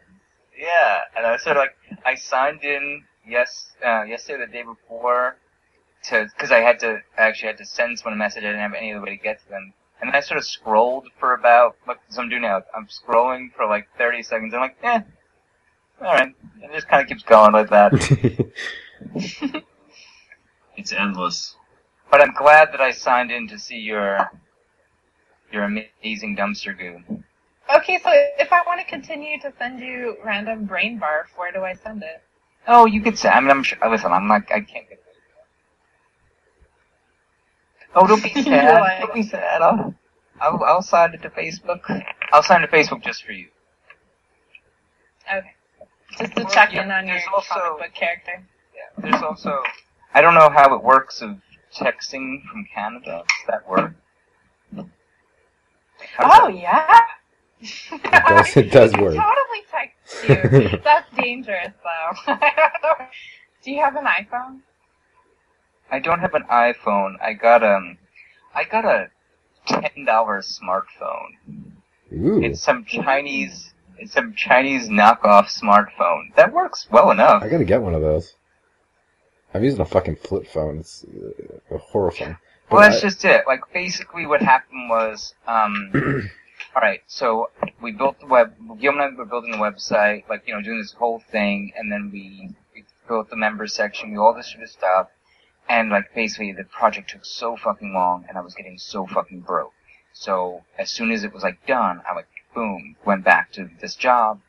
Yeah, 0.58 1.00
and 1.16 1.26
I 1.26 1.32
was 1.32 1.42
sort 1.42 1.56
of 1.56 1.62
like, 1.62 1.76
I 2.04 2.14
signed 2.16 2.64
in 2.64 3.04
yes, 3.26 3.72
uh, 3.84 4.02
yesterday, 4.02 4.46
the 4.46 4.52
day 4.52 4.62
before, 4.62 5.36
to 6.04 6.26
because 6.34 6.50
I 6.50 6.60
had 6.60 6.78
to 6.80 7.02
I 7.18 7.22
actually 7.22 7.48
had 7.48 7.58
to 7.58 7.64
send 7.66 7.98
someone 7.98 8.14
a 8.14 8.16
message. 8.16 8.42
I 8.42 8.48
didn't 8.48 8.60
have 8.60 8.74
any 8.74 8.92
other 8.92 9.02
way 9.02 9.16
to 9.16 9.22
get 9.22 9.40
to 9.42 9.48
them, 9.48 9.74
and 10.00 10.08
then 10.10 10.14
I 10.14 10.20
sort 10.20 10.38
of 10.38 10.44
scrolled 10.44 11.08
for 11.18 11.34
about 11.34 11.76
like 11.86 11.98
as 12.10 12.18
I'm 12.18 12.28
doing 12.28 12.42
now. 12.42 12.62
I'm 12.74 12.86
scrolling 12.86 13.52
for 13.54 13.66
like 13.66 13.88
30 13.98 14.22
seconds. 14.22 14.54
I'm 14.54 14.60
like, 14.60 14.76
eh, 14.82 15.00
all 16.00 16.12
right. 16.14 16.34
It 16.62 16.72
just 16.72 16.88
kind 16.88 17.02
of 17.02 17.08
keeps 17.08 17.22
going 17.22 17.52
like 17.52 17.70
that. 17.70 17.92
It's 20.76 20.92
endless. 20.92 21.56
but 22.10 22.20
I'm 22.20 22.34
glad 22.34 22.72
that 22.72 22.80
I 22.80 22.90
signed 22.90 23.30
in 23.32 23.48
to 23.48 23.58
see 23.58 23.78
your 23.78 24.30
your 25.50 25.64
amazing 25.64 26.36
dumpster 26.36 26.76
goo. 26.76 27.00
Okay, 27.74 27.98
so 28.02 28.10
if 28.38 28.52
I 28.52 28.62
want 28.66 28.80
to 28.80 28.86
continue 28.86 29.40
to 29.40 29.52
send 29.58 29.80
you 29.80 30.16
random 30.24 30.66
brain 30.66 31.00
barf, 31.00 31.26
where 31.36 31.50
do 31.50 31.64
I 31.64 31.74
send 31.74 32.02
it? 32.02 32.22
Oh, 32.68 32.86
you 32.86 33.00
could 33.00 33.18
say. 33.18 33.28
I 33.28 33.40
mean, 33.40 33.50
I'm 33.50 33.62
sure. 33.62 33.78
Listen, 33.88 34.12
I'm 34.12 34.28
not. 34.28 34.42
I 34.52 34.60
can't 34.60 34.88
get. 34.88 35.02
Oh, 37.94 38.06
don't 38.06 38.22
be 38.22 38.30
sad. 38.42 38.80
like- 38.80 39.00
don't 39.00 39.14
be 39.14 39.22
sad. 39.22 39.62
I'll, 39.62 39.94
I'll, 40.40 40.62
I'll 40.64 40.82
sign 40.82 41.14
it 41.14 41.22
to 41.22 41.30
Facebook. 41.30 41.80
I'll 42.32 42.42
sign 42.42 42.60
to 42.60 42.68
Facebook 42.68 43.02
just 43.02 43.24
for 43.24 43.32
you. 43.32 43.48
Okay. 45.32 45.52
Just 46.18 46.36
to 46.36 46.42
Well, 46.44 46.52
check 46.52 46.72
yeah, 46.72 46.84
in 46.84 46.90
on 46.90 47.06
your 47.06 47.18
also- 47.34 47.54
comic 47.54 47.78
book 47.78 47.94
character. 47.94 48.42
Yeah. 48.74 49.10
There's 49.10 49.22
also. 49.22 49.60
I 50.14 50.20
don't 50.20 50.34
know 50.34 50.48
how 50.50 50.74
it 50.74 50.82
works 50.82 51.20
of 51.22 51.36
texting 51.74 52.42
from 52.50 52.66
Canada. 52.74 53.22
Does 53.26 53.46
that 53.48 53.68
work? 53.68 53.94
How 56.16 56.44
Oh 56.44 56.46
that- 56.52 56.56
yeah. 56.56 57.00
It 57.60 58.02
does- 58.02 58.56
it 58.56 58.70
does 58.70 58.94
I 58.94 59.00
work. 59.02 59.14
Totally 59.16 59.64
text 59.70 60.72
you. 60.72 60.78
That's 60.84 61.08
dangerous 61.16 61.72
though. 61.82 62.34
Do 63.64 63.70
you 63.72 63.80
have 63.82 63.96
an 63.96 64.04
iPhone? 64.04 64.60
I 65.90 65.98
don't 65.98 66.20
have 66.20 66.34
an 66.34 66.44
iPhone. 66.44 67.14
I 67.22 67.32
got 67.32 67.62
um, 67.62 67.98
I 68.54 68.64
got 68.64 68.84
a 68.84 69.10
ten 69.66 70.04
dollar 70.04 70.42
smartphone. 70.42 71.74
Ooh. 72.12 72.42
It's 72.42 72.60
some 72.60 72.84
Chinese, 72.84 73.74
it's 73.98 74.12
some 74.12 74.34
Chinese 74.34 74.88
knockoff 74.88 75.48
smartphone. 75.48 76.34
That 76.36 76.52
works 76.52 76.86
well 76.90 77.10
enough. 77.10 77.42
I 77.42 77.48
gotta 77.48 77.64
get 77.64 77.82
one 77.82 77.94
of 77.94 78.02
those. 78.02 78.34
I'm 79.54 79.64
using 79.64 79.80
a 79.80 79.86
fucking 79.86 80.16
flip 80.16 80.46
phone. 80.46 80.78
It's 80.78 81.04
uh, 81.04 81.78
horrifying. 81.78 82.36
Well, 82.70 82.82
that's 82.82 82.98
I- 82.98 83.08
just 83.08 83.24
it. 83.24 83.44
Like, 83.46 83.60
basically 83.72 84.26
what 84.26 84.42
happened 84.42 84.88
was, 84.90 85.34
um, 85.46 85.90
alright, 86.76 87.02
so 87.06 87.50
we 87.80 87.92
built 87.92 88.18
the 88.20 88.26
web, 88.26 88.54
Gil 88.80 88.92
and 88.92 89.00
I 89.00 89.08
were 89.16 89.24
building 89.24 89.52
the 89.52 89.58
website, 89.58 90.28
like, 90.28 90.42
you 90.46 90.54
know, 90.54 90.60
doing 90.62 90.78
this 90.78 90.92
whole 90.92 91.22
thing, 91.30 91.72
and 91.76 91.90
then 91.90 92.10
we, 92.12 92.50
we 92.74 92.84
built 93.08 93.30
the 93.30 93.36
members 93.36 93.72
section, 93.72 94.10
we 94.10 94.18
all 94.18 94.34
this 94.34 94.50
sort 94.50 94.64
of 94.64 94.70
stuff, 94.70 95.08
and 95.68 95.90
like, 95.90 96.14
basically 96.14 96.52
the 96.52 96.64
project 96.64 97.10
took 97.10 97.24
so 97.24 97.56
fucking 97.56 97.92
long, 97.92 98.24
and 98.28 98.38
I 98.38 98.40
was 98.40 98.54
getting 98.54 98.78
so 98.78 99.06
fucking 99.06 99.40
broke. 99.40 99.72
So, 100.12 100.64
as 100.78 100.90
soon 100.90 101.10
as 101.10 101.24
it 101.24 101.32
was 101.32 101.42
like 101.42 101.66
done, 101.66 102.02
I 102.08 102.14
like, 102.14 102.28
boom, 102.54 102.96
went 103.04 103.24
back 103.24 103.52
to 103.52 103.68
this 103.80 103.94
job, 103.94 104.40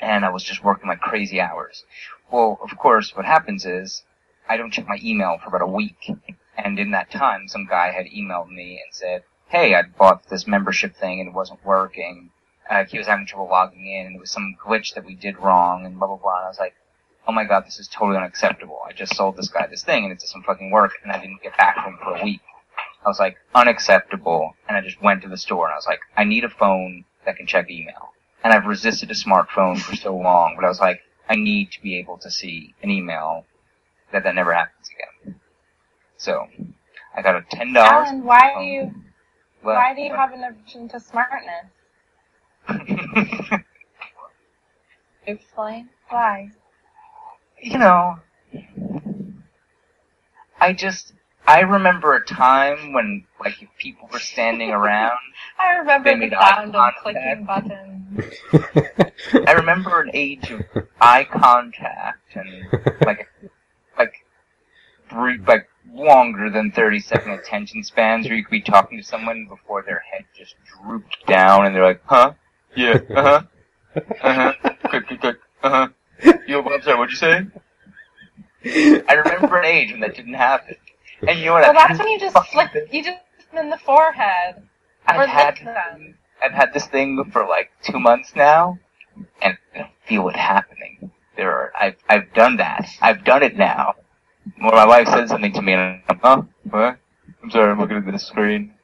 and 0.00 0.24
I 0.24 0.30
was 0.30 0.44
just 0.44 0.62
working 0.62 0.88
like 0.88 1.00
crazy 1.00 1.40
hours. 1.40 1.84
Well, 2.30 2.58
of 2.62 2.76
course, 2.76 3.14
what 3.16 3.24
happens 3.24 3.66
is, 3.66 4.02
I 4.48 4.56
don't 4.56 4.72
check 4.72 4.86
my 4.88 4.98
email 5.02 5.38
for 5.38 5.48
about 5.48 5.62
a 5.62 5.66
week. 5.66 6.10
And 6.56 6.78
in 6.78 6.92
that 6.92 7.10
time, 7.10 7.48
some 7.48 7.66
guy 7.66 7.90
had 7.90 8.06
emailed 8.06 8.48
me 8.50 8.80
and 8.84 8.94
said, 8.94 9.24
hey, 9.48 9.74
I 9.74 9.82
bought 9.82 10.28
this 10.28 10.46
membership 10.46 10.96
thing 10.96 11.20
and 11.20 11.28
it 11.28 11.34
wasn't 11.34 11.64
working. 11.64 12.30
Uh, 12.68 12.84
he 12.84 12.98
was 12.98 13.06
having 13.06 13.26
trouble 13.26 13.48
logging 13.48 13.86
in 13.86 14.06
and 14.06 14.16
it 14.16 14.20
was 14.20 14.30
some 14.30 14.56
glitch 14.64 14.94
that 14.94 15.04
we 15.04 15.14
did 15.14 15.38
wrong 15.38 15.84
and 15.84 15.98
blah, 15.98 16.08
blah, 16.08 16.16
blah. 16.16 16.38
And 16.38 16.46
I 16.46 16.48
was 16.48 16.58
like, 16.58 16.74
oh 17.26 17.32
my 17.32 17.44
god, 17.44 17.66
this 17.66 17.78
is 17.78 17.88
totally 17.88 18.16
unacceptable. 18.18 18.80
I 18.86 18.92
just 18.92 19.16
sold 19.16 19.36
this 19.36 19.48
guy 19.48 19.66
this 19.66 19.84
thing 19.84 20.04
and 20.04 20.12
it 20.12 20.20
doesn't 20.20 20.44
fucking 20.44 20.70
work 20.70 20.92
and 21.02 21.12
I 21.12 21.20
didn't 21.20 21.42
get 21.42 21.56
back 21.56 21.76
from 21.76 21.94
him 21.94 21.98
for 22.02 22.16
a 22.16 22.24
week. 22.24 22.40
I 23.04 23.08
was 23.08 23.18
like, 23.18 23.36
unacceptable. 23.54 24.54
And 24.68 24.76
I 24.76 24.80
just 24.80 25.00
went 25.02 25.22
to 25.22 25.28
the 25.28 25.36
store 25.36 25.66
and 25.66 25.72
I 25.72 25.76
was 25.76 25.86
like, 25.86 26.00
I 26.16 26.24
need 26.24 26.44
a 26.44 26.48
phone 26.50 27.04
that 27.24 27.36
can 27.36 27.46
check 27.46 27.70
email. 27.70 28.12
And 28.44 28.52
I've 28.52 28.66
resisted 28.66 29.10
a 29.10 29.14
smartphone 29.14 29.78
for 29.78 29.96
so 29.96 30.16
long, 30.16 30.54
but 30.56 30.64
I 30.64 30.68
was 30.68 30.80
like, 30.80 31.00
I 31.28 31.34
need 31.36 31.72
to 31.72 31.82
be 31.82 31.98
able 31.98 32.18
to 32.18 32.30
see 32.30 32.74
an 32.82 32.90
email 32.90 33.44
that 34.12 34.22
that 34.24 34.34
never 34.34 34.52
happens 34.52 34.88
again. 35.24 35.40
So, 36.16 36.46
I 37.16 37.22
got 37.22 37.36
a 37.36 37.44
ten 37.50 37.72
dollars. 37.72 38.08
Alan, 38.08 38.24
why 38.24 38.54
do 38.58 38.64
you 38.64 38.94
why 39.62 39.94
do 39.94 40.02
you 40.02 40.14
have 40.14 40.32
an 40.32 40.44
aversion 40.44 40.88
to 40.90 41.00
smartness? 41.00 41.66
Explain 45.26 45.88
why. 46.08 46.50
You 47.66 47.78
know, 47.78 48.18
I 50.60 50.72
just 50.72 51.12
I 51.46 51.60
remember 51.60 52.14
a 52.14 52.24
time 52.24 52.92
when 52.92 53.26
like 53.40 53.62
if 53.62 53.68
people 53.78 54.08
were 54.12 54.18
standing 54.20 54.70
around. 54.70 55.18
I 55.58 55.74
remember 55.76 56.10
They 56.10 56.14
the 56.14 56.20
made 56.20 56.34
eye 56.34 56.54
sound 56.56 56.74
of 56.76 56.94
contact. 56.94 57.02
clicking 57.02 57.44
buttons. 57.44 58.24
I 59.48 59.52
remember 59.52 60.00
an 60.00 60.10
age 60.14 60.50
of 60.50 60.62
eye 61.00 61.24
contact 61.30 62.36
and 62.36 62.66
like 63.04 63.28
like 63.98 64.14
brief, 65.10 65.46
like 65.46 65.68
longer 65.92 66.50
than 66.50 66.72
thirty 66.72 67.00
second 67.00 67.32
attention 67.32 67.82
spans, 67.84 68.26
where 68.26 68.36
you 68.36 68.44
could 68.44 68.50
be 68.50 68.60
talking 68.62 68.98
to 68.98 69.04
someone 69.04 69.46
before 69.48 69.82
their 69.82 70.02
head 70.12 70.24
just 70.36 70.54
drooped 70.82 71.26
down 71.26 71.66
and 71.66 71.74
they're 71.74 71.84
like, 71.84 72.02
huh, 72.06 72.32
yeah, 72.76 72.98
uh 73.14 73.22
huh, 73.22 73.42
uh 74.22 74.34
huh, 74.34 74.52
click, 74.88 75.06
click, 75.08 75.20
click, 75.20 75.36
uh 75.62 75.70
huh. 75.70 75.88
Yo, 76.46 76.62
I'm 76.62 76.82
sorry, 76.82 76.98
what'd 76.98 77.10
you 77.12 77.16
say? 77.16 77.46
I 79.08 79.14
remember 79.14 79.58
an 79.58 79.64
age 79.64 79.92
when 79.92 80.00
that 80.00 80.16
didn't 80.16 80.34
happen. 80.34 80.76
And 81.26 81.38
you 81.38 81.46
know 81.46 81.52
what? 81.54 81.62
Well, 81.62 81.70
I've 81.70 81.88
that's 81.88 81.98
when 81.98 82.08
you 82.08 82.18
just 82.18 82.34
fucking 82.34 82.52
flick. 82.52 82.88
You 82.92 83.04
just 83.04 83.18
in 83.56 83.70
the 83.70 83.78
forehead. 83.78 84.62
I've 85.06 85.28
had 85.28 85.56
them. 85.58 86.16
I've 86.42 86.52
had 86.52 86.74
this 86.74 86.86
thing 86.86 87.22
for 87.32 87.46
like 87.46 87.70
two 87.82 87.98
months 87.98 88.32
now, 88.34 88.78
and 89.40 89.56
I 89.74 89.90
feel 90.06 90.28
it 90.28 90.36
happening. 90.36 91.10
There 91.36 91.50
are 91.50 91.72
I've 91.78 91.96
I've 92.08 92.32
done 92.34 92.56
that. 92.56 92.88
I've 93.00 93.24
done 93.24 93.42
it 93.42 93.56
now. 93.56 93.94
When 94.58 94.74
my 94.74 94.86
wife 94.86 95.08
said 95.08 95.28
something 95.28 95.52
to 95.52 95.62
me, 95.62 95.72
and 95.72 96.02
I'm 96.08 96.18
huh? 96.18 96.42
What? 96.70 96.98
I'm 97.42 97.50
sorry, 97.50 97.70
I'm 97.70 97.78
looking 97.78 97.96
at 97.96 98.06
the 98.06 98.18
screen. 98.18 98.74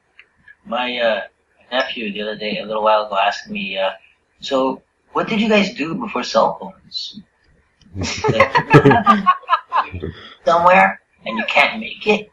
My 0.64 0.96
uh, 0.98 1.20
nephew 1.70 2.12
the 2.12 2.22
other 2.22 2.36
day, 2.36 2.58
a 2.58 2.64
little 2.66 2.82
while 2.82 3.06
ago, 3.06 3.16
asked 3.16 3.48
me, 3.48 3.76
uh, 3.78 3.90
"So, 4.40 4.82
what 5.12 5.28
did 5.28 5.40
you 5.40 5.48
guys 5.48 5.74
do 5.74 5.94
before 5.94 6.22
cell 6.24 6.58
phones? 6.58 7.20
Somewhere, 10.44 11.00
and 11.26 11.38
you 11.38 11.44
can't 11.46 11.80
make 11.80 12.06
it. 12.06 12.30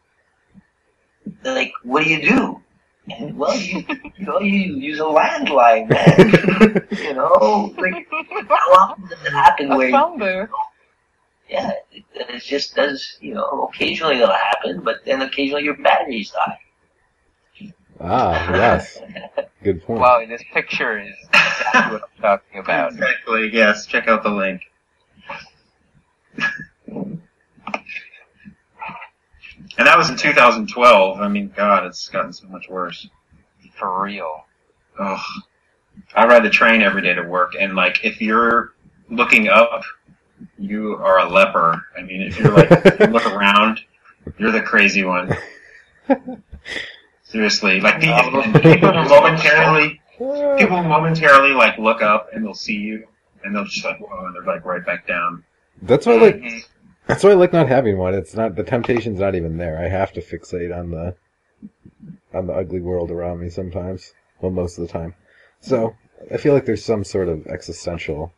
They're 1.43 1.53
like, 1.53 1.73
what 1.83 2.03
do 2.03 2.09
you 2.09 2.21
do? 2.21 2.61
And, 3.11 3.37
well, 3.37 3.55
you, 3.57 3.83
you 4.17 4.25
know, 4.25 4.39
you 4.39 4.75
use 4.75 4.99
a 4.99 5.03
landline, 5.03 5.89
man. 5.89 6.87
you 6.91 7.13
know, 7.13 7.73
like 7.77 8.07
how 8.49 8.71
often 8.73 9.07
does 9.07 9.25
it 9.25 9.31
happen 9.31 9.71
A 9.71 9.77
where? 9.77 9.91
phone 9.91 10.19
booth. 10.19 10.49
Yeah, 11.49 11.71
it, 11.91 12.03
it 12.13 12.43
just 12.43 12.75
does. 12.75 13.17
You 13.21 13.33
know, 13.35 13.69
occasionally 13.73 14.15
it'll 14.17 14.33
happen, 14.33 14.81
but 14.83 14.97
then 15.05 15.21
occasionally 15.23 15.63
your 15.63 15.77
batteries 15.77 16.31
die. 16.31 16.59
Ah, 18.01 18.53
yes. 18.55 18.99
Good 19.63 19.83
point. 19.85 19.99
Wow, 19.99 20.25
this 20.27 20.43
picture 20.53 20.99
is 20.99 21.13
exactly 21.33 21.81
what 21.93 22.03
I'm 22.03 22.21
talking 22.21 22.59
about. 22.59 22.93
Exactly. 22.93 23.49
Yes. 23.51 23.85
Check 23.85 24.07
out 24.07 24.23
the 24.23 24.29
link. 24.29 24.61
and 29.77 29.87
that 29.87 29.97
was 29.97 30.09
in 30.09 30.17
2012. 30.17 31.19
I 31.19 31.27
mean, 31.27 31.51
God, 31.55 31.85
it's 31.85 32.09
gotten 32.09 32.33
so 32.33 32.47
much 32.47 32.67
worse. 32.69 33.07
For 33.77 34.03
real. 34.03 34.45
Ugh. 34.99 35.19
I 36.15 36.25
ride 36.25 36.43
the 36.43 36.49
train 36.49 36.81
every 36.81 37.01
day 37.01 37.13
to 37.13 37.23
work, 37.23 37.53
and 37.59 37.75
like, 37.75 38.03
if 38.03 38.21
you're 38.21 38.73
looking 39.09 39.47
up, 39.47 39.83
you 40.57 40.95
are 40.95 41.19
a 41.19 41.29
leper. 41.29 41.81
I 41.97 42.01
mean, 42.01 42.21
if 42.21 42.39
you're 42.39 42.51
like, 42.51 42.71
if 42.71 42.99
you 42.99 43.07
look 43.07 43.25
around, 43.25 43.79
you're 44.37 44.51
the 44.51 44.61
crazy 44.61 45.03
one. 45.03 45.35
Seriously, 47.29 47.79
like 47.79 48.01
the, 48.01 48.07
people 48.63 48.91
momentarily, 49.09 50.01
people 50.57 50.81
momentarily 50.83 51.53
like 51.53 51.77
look 51.77 52.01
up 52.01 52.29
and 52.33 52.43
they'll 52.43 52.53
see 52.55 52.73
you, 52.75 53.07
and 53.43 53.55
they'll 53.55 53.65
just 53.65 53.85
like, 53.85 53.99
whoa, 53.99 54.25
and 54.25 54.35
they're 54.35 54.55
like 54.55 54.65
right 54.65 54.83
back 54.85 55.07
down. 55.07 55.43
That's 55.81 56.05
why 56.05 56.13
I 56.13 56.17
like 56.17 56.35
Mhm. 56.37 56.65
that's 57.05 57.23
why 57.23 57.29
I 57.31 57.35
like 57.35 57.53
not 57.53 57.67
having 57.67 57.97
one. 57.97 58.15
It's 58.15 58.33
not 58.35 58.55
the 58.55 58.63
temptation's 58.63 59.19
not 59.19 59.35
even 59.35 59.57
there. 59.57 59.77
I 59.77 59.87
have 59.89 60.11
to 60.13 60.21
fixate 60.21 60.75
on 60.75 60.89
the 60.91 61.15
on 62.33 62.47
the 62.47 62.53
ugly 62.53 62.81
world 62.81 63.11
around 63.11 63.39
me 63.41 63.49
sometimes. 63.49 64.11
Well 64.41 64.51
most 64.51 64.77
of 64.79 64.87
the 64.87 64.91
time. 64.91 65.13
So 65.61 65.95
I 66.33 66.37
feel 66.37 66.53
like 66.53 66.65
there's 66.65 66.83
some 66.83 67.03
sort 67.03 67.29
of 67.29 67.45
existential 67.47 68.33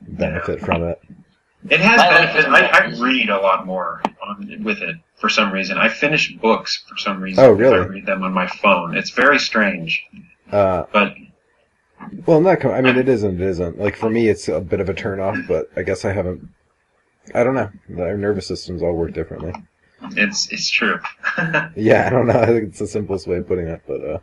benefit 0.00 0.60
from 0.60 0.82
it. 0.82 1.00
It 1.70 1.80
has 1.80 1.98
My 1.98 2.08
benefits. 2.08 2.46
I, 2.48 2.60
I 2.66 3.00
read 3.00 3.28
a 3.30 3.38
lot 3.40 3.66
more 3.66 4.02
on, 4.26 4.62
with 4.64 4.82
it 4.82 4.96
for 5.16 5.28
some 5.28 5.52
reason. 5.52 5.78
I 5.78 5.88
finish 5.88 6.34
books 6.36 6.84
for 6.88 6.96
some 6.98 7.20
reason. 7.22 7.42
Oh, 7.44 7.52
really? 7.52 7.76
I 7.78 7.84
read 7.84 8.06
them 8.06 8.22
on 8.24 8.32
my 8.32 8.46
phone. 8.48 8.96
It's 8.96 9.10
very 9.10 9.38
strange, 9.38 10.02
Uh 10.50 10.84
but 10.92 11.14
well 12.26 12.40
not 12.40 12.60
com- 12.60 12.72
I 12.72 12.80
mean 12.80 12.96
it 12.96 13.08
isn't 13.08 13.40
it 13.40 13.46
isn't. 13.48 13.78
Like 13.78 13.96
for 13.96 14.10
me 14.10 14.28
it's 14.28 14.48
a 14.48 14.60
bit 14.60 14.80
of 14.80 14.88
a 14.88 14.94
turn 14.94 15.20
off, 15.20 15.38
but 15.46 15.70
I 15.76 15.82
guess 15.82 16.04
I 16.04 16.12
haven't 16.12 16.48
I 17.34 17.44
don't 17.44 17.54
know. 17.54 17.70
Our 18.02 18.16
nervous 18.16 18.46
systems 18.48 18.82
all 18.82 18.94
work 18.94 19.12
differently. 19.12 19.52
it's 20.16 20.50
it's 20.52 20.68
true. 20.68 20.98
Yeah, 21.76 22.06
I 22.06 22.10
don't 22.10 22.26
know. 22.26 22.40
I 22.40 22.46
think 22.46 22.70
it's 22.70 22.80
the 22.80 22.86
simplest 22.88 23.26
way 23.28 23.36
of 23.36 23.46
putting 23.46 23.68
it, 23.68 23.82
but 23.86 24.04
uh 24.04 24.18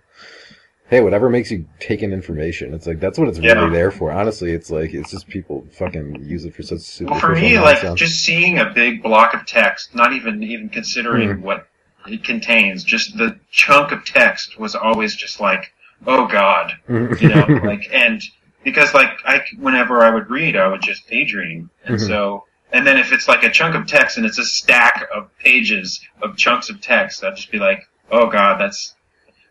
hey, 0.90 1.02
whatever 1.02 1.30
makes 1.30 1.52
you 1.52 1.66
take 1.80 2.02
in 2.02 2.12
information, 2.14 2.74
it's 2.74 2.88
like 2.88 3.00
that's 3.00 3.18
what 3.18 3.28
it's 3.28 3.40
Yeah. 3.40 3.54
really 3.54 3.72
there 3.72 3.92
for. 3.92 4.12
Honestly, 4.12 4.52
it's 4.52 4.70
like 4.70 4.94
it's 4.94 5.12
just 5.12 5.28
people 5.28 5.66
fucking 5.72 6.24
use 6.24 6.46
it 6.46 6.56
for 6.56 6.64
such 6.64 6.82
super 6.82 7.12
Well, 7.12 7.20
for 7.20 7.36
me, 7.36 7.60
like 7.60 7.96
just 7.96 8.24
seeing 8.24 8.60
a 8.60 8.66
big 8.70 9.04
block 9.04 9.34
of 9.34 9.46
text, 9.46 9.94
not 9.96 10.14
even 10.14 10.44
even 10.44 10.70
considering 10.70 11.38
Hmm. 11.38 11.42
what 11.42 11.68
it 12.08 12.24
contains, 12.24 12.84
just 12.84 13.18
the 13.18 13.38
chunk 13.52 13.92
of 13.92 14.06
text 14.06 14.60
was 14.60 14.74
always 14.76 15.16
just 15.16 15.40
like, 15.40 15.72
oh 16.08 16.26
god, 16.28 16.74
you 16.88 17.28
know, 17.30 17.46
like 17.64 17.88
and 17.94 18.22
because 18.64 18.94
like 18.94 19.12
I 19.26 19.42
whenever 19.58 20.02
I 20.02 20.10
would 20.10 20.30
read, 20.30 20.56
I 20.56 20.68
would 20.68 20.82
just 20.82 21.08
daydream, 21.08 21.70
and 21.86 21.98
Mhm. 21.98 22.08
so 22.08 22.46
and 22.72 22.86
then 22.86 22.98
if 22.98 23.12
it's 23.12 23.28
like 23.28 23.44
a 23.44 23.50
chunk 23.50 23.76
of 23.76 23.88
text 23.88 24.18
and 24.18 24.26
it's 24.26 24.38
a 24.38 24.46
stack 24.46 25.08
of 25.16 25.36
pages 25.40 26.00
of 26.22 26.38
chunks 26.38 26.70
of 26.70 26.82
text, 26.82 27.24
I'd 27.24 27.36
just 27.36 27.52
be 27.52 27.58
like, 27.60 27.88
oh 28.12 28.28
god, 28.28 28.60
that's 28.60 28.96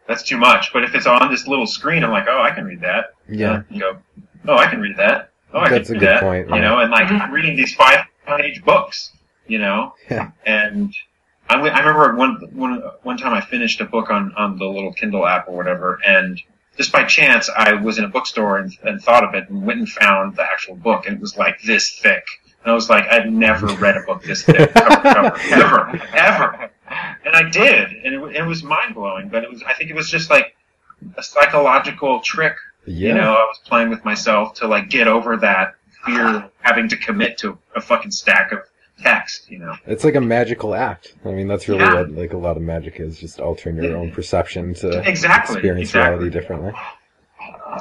that's 0.08 0.22
too 0.24 0.38
much. 0.38 0.72
But 0.72 0.82
if 0.84 0.94
it's 0.94 1.06
on 1.06 1.30
this 1.30 1.46
little 1.46 1.66
screen, 1.66 2.02
I'm 2.02 2.10
like, 2.10 2.26
oh, 2.28 2.42
I 2.42 2.50
can 2.50 2.64
read 2.64 2.80
that. 2.80 3.14
yeah. 3.28 3.52
Uh, 3.52 3.62
you 3.70 3.80
go, 3.80 3.98
oh, 4.48 4.56
I 4.56 4.66
can 4.66 4.80
read 4.80 4.96
that. 4.96 5.30
Oh, 5.54 5.60
I 5.60 5.68
That's 5.68 5.88
can 5.88 5.96
a 5.96 6.00
good 6.00 6.08
that. 6.08 6.20
point, 6.22 6.48
You 6.48 6.56
yeah. 6.56 6.60
know, 6.60 6.78
and 6.80 6.90
like 6.90 7.10
I'm 7.10 7.30
reading 7.32 7.56
these 7.56 7.74
five 7.74 8.00
page 8.26 8.64
books. 8.64 9.12
You 9.46 9.58
know, 9.58 9.94
Yeah. 10.10 10.30
and 10.44 10.92
I, 11.48 11.54
I 11.56 11.78
remember 11.80 12.16
one 12.16 12.36
one 12.52 12.82
one 13.02 13.16
time 13.16 13.32
I 13.32 13.40
finished 13.40 13.80
a 13.80 13.86
book 13.86 14.10
on 14.10 14.34
on 14.36 14.58
the 14.58 14.66
little 14.66 14.92
Kindle 14.92 15.26
app 15.26 15.48
or 15.48 15.56
whatever, 15.56 15.98
and 16.06 16.38
just 16.76 16.92
by 16.92 17.04
chance 17.04 17.48
I 17.48 17.72
was 17.72 17.96
in 17.98 18.04
a 18.04 18.08
bookstore 18.08 18.58
and, 18.58 18.70
and 18.84 19.00
thought 19.02 19.24
of 19.24 19.34
it 19.34 19.48
and 19.48 19.64
went 19.64 19.78
and 19.78 19.88
found 19.88 20.36
the 20.36 20.42
actual 20.42 20.76
book, 20.76 21.06
and 21.06 21.16
it 21.16 21.20
was 21.20 21.36
like 21.38 21.62
this 21.62 21.98
thick. 21.98 22.26
And 22.62 22.70
I 22.72 22.74
was 22.74 22.90
like, 22.90 23.06
I've 23.08 23.26
never 23.26 23.68
read 23.76 23.96
a 23.96 24.02
book 24.02 24.22
this 24.22 24.42
thick, 24.42 24.74
cover 24.74 25.00
cover, 25.40 25.40
ever, 25.50 26.00
ever. 26.12 26.70
And 27.28 27.36
I 27.36 27.50
did, 27.50 27.92
and 28.04 28.14
it, 28.14 28.36
it 28.36 28.42
was 28.42 28.62
mind 28.62 28.94
blowing. 28.94 29.28
But 29.28 29.44
it 29.44 29.50
was, 29.50 29.62
I 29.62 29.74
think 29.74 29.90
it 29.90 29.94
was 29.96 30.10
just 30.10 30.30
like 30.30 30.56
a 31.16 31.22
psychological 31.22 32.20
trick 32.20 32.56
Yeah. 32.86 33.08
you 33.08 33.14
know, 33.14 33.34
I 33.34 33.44
was 33.44 33.58
playing 33.66 33.90
with 33.90 34.04
myself 34.04 34.54
to 34.54 34.66
like 34.66 34.88
get 34.88 35.06
over 35.08 35.36
that 35.36 35.74
fear 36.06 36.26
of 36.26 36.50
having 36.60 36.88
to 36.88 36.96
commit 36.96 37.36
to 37.38 37.58
a 37.76 37.80
fucking 37.80 38.10
stack 38.12 38.52
of 38.52 38.60
text, 39.02 39.50
you 39.50 39.58
know. 39.58 39.74
It's 39.86 40.04
like 40.04 40.14
a 40.14 40.20
magical 40.20 40.74
act. 40.74 41.14
I 41.24 41.32
mean, 41.32 41.48
that's 41.48 41.68
really 41.68 41.80
Yeah. 41.82 41.94
what 41.94 42.10
like 42.12 42.32
a 42.32 42.38
lot 42.38 42.56
of 42.56 42.62
magic 42.62 42.98
is, 42.98 43.18
just 43.18 43.40
altering 43.40 43.76
your 43.76 43.96
own 43.96 44.10
perception 44.10 44.74
to 44.76 45.00
Exactly, 45.08 45.56
experience 45.56 45.90
exactly. 45.90 46.16
reality 46.18 46.30
differently. 46.40 46.72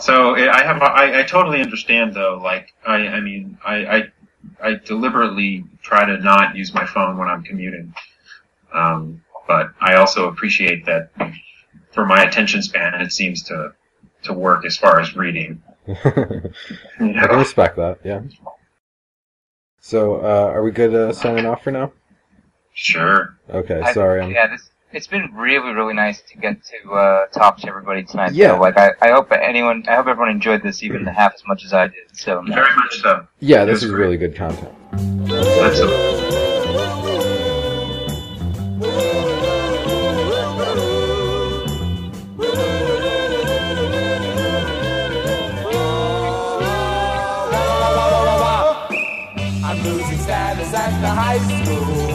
So 0.02 0.36
I 0.36 0.60
I 0.60 0.64
have, 0.64 0.82
I, 0.82 1.19
I 1.22 1.24
totally 1.24 1.61
understand 1.61 2.14
though. 2.14 2.40
Like, 2.44 2.74
I, 2.86 2.95
I 3.07 3.19
mean, 3.22 3.57
I, 3.65 3.76
I, 3.98 4.03
I 4.61 4.74
deliberately 4.76 5.64
try 5.82 6.06
to 6.06 6.18
not 6.18 6.56
use 6.56 6.74
my 6.74 6.86
phone 6.86 7.18
when 7.18 7.28
I'm 7.30 7.44
commuting. 7.44 7.94
Um, 8.74 9.24
but 9.48 9.72
I 9.82 9.95
also 9.95 10.28
appreciate 10.30 10.86
that 10.86 11.10
for 11.91 12.06
my 12.06 12.24
attention 12.24 12.61
span, 12.61 13.02
it 13.02 13.11
seems 13.11 13.44
to, 13.44 13.74
to 14.24 14.34
work 14.34 14.65
as 14.65 14.78
far 14.78 14.99
as 14.99 15.15
reading. 15.15 15.61
I 15.88 15.94
can 16.99 17.38
respect 17.38 17.78
that, 17.78 17.99
yeah. 18.03 18.22
So, 19.80 20.15
uh, 20.18 20.52
are 20.52 20.64
we 20.64 20.72
good 20.72 20.94
uh, 20.94 21.14
signing 21.14 21.45
off 21.45 21.64
for 21.64 21.72
now? 21.72 21.94
Sure. 22.74 23.38
Okay, 23.49 23.82
I- 23.82 23.94
sorry. 23.94 24.22
I'm, 24.22 24.32
Yeah, 24.32 24.48
this 24.48 24.69
it's 24.94 25.07
been 25.07 25.30
really 25.34 25.74
really 25.74 25.94
nice 25.94 26.22
to 26.22 26.38
get 26.38 26.57
to 26.64 26.91
uh, 26.94 27.26
talk 27.28 27.57
to 27.60 27.68
everybody 27.68 28.03
tonight. 28.03 28.34
Yeah. 28.34 28.53
though. 28.53 28.60
like 28.61 28.78
I, 28.78 28.91
I 29.02 29.10
hope 29.11 29.32
anyone 29.34 29.84
I 29.88 29.95
hope 29.95 30.07
everyone 30.07 30.30
enjoyed 30.32 30.64
this 30.64 30.82
even 30.82 31.06
half 31.06 31.34
as 31.34 31.41
much 31.45 31.65
as 31.65 31.74
I 31.74 31.88
did. 31.88 31.95
So 32.14 32.41
Very 32.48 32.74
much 32.76 33.02
so. 33.02 33.28
yeah, 33.40 33.65
this 33.65 33.76
was 33.76 33.84
is 33.84 33.90
great. 33.91 33.99
really 34.02 34.18
good 34.18 34.36
content. 34.36 34.74
Absolutely. 34.94 36.47
School. 51.39 52.11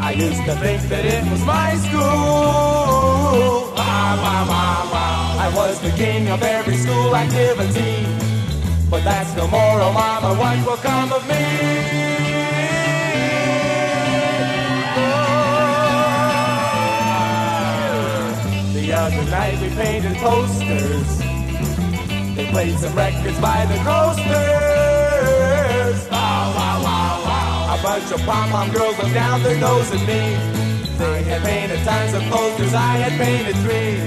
I 0.00 0.12
used 0.12 0.44
to 0.44 0.54
think 0.56 0.82
that 0.88 1.04
it 1.04 1.30
was 1.30 1.44
my 1.44 1.74
school. 1.86 3.72
Wah. 3.76 3.98
I 5.48 5.52
was 5.54 5.80
the 5.80 5.90
king 5.92 6.28
of 6.28 6.42
every 6.42 6.76
school 6.76 7.16
activity. 7.16 8.06
But 8.90 9.02
that's 9.04 9.34
no 9.36 9.46
more, 9.48 9.80
oh 9.80 9.92
mama, 9.92 10.34
what 10.34 10.58
will 10.66 10.76
come 10.76 11.12
of 11.12 11.26
me? 11.26 11.34
Oh. 14.96 15.52
The 18.74 18.92
other 18.92 19.24
night 19.30 19.60
we 19.62 19.68
painted 19.70 20.16
posters. 20.18 21.18
They 22.36 22.46
played 22.50 22.78
some 22.78 22.94
records 22.94 23.38
by 23.40 23.64
the 23.66 23.76
coasters. 23.84 24.67
A 27.78 27.82
bunch 27.82 28.10
of 28.10 28.20
pom-pom 28.22 28.72
girls 28.72 28.98
looked 28.98 29.14
down 29.14 29.40
their 29.44 29.56
nose 29.56 29.88
at 29.92 30.00
me. 30.00 30.34
They 30.98 31.22
had 31.22 31.42
painted 31.42 31.78
tons 31.84 32.12
of 32.12 32.22
posters, 32.24 32.74
I 32.74 32.96
had 32.96 33.12
painted 33.20 33.54
three. 33.62 34.00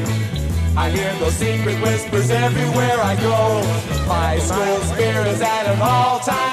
I 0.76 0.90
hear 0.90 1.14
those 1.20 1.36
secret 1.36 1.82
whispers 1.82 2.30
everywhere 2.32 3.00
I 3.00 3.16
go. 3.16 3.64
My 4.08 4.40
school 4.40 4.80
spirit 4.94 5.28
is 5.28 5.42
at 5.42 5.68
an 5.68 5.82
all-time 5.82 6.51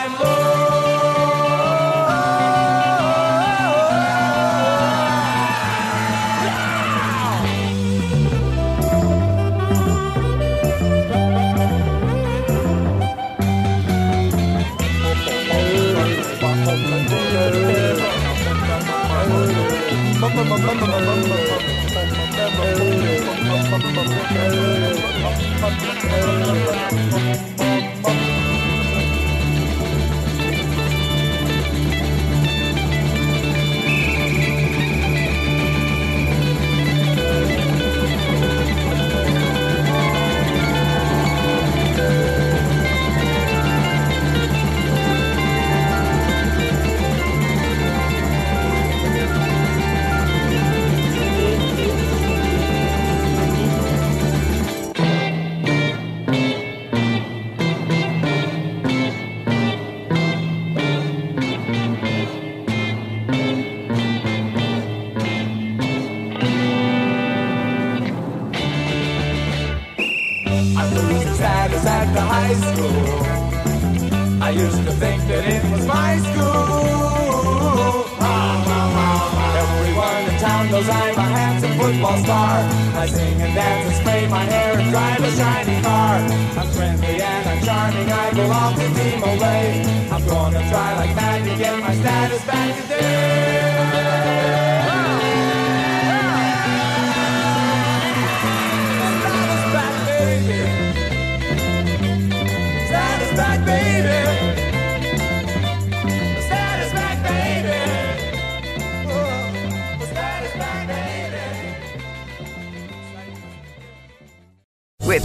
Sing 83.09 83.41
and 83.41 83.55
dance 83.55 84.08